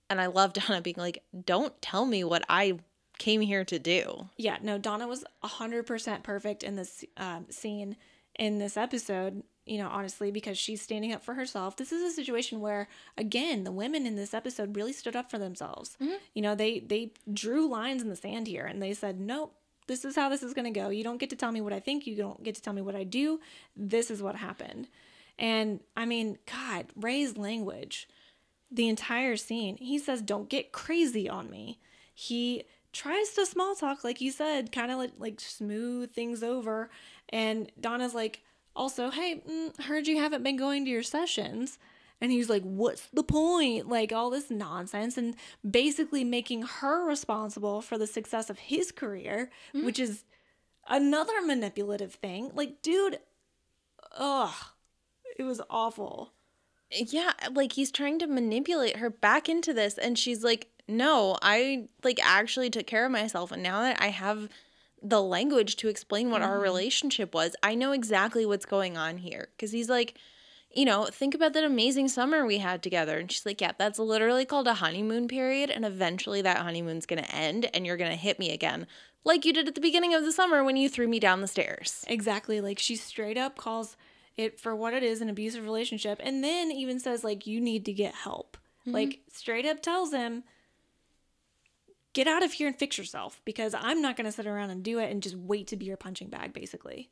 And 0.09 0.21
I 0.21 0.27
love 0.27 0.53
Donna 0.53 0.81
being 0.81 0.95
like, 0.97 1.23
"Don't 1.45 1.79
tell 1.81 2.05
me 2.05 2.23
what 2.23 2.43
I 2.49 2.79
came 3.17 3.41
here 3.41 3.63
to 3.65 3.79
do." 3.79 4.29
Yeah, 4.37 4.57
no, 4.61 4.77
Donna 4.77 5.07
was 5.07 5.23
100% 5.43 6.23
perfect 6.23 6.63
in 6.63 6.75
this 6.75 7.05
um, 7.17 7.45
scene 7.49 7.97
in 8.37 8.59
this 8.59 8.77
episode, 8.77 9.43
you 9.65 9.77
know, 9.77 9.89
honestly, 9.89 10.31
because 10.31 10.57
she's 10.57 10.81
standing 10.81 11.11
up 11.11 11.23
for 11.23 11.33
herself. 11.33 11.75
This 11.75 11.91
is 11.91 12.03
a 12.03 12.15
situation 12.15 12.61
where, 12.61 12.87
again, 13.17 13.63
the 13.63 13.71
women 13.71 14.05
in 14.05 14.15
this 14.15 14.33
episode 14.33 14.75
really 14.75 14.93
stood 14.93 15.15
up 15.15 15.29
for 15.29 15.39
themselves. 15.39 15.97
You 16.33 16.41
know, 16.41 16.55
they, 16.55 16.79
they 16.79 17.11
drew 17.31 17.67
lines 17.67 18.01
in 18.01 18.09
the 18.09 18.15
sand 18.15 18.47
here 18.47 18.65
and 18.65 18.81
they 18.81 18.93
said, 18.93 19.19
nope, 19.19 19.55
this 19.87 20.05
is 20.05 20.15
how 20.15 20.29
this 20.29 20.43
is 20.43 20.53
going 20.53 20.71
to 20.71 20.79
go. 20.79 20.89
You 20.89 21.03
don't 21.03 21.19
get 21.19 21.29
to 21.31 21.35
tell 21.35 21.51
me 21.51 21.61
what 21.61 21.73
I 21.73 21.79
think. 21.79 22.05
You 22.05 22.15
don't 22.15 22.43
get 22.43 22.55
to 22.55 22.61
tell 22.61 22.73
me 22.73 22.81
what 22.81 22.95
I 22.95 23.03
do. 23.03 23.39
This 23.75 24.11
is 24.11 24.21
what 24.21 24.35
happened. 24.35 24.87
And 25.39 25.81
I 25.95 26.05
mean, 26.05 26.37
God, 26.51 26.87
Ray's 26.95 27.37
language, 27.37 28.07
the 28.71 28.87
entire 28.87 29.37
scene, 29.37 29.77
he 29.77 29.99
says, 29.99 30.21
don't 30.21 30.49
get 30.49 30.71
crazy 30.71 31.29
on 31.29 31.49
me. 31.49 31.79
He 32.13 32.63
tries 32.91 33.31
to 33.31 33.45
small 33.45 33.75
talk, 33.75 34.03
like 34.03 34.21
you 34.21 34.31
said, 34.31 34.71
kind 34.71 34.91
of 34.91 34.97
like, 34.97 35.11
like 35.19 35.39
smooth 35.39 36.11
things 36.11 36.41
over. 36.41 36.89
And 37.29 37.71
Donna's 37.79 38.15
like, 38.15 38.41
also, 38.75 39.11
hey, 39.11 39.41
mm, 39.47 39.83
heard 39.83 40.07
you 40.07 40.17
haven't 40.17 40.43
been 40.43 40.57
going 40.57 40.85
to 40.85 40.91
your 40.91 41.03
sessions. 41.03 41.77
And 42.19 42.31
he's 42.31 42.49
like, 42.49 42.63
what's 42.63 43.07
the 43.13 43.23
point? 43.23 43.87
Like 43.87 44.11
all 44.11 44.31
this 44.31 44.49
nonsense, 44.49 45.17
and 45.17 45.35
basically 45.69 46.23
making 46.23 46.63
her 46.63 47.07
responsible 47.07 47.81
for 47.81 47.97
the 47.99 48.07
success 48.07 48.49
of 48.49 48.57
his 48.57 48.91
career, 48.91 49.51
which 49.73 49.99
is 49.99 50.23
another 50.87 51.41
manipulative 51.41 52.15
thing. 52.15 52.49
Like, 52.55 52.81
dude, 52.81 53.19
ugh, 54.17 54.55
it 55.37 55.43
was 55.43 55.61
awful. 55.69 56.33
Yeah, 56.91 57.33
like 57.51 57.73
he's 57.73 57.91
trying 57.91 58.19
to 58.19 58.27
manipulate 58.27 58.97
her 58.97 59.09
back 59.09 59.49
into 59.49 59.73
this 59.73 59.97
and 59.97 60.17
she's 60.17 60.43
like, 60.43 60.67
"No, 60.87 61.37
I 61.41 61.87
like 62.03 62.19
actually 62.23 62.69
took 62.69 62.87
care 62.87 63.05
of 63.05 63.11
myself 63.11 63.51
and 63.51 63.61
now 63.61 63.81
that 63.81 64.01
I 64.01 64.07
have 64.07 64.49
the 65.01 65.21
language 65.21 65.75
to 65.77 65.89
explain 65.89 66.31
what 66.31 66.41
our 66.41 66.55
mm-hmm. 66.55 66.63
relationship 66.63 67.33
was, 67.33 67.55
I 67.61 67.75
know 67.75 67.91
exactly 67.91 68.45
what's 68.45 68.65
going 68.65 68.97
on 68.97 69.17
here." 69.17 69.49
Cuz 69.59 69.71
he's 69.71 69.89
like, 69.89 70.17
you 70.73 70.85
know, 70.85 71.05
think 71.05 71.33
about 71.33 71.53
that 71.53 71.63
amazing 71.63 72.07
summer 72.07 72.45
we 72.45 72.59
had 72.59 72.83
together. 72.83 73.17
And 73.17 73.31
she's 73.31 73.45
like, 73.45 73.61
yeah, 73.61 73.71
that's 73.77 73.99
literally 73.99 74.45
called 74.45 74.67
a 74.67 74.75
honeymoon 74.75 75.27
period. 75.27 75.69
And 75.69 75.85
eventually 75.85 76.41
that 76.41 76.57
honeymoon's 76.57 77.05
going 77.05 77.23
to 77.23 77.35
end 77.35 77.69
and 77.73 77.85
you're 77.85 77.97
going 77.97 78.11
to 78.11 78.17
hit 78.17 78.37
me 78.37 78.51
again, 78.51 78.85
like 79.23 79.43
you 79.43 79.53
did 79.53 79.67
at 79.67 79.75
the 79.75 79.81
beginning 79.81 80.13
of 80.13 80.23
the 80.23 80.31
summer 80.31 80.63
when 80.63 80.77
you 80.77 80.87
threw 80.87 81.07
me 81.07 81.19
down 81.19 81.41
the 81.41 81.47
stairs. 81.47 82.05
Exactly. 82.07 82.61
Like 82.61 82.79
she 82.79 82.95
straight 82.95 83.37
up 83.37 83.57
calls 83.57 83.97
it 84.37 84.59
for 84.59 84.75
what 84.75 84.93
it 84.93 85.03
is 85.03 85.21
an 85.21 85.29
abusive 85.29 85.63
relationship 85.63 86.19
and 86.23 86.43
then 86.43 86.71
even 86.71 86.99
says 86.99 87.23
like 87.23 87.47
you 87.47 87.59
need 87.59 87.85
to 87.85 87.93
get 87.93 88.13
help. 88.13 88.57
Mm-hmm. 88.81 88.91
Like 88.91 89.19
straight 89.31 89.65
up 89.65 89.81
tells 89.81 90.13
him 90.13 90.43
get 92.13 92.27
out 92.27 92.43
of 92.43 92.53
here 92.53 92.67
and 92.67 92.77
fix 92.77 92.97
yourself 92.97 93.41
because 93.45 93.73
I'm 93.77 94.01
not 94.01 94.15
going 94.15 94.25
to 94.25 94.31
sit 94.31 94.47
around 94.47 94.69
and 94.69 94.83
do 94.83 94.99
it 94.99 95.11
and 95.11 95.21
just 95.21 95.35
wait 95.35 95.67
to 95.67 95.75
be 95.75 95.85
your 95.85 95.97
punching 95.97 96.29
bag 96.29 96.53
basically. 96.53 97.09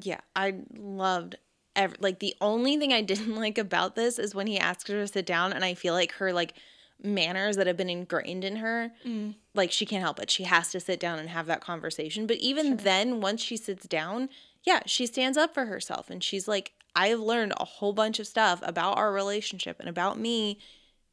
Yeah, 0.00 0.20
I 0.36 0.54
loved 0.76 1.36
every 1.74 1.96
like 2.00 2.20
the 2.20 2.34
only 2.40 2.76
thing 2.76 2.92
I 2.92 3.00
didn't 3.02 3.36
like 3.36 3.58
about 3.58 3.96
this 3.96 4.18
is 4.18 4.34
when 4.34 4.46
he 4.46 4.58
asked 4.58 4.88
her 4.88 4.94
to 4.94 5.08
sit 5.08 5.26
down 5.26 5.52
and 5.52 5.64
I 5.64 5.74
feel 5.74 5.94
like 5.94 6.12
her 6.12 6.32
like 6.32 6.54
manners 7.02 7.56
that 7.56 7.66
have 7.66 7.78
been 7.78 7.88
ingrained 7.88 8.44
in 8.44 8.56
her 8.56 8.92
mm. 9.06 9.34
like 9.54 9.72
she 9.72 9.86
can't 9.86 10.02
help 10.02 10.20
it. 10.20 10.30
She 10.30 10.44
has 10.44 10.70
to 10.72 10.80
sit 10.80 11.00
down 11.00 11.18
and 11.18 11.30
have 11.30 11.46
that 11.46 11.62
conversation. 11.62 12.26
But 12.26 12.36
even 12.36 12.76
then 12.78 13.20
once 13.20 13.40
she 13.40 13.56
sits 13.56 13.86
down, 13.86 14.28
yeah, 14.62 14.80
she 14.86 15.06
stands 15.06 15.38
up 15.38 15.54
for 15.54 15.66
herself 15.66 16.10
and 16.10 16.22
she's 16.22 16.46
like 16.48 16.72
I've 16.94 17.20
learned 17.20 17.52
a 17.56 17.64
whole 17.64 17.92
bunch 17.92 18.18
of 18.18 18.26
stuff 18.26 18.60
about 18.64 18.98
our 18.98 19.12
relationship 19.12 19.78
and 19.78 19.88
about 19.88 20.18
me 20.18 20.58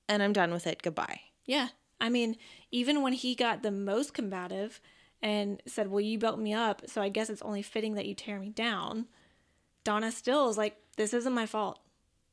and 0.10 0.24
I'm 0.24 0.34
done 0.34 0.52
with 0.52 0.68
it. 0.68 0.82
Goodbye. 0.82 1.22
Yeah. 1.46 1.70
I 2.00 2.10
mean, 2.10 2.38
even 2.72 3.02
when 3.02 3.14
he 3.14 3.36
got 3.36 3.64
the 3.64 3.72
most 3.72 4.14
combative 4.14 4.82
and 5.22 5.62
said, 5.66 5.90
Well, 5.90 6.02
you 6.02 6.18
built 6.18 6.40
me 6.40 6.54
up, 6.54 6.84
so 6.88 7.02
I 7.02 7.10
guess 7.10 7.30
it's 7.30 7.42
only 7.42 7.62
fitting 7.62 7.96
that 7.96 8.06
you 8.06 8.14
tear 8.14 8.40
me 8.40 8.50
down, 8.50 9.08
Donna 9.84 10.12
still 10.12 10.50
is 10.50 10.58
like, 10.58 10.78
This 10.96 11.14
isn't 11.14 11.34
my 11.34 11.46
fault. 11.46 11.80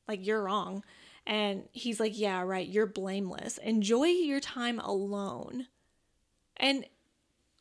Like, 0.07 0.27
you're 0.27 0.43
wrong. 0.43 0.85
And 1.27 1.65
he's 1.73 2.01
like, 2.01 2.19
Yeah, 2.19 2.43
right. 2.43 2.67
You're 2.69 2.87
blameless. 2.87 3.59
Enjoy 3.59 4.07
your 4.07 4.41
time 4.41 4.79
alone. 4.81 5.69
And 6.57 6.85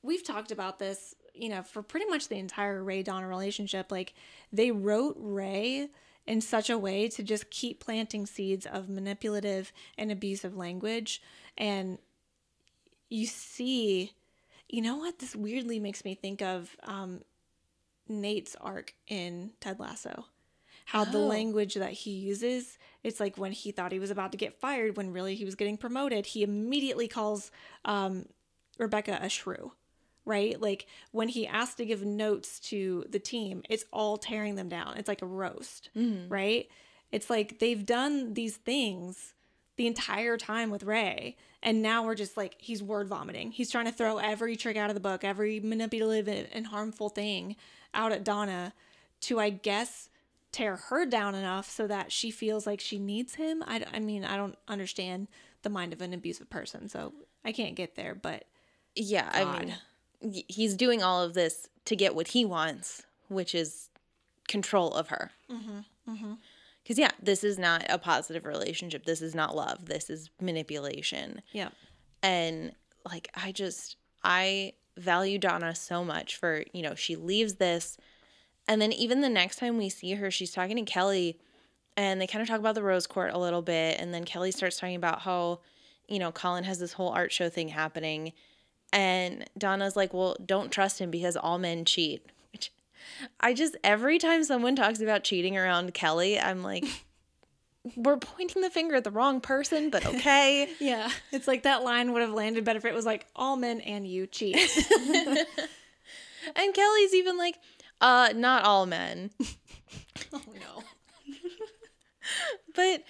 we've 0.01 0.26
talked 0.26 0.51
about 0.51 0.80
this, 0.80 1.16
you 1.34 1.49
know, 1.49 1.63
for 1.63 1.81
pretty 1.81 2.05
much 2.07 2.27
the 2.27 2.38
entire 2.38 2.84
Ray 2.84 3.03
Donna 3.03 3.27
relationship. 3.27 3.91
Like, 3.91 4.13
they 4.51 4.71
wrote 4.71 5.15
Ray 5.17 5.89
in 6.25 6.41
such 6.41 6.69
a 6.69 6.77
way 6.77 7.09
to 7.09 7.23
just 7.23 7.49
keep 7.49 7.79
planting 7.79 8.25
seeds 8.25 8.65
of 8.65 8.88
manipulative 8.89 9.73
and 9.97 10.11
abusive 10.11 10.55
language. 10.55 11.21
And 11.57 11.97
you 13.09 13.25
see, 13.25 14.13
you 14.69 14.81
know 14.81 14.95
what? 14.97 15.19
This 15.19 15.36
weirdly 15.36 15.79
makes 15.79 16.05
me 16.05 16.15
think 16.15 16.41
of 16.41 16.75
um, 16.84 17.21
Nate's 18.07 18.55
arc 18.61 18.93
in 19.07 19.51
Ted 19.59 19.79
Lasso. 19.79 20.25
How 20.86 21.05
the 21.05 21.17
Oh. 21.17 21.27
language 21.27 21.75
that 21.75 21.91
he 21.91 22.11
uses, 22.11 22.77
it's 23.03 23.19
like 23.19 23.38
when 23.38 23.51
he 23.53 23.71
thought 23.71 23.91
he 23.91 23.99
was 23.99 24.11
about 24.11 24.31
to 24.34 24.38
get 24.38 24.59
fired, 24.59 24.97
when 24.97 25.13
really 25.13 25.36
he 25.36 25.45
was 25.45 25.55
getting 25.55 25.77
promoted, 25.77 26.25
he 26.27 26.43
immediately 26.43 27.07
calls 27.07 27.51
um, 27.86 28.25
Rebecca 28.77 29.19
a 29.21 29.29
shrew, 29.29 29.71
right? 30.26 30.59
Like 30.59 30.88
when 31.11 31.30
he 31.30 31.47
asked 31.47 31.78
to 31.78 31.86
give 31.86 32.03
notes 32.03 32.59
to 32.61 33.05
the 33.09 33.19
team, 33.19 33.63
it's 33.69 33.86
all 33.91 34.17
tearing 34.17 34.55
them 34.55 34.69
down. 34.69 34.97
It's 34.97 35.07
like 35.07 35.21
a 35.21 35.28
roast, 35.28 35.89
mm-hmm. 35.95 36.32
right? 36.32 36.67
It's 37.11 37.30
like 37.30 37.59
they've 37.59 37.86
done 37.86 38.34
these 38.34 38.57
things 38.57 39.34
the 39.76 39.88
entire 39.88 40.38
time 40.38 40.69
with 40.69 40.84
Ray, 40.84 41.36
and 41.61 41.82
now 41.82 42.05
we're 42.05 42.15
just 42.15 42.38
like 42.38 42.55
he's 42.57 42.82
word 42.82 43.07
vomiting. 43.07 43.51
He's 43.51 43.71
trying 43.71 43.86
to 43.86 43.91
throw 43.91 44.17
every 44.17 44.55
trick 44.55 44.78
out 44.78 44.89
of 44.89 44.95
the 44.95 44.99
book, 44.99 45.24
every 45.24 45.59
manipulative 45.59 46.49
and 46.51 46.67
harmful 46.67 47.09
thing 47.09 47.55
out 47.93 48.11
at 48.11 48.24
Donna 48.24 48.74
to, 49.21 49.39
I 49.39 49.49
guess, 49.49 50.09
tear 50.51 50.76
her 50.76 51.05
down 51.05 51.36
enough 51.36 51.69
so 51.69 51.88
that 51.88 52.11
she 52.11 52.32
feels 52.32 52.65
like 52.65 52.80
she 52.80 52.99
needs 52.99 53.36
him. 53.36 53.63
I, 53.65 53.84
I 53.93 53.99
mean, 53.99 54.24
I 54.26 54.36
don't 54.36 54.57
understand 54.67 55.28
the 55.61 55.69
mind 55.69 55.93
of 55.93 56.01
an 56.01 56.13
abusive 56.13 56.49
person, 56.49 56.89
so 56.89 57.13
I 57.45 57.51
can't 57.51 57.76
get 57.76 57.95
there, 57.95 58.15
but 58.15 58.45
Yeah, 58.95 59.30
I 59.34 59.59
mean, 59.59 59.76
he's 60.32 60.76
doing 60.76 61.03
all 61.03 61.21
of 61.21 61.34
this 61.34 61.67
to 61.86 61.95
get 61.95 62.15
what 62.15 62.30
he 62.30 62.45
wants, 62.45 63.03
which 63.28 63.53
is 63.53 63.89
control 64.47 64.93
of 64.93 65.09
her. 65.09 65.32
Mm-hmm, 65.51 66.11
mm-hmm. 66.11 66.34
Because, 66.82 66.99
yeah, 66.99 67.11
this 67.21 67.43
is 67.43 67.57
not 67.57 67.86
a 67.89 67.97
positive 67.97 68.45
relationship. 68.45 69.05
This 69.05 69.21
is 69.21 69.34
not 69.34 69.55
love. 69.55 69.86
This 69.86 70.09
is 70.09 70.30
manipulation. 70.41 71.41
yeah. 71.51 71.69
And, 72.21 72.71
like, 73.09 73.30
I 73.36 73.51
just, 73.51 73.97
I 74.24 74.74
value 74.97 75.38
Donna 75.38 75.76
so 75.76 76.03
much 76.03 76.38
for, 76.38 76.63
you 76.74 76.82
know, 76.82 76.95
she 76.95 77.15
leaves 77.15 77.55
this. 77.55 77.97
And 78.67 78.82
then 78.82 78.93
even 78.93 79.21
the 79.21 79.30
next 79.30 79.57
time 79.57 79.78
we 79.78 79.89
see 79.89 80.13
her, 80.13 80.32
she's 80.32 80.51
talking 80.51 80.78
to 80.78 80.84
Kelly 80.84 81.38
and 81.97 82.19
they 82.19 82.28
kind 82.28 82.41
of 82.41 82.47
talk 82.47 82.59
about 82.59 82.76
the 82.76 82.84
Rose 82.84 83.07
Court 83.07 83.34
a 83.34 83.38
little 83.38 83.61
bit. 83.61 83.99
And 83.99 84.13
then 84.13 84.24
Kelly 84.24 84.51
starts 84.51 84.80
talking 84.80 84.95
about 84.95 85.21
how, 85.21 85.59
you 86.07 86.19
know, 86.19 86.32
Colin 86.32 86.63
has 86.63 86.80
this 86.80 86.93
whole 86.93 87.09
art 87.09 87.32
show 87.32 87.49
thing 87.49 87.69
happening. 87.69 88.34
And 88.93 89.49
Donna's 89.57 89.95
like, 89.95 90.13
well, 90.13 90.37
don't 90.45 90.71
trust 90.71 90.99
him 90.99 91.09
because 91.09 91.35
all 91.35 91.57
men 91.57 91.83
cheat. 91.83 92.25
Which 92.51 92.71
I 93.39 93.55
just, 93.55 93.75
every 93.83 94.19
time 94.19 94.43
someone 94.43 94.75
talks 94.75 95.01
about 95.01 95.23
cheating 95.23 95.57
around 95.57 95.95
Kelly, 95.95 96.39
I'm 96.39 96.61
like, 96.61 96.85
we're 97.95 98.17
pointing 98.17 98.61
the 98.61 98.69
finger 98.69 98.93
at 98.95 99.03
the 99.03 99.09
wrong 99.09 99.41
person, 99.41 99.89
but 99.89 100.05
okay. 100.15 100.69
Yeah, 100.79 101.09
it's 101.31 101.47
like 101.47 101.63
that 101.63 101.83
line 101.83 102.13
would 102.13 102.21
have 102.21 102.31
landed 102.31 102.63
better 102.63 102.77
if 102.77 102.85
it 102.85 102.93
was 102.93 103.05
like 103.05 103.25
all 103.35 103.55
men 103.55 103.81
and 103.81 104.07
you 104.07 104.27
cheat. 104.27 104.55
and 106.55 106.73
Kelly's 106.73 107.15
even 107.15 107.35
like, 107.35 107.57
uh, 107.99 108.31
not 108.35 108.63
all 108.63 108.85
men. 108.85 109.31
oh 110.31 110.41
no. 110.53 110.83
But 112.75 113.03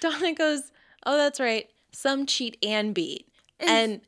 Donna 0.00 0.34
goes, 0.34 0.70
oh, 1.06 1.16
that's 1.16 1.40
right. 1.40 1.68
Some 1.92 2.26
cheat 2.26 2.58
and 2.62 2.94
beat. 2.94 3.26
And 3.58 4.00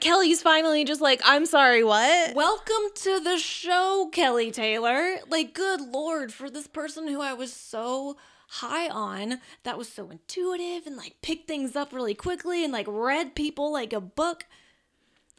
Kelly's 0.00 0.42
finally 0.42 0.84
just 0.84 1.00
like, 1.00 1.20
I'm 1.24 1.46
sorry, 1.46 1.84
what? 1.84 2.34
Welcome 2.34 2.90
to 2.94 3.20
the 3.20 3.38
show, 3.38 4.08
Kelly 4.12 4.50
Taylor. 4.50 5.16
Like, 5.28 5.54
good 5.54 5.80
lord, 5.80 6.32
for 6.32 6.48
this 6.48 6.66
person 6.66 7.08
who 7.08 7.20
I 7.20 7.32
was 7.32 7.52
so 7.52 8.16
high 8.48 8.88
on, 8.88 9.40
that 9.64 9.78
was 9.78 9.88
so 9.88 10.10
intuitive 10.10 10.86
and 10.86 10.96
like 10.96 11.16
picked 11.22 11.48
things 11.48 11.74
up 11.74 11.92
really 11.92 12.14
quickly 12.14 12.64
and 12.64 12.72
like 12.72 12.86
read 12.88 13.34
people 13.34 13.72
like 13.72 13.92
a 13.92 14.00
book. 14.00 14.46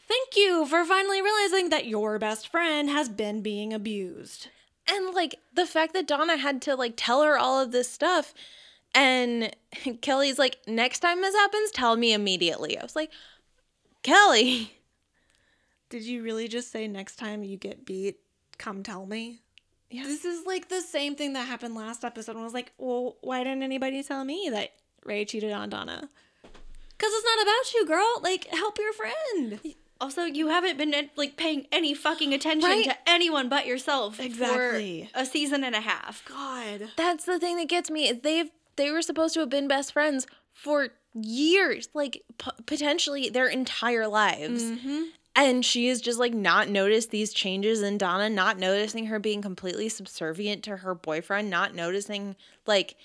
Thank 0.08 0.36
you 0.36 0.66
for 0.66 0.84
finally 0.84 1.22
realizing 1.22 1.70
that 1.70 1.88
your 1.88 2.20
best 2.20 2.50
friend 2.50 2.90
has 2.90 3.10
been 3.10 3.42
being 3.42 3.74
abused. 3.74 4.50
And 4.88 5.14
like 5.16 5.36
the 5.54 5.66
fact 5.66 5.94
that 5.94 6.08
Donna 6.08 6.38
had 6.38 6.62
to 6.64 6.76
like 6.76 6.94
tell 6.96 7.24
her 7.24 7.38
all 7.38 7.60
of 7.62 7.72
this 7.72 7.90
stuff. 7.90 8.34
And 8.94 9.56
Kelly's 10.02 10.38
like, 10.38 10.58
next 10.68 11.00
time 11.00 11.22
this 11.22 11.36
happens, 11.36 11.72
tell 11.72 11.96
me 11.96 12.14
immediately. 12.14 12.78
I 12.78 12.84
was 12.84 12.96
like, 12.96 13.12
Kelly, 14.04 14.74
did 15.90 16.04
you 16.04 16.22
really 16.24 16.48
just 16.48 16.72
say 16.72 16.88
next 16.88 17.16
time 17.16 17.44
you 17.44 17.58
get 17.58 17.86
beat, 17.86 18.18
come 18.58 18.84
tell 18.84 19.06
me? 19.06 19.40
Yeah. 19.90 20.04
This 20.04 20.26
is 20.26 20.46
like 20.46 20.70
the 20.70 20.82
same 20.82 21.16
thing 21.16 21.34
that 21.34 21.48
happened 21.48 21.76
last 21.76 22.04
episode. 22.04 22.34
When 22.36 22.42
I 22.42 22.46
was 22.46 22.54
like, 22.54 22.72
well, 22.78 23.18
why 23.22 23.44
didn't 23.44 23.64
anybody 23.64 24.02
tell 24.04 24.26
me 24.26 24.50
that 24.52 24.72
Ray 25.06 25.24
cheated 25.26 25.52
on 25.52 25.70
Donna? 25.70 26.10
Because 26.42 27.12
it's 27.14 27.26
not 27.26 27.44
about 27.44 27.74
you, 27.74 27.86
girl. 27.88 28.20
Like, 28.22 28.46
help 28.48 28.78
your 28.78 28.94
friend. 28.94 29.60
Also, 30.02 30.24
you 30.24 30.48
haven't 30.50 30.78
been 30.78 30.94
eh, 30.94 31.08
like 31.16 31.38
paying 31.38 31.68
any 31.72 31.94
fucking 31.94 32.34
attention 32.34 32.70
Right. 32.70 32.86
to 32.86 32.96
anyone 33.08 33.48
but 33.50 33.66
yourself 33.68 34.20
Exactly. 34.20 35.10
for 35.14 35.20
a 35.22 35.26
season 35.26 35.64
and 35.64 35.76
a 35.76 35.82
half. 35.82 36.24
God. 36.26 36.90
That's 36.98 37.26
the 37.26 37.40
thing 37.40 37.58
that 37.58 37.70
gets 37.70 37.90
me. 37.90 38.12
They've 38.12 38.50
they 38.76 38.90
were 38.92 39.02
supposed 39.04 39.36
to 39.36 39.40
have 39.42 39.50
been 39.50 39.68
best 39.68 39.94
friends 39.94 40.26
for 40.52 40.90
years, 41.14 41.90
like 41.94 42.24
p- 42.38 42.52
potentially 42.66 43.30
their 43.30 43.48
entire 43.48 44.08
lives. 44.08 44.64
Mm-hmm. 44.64 45.02
And 45.36 45.66
she 45.66 45.88
is 45.88 46.00
just 46.00 46.20
like 46.20 46.34
not 46.34 46.70
noticed 46.70 47.10
these 47.10 47.34
changes 47.34 47.82
in 47.82 47.98
Donna, 47.98 48.30
not 48.30 48.60
noticing 48.60 49.08
her 49.08 49.20
being 49.20 49.42
completely 49.42 49.90
subservient 49.90 50.64
to 50.64 50.78
her 50.78 50.94
boyfriend, 50.94 51.50
not 51.50 51.74
noticing 51.74 52.36
like 52.68 52.96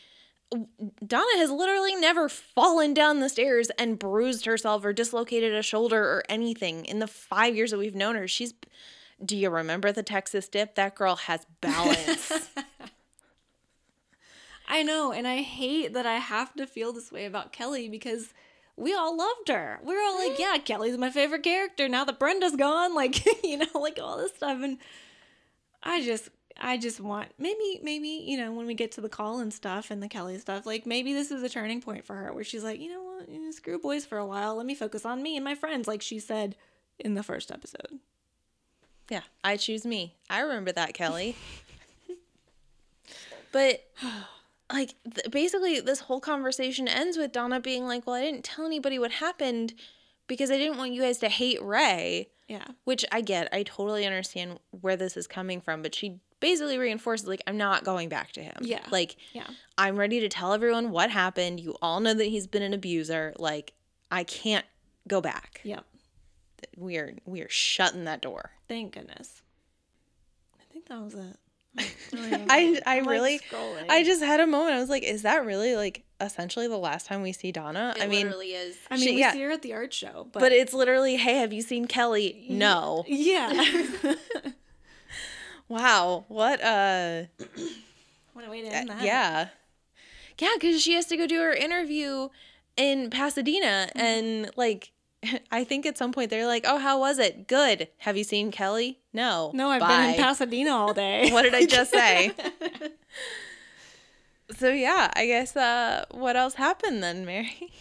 Donna 1.06 1.26
has 1.36 1.50
literally 1.50 1.94
never 1.94 2.28
fallen 2.28 2.94
down 2.94 3.20
the 3.20 3.28
stairs 3.28 3.70
and 3.78 3.98
bruised 3.98 4.46
herself 4.46 4.84
or 4.84 4.92
dislocated 4.92 5.54
a 5.54 5.62
shoulder 5.62 6.02
or 6.02 6.22
anything 6.28 6.84
in 6.86 6.98
the 6.98 7.06
five 7.06 7.54
years 7.54 7.70
that 7.70 7.78
we've 7.78 7.94
known 7.94 8.14
her. 8.14 8.28
She's 8.28 8.54
do 9.24 9.36
you 9.36 9.50
remember 9.50 9.90
the 9.90 10.02
Texas 10.02 10.48
dip? 10.48 10.76
That 10.76 10.94
girl 10.94 11.16
has 11.16 11.46
balance. 11.60 12.32
I 14.68 14.82
know, 14.82 15.12
and 15.12 15.26
I 15.26 15.38
hate 15.38 15.94
that 15.94 16.04
I 16.04 16.16
have 16.16 16.54
to 16.56 16.66
feel 16.66 16.92
this 16.92 17.10
way 17.10 17.24
about 17.24 17.52
Kelly 17.52 17.88
because 17.88 18.34
we 18.76 18.94
all 18.94 19.16
loved 19.16 19.48
her. 19.48 19.80
We 19.82 19.96
are 19.96 20.00
all 20.00 20.18
like, 20.18 20.38
yeah, 20.38 20.58
Kelly's 20.58 20.98
my 20.98 21.10
favorite 21.10 21.42
character. 21.42 21.88
Now 21.88 22.04
that 22.04 22.18
Brenda's 22.18 22.54
gone, 22.54 22.94
like, 22.94 23.24
you 23.42 23.56
know, 23.56 23.66
like 23.74 23.98
all 24.00 24.18
this 24.18 24.34
stuff. 24.34 24.62
And 24.62 24.76
I 25.82 26.02
just, 26.02 26.28
I 26.60 26.76
just 26.76 27.00
want 27.00 27.28
maybe, 27.38 27.80
maybe, 27.82 28.08
you 28.08 28.36
know, 28.36 28.52
when 28.52 28.66
we 28.66 28.74
get 28.74 28.92
to 28.92 29.00
the 29.00 29.08
call 29.08 29.40
and 29.40 29.52
stuff 29.52 29.90
and 29.90 30.02
the 30.02 30.08
Kelly 30.08 30.38
stuff, 30.38 30.66
like 30.66 30.86
maybe 30.86 31.14
this 31.14 31.30
is 31.30 31.42
a 31.42 31.48
turning 31.48 31.80
point 31.80 32.04
for 32.04 32.14
her 32.14 32.32
where 32.32 32.44
she's 32.44 32.62
like, 32.62 32.78
you 32.78 32.90
know 32.90 33.02
what, 33.02 33.28
you 33.28 33.42
know, 33.42 33.50
screw 33.50 33.78
boys 33.78 34.04
for 34.04 34.18
a 34.18 34.26
while. 34.26 34.54
Let 34.54 34.66
me 34.66 34.74
focus 34.74 35.06
on 35.06 35.22
me 35.22 35.36
and 35.36 35.44
my 35.44 35.54
friends, 35.54 35.88
like 35.88 36.02
she 36.02 36.18
said 36.18 36.56
in 36.98 37.14
the 37.14 37.22
first 37.22 37.50
episode. 37.50 37.98
Yeah, 39.10 39.22
I 39.42 39.56
choose 39.56 39.86
me. 39.86 40.14
I 40.28 40.40
remember 40.40 40.72
that, 40.72 40.92
Kelly. 40.92 41.36
but 43.52 43.82
like 44.72 44.94
th- 45.04 45.30
basically 45.30 45.80
this 45.80 46.00
whole 46.00 46.20
conversation 46.20 46.88
ends 46.88 47.16
with 47.16 47.32
Donna 47.32 47.60
being 47.60 47.86
like, 47.86 48.06
"Well, 48.06 48.16
I 48.16 48.22
didn't 48.22 48.44
tell 48.44 48.66
anybody 48.66 48.98
what 48.98 49.12
happened 49.12 49.74
because 50.26 50.50
I 50.50 50.58
didn't 50.58 50.76
want 50.78 50.92
you 50.92 51.02
guys 51.02 51.18
to 51.18 51.28
hate 51.28 51.62
Ray." 51.62 52.28
Yeah. 52.48 52.64
Which 52.84 53.04
I 53.12 53.20
get. 53.20 53.48
I 53.52 53.62
totally 53.62 54.06
understand 54.06 54.58
where 54.70 54.96
this 54.96 55.16
is 55.16 55.26
coming 55.26 55.60
from, 55.60 55.82
but 55.82 55.94
she 55.94 56.18
basically 56.40 56.78
reinforces 56.78 57.26
like 57.26 57.42
I'm 57.46 57.56
not 57.58 57.84
going 57.84 58.08
back 58.08 58.32
to 58.32 58.42
him. 58.42 58.54
Yeah. 58.60 58.84
Like 58.90 59.16
Yeah. 59.32 59.46
I'm 59.76 59.96
ready 59.96 60.20
to 60.20 60.28
tell 60.28 60.52
everyone 60.52 60.90
what 60.90 61.10
happened. 61.10 61.60
You 61.60 61.76
all 61.82 62.00
know 62.00 62.14
that 62.14 62.24
he's 62.24 62.46
been 62.46 62.62
an 62.62 62.72
abuser. 62.72 63.34
Like 63.38 63.72
I 64.10 64.24
can't 64.24 64.64
go 65.06 65.20
back. 65.20 65.60
Yep. 65.64 65.84
We 66.76 66.96
are 66.96 67.14
we 67.26 67.42
are 67.42 67.48
shutting 67.50 68.04
that 68.04 68.20
door. 68.20 68.52
Thank 68.68 68.94
goodness. 68.94 69.42
I 70.60 70.64
think 70.72 70.86
that 70.86 71.02
was 71.02 71.14
it. 71.14 71.36
I 72.14 72.80
I 72.86 72.98
I'm, 72.98 73.06
really 73.08 73.38
scrolling. 73.40 73.86
I 73.88 74.02
just 74.04 74.22
had 74.22 74.40
a 74.40 74.46
moment. 74.46 74.74
I 74.74 74.80
was 74.80 74.88
like, 74.88 75.02
is 75.02 75.22
that 75.22 75.44
really 75.44 75.76
like 75.76 76.04
essentially 76.20 76.66
the 76.68 76.76
last 76.78 77.06
time 77.06 77.22
we 77.22 77.32
see 77.32 77.52
Donna? 77.52 77.94
It 77.96 78.02
I 78.02 78.06
mean, 78.06 78.26
literally 78.26 78.52
is. 78.54 78.76
I 78.90 78.96
mean, 78.96 79.04
She- 79.04 79.14
we 79.14 79.20
yeah. 79.20 79.32
see 79.32 79.42
her 79.42 79.50
at 79.52 79.62
the 79.62 79.72
art 79.74 79.92
show, 79.92 80.26
but, 80.32 80.40
but 80.40 80.52
it's 80.52 80.72
literally, 80.74 81.16
hey, 81.16 81.36
have 81.38 81.52
you 81.52 81.62
seen 81.62 81.86
Kelly? 81.86 82.46
No. 82.48 83.04
yeah. 83.06 83.52
Wow. 85.68 86.24
What 86.28 86.62
uh 86.62 87.24
what 88.32 88.46
a 88.46 88.50
way 88.50 88.62
to 88.62 88.68
end 88.68 88.88
that. 88.88 89.02
yeah. 89.02 89.48
Yeah, 90.38 90.54
cuz 90.60 90.80
she 90.82 90.94
has 90.94 91.06
to 91.06 91.16
go 91.16 91.26
do 91.26 91.40
her 91.40 91.52
interview 91.52 92.28
in 92.76 93.10
Pasadena 93.10 93.88
Mm-hmm. 93.94 93.98
and 94.00 94.50
like 94.56 94.92
I 95.50 95.64
think 95.64 95.86
at 95.86 95.98
some 95.98 96.12
point 96.12 96.30
they're 96.30 96.46
like, 96.46 96.64
"Oh, 96.66 96.78
how 96.78 96.98
was 97.00 97.18
it? 97.18 97.48
Good. 97.48 97.88
Have 97.98 98.16
you 98.16 98.24
seen 98.24 98.50
Kelly? 98.50 99.00
No. 99.12 99.50
No, 99.54 99.70
I've 99.70 99.80
been 99.80 100.10
in 100.10 100.16
Pasadena 100.16 100.70
all 100.70 100.94
day. 101.06 101.30
What 101.30 101.42
did 101.42 101.54
I 101.54 101.66
just 101.66 101.90
say? 101.90 102.32
so 104.56 104.70
yeah, 104.70 105.10
I 105.14 105.26
guess 105.26 105.56
uh 105.56 106.04
what 106.10 106.36
else 106.36 106.54
happened 106.54 107.02
then, 107.02 107.24
Mary? 107.24 107.72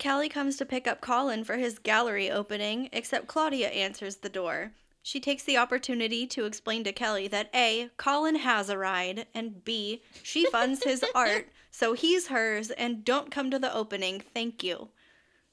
Callie 0.00 0.28
comes 0.28 0.56
to 0.56 0.64
pick 0.64 0.86
up 0.86 1.00
Colin 1.00 1.42
for 1.42 1.56
his 1.56 1.80
gallery 1.80 2.30
opening, 2.30 2.88
except 2.92 3.26
Claudia 3.26 3.68
answers 3.70 4.16
the 4.16 4.28
door. 4.28 4.72
She 5.02 5.18
takes 5.20 5.42
the 5.42 5.56
opportunity 5.56 6.24
to 6.28 6.44
explain 6.44 6.84
to 6.84 6.92
Kelly 6.92 7.26
that 7.28 7.50
A, 7.52 7.90
Colin 7.96 8.36
has 8.36 8.68
a 8.68 8.78
ride, 8.78 9.26
and 9.34 9.64
B, 9.64 10.02
she 10.22 10.44
funds 10.50 10.84
his 10.84 11.04
art, 11.16 11.48
so 11.72 11.94
he's 11.94 12.28
hers, 12.28 12.70
and 12.70 13.04
don't 13.04 13.30
come 13.30 13.50
to 13.50 13.58
the 13.58 13.74
opening, 13.74 14.20
thank 14.20 14.62
you. 14.62 14.90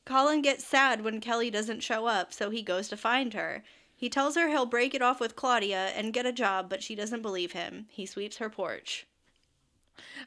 Colin 0.05 0.41
gets 0.41 0.63
sad 0.65 1.03
when 1.03 1.19
Kelly 1.19 1.49
doesn't 1.49 1.81
show 1.81 2.05
up, 2.05 2.31
so 2.31 2.49
he 2.49 2.61
goes 2.61 2.87
to 2.89 2.97
find 2.97 3.33
her. 3.33 3.63
He 3.95 4.09
tells 4.09 4.35
her 4.35 4.49
he'll 4.49 4.65
break 4.65 4.93
it 4.93 5.01
off 5.01 5.19
with 5.19 5.35
Claudia 5.35 5.87
and 5.95 6.13
get 6.13 6.25
a 6.25 6.31
job, 6.31 6.69
but 6.69 6.83
she 6.83 6.95
doesn't 6.95 7.21
believe 7.21 7.53
him. 7.53 7.87
He 7.89 8.05
sweeps 8.05 8.37
her 8.37 8.49
porch. 8.49 9.07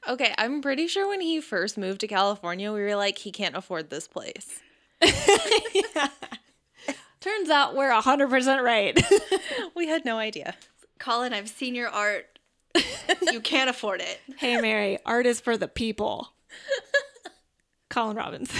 Okay, 0.09 0.35
I'm 0.39 0.61
pretty 0.62 0.87
sure 0.89 1.09
when 1.09 1.20
he 1.20 1.41
first 1.41 1.76
moved 1.79 2.01
to 2.01 2.09
California, 2.09 2.72
we 2.72 2.81
were 2.81 2.97
like, 2.97 3.18
he 3.18 3.31
can't 3.31 3.57
afford 3.57 3.91
this 3.91 4.09
place. 4.09 4.61
Turns 7.20 7.51
out 7.51 7.76
we're 7.76 7.93
100% 7.93 8.62
right. 8.62 9.01
We 9.74 9.87
had 9.87 10.05
no 10.05 10.18
idea. 10.18 10.55
Colin, 10.99 11.33
I've 11.33 11.49
seen 11.49 11.76
your 11.76 11.89
art. 11.89 12.39
you 13.31 13.41
can't 13.41 13.70
afford 13.70 14.01
it. 14.01 14.20
hey, 14.39 14.61
Mary, 14.61 14.99
art 15.07 15.24
is 15.24 15.41
for 15.41 15.57
the 15.57 15.68
people. 15.68 16.33
Colin 17.89 18.16
Robbins. 18.16 18.51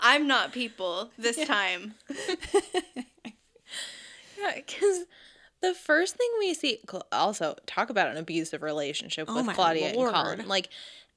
I'm 0.00 0.26
not 0.26 0.52
people 0.52 1.10
this 1.18 1.44
time. 1.46 1.94
Yeah, 4.40 4.54
because 4.56 5.04
the 5.60 5.74
first 5.74 6.16
thing 6.16 6.28
we 6.38 6.54
see, 6.54 6.78
also 7.12 7.56
talk 7.66 7.90
about 7.90 8.08
an 8.08 8.16
abusive 8.16 8.62
relationship 8.62 9.26
Oh 9.28 9.44
with 9.44 9.54
Claudia 9.54 9.92
Lord. 9.94 10.14
and 10.14 10.24
Colin. 10.24 10.48
Like, 10.48 10.70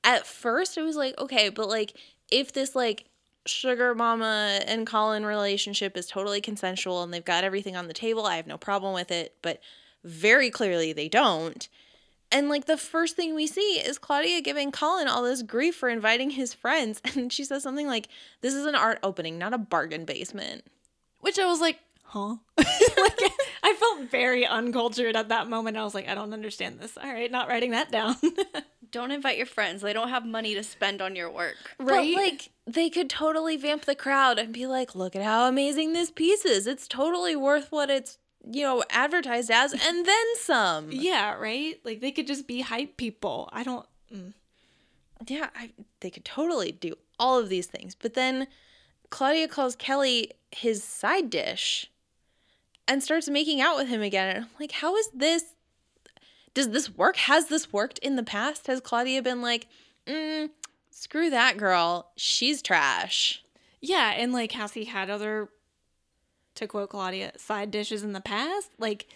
at 0.03 0.27
first, 0.27 0.77
it 0.77 0.81
was 0.81 0.95
like, 0.95 1.17
okay, 1.17 1.49
but 1.49 1.69
like, 1.69 1.93
if 2.29 2.51
this 2.51 2.75
like 2.75 3.05
sugar 3.45 3.93
mama 3.95 4.61
and 4.65 4.87
Colin 4.87 5.25
relationship 5.25 5.97
is 5.97 6.07
totally 6.07 6.41
consensual 6.41 7.03
and 7.03 7.13
they've 7.13 7.23
got 7.23 7.43
everything 7.43 7.75
on 7.75 7.87
the 7.87 7.93
table, 7.93 8.25
I 8.25 8.35
have 8.35 8.47
no 8.47 8.57
problem 8.57 8.93
with 8.93 9.11
it. 9.11 9.35
But 9.41 9.59
very 10.03 10.49
clearly, 10.49 10.91
they 10.93 11.07
don't. 11.07 11.67
And 12.33 12.49
like 12.49 12.65
the 12.65 12.77
first 12.77 13.15
thing 13.15 13.35
we 13.35 13.45
see 13.45 13.79
is 13.79 13.99
Claudia 13.99 14.41
giving 14.41 14.71
Colin 14.71 15.07
all 15.07 15.21
this 15.21 15.43
grief 15.43 15.75
for 15.75 15.87
inviting 15.87 16.31
his 16.31 16.53
friends. 16.53 17.01
And 17.15 17.31
she 17.31 17.45
says 17.45 17.61
something 17.61 17.87
like, 17.87 18.09
This 18.41 18.55
is 18.55 18.65
an 18.65 18.75
art 18.75 18.99
opening, 19.03 19.37
not 19.37 19.53
a 19.53 19.57
bargain 19.59 20.03
basement. 20.03 20.65
Which 21.19 21.37
I 21.37 21.45
was 21.45 21.61
like, 21.61 21.79
huh? 22.03 22.37
like, 22.57 22.67
I 23.63 23.73
felt 23.73 24.09
very 24.09 24.45
uncultured 24.45 25.15
at 25.15 25.29
that 25.29 25.47
moment. 25.47 25.77
I 25.77 25.83
was 25.83 25.93
like, 25.93 26.09
I 26.09 26.15
don't 26.15 26.33
understand 26.33 26.79
this. 26.79 26.97
All 26.97 27.11
right, 27.11 27.31
not 27.31 27.47
writing 27.47 27.71
that 27.71 27.91
down. 27.91 28.15
Don't 28.91 29.09
invite 29.09 29.37
your 29.37 29.47
friends. 29.47 29.81
They 29.81 29.91
don't 29.91 30.09
have 30.09 30.23
money 30.23 30.53
to 30.53 30.61
spend 30.61 31.01
on 31.01 31.15
your 31.15 31.31
work. 31.31 31.55
But 31.79 32.05
like 32.09 32.51
they 32.67 32.91
could 32.91 33.09
totally 33.09 33.57
vamp 33.57 33.85
the 33.85 33.95
crowd 33.95 34.37
and 34.37 34.53
be 34.53 34.67
like, 34.67 34.93
look 34.93 35.15
at 35.15 35.23
how 35.23 35.47
amazing 35.47 35.93
this 35.93 36.11
piece 36.11 36.45
is. 36.45 36.67
It's 36.67 36.87
totally 36.87 37.35
worth 37.35 37.71
what 37.71 37.89
it's, 37.89 38.19
you 38.49 38.63
know, 38.63 38.83
advertised 38.89 39.49
as 39.51 39.73
and 39.73 40.05
then 40.05 40.25
some. 40.39 40.91
yeah, 40.91 41.35
right? 41.35 41.79
Like 41.83 42.01
they 42.01 42.11
could 42.11 42.27
just 42.27 42.47
be 42.47 42.61
hype 42.61 42.97
people. 42.97 43.49
I 43.51 43.63
don't. 43.63 43.85
mm. 44.13 44.33
Yeah, 45.27 45.49
I, 45.55 45.71
they 46.01 46.09
could 46.09 46.25
totally 46.25 46.73
do 46.73 46.95
all 47.17 47.39
of 47.39 47.47
these 47.47 47.67
things. 47.67 47.95
But 47.95 48.13
then 48.13 48.47
Claudia 49.09 49.47
calls 49.47 49.75
Kelly 49.75 50.31
his 50.51 50.83
side 50.83 51.29
dish 51.29 51.89
and 52.87 53.01
starts 53.01 53.29
making 53.29 53.61
out 53.61 53.77
with 53.77 53.87
him 53.87 54.01
again. 54.01 54.35
And 54.35 54.45
I'm 54.45 54.51
like, 54.59 54.73
how 54.73 54.95
is 54.97 55.09
this? 55.13 55.45
Does 56.53 56.69
this 56.69 56.89
work? 56.89 57.15
Has 57.15 57.47
this 57.47 57.71
worked 57.71 57.99
in 57.99 58.15
the 58.15 58.23
past? 58.23 58.67
Has 58.67 58.81
Claudia 58.81 59.21
been 59.21 59.41
like, 59.41 59.67
mm, 60.05 60.49
screw 60.91 61.29
that 61.29 61.57
girl. 61.57 62.11
She's 62.15 62.61
trash. 62.61 63.43
Yeah, 63.81 64.11
and 64.11 64.33
like, 64.33 64.51
has 64.53 64.73
he 64.73 64.85
had 64.85 65.09
other, 65.09 65.49
to 66.55 66.67
quote 66.67 66.89
Claudia, 66.89 67.33
side 67.37 67.71
dishes 67.71 68.03
in 68.03 68.13
the 68.13 68.21
past? 68.21 68.69
Like, 68.77 69.07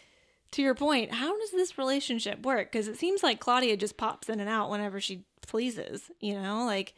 to 0.51 0.61
your 0.61 0.75
point, 0.75 1.13
how 1.13 1.37
does 1.37 1.51
this 1.51 1.77
relationship 1.77 2.43
work? 2.45 2.71
Because 2.71 2.87
it 2.87 2.97
seems 2.97 3.23
like 3.23 3.39
Claudia 3.39 3.77
just 3.77 3.97
pops 3.97 4.29
in 4.29 4.39
and 4.39 4.49
out 4.49 4.69
whenever 4.69 4.99
she 4.99 5.25
pleases, 5.41 6.09
you 6.19 6.33
know? 6.33 6.65
Like, 6.65 6.93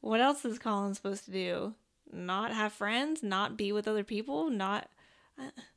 what 0.00 0.20
else 0.20 0.44
is 0.44 0.58
Colin 0.58 0.94
supposed 0.94 1.24
to 1.26 1.30
do? 1.30 1.74
Not 2.12 2.52
have 2.52 2.72
friends? 2.72 3.22
Not 3.22 3.56
be 3.56 3.72
with 3.72 3.86
other 3.86 4.04
people? 4.04 4.50
Not. 4.50 4.88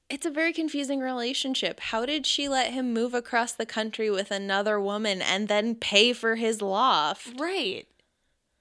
It's 0.09 0.25
a 0.25 0.31
very 0.31 0.53
confusing 0.53 0.99
relationship. 0.99 1.79
How 1.79 2.05
did 2.05 2.25
she 2.25 2.49
let 2.49 2.73
him 2.73 2.93
move 2.93 3.13
across 3.13 3.53
the 3.53 3.65
country 3.65 4.09
with 4.09 4.31
another 4.31 4.79
woman 4.79 5.21
and 5.21 5.47
then 5.47 5.75
pay 5.75 6.13
for 6.13 6.35
his 6.35 6.61
loft? 6.61 7.39
Right. 7.39 7.87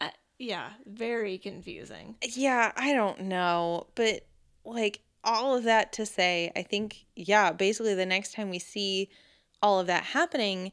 Uh, 0.01 0.11
yeah, 0.39 0.71
very 0.87 1.39
confusing. 1.39 2.17
Yeah, 2.23 2.73
I 2.77 2.93
don't 2.93 3.23
know, 3.23 3.87
but 3.95 4.27
like 4.75 5.01
all 5.23 5.57
of 5.57 5.65
that 5.65 5.93
to 5.95 6.07
say, 6.07 6.51
I 6.57 6.63
think, 6.63 7.05
yeah, 7.15 7.53
basically 7.53 7.95
the 7.95 8.07
next 8.07 8.35
time 8.35 8.51
we 8.51 8.59
see 8.59 9.11
all 9.63 9.81
of 9.81 9.87
that 9.89 10.05
happening 10.05 10.73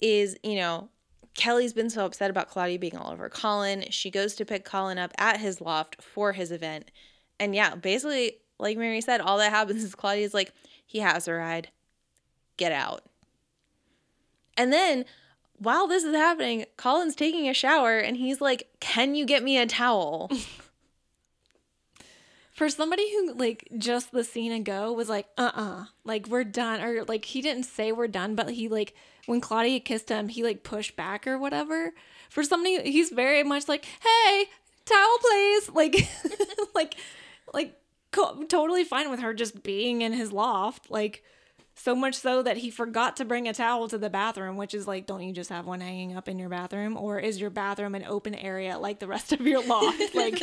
is, 0.00 0.36
you 0.42 0.56
know, 0.56 0.88
Kelly's 1.34 1.72
been 1.72 1.90
so 1.90 2.04
upset 2.04 2.30
about 2.30 2.50
Claudia 2.50 2.78
being 2.78 2.96
all 2.96 3.12
over 3.12 3.28
Colin. 3.28 3.84
She 3.90 4.10
goes 4.10 4.34
to 4.34 4.44
pick 4.44 4.64
Colin 4.64 4.98
up 4.98 5.12
at 5.18 5.40
his 5.40 5.60
loft 5.60 6.02
for 6.02 6.32
his 6.32 6.52
event. 6.52 6.90
And 7.40 7.54
yeah, 7.54 7.74
basically, 7.74 8.36
like 8.58 8.76
Mary 8.76 9.00
said, 9.00 9.20
all 9.20 9.38
that 9.38 9.50
happens 9.50 9.82
is 9.82 9.94
Claudia's 9.94 10.34
like, 10.34 10.52
he 10.86 10.98
has 10.98 11.26
a 11.26 11.32
ride. 11.32 11.70
Get 12.58 12.70
out. 12.70 13.04
And 14.56 14.72
then 14.72 15.06
while 15.56 15.86
this 15.86 16.04
is 16.04 16.14
happening, 16.14 16.66
Colin's 16.76 17.14
taking 17.14 17.48
a 17.48 17.54
shower 17.54 17.98
and 17.98 18.16
he's 18.16 18.40
like, 18.40 18.68
Can 18.80 19.14
you 19.14 19.24
get 19.24 19.42
me 19.42 19.58
a 19.58 19.66
towel? 19.66 20.30
For 22.62 22.68
somebody 22.68 23.10
who 23.10 23.34
like 23.34 23.66
just 23.76 24.12
the 24.12 24.22
scene 24.22 24.52
ago 24.52 24.92
was 24.92 25.08
like, 25.08 25.26
uh 25.36 25.50
uh 25.52 25.84
like 26.04 26.28
we're 26.28 26.44
done. 26.44 26.80
Or 26.80 27.02
like 27.02 27.24
he 27.24 27.42
didn't 27.42 27.64
say 27.64 27.90
we're 27.90 28.06
done, 28.06 28.36
but 28.36 28.50
he 28.50 28.68
like 28.68 28.94
when 29.26 29.40
Claudia 29.40 29.80
kissed 29.80 30.08
him, 30.08 30.28
he 30.28 30.44
like 30.44 30.62
pushed 30.62 30.94
back 30.94 31.26
or 31.26 31.40
whatever. 31.40 31.92
For 32.30 32.44
somebody 32.44 32.80
he's 32.88 33.10
very 33.10 33.42
much 33.42 33.66
like, 33.66 33.84
Hey, 33.84 34.44
towel 34.84 35.18
please. 35.18 35.70
Like 35.74 36.08
like 36.76 36.94
like 37.52 37.80
co- 38.12 38.44
totally 38.44 38.84
fine 38.84 39.10
with 39.10 39.18
her 39.18 39.34
just 39.34 39.64
being 39.64 40.02
in 40.02 40.12
his 40.12 40.30
loft. 40.30 40.88
Like 40.88 41.24
so 41.74 41.96
much 41.96 42.14
so 42.14 42.44
that 42.44 42.58
he 42.58 42.70
forgot 42.70 43.16
to 43.16 43.24
bring 43.24 43.48
a 43.48 43.52
towel 43.52 43.88
to 43.88 43.98
the 43.98 44.08
bathroom, 44.08 44.56
which 44.56 44.72
is 44.72 44.86
like, 44.86 45.08
don't 45.08 45.22
you 45.22 45.32
just 45.32 45.50
have 45.50 45.66
one 45.66 45.80
hanging 45.80 46.16
up 46.16 46.28
in 46.28 46.38
your 46.38 46.48
bathroom? 46.48 46.96
Or 46.96 47.18
is 47.18 47.40
your 47.40 47.50
bathroom 47.50 47.96
an 47.96 48.04
open 48.04 48.36
area 48.36 48.78
like 48.78 49.00
the 49.00 49.08
rest 49.08 49.32
of 49.32 49.40
your 49.40 49.64
loft? 49.64 50.00
like, 50.14 50.40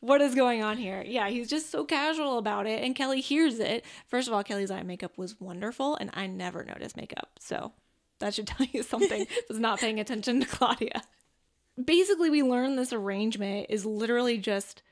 what 0.00 0.20
is 0.20 0.34
going 0.34 0.62
on 0.62 0.76
here? 0.76 1.02
Yeah, 1.06 1.28
he's 1.28 1.48
just 1.48 1.70
so 1.70 1.84
casual 1.84 2.38
about 2.38 2.66
it. 2.66 2.84
And 2.84 2.94
Kelly 2.94 3.20
hears 3.20 3.58
it. 3.58 3.84
First 4.06 4.28
of 4.28 4.34
all, 4.34 4.44
Kelly's 4.44 4.70
eye 4.70 4.82
makeup 4.82 5.18
was 5.18 5.40
wonderful, 5.40 5.96
and 5.96 6.10
I 6.14 6.26
never 6.26 6.64
noticed 6.64 6.96
makeup. 6.96 7.30
So 7.40 7.72
that 8.20 8.34
should 8.34 8.46
tell 8.48 8.66
you 8.72 8.82
something. 8.82 9.26
was 9.48 9.58
not 9.58 9.80
paying 9.80 10.00
attention 10.00 10.40
to 10.40 10.46
Claudia. 10.46 11.02
Basically, 11.82 12.30
we 12.30 12.42
learn 12.42 12.76
this 12.76 12.92
arrangement 12.92 13.66
is 13.68 13.84
literally 13.84 14.38
just 14.38 14.82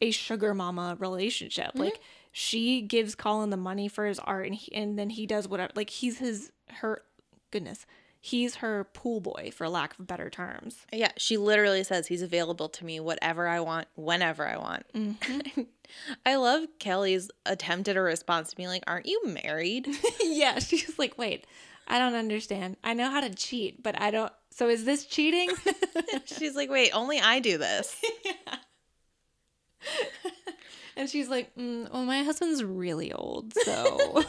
a 0.00 0.10
sugar 0.10 0.54
mama 0.54 0.96
relationship. 0.98 1.68
Mm-hmm. 1.68 1.80
Like 1.80 2.00
she 2.32 2.82
gives 2.82 3.14
Colin 3.14 3.50
the 3.50 3.56
money 3.56 3.88
for 3.88 4.06
his 4.06 4.18
art 4.18 4.46
and 4.46 4.54
he, 4.54 4.74
and 4.74 4.98
then 4.98 5.10
he 5.10 5.26
does 5.26 5.48
whatever 5.48 5.72
like 5.74 5.90
he's 5.90 6.18
his 6.18 6.52
her 6.68 7.02
goodness. 7.50 7.86
He's 8.26 8.56
her 8.56 8.82
pool 8.92 9.20
boy 9.20 9.52
for 9.54 9.68
lack 9.68 9.96
of 10.00 10.08
better 10.08 10.28
terms. 10.28 10.84
Yeah, 10.92 11.12
she 11.16 11.36
literally 11.36 11.84
says 11.84 12.08
he's 12.08 12.22
available 12.22 12.68
to 12.70 12.84
me 12.84 12.98
whatever 12.98 13.46
I 13.46 13.60
want, 13.60 13.86
whenever 13.94 14.44
I 14.44 14.56
want. 14.56 14.84
Mm-hmm. 14.92 15.60
I 16.26 16.34
love 16.34 16.64
Kelly's 16.80 17.30
attempt 17.44 17.86
at 17.86 17.96
a 17.96 18.00
response 18.00 18.50
to 18.50 18.56
being 18.56 18.68
like, 18.68 18.82
"Aren't 18.88 19.06
you 19.06 19.22
married?" 19.26 19.86
yeah, 20.20 20.58
she's 20.58 20.98
like, 20.98 21.16
"Wait, 21.16 21.46
I 21.86 22.00
don't 22.00 22.16
understand. 22.16 22.78
I 22.82 22.94
know 22.94 23.12
how 23.12 23.20
to 23.20 23.32
cheat, 23.32 23.80
but 23.80 24.00
I 24.02 24.10
don't. 24.10 24.32
So 24.50 24.68
is 24.70 24.84
this 24.84 25.06
cheating?" 25.06 25.50
she's 26.24 26.56
like, 26.56 26.68
"Wait, 26.68 26.90
only 26.92 27.20
I 27.20 27.38
do 27.38 27.58
this." 27.58 27.94
yeah. 28.24 28.56
And 30.96 31.08
she's 31.08 31.28
like, 31.28 31.54
mm, 31.54 31.92
well, 31.92 32.04
my 32.04 32.24
husband's 32.24 32.64
really 32.64 33.12
old, 33.12 33.52
so. 33.52 34.24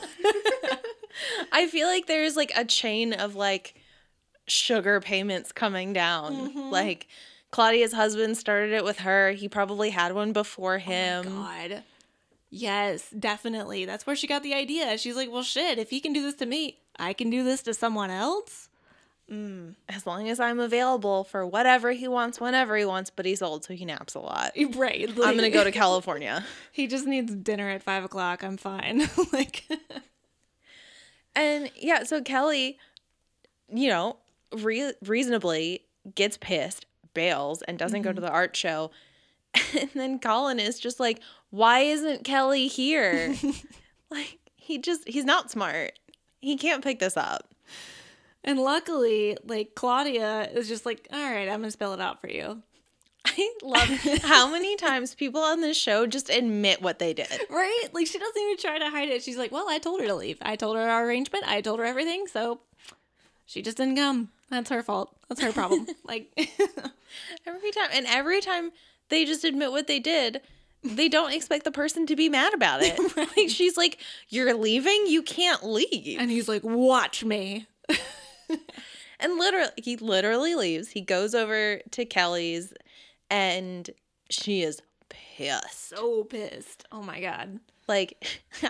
I 1.51 1.65
feel 1.67 1.87
like 1.87 2.05
there's 2.05 2.35
like 2.35 2.51
a 2.55 2.65
chain 2.65 3.13
of 3.13 3.35
like 3.35 3.73
sugar 4.47 4.99
payments 4.99 5.51
coming 5.51 5.93
down. 5.93 6.49
Mm-hmm. 6.49 6.71
Like 6.71 7.07
Claudia's 7.51 7.93
husband 7.93 8.37
started 8.37 8.73
it 8.73 8.83
with 8.83 8.99
her. 8.99 9.31
He 9.31 9.47
probably 9.47 9.91
had 9.91 10.13
one 10.13 10.33
before 10.33 10.75
oh 10.75 10.79
him. 10.79 11.25
Oh 11.27 11.31
God. 11.31 11.83
Yes, 12.49 13.09
definitely. 13.17 13.85
That's 13.85 14.07
where 14.07 14.15
she 14.15 14.25
got 14.27 14.41
the 14.41 14.53
idea. 14.53 14.97
She's 14.97 15.15
like, 15.15 15.31
well, 15.31 15.43
shit, 15.43 15.77
if 15.79 15.89
he 15.89 15.99
can 15.99 16.13
do 16.13 16.21
this 16.23 16.35
to 16.35 16.45
me, 16.45 16.79
I 16.97 17.13
can 17.13 17.29
do 17.29 17.43
this 17.43 17.61
to 17.63 17.73
someone 17.73 18.09
else. 18.09 18.69
Mm, 19.29 19.75
as 19.89 20.07
long 20.07 20.29
as 20.29 20.39
I'm 20.39 20.57
available 20.57 21.25
for 21.25 21.45
whatever 21.45 21.91
he 21.91 22.07
wants, 22.07 22.39
whenever 22.39 22.77
he 22.77 22.85
wants, 22.85 23.09
but 23.09 23.25
he's 23.25 23.41
old, 23.41 23.65
so 23.65 23.73
he 23.73 23.83
naps 23.83 24.15
a 24.15 24.19
lot. 24.19 24.53
Right. 24.75 25.09
Like, 25.09 25.27
I'm 25.27 25.35
gonna 25.35 25.49
go 25.49 25.65
to 25.65 25.71
California. 25.73 26.45
he 26.71 26.87
just 26.87 27.05
needs 27.05 27.35
dinner 27.35 27.69
at 27.69 27.83
five 27.83 28.05
o'clock. 28.05 28.41
I'm 28.43 28.55
fine. 28.55 29.09
like, 29.33 29.65
and 31.35 31.69
yeah, 31.75 32.03
so 32.03 32.21
Kelly, 32.21 32.77
you 33.69 33.89
know, 33.89 34.17
re- 34.55 34.93
reasonably 35.05 35.85
gets 36.15 36.37
pissed, 36.37 36.85
bails, 37.13 37.61
and 37.63 37.77
doesn't 37.77 38.01
mm-hmm. 38.01 38.09
go 38.09 38.13
to 38.13 38.21
the 38.21 38.31
art 38.31 38.55
show. 38.55 38.91
And 39.73 39.89
then 39.95 40.19
Colin 40.19 40.59
is 40.59 40.79
just 40.79 40.99
like, 40.99 41.19
"Why 41.49 41.79
isn't 41.79 42.23
Kelly 42.23 42.67
here?" 42.67 43.35
like 44.11 44.37
he 44.55 44.77
just 44.77 45.07
he's 45.07 45.25
not 45.25 45.49
smart. 45.49 45.93
He 46.39 46.57
can't 46.57 46.83
pick 46.83 46.99
this 46.99 47.17
up. 47.17 47.53
And 48.43 48.59
luckily, 48.59 49.37
like 49.45 49.75
Claudia 49.75 50.49
is 50.53 50.67
just 50.67 50.85
like, 50.85 51.07
all 51.11 51.19
right, 51.19 51.49
I'm 51.49 51.59
gonna 51.59 51.71
spell 51.71 51.93
it 51.93 51.99
out 51.99 52.21
for 52.21 52.29
you. 52.29 52.61
I 53.25 53.53
love 53.61 54.21
how 54.23 54.49
many 54.49 54.75
times 54.77 55.13
people 55.13 55.41
on 55.41 55.61
this 55.61 55.75
show 55.75 56.07
just 56.07 56.29
admit 56.29 56.81
what 56.81 56.99
they 56.99 57.13
did. 57.13 57.27
Right? 57.49 57.87
Like 57.91 58.07
she 58.07 58.19
doesn't 58.19 58.41
even 58.41 58.57
try 58.57 58.79
to 58.79 58.89
hide 58.89 59.09
it. 59.09 59.21
She's 59.21 59.37
like, 59.37 59.51
well, 59.51 59.67
I 59.69 59.79
told 59.79 59.99
her 60.01 60.07
to 60.07 60.15
leave. 60.15 60.37
I 60.41 60.55
told 60.55 60.77
her 60.77 60.89
our 60.89 61.05
arrangement. 61.05 61.45
I 61.47 61.61
told 61.61 61.79
her 61.79 61.85
everything. 61.85 62.27
So 62.27 62.61
she 63.45 63.61
just 63.61 63.77
didn't 63.77 63.97
come. 63.97 64.29
That's 64.49 64.69
her 64.69 64.81
fault. 64.81 65.15
That's 65.27 65.41
her 65.41 65.51
problem. 65.51 65.87
like 66.05 66.31
every 67.45 67.71
time, 67.71 67.89
and 67.93 68.05
every 68.07 68.41
time 68.41 68.71
they 69.09 69.25
just 69.25 69.43
admit 69.43 69.71
what 69.71 69.87
they 69.87 69.99
did, 69.99 70.41
they 70.83 71.09
don't 71.09 71.33
expect 71.33 71.65
the 71.65 71.71
person 71.71 72.05
to 72.07 72.15
be 72.15 72.29
mad 72.29 72.53
about 72.53 72.81
it. 72.81 72.97
right. 73.17 73.27
Like 73.35 73.49
she's 73.49 73.77
like, 73.77 73.99
"You're 74.29 74.53
leaving. 74.53 75.05
You 75.07 75.21
can't 75.21 75.63
leave." 75.63 76.19
And 76.19 76.31
he's 76.31 76.47
like, 76.47 76.63
"Watch 76.63 77.23
me." 77.23 77.67
and 79.19 79.37
literally, 79.37 79.71
he 79.77 79.97
literally 79.97 80.55
leaves. 80.55 80.89
He 80.89 81.01
goes 81.01 81.35
over 81.35 81.81
to 81.91 82.05
Kelly's, 82.05 82.73
and 83.29 83.89
she 84.29 84.63
is 84.63 84.81
pissed. 85.09 85.89
So 85.89 86.23
pissed. 86.23 86.85
Oh 86.91 87.01
my 87.01 87.19
god. 87.21 87.59
Like, 87.87 88.25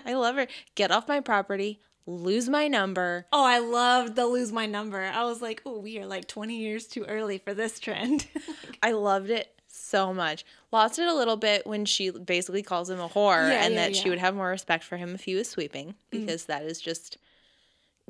I 0.05 0.13
love 0.13 0.36
her. 0.36 0.47
Get 0.75 0.91
off 0.91 1.07
my 1.07 1.19
property. 1.19 1.82
Lose 2.10 2.47
my 2.47 2.70
number. 2.70 3.26
Oh, 3.34 3.45
I 3.45 3.60
loved 3.60 4.16
the 4.16 4.26
lose 4.26 4.53
my 4.53 4.66
number. 4.66 5.03
I 5.03 5.26
was 5.26 5.41
like, 5.41 5.62
oh, 5.66 5.80
we 5.80 5.99
are 5.99 6.05
like 6.05 6.26
20 6.26 6.55
years 6.55 6.88
too 6.88 7.03
early 7.03 7.38
for 7.38 7.53
this 7.53 7.80
trend. 7.80 8.28
I 8.82 8.93
loved 8.93 9.30
it 9.30 9.53
so 9.68 10.14
much. 10.14 10.45
Lost 10.72 10.99
it 10.99 11.08
a 11.08 11.14
little 11.14 11.36
bit 11.36 11.68
when 11.68 11.84
she 11.84 12.10
basically 12.10 12.64
calls 12.64 12.89
him 12.89 13.01
a 13.01 13.10
whore 13.10 13.49
yeah, 13.49 13.66
and 13.66 13.74
yeah, 13.74 13.82
that 13.82 13.95
yeah. 13.95 14.01
she 14.01 14.10
would 14.10 14.20
have 14.20 14.36
more 14.36 14.47
respect 14.47 14.86
for 14.86 14.95
him 14.95 15.16
if 15.16 15.26
he 15.26 15.36
was 15.36 15.49
sweeping 15.49 15.89
mm. 15.89 15.93
because 16.12 16.43
mm. 16.43 16.47
that 16.47 16.64
is 16.64 16.80
just 16.80 17.18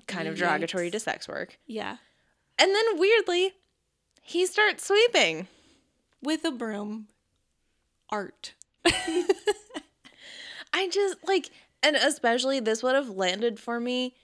kind 0.06 0.28
of 0.28 0.36
Yikes. 0.36 0.40
derogatory 0.40 0.92
to 0.92 1.00
sex 1.00 1.28
work. 1.28 1.58
Yeah. 1.66 1.98
And 2.60 2.74
then 2.74 3.00
weirdly, 3.00 3.54
he 4.22 4.46
starts 4.46 4.86
sweeping 4.86 5.48
with 6.22 6.46
a 6.46 6.52
broom. 6.52 7.08
Art. 8.10 8.54
I 8.86 9.26
just 10.90 11.18
like, 11.28 11.50
and 11.84 11.96
especially 11.96 12.60
this 12.60 12.84
would 12.84 12.96
have 12.96 13.10
landed 13.10 13.60
for 13.60 13.80
me 13.80 14.16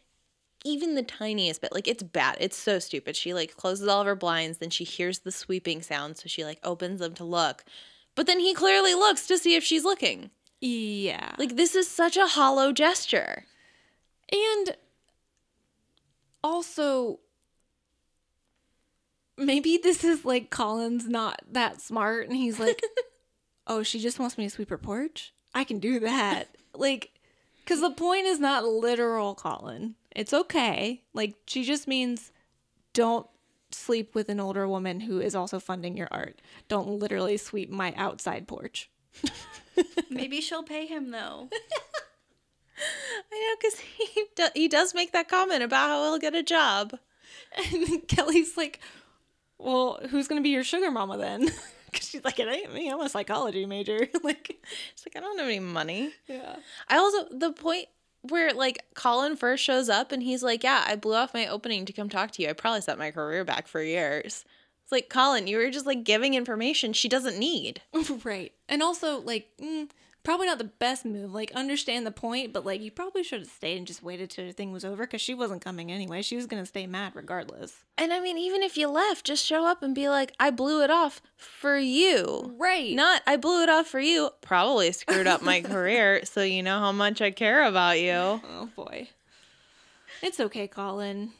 even 0.65 0.95
the 0.95 1.03
tiniest 1.03 1.61
bit. 1.61 1.73
Like, 1.73 1.87
it's 1.87 2.03
bad. 2.03 2.37
It's 2.39 2.57
so 2.57 2.79
stupid. 2.79 3.15
She 3.15 3.33
like 3.33 3.57
closes 3.57 3.87
all 3.87 4.01
of 4.01 4.07
her 4.07 4.15
blinds, 4.15 4.59
then 4.59 4.69
she 4.69 4.83
hears 4.83 5.19
the 5.19 5.31
sweeping 5.31 5.81
sound, 5.81 6.17
so 6.17 6.27
she 6.27 6.45
like 6.45 6.59
opens 6.63 6.99
them 6.99 7.13
to 7.15 7.23
look. 7.23 7.63
But 8.15 8.27
then 8.27 8.39
he 8.39 8.53
clearly 8.53 8.93
looks 8.93 9.27
to 9.27 9.37
see 9.37 9.55
if 9.55 9.63
she's 9.63 9.83
looking. 9.83 10.29
Yeah. 10.61 11.35
Like, 11.37 11.55
this 11.55 11.75
is 11.75 11.89
such 11.89 12.15
a 12.15 12.27
hollow 12.27 12.71
gesture. 12.71 13.45
And 14.31 14.77
also 16.43 17.19
maybe 19.37 19.77
this 19.81 20.03
is 20.03 20.23
like 20.25 20.49
Colin's 20.49 21.07
not 21.07 21.41
that 21.51 21.81
smart 21.81 22.27
and 22.27 22.37
he's 22.37 22.59
like, 22.59 22.81
"Oh, 23.67 23.83
she 23.83 23.99
just 23.99 24.19
wants 24.19 24.37
me 24.37 24.45
to 24.45 24.49
sweep 24.49 24.69
her 24.69 24.77
porch? 24.77 25.33
I 25.53 25.63
can 25.63 25.79
do 25.79 25.99
that." 25.99 26.49
like 26.75 27.12
cuz 27.65 27.81
the 27.81 27.91
point 27.91 28.25
is 28.25 28.39
not 28.39 28.65
literal 28.65 29.35
Colin. 29.35 29.95
It's 30.15 30.33
okay. 30.33 31.03
Like 31.13 31.35
she 31.47 31.63
just 31.63 31.87
means 31.87 32.31
don't 32.93 33.27
sleep 33.71 34.13
with 34.13 34.29
an 34.29 34.39
older 34.39 34.67
woman 34.67 35.01
who 35.01 35.19
is 35.19 35.35
also 35.35 35.59
funding 35.59 35.97
your 35.97 36.07
art. 36.11 36.41
Don't 36.67 36.99
literally 36.99 37.37
sweep 37.37 37.69
my 37.69 37.93
outside 37.97 38.47
porch. 38.47 38.89
Maybe 40.09 40.41
she'll 40.41 40.63
pay 40.63 40.85
him 40.85 41.11
though. 41.11 41.49
I 43.31 43.39
know 43.39 43.55
because 43.59 43.79
he 43.79 44.25
do, 44.35 44.47
he 44.53 44.67
does 44.67 44.93
make 44.93 45.11
that 45.11 45.27
comment 45.27 45.63
about 45.63 45.89
how 45.89 46.03
he'll 46.03 46.19
get 46.19 46.35
a 46.35 46.43
job, 46.43 46.97
and 47.73 48.07
Kelly's 48.07 48.57
like, 48.57 48.79
"Well, 49.57 49.99
who's 50.09 50.27
gonna 50.27 50.41
be 50.41 50.49
your 50.49 50.63
sugar 50.63 50.91
mama 50.91 51.17
then?" 51.17 51.49
Because 51.93 52.09
she's 52.09 52.23
like, 52.23 52.39
"It 52.39 52.47
ain't 52.47 52.73
me. 52.73 52.89
I'm 52.89 52.99
a 52.99 53.09
psychology 53.09 53.65
major." 53.65 53.99
like, 54.23 54.59
she's 54.95 55.05
like, 55.05 55.15
"I 55.15 55.19
don't 55.19 55.37
have 55.37 55.47
any 55.47 55.59
money." 55.59 56.11
Yeah. 56.27 56.55
I 56.89 56.97
also 56.97 57.27
the 57.31 57.51
point 57.51 57.87
where 58.23 58.53
like 58.53 58.83
Colin 58.95 59.35
first 59.35 59.63
shows 59.63 59.89
up 59.89 60.11
and 60.11 60.23
he's 60.23 60.43
like, 60.43 60.63
"Yeah, 60.63 60.83
I 60.87 60.95
blew 60.95 61.15
off 61.15 61.33
my 61.33 61.47
opening 61.47 61.85
to 61.85 61.93
come 61.93 62.09
talk 62.09 62.31
to 62.31 62.41
you. 62.41 62.49
I 62.49 62.53
probably 62.53 62.81
set 62.81 62.97
my 62.97 63.11
career 63.11 63.43
back 63.43 63.67
for 63.67 63.81
years." 63.81 64.45
It's 64.83 64.91
like 64.91 65.09
Colin, 65.09 65.47
you 65.47 65.57
were 65.57 65.69
just 65.69 65.85
like 65.85 66.03
giving 66.03 66.33
information 66.33 66.93
she 66.93 67.07
doesn't 67.07 67.37
need. 67.37 67.81
right, 68.23 68.51
and 68.67 68.81
also 68.81 69.19
like. 69.21 69.49
Mm, 69.61 69.89
probably 70.23 70.47
not 70.47 70.57
the 70.57 70.63
best 70.63 71.05
move. 71.05 71.33
Like, 71.33 71.51
understand 71.53 72.05
the 72.05 72.11
point, 72.11 72.53
but 72.53 72.65
like, 72.65 72.81
you 72.81 72.91
probably 72.91 73.23
should 73.23 73.41
have 73.41 73.49
stayed 73.49 73.77
and 73.77 73.87
just 73.87 74.01
waited 74.01 74.29
till 74.29 74.45
the 74.45 74.53
thing 74.53 74.71
was 74.71 74.85
over 74.85 75.03
because 75.03 75.21
she 75.21 75.33
wasn't 75.33 75.61
coming 75.61 75.91
anyway. 75.91 76.21
She 76.21 76.35
was 76.35 76.45
gonna 76.45 76.65
stay 76.65 76.87
mad 76.87 77.13
regardless. 77.15 77.83
And 77.97 78.11
I 78.13 78.19
mean, 78.19 78.37
even 78.37 78.63
if 78.63 78.77
you 78.77 78.87
left, 78.87 79.25
just 79.25 79.45
show 79.45 79.65
up 79.65 79.83
and 79.83 79.93
be 79.93 80.09
like, 80.09 80.33
I 80.39 80.49
blew 80.49 80.81
it 80.83 80.89
off 80.89 81.21
for 81.37 81.77
you. 81.77 82.55
Right. 82.57 82.95
Not, 82.95 83.21
I 83.27 83.37
blew 83.37 83.63
it 83.63 83.69
off 83.69 83.87
for 83.87 83.99
you. 83.99 84.31
Probably 84.41 84.91
screwed 84.91 85.27
up 85.27 85.41
my 85.41 85.61
career, 85.61 86.25
so 86.25 86.41
you 86.41 86.63
know 86.63 86.79
how 86.79 86.91
much 86.91 87.21
I 87.21 87.31
care 87.31 87.65
about 87.65 87.99
you. 87.99 88.11
Oh 88.13 88.69
boy. 88.75 89.09
It's 90.21 90.39
okay, 90.39 90.67
Colin. 90.67 91.31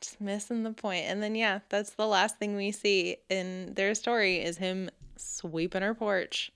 Just 0.00 0.20
missing 0.20 0.62
the 0.62 0.72
point. 0.72 1.04
And 1.06 1.22
then, 1.22 1.34
yeah, 1.34 1.60
that's 1.68 1.90
the 1.90 2.06
last 2.06 2.38
thing 2.38 2.56
we 2.56 2.72
see 2.72 3.16
in 3.28 3.74
their 3.74 3.94
story 3.94 4.38
is 4.38 4.56
him 4.56 4.88
sweeping 5.16 5.82
her 5.82 5.94
porch. 5.94 6.52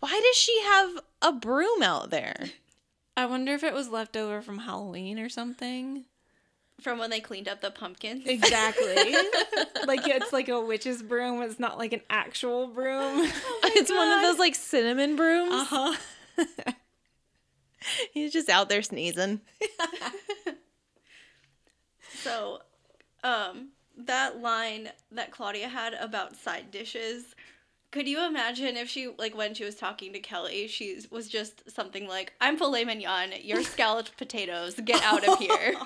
Why 0.00 0.20
does 0.24 0.36
she 0.36 0.60
have 0.62 1.00
a 1.22 1.32
broom 1.32 1.82
out 1.82 2.10
there? 2.10 2.50
I 3.16 3.26
wonder 3.26 3.52
if 3.54 3.64
it 3.64 3.74
was 3.74 3.88
left 3.88 4.16
over 4.16 4.40
from 4.40 4.58
Halloween 4.58 5.18
or 5.18 5.28
something. 5.28 6.04
From 6.80 6.98
when 7.00 7.10
they 7.10 7.18
cleaned 7.20 7.48
up 7.48 7.60
the 7.60 7.72
pumpkins. 7.72 8.24
Exactly. 8.26 8.86
like 9.86 10.06
it's 10.06 10.32
like 10.32 10.48
a 10.48 10.60
witch's 10.60 11.02
broom. 11.02 11.42
It's 11.42 11.58
not 11.58 11.78
like 11.78 11.92
an 11.92 12.02
actual 12.08 12.68
broom. 12.68 13.28
it's 13.64 13.90
one 13.90 14.12
of 14.12 14.22
those 14.22 14.38
like 14.38 14.54
cinnamon 14.54 15.16
brooms. 15.16 15.52
Uh 15.52 15.64
huh. 15.64 16.44
He's 18.12 18.32
just 18.32 18.48
out 18.48 18.68
there 18.68 18.82
sneezing. 18.82 19.40
So, 22.22 22.60
um, 23.24 23.70
that 23.96 24.40
line 24.40 24.90
that 25.12 25.30
Claudia 25.30 25.68
had 25.68 25.94
about 25.94 26.36
side 26.36 26.70
dishes, 26.70 27.34
could 27.90 28.06
you 28.06 28.24
imagine 28.26 28.76
if 28.76 28.88
she, 28.88 29.08
like, 29.18 29.36
when 29.36 29.54
she 29.54 29.64
was 29.64 29.76
talking 29.76 30.12
to 30.12 30.20
Kelly, 30.20 30.68
she 30.68 31.00
was 31.10 31.28
just 31.28 31.70
something 31.70 32.06
like, 32.06 32.32
I'm 32.40 32.56
filet 32.58 32.84
mignon, 32.84 33.32
you're 33.42 33.62
scalloped 33.76 34.16
potatoes, 34.16 34.74
get 34.84 35.02
out 35.02 35.26
of 35.26 35.38
here. 35.38 35.74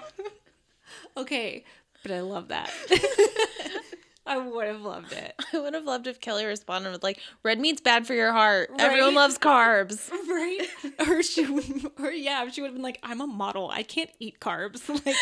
Okay, 1.17 1.65
but 2.03 2.13
I 2.13 2.21
love 2.21 2.49
that. 2.49 2.71
I 4.27 4.37
would 4.37 4.67
have 4.67 4.83
loved 4.83 5.13
it. 5.13 5.35
I 5.53 5.59
would 5.59 5.73
have 5.75 5.85
loved 5.85 6.07
if 6.07 6.21
Kelly 6.21 6.45
responded 6.45 6.93
with 6.93 7.03
like, 7.03 7.19
"Red 7.43 7.59
meat's 7.59 7.81
bad 7.81 8.07
for 8.07 8.13
your 8.15 8.33
heart. 8.33 8.71
Everyone 8.79 9.15
loves 9.15 9.39
carbs." 9.39 10.11
Right? 10.11 10.69
Or 11.09 11.23
she 11.23 11.47
would, 11.47 11.93
or 11.99 12.11
yeah, 12.11 12.47
she 12.51 12.61
would 12.61 12.69
have 12.69 12.75
been 12.75 12.83
like, 12.83 12.99
I'm 13.03 13.21
a 13.21 13.27
model. 13.27 13.71
I 13.71 13.83
can't 13.83 14.11
eat 14.21 14.39
carbs. 14.39 14.89
Like, 14.89 15.17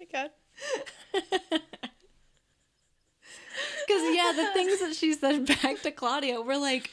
my 0.00 0.06
god. 1.60 1.90
Because 3.86 4.14
yeah, 4.14 4.32
the 4.34 4.50
things 4.52 4.80
that 4.80 4.94
she 4.94 5.12
said 5.14 5.46
back 5.62 5.82
to 5.82 5.90
Claudia 5.90 6.40
were 6.40 6.56
like 6.58 6.90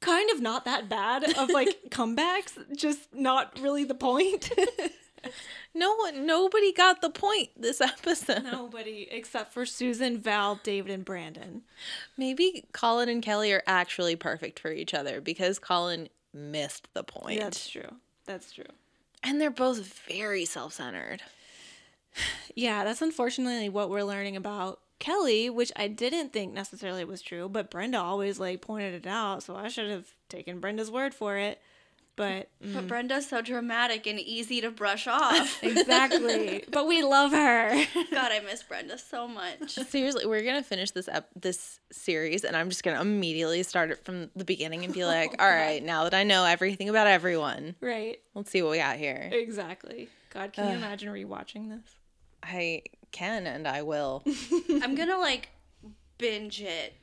kind 0.00 0.30
of 0.30 0.40
not 0.40 0.64
that 0.64 0.88
bad 0.88 1.24
of 1.36 1.50
like 1.50 1.68
comebacks, 1.90 2.52
just 2.76 3.14
not 3.14 3.58
really 3.60 3.84
the 3.84 3.94
point. 3.94 4.50
No 5.74 5.94
one, 5.96 6.24
nobody 6.24 6.72
got 6.72 7.02
the 7.02 7.10
point 7.10 7.50
this 7.54 7.80
episode. 7.82 8.42
Nobody 8.42 9.06
except 9.10 9.52
for 9.52 9.66
Susan, 9.66 10.18
Val, 10.18 10.58
David, 10.62 10.90
and 10.90 11.04
Brandon. 11.04 11.60
Maybe 12.16 12.64
Colin 12.72 13.10
and 13.10 13.22
Kelly 13.22 13.52
are 13.52 13.62
actually 13.66 14.16
perfect 14.16 14.58
for 14.58 14.72
each 14.72 14.94
other 14.94 15.20
because 15.20 15.58
Colin 15.58 16.08
missed 16.32 16.88
the 16.94 17.04
point. 17.04 17.38
That's 17.38 17.68
true. 17.68 17.96
That's 18.24 18.50
true. 18.52 18.64
and 19.22 19.38
they're 19.40 19.50
both 19.50 19.86
very 20.08 20.44
self-centered. 20.46 21.22
Yeah, 22.56 22.82
that's 22.82 23.02
unfortunately 23.02 23.68
what 23.68 23.90
we're 23.90 24.02
learning 24.02 24.36
about 24.36 24.80
Kelly, 25.00 25.50
which 25.50 25.72
I 25.74 25.88
didn't 25.88 26.32
think 26.32 26.52
necessarily 26.52 27.04
was 27.04 27.22
true, 27.22 27.48
but 27.48 27.70
Brenda 27.70 27.98
always 27.98 28.38
like 28.38 28.60
pointed 28.60 28.94
it 28.94 29.08
out, 29.08 29.42
so 29.42 29.56
I 29.56 29.68
should 29.68 29.90
have 29.90 30.06
taken 30.28 30.60
Brenda's 30.60 30.90
word 30.90 31.12
for 31.14 31.36
it. 31.36 31.60
But 32.16 32.50
mm, 32.62 32.74
But 32.74 32.86
Brenda's 32.86 33.26
so 33.26 33.40
dramatic 33.40 34.06
and 34.06 34.20
easy 34.20 34.60
to 34.60 34.70
brush 34.70 35.06
off. 35.06 35.58
exactly. 35.62 36.64
but 36.70 36.86
we 36.86 37.02
love 37.02 37.32
her. 37.32 37.70
God, 38.10 38.30
I 38.30 38.40
miss 38.40 38.62
Brenda 38.62 38.98
so 38.98 39.26
much. 39.26 39.70
Seriously, 39.88 40.26
we're 40.26 40.44
gonna 40.44 40.62
finish 40.62 40.90
this 40.90 41.08
ep- 41.08 41.30
this 41.34 41.80
series, 41.90 42.44
and 42.44 42.54
I'm 42.54 42.68
just 42.68 42.82
gonna 42.82 43.00
immediately 43.00 43.62
start 43.62 43.90
it 43.90 44.04
from 44.04 44.30
the 44.36 44.44
beginning 44.44 44.84
and 44.84 44.92
be 44.92 45.06
like, 45.06 45.34
"All 45.38 45.48
right, 45.48 45.82
now 45.82 46.04
that 46.04 46.12
I 46.12 46.24
know 46.24 46.44
everything 46.44 46.90
about 46.90 47.06
everyone, 47.06 47.74
right. 47.80 48.20
let's 48.34 48.50
see 48.50 48.60
what 48.60 48.72
we 48.72 48.76
got 48.76 48.98
here." 48.98 49.30
Exactly. 49.32 50.10
God, 50.28 50.52
can 50.52 50.68
you 50.70 50.76
imagine 50.76 51.10
rewatching 51.10 51.70
this? 51.70 51.99
I 52.42 52.82
can 53.12 53.46
and 53.46 53.66
I 53.66 53.82
will. 53.82 54.22
I'm 54.82 54.94
gonna 54.94 55.18
like 55.18 55.50
binge 56.18 56.60
it. 56.60 56.94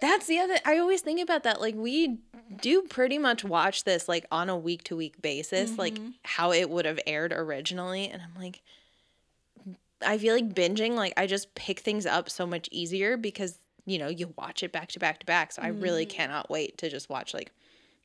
That's 0.00 0.26
the 0.26 0.38
other. 0.38 0.56
I 0.64 0.78
always 0.78 1.00
think 1.00 1.20
about 1.20 1.42
that. 1.42 1.60
Like 1.60 1.74
we 1.74 2.18
do 2.60 2.82
pretty 2.82 3.18
much 3.18 3.44
watch 3.44 3.84
this 3.84 4.08
like 4.08 4.26
on 4.30 4.48
a 4.48 4.56
week 4.56 4.84
to 4.84 4.96
week 4.96 5.20
basis, 5.20 5.76
like 5.76 5.94
mm-hmm. 5.94 6.10
how 6.22 6.52
it 6.52 6.70
would 6.70 6.84
have 6.84 7.00
aired 7.06 7.32
originally, 7.32 8.08
and 8.08 8.22
I'm 8.22 8.40
like, 8.40 8.62
I 10.04 10.18
feel 10.18 10.34
like 10.34 10.54
binging. 10.54 10.94
Like 10.94 11.14
I 11.16 11.26
just 11.26 11.54
pick 11.54 11.80
things 11.80 12.06
up 12.06 12.30
so 12.30 12.46
much 12.46 12.68
easier 12.70 13.16
because 13.16 13.58
you 13.86 13.98
know 13.98 14.08
you 14.08 14.32
watch 14.36 14.62
it 14.62 14.72
back 14.72 14.88
to 14.90 15.00
back 15.00 15.20
to 15.20 15.26
back. 15.26 15.52
So 15.52 15.62
I 15.62 15.68
really 15.68 16.06
mm-hmm. 16.06 16.16
cannot 16.16 16.50
wait 16.50 16.78
to 16.78 16.88
just 16.88 17.10
watch 17.10 17.34
like 17.34 17.52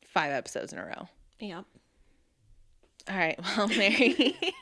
five 0.08 0.32
episodes 0.32 0.74
in 0.74 0.80
a 0.80 0.86
row. 0.86 1.08
Yep. 1.40 1.66
All 3.10 3.18
right, 3.18 3.40
well, 3.58 3.68
Mary. 3.68 4.36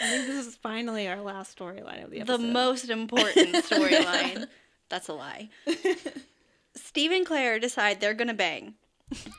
I 0.00 0.08
think 0.08 0.26
this 0.26 0.46
is 0.46 0.56
finally 0.56 1.08
our 1.08 1.20
last 1.20 1.56
storyline 1.56 2.02
of 2.04 2.10
the 2.10 2.20
episode. 2.20 2.38
The 2.38 2.46
most 2.46 2.88
important 2.88 3.54
storyline. 3.64 4.46
That's 4.88 5.08
a 5.08 5.12
lie. 5.12 5.50
Steve 6.74 7.12
and 7.12 7.26
Claire 7.26 7.58
decide 7.58 8.00
they're 8.00 8.14
gonna 8.14 8.34
bang. 8.34 8.74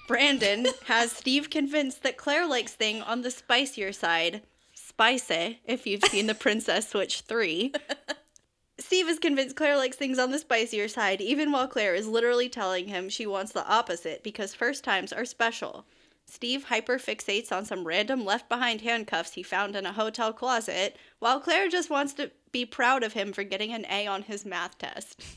Brandon 0.07 0.67
has 0.85 1.11
Steve 1.11 1.49
convinced 1.49 2.03
that 2.03 2.17
Claire 2.17 2.47
likes 2.47 2.73
thing 2.73 3.01
on 3.01 3.21
the 3.21 3.31
spicier 3.31 3.91
side. 3.91 4.41
Spicy, 4.73 5.61
if 5.65 5.87
you've 5.87 6.03
seen 6.03 6.27
The 6.27 6.35
Princess 6.35 6.89
Switch 6.89 7.21
3. 7.21 7.73
Steve 8.77 9.07
is 9.07 9.19
convinced 9.19 9.55
Claire 9.55 9.77
likes 9.77 9.95
things 9.95 10.19
on 10.19 10.31
the 10.31 10.39
spicier 10.39 10.87
side, 10.87 11.21
even 11.21 11.51
while 11.51 11.67
Claire 11.67 11.95
is 11.95 12.07
literally 12.07 12.49
telling 12.49 12.87
him 12.87 13.09
she 13.09 13.25
wants 13.25 13.51
the 13.51 13.65
opposite 13.67 14.23
because 14.23 14.53
first 14.53 14.83
times 14.83 15.13
are 15.13 15.25
special. 15.25 15.85
Steve 16.31 16.67
hyperfixates 16.69 17.51
on 17.51 17.65
some 17.65 17.85
random 17.85 18.23
left 18.23 18.47
behind 18.47 18.81
handcuffs 18.81 19.33
he 19.33 19.43
found 19.43 19.75
in 19.75 19.85
a 19.85 19.91
hotel 19.91 20.31
closet, 20.31 20.95
while 21.19 21.41
Claire 21.41 21.67
just 21.67 21.89
wants 21.89 22.13
to 22.13 22.31
be 22.53 22.65
proud 22.65 23.03
of 23.03 23.13
him 23.13 23.33
for 23.33 23.43
getting 23.43 23.73
an 23.73 23.85
A 23.89 24.07
on 24.07 24.23
his 24.23 24.45
math 24.45 24.77
test. 24.77 25.21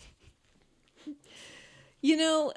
You 2.05 2.19
know, 2.19 2.53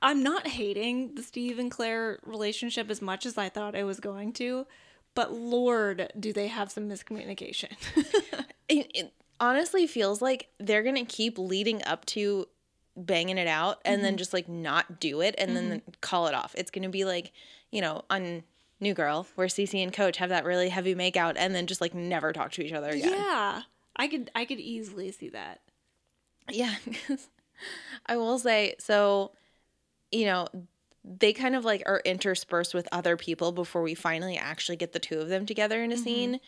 I'm 0.00 0.22
not 0.22 0.46
hating 0.46 1.16
the 1.16 1.22
Steve 1.22 1.58
and 1.58 1.70
Claire 1.70 2.18
relationship 2.24 2.88
as 2.90 3.02
much 3.02 3.26
as 3.26 3.36
I 3.36 3.50
thought 3.50 3.76
I 3.76 3.84
was 3.84 4.00
going 4.00 4.32
to, 4.34 4.66
but 5.14 5.34
Lord, 5.34 6.10
do 6.18 6.32
they 6.32 6.46
have 6.46 6.72
some 6.72 6.88
miscommunication. 6.88 7.72
it, 8.70 8.90
it 8.94 9.12
honestly 9.38 9.86
feels 9.86 10.22
like 10.22 10.48
they're 10.58 10.82
gonna 10.82 11.04
keep 11.04 11.36
leading 11.36 11.84
up 11.84 12.06
to 12.06 12.46
banging 12.96 13.38
it 13.38 13.48
out 13.48 13.80
and 13.84 14.04
then 14.04 14.12
mm-hmm. 14.12 14.18
just 14.18 14.32
like 14.32 14.48
not 14.48 15.00
do 15.00 15.20
it 15.20 15.34
and 15.38 15.56
then 15.56 15.64
mm-hmm. 15.64 15.90
call 16.00 16.26
it 16.26 16.34
off. 16.34 16.54
It's 16.56 16.70
gonna 16.70 16.88
be 16.88 17.04
like, 17.04 17.32
you 17.70 17.80
know, 17.80 18.04
on 18.10 18.44
New 18.80 18.94
Girl, 18.94 19.26
where 19.34 19.46
Cece 19.46 19.82
and 19.82 19.92
Coach 19.92 20.18
have 20.18 20.28
that 20.30 20.44
really 20.44 20.68
heavy 20.68 20.94
makeout 20.94 21.34
and 21.36 21.54
then 21.54 21.66
just 21.66 21.80
like 21.80 21.94
never 21.94 22.32
talk 22.32 22.52
to 22.52 22.62
each 22.62 22.72
other 22.72 22.90
again. 22.90 23.12
yeah. 23.12 23.62
I 23.96 24.08
could 24.08 24.30
I 24.34 24.44
could 24.44 24.60
easily 24.60 25.10
see 25.12 25.28
that. 25.30 25.60
Yeah. 26.50 26.74
I 28.06 28.16
will 28.16 28.38
say, 28.38 28.74
so, 28.78 29.32
you 30.10 30.26
know, 30.26 30.48
they 31.04 31.32
kind 31.32 31.54
of 31.54 31.64
like 31.64 31.82
are 31.86 32.02
interspersed 32.04 32.74
with 32.74 32.88
other 32.90 33.16
people 33.16 33.52
before 33.52 33.82
we 33.82 33.94
finally 33.94 34.36
actually 34.36 34.76
get 34.76 34.92
the 34.92 34.98
two 34.98 35.20
of 35.20 35.28
them 35.28 35.46
together 35.46 35.82
in 35.82 35.92
a 35.92 35.94
mm-hmm. 35.94 36.04
scene. 36.04 36.40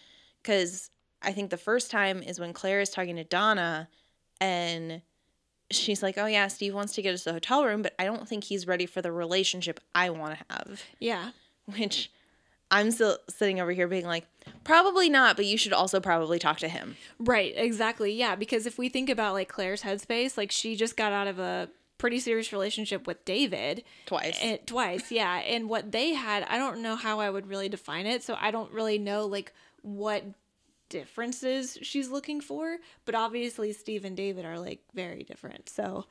Cause 0.42 0.90
I 1.22 1.32
think 1.32 1.50
the 1.50 1.56
first 1.56 1.90
time 1.90 2.22
is 2.22 2.38
when 2.38 2.52
Claire 2.52 2.80
is 2.80 2.90
talking 2.90 3.16
to 3.16 3.24
Donna 3.24 3.88
and 4.40 5.02
she's 5.70 6.02
like, 6.02 6.16
Oh, 6.18 6.26
yeah, 6.26 6.48
Steve 6.48 6.74
wants 6.74 6.94
to 6.94 7.02
get 7.02 7.14
us 7.14 7.26
a 7.26 7.32
hotel 7.32 7.64
room, 7.64 7.82
but 7.82 7.94
I 7.98 8.04
don't 8.04 8.28
think 8.28 8.44
he's 8.44 8.66
ready 8.66 8.86
for 8.86 9.02
the 9.02 9.12
relationship 9.12 9.80
I 9.94 10.10
want 10.10 10.38
to 10.38 10.44
have. 10.50 10.82
Yeah. 10.98 11.30
Which 11.76 12.10
I'm 12.70 12.90
still 12.90 13.18
sitting 13.28 13.60
over 13.60 13.72
here 13.72 13.88
being 13.88 14.06
like, 14.06 14.26
Probably 14.64 15.08
not, 15.08 15.36
but 15.36 15.46
you 15.46 15.56
should 15.58 15.72
also 15.72 16.00
probably 16.00 16.38
talk 16.38 16.58
to 16.58 16.68
him. 16.68 16.96
Right, 17.18 17.52
exactly. 17.56 18.12
Yeah, 18.12 18.34
because 18.36 18.66
if 18.66 18.78
we 18.78 18.88
think 18.88 19.10
about 19.10 19.34
like 19.34 19.48
Claire's 19.48 19.82
headspace, 19.82 20.36
like 20.36 20.50
she 20.52 20.76
just 20.76 20.96
got 20.96 21.12
out 21.12 21.26
of 21.26 21.38
a 21.38 21.68
pretty 21.98 22.18
serious 22.20 22.52
relationship 22.52 23.06
with 23.06 23.24
David 23.24 23.82
Twice. 24.04 24.38
and, 24.42 24.58
twice, 24.66 25.10
yeah. 25.10 25.38
And 25.38 25.68
what 25.68 25.92
they 25.92 26.12
had, 26.12 26.44
I 26.48 26.58
don't 26.58 26.82
know 26.82 26.94
how 26.94 27.20
I 27.20 27.30
would 27.30 27.46
really 27.48 27.68
define 27.68 28.06
it. 28.06 28.22
So 28.22 28.36
I 28.38 28.50
don't 28.50 28.70
really 28.70 28.98
know 28.98 29.26
like 29.26 29.52
what 29.82 30.24
differences 30.88 31.78
she's 31.82 32.08
looking 32.08 32.40
for. 32.40 32.78
But 33.04 33.14
obviously, 33.14 33.72
Steve 33.72 34.04
and 34.04 34.16
David 34.16 34.44
are 34.44 34.58
like 34.58 34.80
very 34.94 35.22
different. 35.22 35.68
So, 35.68 36.06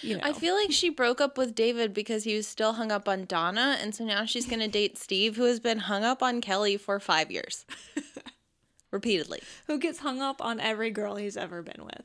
you 0.00 0.16
know, 0.16 0.22
I 0.24 0.32
feel 0.32 0.54
like 0.54 0.72
she 0.72 0.88
broke 0.88 1.20
up 1.20 1.36
with 1.36 1.54
David 1.54 1.92
because 1.92 2.24
he 2.24 2.34
was 2.36 2.46
still 2.46 2.74
hung 2.74 2.90
up 2.90 3.08
on 3.08 3.26
Donna, 3.26 3.76
and 3.80 3.94
so 3.94 4.04
now 4.04 4.24
she's 4.24 4.46
gonna 4.46 4.68
date 4.68 4.96
Steve, 4.98 5.36
who 5.36 5.44
has 5.44 5.60
been 5.60 5.78
hung 5.78 6.04
up 6.04 6.22
on 6.22 6.40
Kelly 6.40 6.76
for 6.76 6.98
five 6.98 7.30
years, 7.30 7.66
repeatedly. 8.90 9.42
who 9.66 9.78
gets 9.78 9.98
hung 9.98 10.20
up 10.22 10.42
on 10.42 10.60
every 10.60 10.90
girl 10.90 11.16
he's 11.16 11.36
ever 11.36 11.62
been 11.62 11.84
with. 11.84 12.04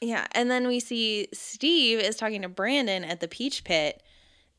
Yeah, 0.00 0.26
and 0.32 0.50
then 0.50 0.68
we 0.68 0.78
see 0.78 1.28
Steve 1.32 2.00
is 2.00 2.16
talking 2.16 2.42
to 2.42 2.48
Brandon 2.48 3.02
at 3.02 3.20
the 3.20 3.28
Peach 3.28 3.64
Pit, 3.64 4.02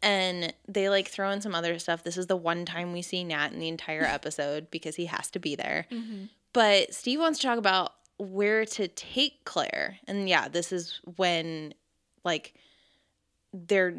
and 0.01 0.53
they 0.67 0.89
like 0.89 1.07
throw 1.07 1.29
in 1.31 1.41
some 1.41 1.55
other 1.55 1.77
stuff. 1.79 2.03
This 2.03 2.17
is 2.17 2.27
the 2.27 2.35
one 2.35 2.65
time 2.65 2.91
we 2.91 3.01
see 3.01 3.23
Nat 3.23 3.53
in 3.53 3.59
the 3.59 3.67
entire 3.67 4.03
episode 4.05 4.69
because 4.71 4.95
he 4.95 5.05
has 5.05 5.29
to 5.31 5.39
be 5.39 5.55
there. 5.55 5.85
Mm-hmm. 5.91 6.25
But 6.57 6.91
Steve 6.91 7.19
wants 7.19 7.37
to 7.37 7.45
talk 7.45 7.59
about 7.59 7.93
where 8.17 8.65
to 8.65 8.87
take 8.87 9.45
Claire. 9.45 9.99
And 10.07 10.27
yeah, 10.27 10.47
this 10.47 10.71
is 10.71 10.99
when 11.17 11.75
like 12.25 12.55
they're 13.53 13.95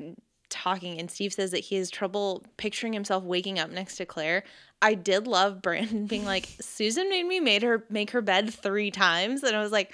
talking 0.50 0.98
and 0.98 1.08
Steve 1.08 1.32
says 1.32 1.52
that 1.52 1.60
he 1.60 1.76
has 1.76 1.88
trouble 1.88 2.44
picturing 2.56 2.92
himself 2.92 3.22
waking 3.22 3.60
up 3.60 3.70
next 3.70 3.94
to 3.98 4.06
Claire. 4.06 4.42
I 4.82 4.94
did 4.94 5.28
love 5.28 5.62
Brandon 5.62 6.06
being 6.06 6.24
like, 6.24 6.48
Susan 6.60 7.08
made 7.08 7.26
me 7.26 7.38
made 7.38 7.62
her 7.62 7.84
make 7.90 8.10
her 8.10 8.22
bed 8.22 8.52
three 8.52 8.90
times. 8.90 9.44
And 9.44 9.54
I 9.54 9.62
was 9.62 9.70
like, 9.70 9.92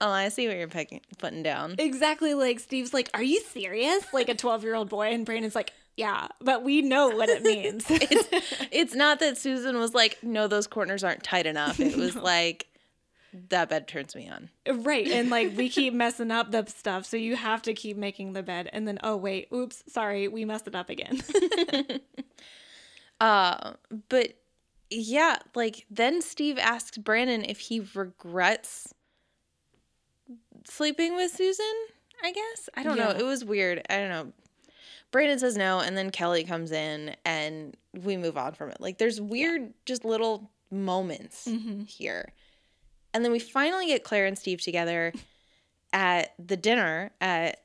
Oh, 0.00 0.08
I 0.08 0.30
see 0.30 0.48
what 0.48 0.56
you're 0.56 0.66
picking, 0.66 1.02
putting 1.18 1.42
down. 1.42 1.74
Exactly 1.76 2.32
like 2.32 2.58
Steve's 2.58 2.94
like, 2.94 3.10
Are 3.12 3.22
you 3.22 3.42
serious? 3.42 4.06
Like 4.14 4.30
a 4.30 4.34
12 4.34 4.64
year 4.64 4.76
old 4.76 4.88
boy. 4.88 5.08
And 5.08 5.26
Brandon's 5.26 5.54
like, 5.54 5.74
Yeah, 5.98 6.28
but 6.40 6.62
we 6.62 6.80
know 6.80 7.08
what 7.08 7.28
it 7.28 7.42
means. 7.54 7.84
it's 7.90 8.28
it's 8.70 8.94
not 8.94 9.18
that 9.18 9.36
Susan 9.36 9.76
was 9.78 9.94
like, 9.94 10.18
no, 10.22 10.46
those 10.46 10.68
corners 10.68 11.02
aren't 11.02 11.24
tight 11.24 11.44
enough. 11.44 11.80
It 11.88 11.96
was 11.96 12.14
like 12.14 12.66
that 13.50 13.68
bed 13.68 13.88
turns 13.88 14.14
me 14.14 14.28
on. 14.28 14.48
right. 14.84 15.08
And 15.08 15.28
like 15.28 15.56
we 15.56 15.68
keep 15.68 15.92
messing 15.92 16.30
up 16.30 16.52
the 16.52 16.64
stuff. 16.66 17.04
So 17.04 17.16
you 17.16 17.34
have 17.34 17.62
to 17.62 17.74
keep 17.74 17.96
making 17.96 18.32
the 18.32 18.42
bed. 18.44 18.70
And 18.72 18.86
then, 18.86 19.00
oh, 19.02 19.16
wait, 19.16 19.48
oops, 19.52 19.82
sorry, 19.88 20.28
we 20.28 20.44
messed 20.44 20.68
it 20.68 20.74
up 20.76 20.88
again. 20.88 21.20
Uh, 23.20 23.72
but 24.08 24.34
yeah, 24.90 25.38
like 25.56 25.84
then 25.90 26.22
Steve 26.22 26.58
asks 26.58 26.96
Brandon 26.96 27.44
if 27.44 27.58
he 27.58 27.80
regrets 27.94 28.94
sleeping 30.64 31.16
with 31.16 31.32
Susan. 31.32 31.64
I 32.22 32.32
guess 32.32 32.68
I 32.74 32.82
don't 32.84 32.96
know. 32.96 33.10
It 33.10 33.24
was 33.24 33.44
weird. 33.44 33.82
I 33.90 33.98
don't 33.98 34.08
know. 34.08 34.32
Brandon 35.10 35.38
says 35.38 35.56
no, 35.56 35.80
and 35.80 35.96
then 35.96 36.10
Kelly 36.10 36.44
comes 36.44 36.70
in, 36.70 37.16
and 37.24 37.76
we 38.04 38.16
move 38.16 38.36
on 38.36 38.52
from 38.52 38.70
it. 38.70 38.80
Like 38.80 38.98
there's 38.98 39.20
weird, 39.20 39.72
just 39.86 40.04
little 40.04 40.50
moments 40.70 41.48
here, 41.86 42.32
and 43.14 43.24
then 43.24 43.32
we 43.32 43.38
finally 43.38 43.86
get 43.86 44.04
Claire 44.04 44.26
and 44.26 44.38
Steve 44.38 44.60
together 44.60 45.12
at 45.92 46.34
the 46.38 46.56
dinner 46.56 47.10
at 47.20 47.62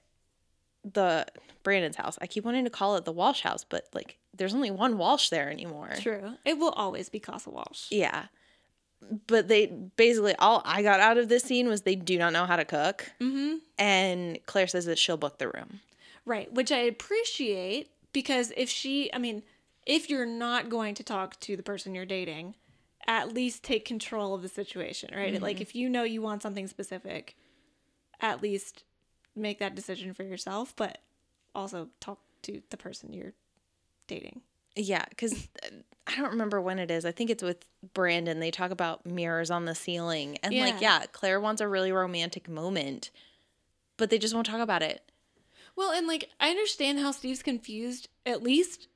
the 0.83 1.25
Brandon's 1.63 1.95
house. 1.95 2.17
I 2.21 2.27
keep 2.27 2.45
wanting 2.45 2.63
to 2.65 2.69
call 2.69 2.95
it 2.95 3.05
the 3.05 3.11
Walsh 3.11 3.41
house, 3.41 3.65
but 3.67 3.87
like 3.93 4.17
there's 4.35 4.53
only 4.53 4.71
one 4.71 4.97
Walsh 4.97 5.29
there 5.29 5.49
anymore. 5.49 5.89
True. 5.99 6.33
It 6.45 6.57
will 6.57 6.71
always 6.71 7.09
be 7.09 7.19
Casa 7.19 7.49
Walsh. 7.49 7.87
Yeah. 7.89 8.25
But 9.27 9.49
they 9.49 9.67
basically 9.67 10.35
all 10.39 10.61
I 10.65 10.81
got 10.81 10.99
out 11.01 11.17
of 11.17 11.27
this 11.27 11.43
scene 11.43 11.67
was 11.67 11.81
they 11.81 11.95
do 11.95 12.17
not 12.17 12.33
know 12.33 12.45
how 12.45 12.55
to 12.55 12.65
cook. 12.65 13.11
Mm-hmm. 13.19 13.55
And 13.77 14.39
Claire 14.45 14.67
says 14.67 14.85
that 14.85 14.97
she'll 14.97 15.17
book 15.17 15.39
the 15.39 15.49
room. 15.49 15.81
Right, 16.25 16.51
which 16.53 16.71
I 16.71 16.79
appreciate 16.79 17.89
because 18.13 18.53
if 18.55 18.69
she, 18.69 19.11
I 19.13 19.17
mean, 19.17 19.43
if 19.85 20.09
you're 20.09 20.25
not 20.25 20.69
going 20.69 20.95
to 20.95 21.03
talk 21.03 21.39
to 21.41 21.57
the 21.57 21.63
person 21.63 21.93
you're 21.93 22.05
dating, 22.05 22.55
at 23.07 23.33
least 23.33 23.63
take 23.63 23.83
control 23.85 24.33
of 24.33 24.41
the 24.41 24.47
situation, 24.47 25.13
right? 25.13 25.41
Like 25.41 25.57
mm-hmm. 25.57 25.61
if 25.61 25.75
you 25.75 25.89
know 25.89 26.03
you 26.03 26.21
want 26.21 26.41
something 26.41 26.67
specific, 26.67 27.35
at 28.21 28.41
least 28.41 28.83
make 29.35 29.59
that 29.59 29.75
decision 29.75 30.13
for 30.13 30.23
yourself, 30.23 30.73
but 30.75 30.99
also 31.53 31.89
talk 31.99 32.19
to 32.43 32.61
the 32.69 32.77
person 32.77 33.11
you're 33.11 33.33
dating. 34.07 34.41
Yeah, 34.75 35.05
because 35.09 35.49
uh, 35.63 35.67
I 36.07 36.15
don't 36.15 36.31
remember 36.31 36.61
when 36.61 36.79
it 36.79 36.89
is. 36.89 37.05
I 37.05 37.11
think 37.11 37.29
it's 37.29 37.43
with 37.43 37.65
Brandon. 37.93 38.39
They 38.39 38.51
talk 38.51 38.71
about 38.71 39.05
mirrors 39.05 39.51
on 39.51 39.65
the 39.65 39.75
ceiling. 39.75 40.37
And 40.43 40.53
like, 40.53 40.81
Yeah. 40.81 40.99
yeah, 40.99 41.05
Claire 41.11 41.39
wants 41.39 41.61
a 41.61 41.67
really 41.67 41.91
romantic 41.91 42.47
moment, 42.47 43.11
but 43.97 44.09
they 44.09 44.17
just 44.17 44.33
won't 44.33 44.47
talk 44.47 44.61
about 44.61 44.81
it. 44.81 45.01
Well, 45.75 45.91
and 45.91 46.07
like 46.07 46.29
I 46.39 46.49
understand 46.49 46.99
how 46.99 47.11
Steve's 47.11 47.43
confused, 47.43 48.09
at 48.25 48.43
least 48.43 48.87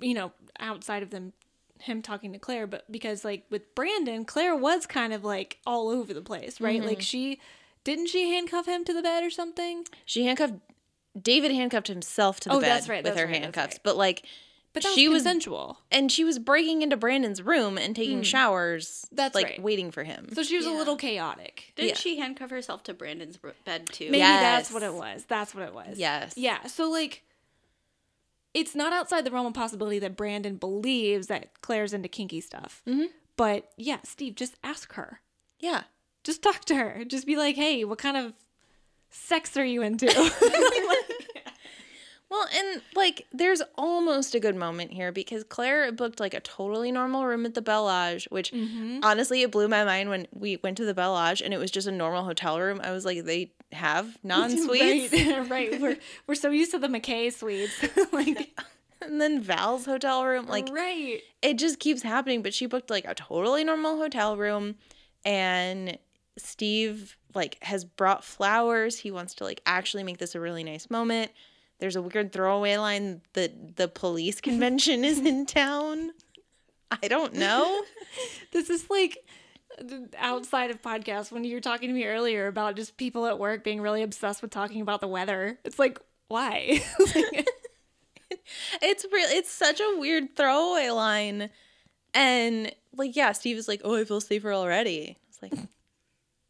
you 0.00 0.14
know, 0.14 0.32
outside 0.58 1.02
of 1.02 1.10
them 1.10 1.32
him 1.80 2.02
talking 2.02 2.32
to 2.32 2.38
Claire, 2.38 2.66
but 2.66 2.90
because 2.90 3.24
like 3.24 3.44
with 3.50 3.74
Brandon, 3.74 4.24
Claire 4.24 4.56
was 4.56 4.86
kind 4.86 5.12
of 5.12 5.24
like 5.24 5.58
all 5.66 5.88
over 5.88 6.12
the 6.12 6.22
place, 6.22 6.60
right? 6.60 6.82
Like 6.82 6.98
mm-hmm. 6.98 7.00
she 7.02 7.40
didn't 7.84 8.08
she 8.08 8.30
handcuff 8.30 8.66
him 8.66 8.84
to 8.84 8.92
the 8.92 9.02
bed 9.02 9.22
or 9.22 9.30
something? 9.30 9.84
She 10.04 10.24
handcuffed 10.24 10.54
David 11.20 11.52
handcuffed 11.52 11.88
himself 11.88 12.40
to 12.40 12.48
the 12.48 12.54
Oh, 12.56 12.60
bed 12.60 12.68
that's 12.68 12.88
right, 12.88 13.02
with 13.02 13.16
her 13.16 13.26
right, 13.26 13.42
handcuffs. 13.42 13.74
right. 13.74 13.80
But 13.82 13.96
like 13.96 14.24
But 14.74 14.82
that 14.82 14.92
she 14.94 15.08
was 15.08 15.24
was 15.24 15.76
and 15.90 16.12
she 16.12 16.24
was 16.24 16.38
breaking 16.38 16.82
into 16.82 16.96
Brandon's 16.96 17.42
room 17.42 17.78
and 17.78 17.96
taking 17.96 18.22
showers. 18.22 19.06
That's 19.10 19.34
like 19.34 19.44
right. 19.46 19.62
waiting 19.62 19.90
for 19.90 20.04
him. 20.04 20.28
So 20.34 20.42
she 20.42 20.56
was 20.56 20.66
a 20.66 20.70
little 20.70 20.96
chaotic. 20.96 21.72
Didn't 21.74 21.88
Yeah. 21.88 21.94
she 21.94 22.18
handcuff 22.18 22.50
herself 22.50 22.82
to 22.84 22.94
Brandon's 22.94 23.38
bed 23.64 23.86
too? 23.86 24.06
Maybe 24.10 24.18
that's 24.18 24.70
what 24.70 24.82
it 24.82 24.92
was. 24.94 25.24
That's 25.26 25.54
what 25.54 25.64
it 25.64 25.74
was. 25.74 25.98
Yes. 25.98 26.34
Yeah. 26.36 26.66
So 26.66 26.90
like 26.90 27.24
it's 28.54 28.74
not 28.74 28.92
outside 28.92 29.24
the 29.24 29.30
realm 29.30 29.46
of 29.46 29.54
possibility 29.54 29.98
that 30.00 30.16
Brandon 30.16 30.56
believes 30.56 31.26
that 31.28 31.60
Claire's 31.60 31.92
into 31.92 32.08
kinky 32.08 32.40
stuff. 32.40 32.82
Mm-hmm. 32.86 33.06
But 33.36 33.70
yeah, 33.76 33.98
Steve, 34.04 34.34
just 34.34 34.56
ask 34.62 34.92
her. 34.94 35.20
yeah. 35.60 35.84
Just 36.24 36.42
talk 36.42 36.64
to 36.66 36.74
her. 36.74 37.04
Just 37.06 37.26
be 37.26 37.36
like, 37.36 37.56
hey, 37.56 37.84
what 37.84 37.98
kind 37.98 38.16
of 38.16 38.34
sex 39.08 39.56
are 39.56 39.64
you 39.64 39.80
into? 39.80 40.06
Well, 42.30 42.46
and 42.54 42.82
like 42.94 43.26
there's 43.32 43.62
almost 43.76 44.34
a 44.34 44.40
good 44.40 44.54
moment 44.56 44.92
here 44.92 45.12
because 45.12 45.44
Claire 45.44 45.90
booked 45.92 46.20
like 46.20 46.34
a 46.34 46.40
totally 46.40 46.92
normal 46.92 47.24
room 47.24 47.46
at 47.46 47.54
the 47.54 47.62
Bellage, 47.62 48.26
which 48.30 48.52
Mm-hmm. 48.52 49.00
honestly 49.02 49.42
it 49.42 49.50
blew 49.50 49.66
my 49.68 49.82
mind 49.84 50.10
when 50.10 50.26
we 50.34 50.58
went 50.62 50.76
to 50.76 50.84
the 50.84 50.94
Bellage 50.94 51.40
and 51.40 51.54
it 51.54 51.58
was 51.58 51.70
just 51.70 51.86
a 51.86 51.92
normal 51.92 52.24
hotel 52.24 52.60
room. 52.60 52.80
I 52.84 52.90
was 52.92 53.04
like, 53.06 53.24
they 53.24 53.52
have 53.72 54.18
non-suites. 54.24 55.12
right, 55.12 55.48
right. 55.50 55.80
We're 55.80 55.96
we're 56.26 56.34
so 56.34 56.50
used 56.50 56.72
to 56.72 56.78
the 56.78 56.88
McKay 56.88 57.32
suites. 57.32 57.72
like 58.12 58.50
and 59.00 59.20
then 59.20 59.40
Val's 59.40 59.86
hotel 59.86 60.24
room. 60.26 60.46
Like 60.46 60.68
right. 60.70 61.20
it 61.40 61.54
just 61.58 61.78
keeps 61.78 62.02
happening. 62.02 62.42
But 62.42 62.52
she 62.52 62.66
booked 62.66 62.90
like 62.90 63.06
a 63.06 63.14
totally 63.14 63.64
normal 63.64 63.96
hotel 63.96 64.36
room, 64.36 64.74
and 65.24 65.96
Steve 66.36 67.16
like 67.34 67.62
has 67.62 67.84
brought 67.84 68.24
flowers. 68.24 68.98
He 68.98 69.10
wants 69.10 69.34
to 69.34 69.44
like 69.44 69.60
actually 69.66 70.02
make 70.02 70.18
this 70.18 70.34
a 70.34 70.40
really 70.40 70.64
nice 70.64 70.90
moment. 70.90 71.30
There's 71.78 71.96
a 71.96 72.02
weird 72.02 72.32
throwaway 72.32 72.76
line 72.76 73.22
that 73.34 73.76
the 73.76 73.88
police 73.88 74.40
convention 74.40 75.04
is 75.04 75.18
in 75.20 75.46
town. 75.62 76.10
I 76.90 77.08
don't 77.08 77.34
know. 77.34 77.82
This 78.50 78.70
is 78.70 78.88
like 78.88 79.18
outside 80.16 80.70
of 80.70 80.80
podcast 80.82 81.30
when 81.30 81.44
you 81.44 81.54
were 81.54 81.60
talking 81.60 81.88
to 81.88 81.94
me 81.94 82.06
earlier 82.06 82.46
about 82.46 82.76
just 82.76 82.96
people 82.96 83.26
at 83.26 83.38
work 83.38 83.62
being 83.62 83.80
really 83.82 84.02
obsessed 84.02 84.40
with 84.42 84.50
talking 84.50 84.80
about 84.80 85.00
the 85.00 85.06
weather. 85.08 85.58
It's 85.64 85.78
like, 85.78 86.00
why? 86.28 86.82
Like, 87.14 87.48
It's 88.82 89.04
real. 89.12 89.28
It's 89.30 89.50
such 89.50 89.80
a 89.80 89.96
weird 89.98 90.34
throwaway 90.36 90.88
line, 90.90 91.50
and 92.14 92.72
like 92.96 93.14
yeah, 93.16 93.32
Steve 93.32 93.56
is 93.56 93.68
like, 93.68 93.80
"Oh, 93.84 93.96
I 93.96 94.04
feel 94.04 94.20
safer 94.20 94.52
already." 94.52 95.16
It's 95.28 95.42
like, 95.42 95.52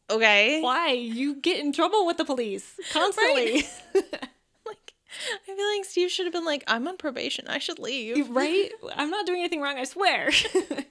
okay, 0.09 0.61
why? 0.61 0.91
You 0.91 1.35
get 1.35 1.59
in 1.59 1.71
trouble 1.73 2.05
with 2.05 2.17
the 2.17 2.25
police 2.25 2.79
constantly. 2.91 3.65
like 3.93 4.29
I 5.49 5.55
feel 5.55 5.67
like 5.77 5.85
Steve 5.85 6.11
should 6.11 6.25
have 6.25 6.33
been 6.33 6.45
like, 6.45 6.63
"I'm 6.67 6.87
on 6.87 6.97
probation. 6.97 7.47
I 7.47 7.59
should 7.59 7.79
leave." 7.79 8.29
right? 8.29 8.71
I'm 8.95 9.09
not 9.09 9.25
doing 9.25 9.39
anything 9.39 9.61
wrong, 9.61 9.77
I 9.77 9.83
swear. 9.83 10.29
but, 10.53 10.85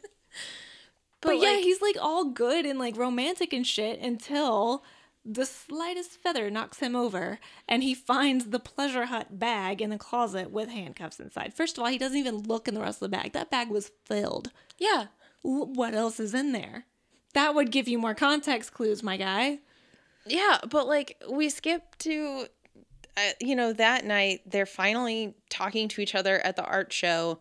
But, 1.20 1.36
yeah, 1.38 1.50
like- 1.50 1.64
he's 1.64 1.82
like 1.82 1.96
all 2.00 2.24
good 2.26 2.64
and 2.66 2.78
like 2.78 2.96
romantic 2.96 3.52
and 3.52 3.66
shit 3.66 4.00
until 4.00 4.84
the 5.24 5.44
slightest 5.44 6.12
feather 6.22 6.48
knocks 6.50 6.78
him 6.78 6.96
over 6.96 7.38
and 7.68 7.82
he 7.82 7.92
finds 7.92 8.46
the 8.46 8.58
pleasure 8.60 9.06
hut 9.06 9.38
bag 9.38 9.82
in 9.82 9.90
the 9.90 9.98
closet 9.98 10.50
with 10.50 10.70
handcuffs 10.70 11.20
inside. 11.20 11.52
First 11.54 11.76
of 11.76 11.82
all, 11.84 11.90
he 11.90 11.98
doesn't 11.98 12.16
even 12.16 12.38
look 12.44 12.66
in 12.66 12.74
the 12.74 12.80
rest 12.80 13.02
of 13.02 13.10
the 13.10 13.16
bag. 13.16 13.32
That 13.34 13.50
bag 13.50 13.68
was 13.68 13.90
filled. 14.06 14.50
Yeah. 14.78 15.06
What 15.42 15.92
else 15.94 16.18
is 16.18 16.32
in 16.34 16.52
there? 16.52 16.86
That 17.34 17.54
would 17.54 17.70
give 17.70 17.88
you 17.88 17.98
more 17.98 18.14
context 18.14 18.72
clues, 18.72 19.02
my 19.02 19.16
guy. 19.18 19.58
Yeah, 20.26 20.58
but 20.68 20.86
like 20.86 21.22
we 21.30 21.50
skip 21.50 21.96
to, 21.98 22.46
you 23.40 23.56
know, 23.56 23.72
that 23.72 24.04
night 24.04 24.42
they're 24.46 24.66
finally 24.66 25.34
talking 25.50 25.88
to 25.88 26.00
each 26.00 26.14
other 26.14 26.38
at 26.40 26.56
the 26.56 26.64
art 26.64 26.92
show. 26.92 27.40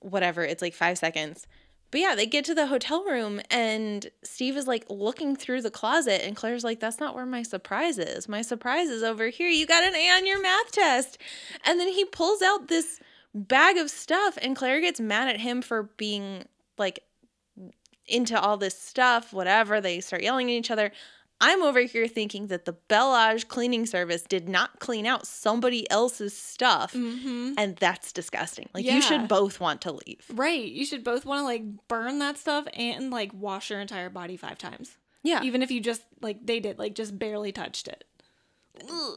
Whatever, 0.00 0.44
it's 0.44 0.62
like 0.62 0.74
five 0.74 0.98
seconds. 0.98 1.46
But 1.90 2.00
yeah, 2.00 2.14
they 2.16 2.26
get 2.26 2.44
to 2.46 2.54
the 2.54 2.66
hotel 2.66 3.04
room 3.04 3.40
and 3.50 4.10
Steve 4.22 4.56
is 4.56 4.66
like 4.66 4.84
looking 4.88 5.36
through 5.36 5.62
the 5.62 5.70
closet, 5.70 6.24
and 6.24 6.34
Claire's 6.34 6.64
like, 6.64 6.80
"That's 6.80 6.98
not 6.98 7.14
where 7.14 7.26
my 7.26 7.42
surprise 7.42 7.98
is. 7.98 8.28
My 8.28 8.42
surprise 8.42 8.88
is 8.88 9.02
over 9.02 9.28
here. 9.28 9.48
You 9.48 9.66
got 9.66 9.84
an 9.84 9.94
A 9.94 10.10
on 10.10 10.26
your 10.26 10.42
math 10.42 10.72
test." 10.72 11.18
And 11.64 11.78
then 11.78 11.88
he 11.88 12.04
pulls 12.04 12.42
out 12.42 12.68
this 12.68 13.00
bag 13.34 13.76
of 13.76 13.90
stuff, 13.90 14.38
and 14.42 14.56
Claire 14.56 14.80
gets 14.80 15.00
mad 15.00 15.28
at 15.28 15.40
him 15.40 15.62
for 15.62 15.84
being 15.96 16.46
like 16.78 17.00
into 18.06 18.38
all 18.38 18.56
this 18.56 18.78
stuff, 18.78 19.32
whatever. 19.32 19.80
They 19.80 20.00
start 20.00 20.22
yelling 20.22 20.50
at 20.50 20.54
each 20.54 20.70
other. 20.70 20.92
I'm 21.40 21.62
over 21.62 21.80
here 21.80 22.06
thinking 22.08 22.46
that 22.46 22.64
the 22.64 22.72
Bellage 22.88 23.48
cleaning 23.48 23.86
service 23.86 24.22
did 24.22 24.48
not 24.48 24.78
clean 24.80 25.04
out 25.06 25.26
somebody 25.26 25.88
else's 25.90 26.34
stuff. 26.36 26.92
Mm-hmm. 26.94 27.54
And 27.58 27.76
that's 27.76 28.12
disgusting. 28.12 28.68
Like, 28.72 28.84
you 28.84 29.02
should 29.02 29.28
both 29.28 29.60
want 29.60 29.82
to 29.82 29.92
leave. 29.92 30.24
Right. 30.32 30.64
You 30.64 30.86
should 30.86 31.04
both 31.04 31.24
want 31.26 31.40
to 31.40 31.44
like 31.44 31.64
burn 31.88 32.18
that 32.20 32.38
stuff 32.38 32.66
and 32.74 33.10
like 33.10 33.32
wash 33.34 33.70
your 33.70 33.80
entire 33.80 34.08
body 34.10 34.36
five 34.36 34.58
times. 34.58 34.96
Yeah. 35.22 35.42
Even 35.42 35.62
if 35.62 35.70
you 35.70 35.80
just 35.80 36.02
like 36.22 36.46
they 36.46 36.60
did, 36.60 36.78
like 36.78 36.94
just 36.94 37.18
barely 37.18 37.52
touched 37.52 37.88
it. 37.88 38.04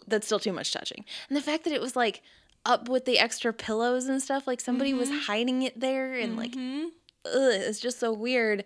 that's 0.08 0.26
still 0.28 0.40
too 0.40 0.54
much 0.54 0.72
touching. 0.74 1.04
And 1.30 1.38
the 1.38 1.42
fact 1.42 1.64
that 1.64 1.74
it 1.74 1.82
was 1.82 1.96
like 1.96 2.22
up 2.66 2.90
with 2.90 3.06
the 3.06 3.18
extra 3.18 3.54
pillows 3.54 4.06
and 4.08 4.22
stuff. 4.22 4.46
Like 4.48 4.60
somebody 4.62 4.94
was 4.94 5.10
hiding 5.10 5.62
it 5.64 5.80
there 5.80 6.14
and 6.14 6.36
like 6.38 6.52
Mhm. 6.52 6.88
ugh, 7.26 7.32
it's 7.54 7.80
just 7.80 8.00
so 8.00 8.12
weird. 8.12 8.64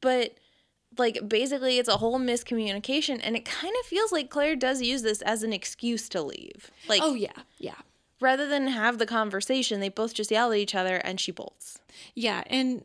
But 0.00 0.36
like 0.98 1.28
basically 1.28 1.78
it's 1.78 1.88
a 1.88 1.96
whole 1.98 2.18
miscommunication 2.20 3.20
and 3.22 3.36
it 3.36 3.44
kind 3.44 3.74
of 3.80 3.86
feels 3.86 4.12
like 4.12 4.30
Claire 4.30 4.56
does 4.56 4.82
use 4.82 5.02
this 5.02 5.22
as 5.22 5.42
an 5.42 5.52
excuse 5.52 6.08
to 6.10 6.22
leave. 6.22 6.70
Like 6.88 7.00
oh 7.02 7.14
yeah, 7.14 7.32
yeah, 7.58 7.74
rather 8.20 8.46
than 8.48 8.68
have 8.68 8.98
the 8.98 9.06
conversation, 9.06 9.80
they 9.80 9.88
both 9.88 10.14
just 10.14 10.30
yell 10.30 10.52
at 10.52 10.58
each 10.58 10.74
other 10.74 10.96
and 10.96 11.20
she 11.20 11.32
bolts. 11.32 11.78
yeah, 12.14 12.42
and 12.48 12.84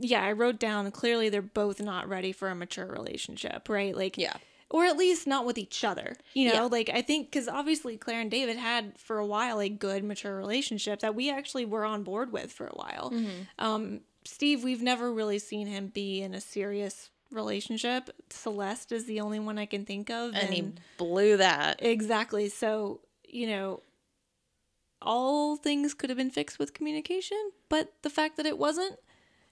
yeah, 0.00 0.22
I 0.22 0.32
wrote 0.32 0.58
down 0.58 0.90
clearly 0.90 1.28
they're 1.28 1.42
both 1.42 1.80
not 1.80 2.08
ready 2.08 2.32
for 2.32 2.48
a 2.48 2.54
mature 2.54 2.86
relationship, 2.86 3.68
right? 3.68 3.94
Like 3.94 4.16
Yeah. 4.16 4.34
or 4.70 4.86
at 4.86 4.96
least 4.96 5.26
not 5.26 5.44
with 5.44 5.58
each 5.58 5.84
other. 5.84 6.16
You 6.32 6.48
know, 6.48 6.54
Yeah. 6.54 6.62
like 6.62 6.88
I 6.88 7.02
think 7.02 7.30
because 7.30 7.46
obviously 7.46 7.98
Claire 7.98 8.22
and 8.22 8.30
David 8.30 8.56
had 8.56 8.98
for 8.98 9.18
a 9.18 9.26
while 9.26 9.60
a 9.60 9.68
good 9.68 10.02
mature 10.02 10.34
relationship 10.34 11.00
that 11.00 11.14
we 11.14 11.30
actually 11.30 11.66
were 11.66 11.84
on 11.84 12.04
board 12.04 12.32
with 12.32 12.50
for 12.50 12.66
a 12.66 12.74
while. 12.74 13.10
Mm-hmm. 13.12 13.28
Um, 13.58 14.00
Steve, 14.24 14.64
we've 14.64 14.80
never 14.82 15.12
really 15.12 15.38
seen 15.38 15.66
him 15.66 15.88
be 15.88 16.22
in 16.22 16.32
a 16.32 16.40
serious 16.40 17.10
relationship. 17.32 18.10
Celeste 18.30 18.92
is 18.92 19.06
the 19.06 19.20
only 19.20 19.38
one 19.40 19.58
I 19.58 19.66
can 19.66 19.84
think 19.84 20.10
of, 20.10 20.34
And 20.34 20.52
he 20.54 20.72
blew 20.98 21.36
that. 21.38 21.80
exactly. 21.82 22.48
So 22.48 23.00
you 23.28 23.46
know. 23.46 23.80
All 25.04 25.56
things 25.56 25.94
could 25.94 26.10
have 26.10 26.16
been 26.16 26.30
fixed 26.30 26.60
with 26.60 26.74
communication, 26.74 27.50
but 27.68 27.92
the 28.02 28.10
fact 28.10 28.36
that 28.36 28.46
it 28.46 28.56
wasn't 28.56 28.96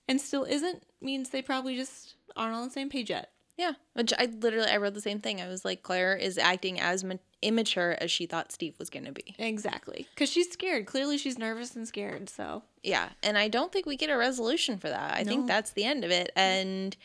and 0.06 0.20
still 0.20 0.44
isn't 0.44 0.84
means 1.00 1.30
they 1.30 1.42
probably 1.42 1.74
just 1.74 2.14
aren't 2.36 2.54
on 2.54 2.64
the 2.64 2.70
same 2.72 2.88
page 2.88 3.10
yet. 3.10 3.30
Yeah, 3.58 3.72
which 3.94 4.12
I 4.16 4.26
literally 4.26 4.70
I 4.70 4.76
wrote 4.76 4.94
the 4.94 5.00
same 5.00 5.18
thing. 5.18 5.40
I 5.40 5.48
was 5.48 5.64
like, 5.64 5.82
Claire 5.82 6.14
is 6.14 6.38
acting 6.38 6.78
as 6.80 7.02
ma- 7.02 7.16
immature 7.42 7.96
as 8.00 8.12
she 8.12 8.26
thought 8.26 8.52
Steve 8.52 8.76
was 8.78 8.90
going 8.90 9.06
to 9.06 9.12
be. 9.12 9.34
Exactly. 9.40 10.06
Because 10.14 10.30
she's 10.30 10.50
scared. 10.52 10.86
Clearly, 10.86 11.18
she's 11.18 11.36
nervous 11.36 11.74
and 11.74 11.86
scared. 11.86 12.30
So, 12.30 12.62
Yeah, 12.84 13.08
and 13.22 13.36
I 13.36 13.48
don't 13.48 13.72
think 13.72 13.86
we 13.86 13.96
get 13.96 14.08
a 14.08 14.16
resolution 14.16 14.78
for 14.78 14.88
that. 14.88 15.14
I 15.14 15.24
think 15.24 15.48
that's 15.48 15.72
the 15.72 15.84
end 15.84 16.04
of 16.04 16.12
it. 16.12 16.30
And 16.36 16.96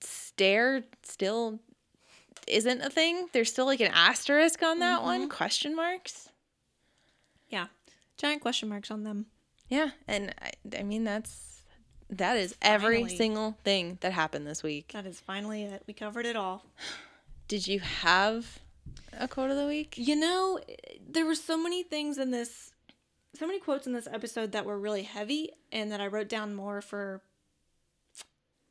stare 0.00 0.84
still 1.02 1.60
isn't 2.46 2.80
a 2.80 2.90
thing. 2.90 3.28
There's 3.32 3.50
still 3.50 3.66
like 3.66 3.80
an 3.80 3.92
asterisk 3.92 4.62
on 4.62 4.78
that 4.80 5.02
one, 5.02 5.22
mm-hmm. 5.22 5.30
question 5.30 5.76
marks. 5.76 6.28
yeah. 7.48 7.66
Giant 8.16 8.42
question 8.42 8.68
marks 8.68 8.90
on 8.90 9.04
them. 9.04 9.26
Yeah, 9.68 9.90
and 10.06 10.34
I, 10.40 10.78
I 10.78 10.82
mean 10.82 11.02
that's 11.02 11.62
that 12.10 12.36
is 12.36 12.54
every 12.60 13.08
single 13.08 13.56
thing 13.64 13.98
that 14.02 14.12
happened 14.12 14.46
this 14.46 14.62
week. 14.62 14.92
That 14.92 15.06
is 15.06 15.18
finally 15.18 15.64
it. 15.64 15.82
We 15.86 15.94
covered 15.94 16.26
it 16.26 16.36
all. 16.36 16.64
Did 17.48 17.66
you 17.66 17.80
have 17.80 18.60
a 19.18 19.26
quote 19.26 19.50
of 19.50 19.56
the 19.56 19.66
week? 19.66 19.94
You 19.96 20.16
know, 20.16 20.60
there 21.08 21.26
were 21.26 21.34
so 21.34 21.56
many 21.56 21.82
things 21.82 22.18
in 22.18 22.30
this, 22.30 22.72
so 23.34 23.46
many 23.46 23.58
quotes 23.58 23.86
in 23.86 23.92
this 23.92 24.06
episode 24.06 24.52
that 24.52 24.64
were 24.64 24.78
really 24.78 25.02
heavy 25.02 25.50
and 25.70 25.90
that 25.90 26.00
I 26.00 26.06
wrote 26.06 26.28
down 26.28 26.54
more 26.54 26.80
for 26.80 27.22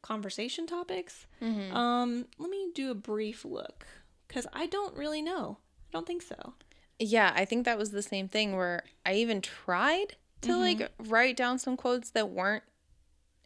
conversation 0.01 0.67
topics. 0.67 1.27
Um, 1.41 2.25
let 2.37 2.49
me 2.49 2.69
do 2.73 2.91
a 2.91 2.95
brief 2.95 3.45
look 3.45 3.85
because 4.27 4.47
I 4.53 4.65
don't 4.67 4.95
really 4.97 5.21
know. 5.21 5.57
I 5.89 5.91
don't 5.93 6.07
think 6.07 6.21
so. 6.21 6.53
Yeah, 6.99 7.31
I 7.35 7.45
think 7.45 7.65
that 7.65 7.77
was 7.77 7.91
the 7.91 8.01
same 8.01 8.27
thing 8.27 8.55
where 8.55 8.83
I 9.05 9.15
even 9.15 9.41
tried 9.41 10.15
to 10.41 10.55
like 10.55 10.91
write 10.99 11.35
down 11.37 11.59
some 11.59 11.77
quotes 11.77 12.11
that 12.11 12.29
weren't 12.29 12.63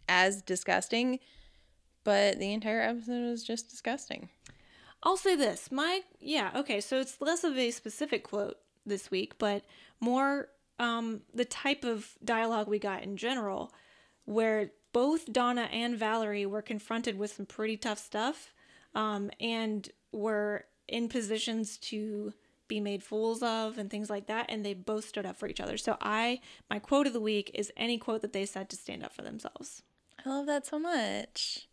as 0.08 0.42
disgusting, 0.42 1.20
but 2.04 2.40
the 2.40 2.54
entire 2.54 2.82
episode 2.82 3.30
was 3.30 3.44
just 3.44 3.70
disgusting. 3.70 4.30
I'll 5.04 5.18
say 5.18 5.36
this. 5.36 5.72
My 5.72 6.02
yeah, 6.20 6.52
okay, 6.56 6.82
so 6.82 7.00
it's 7.00 7.22
less 7.22 7.44
of 7.44 7.58
a 7.58 7.72
specific 7.72 8.24
quote 8.24 8.58
this 8.86 9.12
week, 9.12 9.38
but 9.38 9.64
more 10.00 10.50
um 10.78 11.22
the 11.34 11.46
type 11.46 11.86
of 11.86 12.18
dialogue 12.24 12.68
we 12.68 12.80
got 12.80 13.04
in 13.04 13.16
general 13.16 13.72
where 14.26 14.72
both 14.96 15.34
Donna 15.34 15.68
and 15.74 15.98
Valerie 16.00 16.46
were 16.46 16.62
confronted 16.62 17.18
with 17.18 17.34
some 17.34 17.46
pretty 17.46 17.76
tough 17.76 18.00
stuff 18.00 18.54
um 18.94 19.30
and 19.42 19.90
were 20.14 20.64
in 20.88 21.10
positions 21.10 21.78
to 21.78 22.32
be 22.70 22.80
made 22.80 23.04
fools 23.04 23.44
of 23.44 23.78
and 23.78 23.90
things 23.90 24.10
like 24.10 24.28
that 24.28 24.46
and 24.48 24.66
they 24.66 24.74
both 24.74 25.06
stood 25.06 25.26
up 25.26 25.36
for 25.36 25.50
each 25.50 25.60
other. 25.60 25.76
So 25.76 25.98
I 26.00 26.40
my 26.70 26.80
quote 26.80 27.08
of 27.08 27.14
the 27.14 27.20
week 27.20 27.52
is 27.54 27.74
any 27.76 27.98
quote 27.98 28.22
that 28.22 28.32
they 28.32 28.46
said 28.46 28.70
to 28.70 28.78
stand 28.78 29.04
up 29.04 29.14
for 29.14 29.22
themselves. 29.22 29.84
I 30.26 30.30
love 30.30 30.46
that 30.46 30.66
so 30.66 30.80
much. 30.80 31.68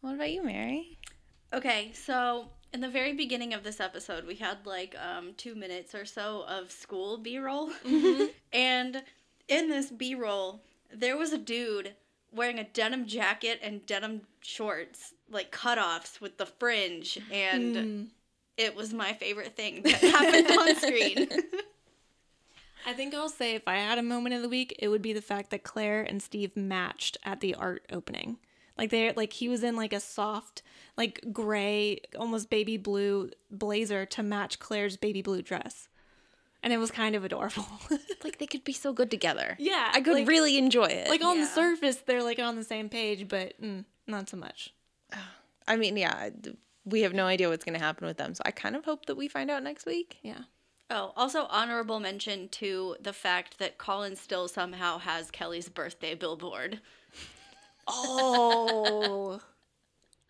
What 0.00 0.16
about 0.16 0.32
you, 0.32 0.42
Mary? 0.42 0.98
Okay, 1.52 1.92
so 1.94 2.48
in 2.72 2.80
the 2.80 2.88
very 2.88 3.12
beginning 3.12 3.54
of 3.54 3.62
this 3.62 3.78
episode, 3.78 4.26
we 4.26 4.34
had 4.34 4.66
like 4.66 4.96
um, 5.00 5.34
two 5.36 5.54
minutes 5.54 5.94
or 5.94 6.04
so 6.04 6.44
of 6.48 6.72
school 6.72 7.16
B 7.16 7.38
roll. 7.38 7.70
and 8.52 9.02
in 9.46 9.70
this 9.70 9.90
B 9.90 10.16
roll, 10.16 10.62
there 10.92 11.16
was 11.16 11.32
a 11.32 11.38
dude 11.38 11.94
wearing 12.34 12.58
a 12.58 12.64
denim 12.64 13.06
jacket 13.06 13.60
and 13.62 13.84
denim 13.86 14.22
shorts, 14.40 15.14
like 15.30 15.52
cutoffs 15.52 16.20
with 16.20 16.36
the 16.36 16.46
fringe. 16.46 17.18
And 17.30 17.76
hmm. 17.76 18.02
it 18.56 18.74
was 18.74 18.92
my 18.92 19.12
favorite 19.12 19.56
thing 19.56 19.82
that 19.82 19.94
happened 19.94 20.50
on 20.50 20.76
screen. 20.76 21.28
I 22.86 22.92
think 22.92 23.14
I'll 23.14 23.30
say 23.30 23.54
if 23.54 23.66
I 23.66 23.76
had 23.76 23.98
a 23.98 24.02
moment 24.02 24.34
of 24.34 24.42
the 24.42 24.48
week, 24.48 24.76
it 24.78 24.88
would 24.88 25.00
be 25.00 25.14
the 25.14 25.22
fact 25.22 25.50
that 25.50 25.62
Claire 25.62 26.02
and 26.02 26.22
Steve 26.22 26.54
matched 26.56 27.16
at 27.24 27.40
the 27.40 27.54
art 27.54 27.86
opening. 27.90 28.38
Like 28.76 28.90
they 28.90 29.12
like 29.12 29.32
he 29.32 29.48
was 29.48 29.62
in 29.62 29.76
like 29.76 29.92
a 29.92 30.00
soft, 30.00 30.62
like 30.96 31.20
gray, 31.32 32.00
almost 32.18 32.50
baby 32.50 32.76
blue 32.76 33.30
blazer 33.50 34.04
to 34.06 34.22
match 34.22 34.58
Claire's 34.58 34.96
baby 34.96 35.22
blue 35.22 35.42
dress. 35.42 35.88
And 36.64 36.72
it 36.72 36.78
was 36.78 36.90
kind 36.90 37.14
of 37.14 37.24
adorable. 37.24 37.66
Like 38.24 38.38
they 38.38 38.46
could 38.46 38.64
be 38.64 38.72
so 38.72 38.94
good 38.94 39.10
together. 39.10 39.54
yeah. 39.60 39.90
I 39.92 40.00
could 40.00 40.14
like, 40.14 40.26
really 40.26 40.56
enjoy 40.56 40.86
it. 40.86 41.08
like 41.10 41.22
on 41.22 41.38
the 41.38 41.46
surface 41.46 41.96
they're 41.96 42.22
like 42.22 42.38
on 42.38 42.56
the 42.56 42.64
same 42.64 42.88
page, 42.88 43.28
but 43.28 43.60
mm, 43.60 43.84
not 44.06 44.30
so 44.30 44.38
much. 44.38 44.72
I 45.68 45.76
mean, 45.76 45.96
yeah, 45.98 46.30
we 46.86 47.02
have 47.02 47.12
no 47.12 47.26
idea 47.26 47.50
what's 47.50 47.64
going 47.66 47.78
to 47.78 47.84
happen 47.84 48.06
with 48.06 48.16
them. 48.16 48.34
So 48.34 48.42
I 48.46 48.50
kind 48.50 48.76
of 48.76 48.84
hope 48.86 49.04
that 49.06 49.16
we 49.16 49.28
find 49.28 49.50
out 49.50 49.62
next 49.62 49.84
week. 49.84 50.16
Yeah. 50.22 50.44
oh, 50.90 51.12
also 51.16 51.46
honorable 51.50 52.00
mention 52.00 52.48
to 52.60 52.96
the 52.98 53.12
fact 53.12 53.58
that 53.58 53.76
Colin 53.76 54.16
still 54.16 54.48
somehow 54.48 54.96
has 54.98 55.30
Kelly's 55.30 55.68
birthday 55.68 56.14
billboard. 56.14 56.80
Oh. 57.86 59.40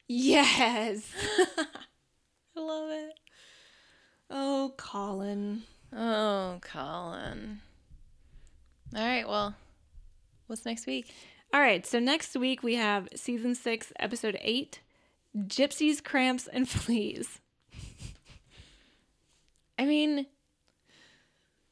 yes. 0.09 1.09
I 2.57 2.61
love 2.61 2.91
it. 2.91 3.15
Oh, 4.29 4.75
Colin. 4.77 5.63
Oh, 5.97 6.59
Colin. 6.61 7.61
All 8.97 9.03
right, 9.05 9.29
well, 9.29 9.55
what's 10.47 10.65
next 10.65 10.87
week? 10.87 11.13
All 11.53 11.61
right, 11.61 11.87
so 11.87 11.99
next 11.99 12.35
week 12.37 12.63
we 12.63 12.75
have 12.75 13.09
season 13.15 13.55
six, 13.55 13.93
episode 13.99 14.39
eight 14.41 14.81
Gypsies, 15.37 16.03
Cramps, 16.03 16.47
and 16.49 16.69
Fleas. 16.69 17.41
I 19.79 19.85
mean, 19.85 20.27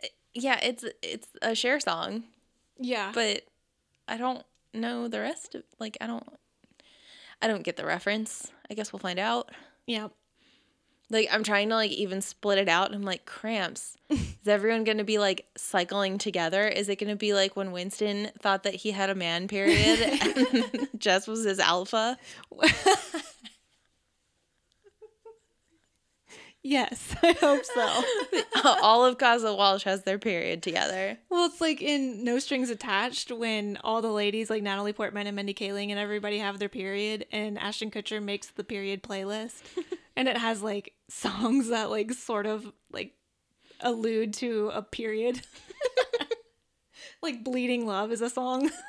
eh, 0.03 0.09
yeah, 0.35 0.59
it's 0.63 0.85
it's 1.03 1.29
a 1.41 1.55
Cher 1.55 1.79
song, 1.81 2.25
Yeah. 2.79 3.13
but 3.15 3.43
I 4.09 4.17
don't 4.17 4.45
know 4.75 5.07
the 5.09 5.21
rest 5.21 5.55
of 5.55 5.63
like 5.79 5.97
I 6.01 6.07
don't 6.07 6.27
I 7.41 7.47
don't 7.49 7.63
get 7.63 7.77
the 7.77 7.87
reference. 7.87 8.51
I 8.71 8.75
guess 8.75 8.93
we'll 8.93 9.01
find 9.01 9.19
out. 9.19 9.51
yeah. 9.87 10.09
Like 11.13 11.29
I'm 11.31 11.45
trying 11.45 11.69
to 11.69 11.75
like 11.77 11.91
even 11.93 12.21
split 12.23 12.59
it 12.59 12.69
out. 12.69 12.87
And 12.87 12.97
I'm 12.97 13.03
like 13.03 13.27
cramps. 13.27 13.97
Is 14.11 14.49
everyone 14.49 14.85
going 14.85 14.99
to 14.99 15.05
be 15.05 15.19
like 15.19 15.47
cycling 15.57 16.19
together? 16.19 16.67
Is 16.67 16.89
it 16.89 16.97
going 16.97 17.11
to 17.11 17.17
be 17.17 17.35
like 17.35 17.55
when 17.55 17.71
Winston 17.71 18.31
thought 18.41 18.63
that 18.65 18.75
he 18.75 18.91
had 18.91 19.11
a 19.11 19.15
man 19.15 19.47
period 19.47 20.01
and 20.01 20.89
Jess 20.99 21.29
was 21.29 21.45
his 21.45 21.61
alpha? 21.61 22.19
Yes, 26.65 27.17
I 27.25 27.33
hope 27.33 27.65
so. 27.65 28.05
All 28.65 29.05
of 29.05 29.19
Casa 29.19 29.53
Walsh 29.53 29.83
has 29.83 30.05
their 30.05 30.19
period 30.21 30.63
together. 30.63 31.19
well, 31.29 31.47
it's 31.47 31.61
like 31.61 31.83
in 31.83 32.23
No 32.23 32.39
Strings 32.39 32.71
Attached 32.71 33.33
when 33.33 33.79
all 33.83 34.01
the 34.01 34.13
ladies, 34.13 34.49
like 34.49 34.63
Natalie 34.63 34.93
Portman 34.93 35.27
and 35.27 35.35
Mindy 35.35 35.55
Kaling, 35.55 35.91
and 35.91 35.99
everybody 35.99 36.39
have 36.39 36.61
their 36.61 36.69
period, 36.69 37.27
and 37.33 37.59
Ashton 37.59 37.91
Kutcher 37.91 38.23
makes 38.23 38.47
the 38.51 38.63
period 38.63 39.03
playlist. 39.03 39.63
And 40.17 40.29
it 40.29 40.37
has 40.37 40.63
like 40.63 40.93
songs 41.09 41.69
that 41.69 41.91
like 41.91 42.13
sort 42.13 42.47
of 42.47 42.71
like 42.91 43.15
allude 43.81 44.35
to 44.35 44.71
a 44.75 44.83
period. 44.83 45.41
like 47.23 47.43
Bleeding 47.45 47.87
Love 47.87 48.13
is 48.13 48.21
a 48.21 48.31
song. 48.31 48.71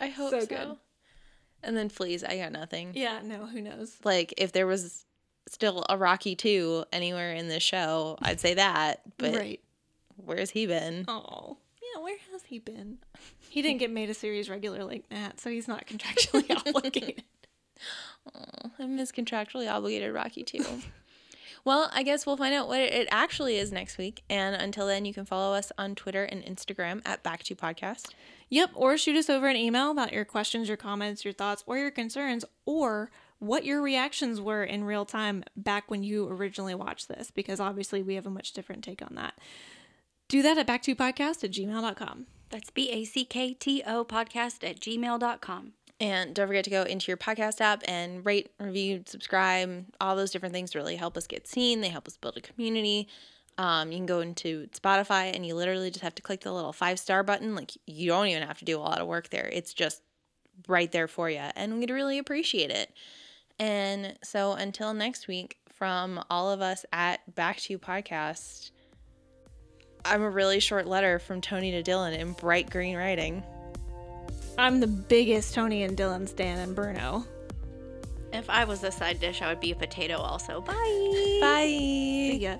I 0.00 0.08
hope 0.08 0.30
So 0.30 0.40
so. 0.40 0.46
good. 0.46 0.76
And 1.62 1.76
then 1.76 1.88
Fleas, 1.88 2.22
I 2.22 2.36
got 2.36 2.52
nothing. 2.52 2.92
yeah, 2.94 3.20
no, 3.24 3.46
who 3.46 3.60
knows? 3.60 3.96
Like 4.04 4.34
if 4.36 4.52
there 4.52 4.66
was 4.66 5.04
still 5.48 5.84
a 5.88 5.96
Rocky 5.96 6.36
2 6.36 6.84
anywhere 6.92 7.32
in 7.32 7.48
this 7.48 7.62
show, 7.62 8.18
I'd 8.20 8.40
say 8.40 8.54
that. 8.54 9.00
But 9.16 9.34
right. 9.34 9.60
where's 10.16 10.50
he 10.50 10.66
been? 10.66 11.04
Oh, 11.08 11.56
yeah. 11.82 12.02
Where 12.02 12.16
has 12.32 12.42
he 12.44 12.58
been? 12.58 12.98
He 13.48 13.62
didn't 13.62 13.78
get 13.78 13.90
made 13.90 14.10
a 14.10 14.14
series 14.14 14.50
regular 14.50 14.84
like 14.84 15.08
that, 15.08 15.40
so 15.40 15.50
he's 15.50 15.66
not 15.66 15.86
contractually 15.86 16.50
obligated. 16.74 17.24
I 18.78 18.86
miss 18.86 19.12
contractually 19.12 19.70
obligated 19.70 20.12
Rocky 20.12 20.44
too. 20.44 20.64
Well, 21.66 21.90
I 21.92 22.04
guess 22.04 22.24
we'll 22.24 22.36
find 22.36 22.54
out 22.54 22.68
what 22.68 22.78
it 22.78 23.08
actually 23.10 23.56
is 23.56 23.72
next 23.72 23.98
week. 23.98 24.22
And 24.30 24.54
until 24.54 24.86
then, 24.86 25.04
you 25.04 25.12
can 25.12 25.24
follow 25.24 25.52
us 25.52 25.72
on 25.76 25.96
Twitter 25.96 26.22
and 26.22 26.44
Instagram 26.44 27.02
at 27.04 27.24
Back 27.24 27.42
to 27.42 27.56
Podcast. 27.56 28.12
Yep, 28.50 28.70
or 28.74 28.96
shoot 28.96 29.16
us 29.16 29.28
over 29.28 29.48
an 29.48 29.56
email 29.56 29.90
about 29.90 30.12
your 30.12 30.24
questions, 30.24 30.68
your 30.68 30.76
comments, 30.76 31.24
your 31.24 31.34
thoughts, 31.34 31.64
or 31.66 31.76
your 31.76 31.90
concerns, 31.90 32.44
or 32.66 33.10
what 33.40 33.64
your 33.64 33.82
reactions 33.82 34.40
were 34.40 34.62
in 34.62 34.84
real 34.84 35.04
time 35.04 35.42
back 35.56 35.90
when 35.90 36.04
you 36.04 36.28
originally 36.28 36.76
watched 36.76 37.08
this, 37.08 37.32
because 37.32 37.58
obviously 37.58 38.00
we 38.00 38.14
have 38.14 38.26
a 38.26 38.30
much 38.30 38.52
different 38.52 38.84
take 38.84 39.02
on 39.02 39.16
that. 39.16 39.34
Do 40.28 40.42
that 40.42 40.58
at 40.58 40.68
backtopodcast 40.68 41.42
at 41.42 41.50
gmail.com. 41.50 42.26
That's 42.50 42.70
B 42.70 42.90
A 42.90 43.04
C 43.04 43.24
K 43.24 43.54
T 43.54 43.82
O 43.84 44.04
podcast 44.04 44.62
at 44.62 44.78
gmail.com. 44.78 45.72
And 45.98 46.34
don't 46.34 46.46
forget 46.46 46.64
to 46.64 46.70
go 46.70 46.82
into 46.82 47.08
your 47.08 47.16
podcast 47.16 47.60
app 47.60 47.82
and 47.88 48.24
rate, 48.24 48.50
review, 48.60 49.02
subscribe. 49.06 49.86
All 50.00 50.14
those 50.14 50.30
different 50.30 50.54
things 50.54 50.74
really 50.74 50.96
help 50.96 51.16
us 51.16 51.26
get 51.26 51.46
seen. 51.46 51.80
They 51.80 51.88
help 51.88 52.06
us 52.06 52.16
build 52.18 52.36
a 52.36 52.42
community. 52.42 53.08
Um, 53.58 53.90
you 53.90 53.98
can 53.98 54.06
go 54.06 54.20
into 54.20 54.68
Spotify 54.68 55.34
and 55.34 55.46
you 55.46 55.54
literally 55.54 55.90
just 55.90 56.02
have 56.02 56.14
to 56.16 56.22
click 56.22 56.42
the 56.42 56.52
little 56.52 56.74
five 56.74 56.98
star 56.98 57.22
button. 57.22 57.54
Like 57.54 57.72
you 57.86 58.08
don't 58.08 58.26
even 58.26 58.42
have 58.42 58.58
to 58.58 58.66
do 58.66 58.76
a 58.76 58.80
lot 58.80 59.00
of 59.00 59.06
work 59.06 59.30
there. 59.30 59.48
It's 59.50 59.72
just 59.72 60.02
right 60.68 60.92
there 60.92 61.08
for 61.08 61.30
you. 61.30 61.40
And 61.56 61.78
we'd 61.78 61.90
really 61.90 62.18
appreciate 62.18 62.70
it. 62.70 62.92
And 63.58 64.18
so 64.22 64.52
until 64.52 64.92
next 64.92 65.28
week, 65.28 65.56
from 65.72 66.22
all 66.30 66.50
of 66.50 66.60
us 66.60 66.84
at 66.92 67.34
Back 67.34 67.58
to 67.60 67.78
Podcast, 67.78 68.70
I'm 70.04 70.22
a 70.22 70.30
really 70.30 70.60
short 70.60 70.86
letter 70.86 71.18
from 71.18 71.40
Tony 71.40 71.70
to 71.72 71.82
Dylan 71.82 72.16
in 72.18 72.32
bright 72.32 72.70
green 72.70 72.96
writing. 72.96 73.42
I'm 74.58 74.80
the 74.80 74.86
biggest 74.86 75.54
Tony 75.54 75.82
and 75.82 75.96
Dylan 75.96 76.28
stan 76.28 76.58
and 76.58 76.74
Bruno. 76.74 77.24
If 78.32 78.48
I 78.50 78.64
was 78.64 78.82
a 78.84 78.90
side 78.90 79.20
dish, 79.20 79.42
I 79.42 79.48
would 79.48 79.60
be 79.60 79.72
a 79.72 79.76
potato 79.76 80.16
also. 80.16 80.60
Bye. 80.60 81.38
Bye. 81.40 81.66
See 81.66 82.38
ya. 82.38 82.56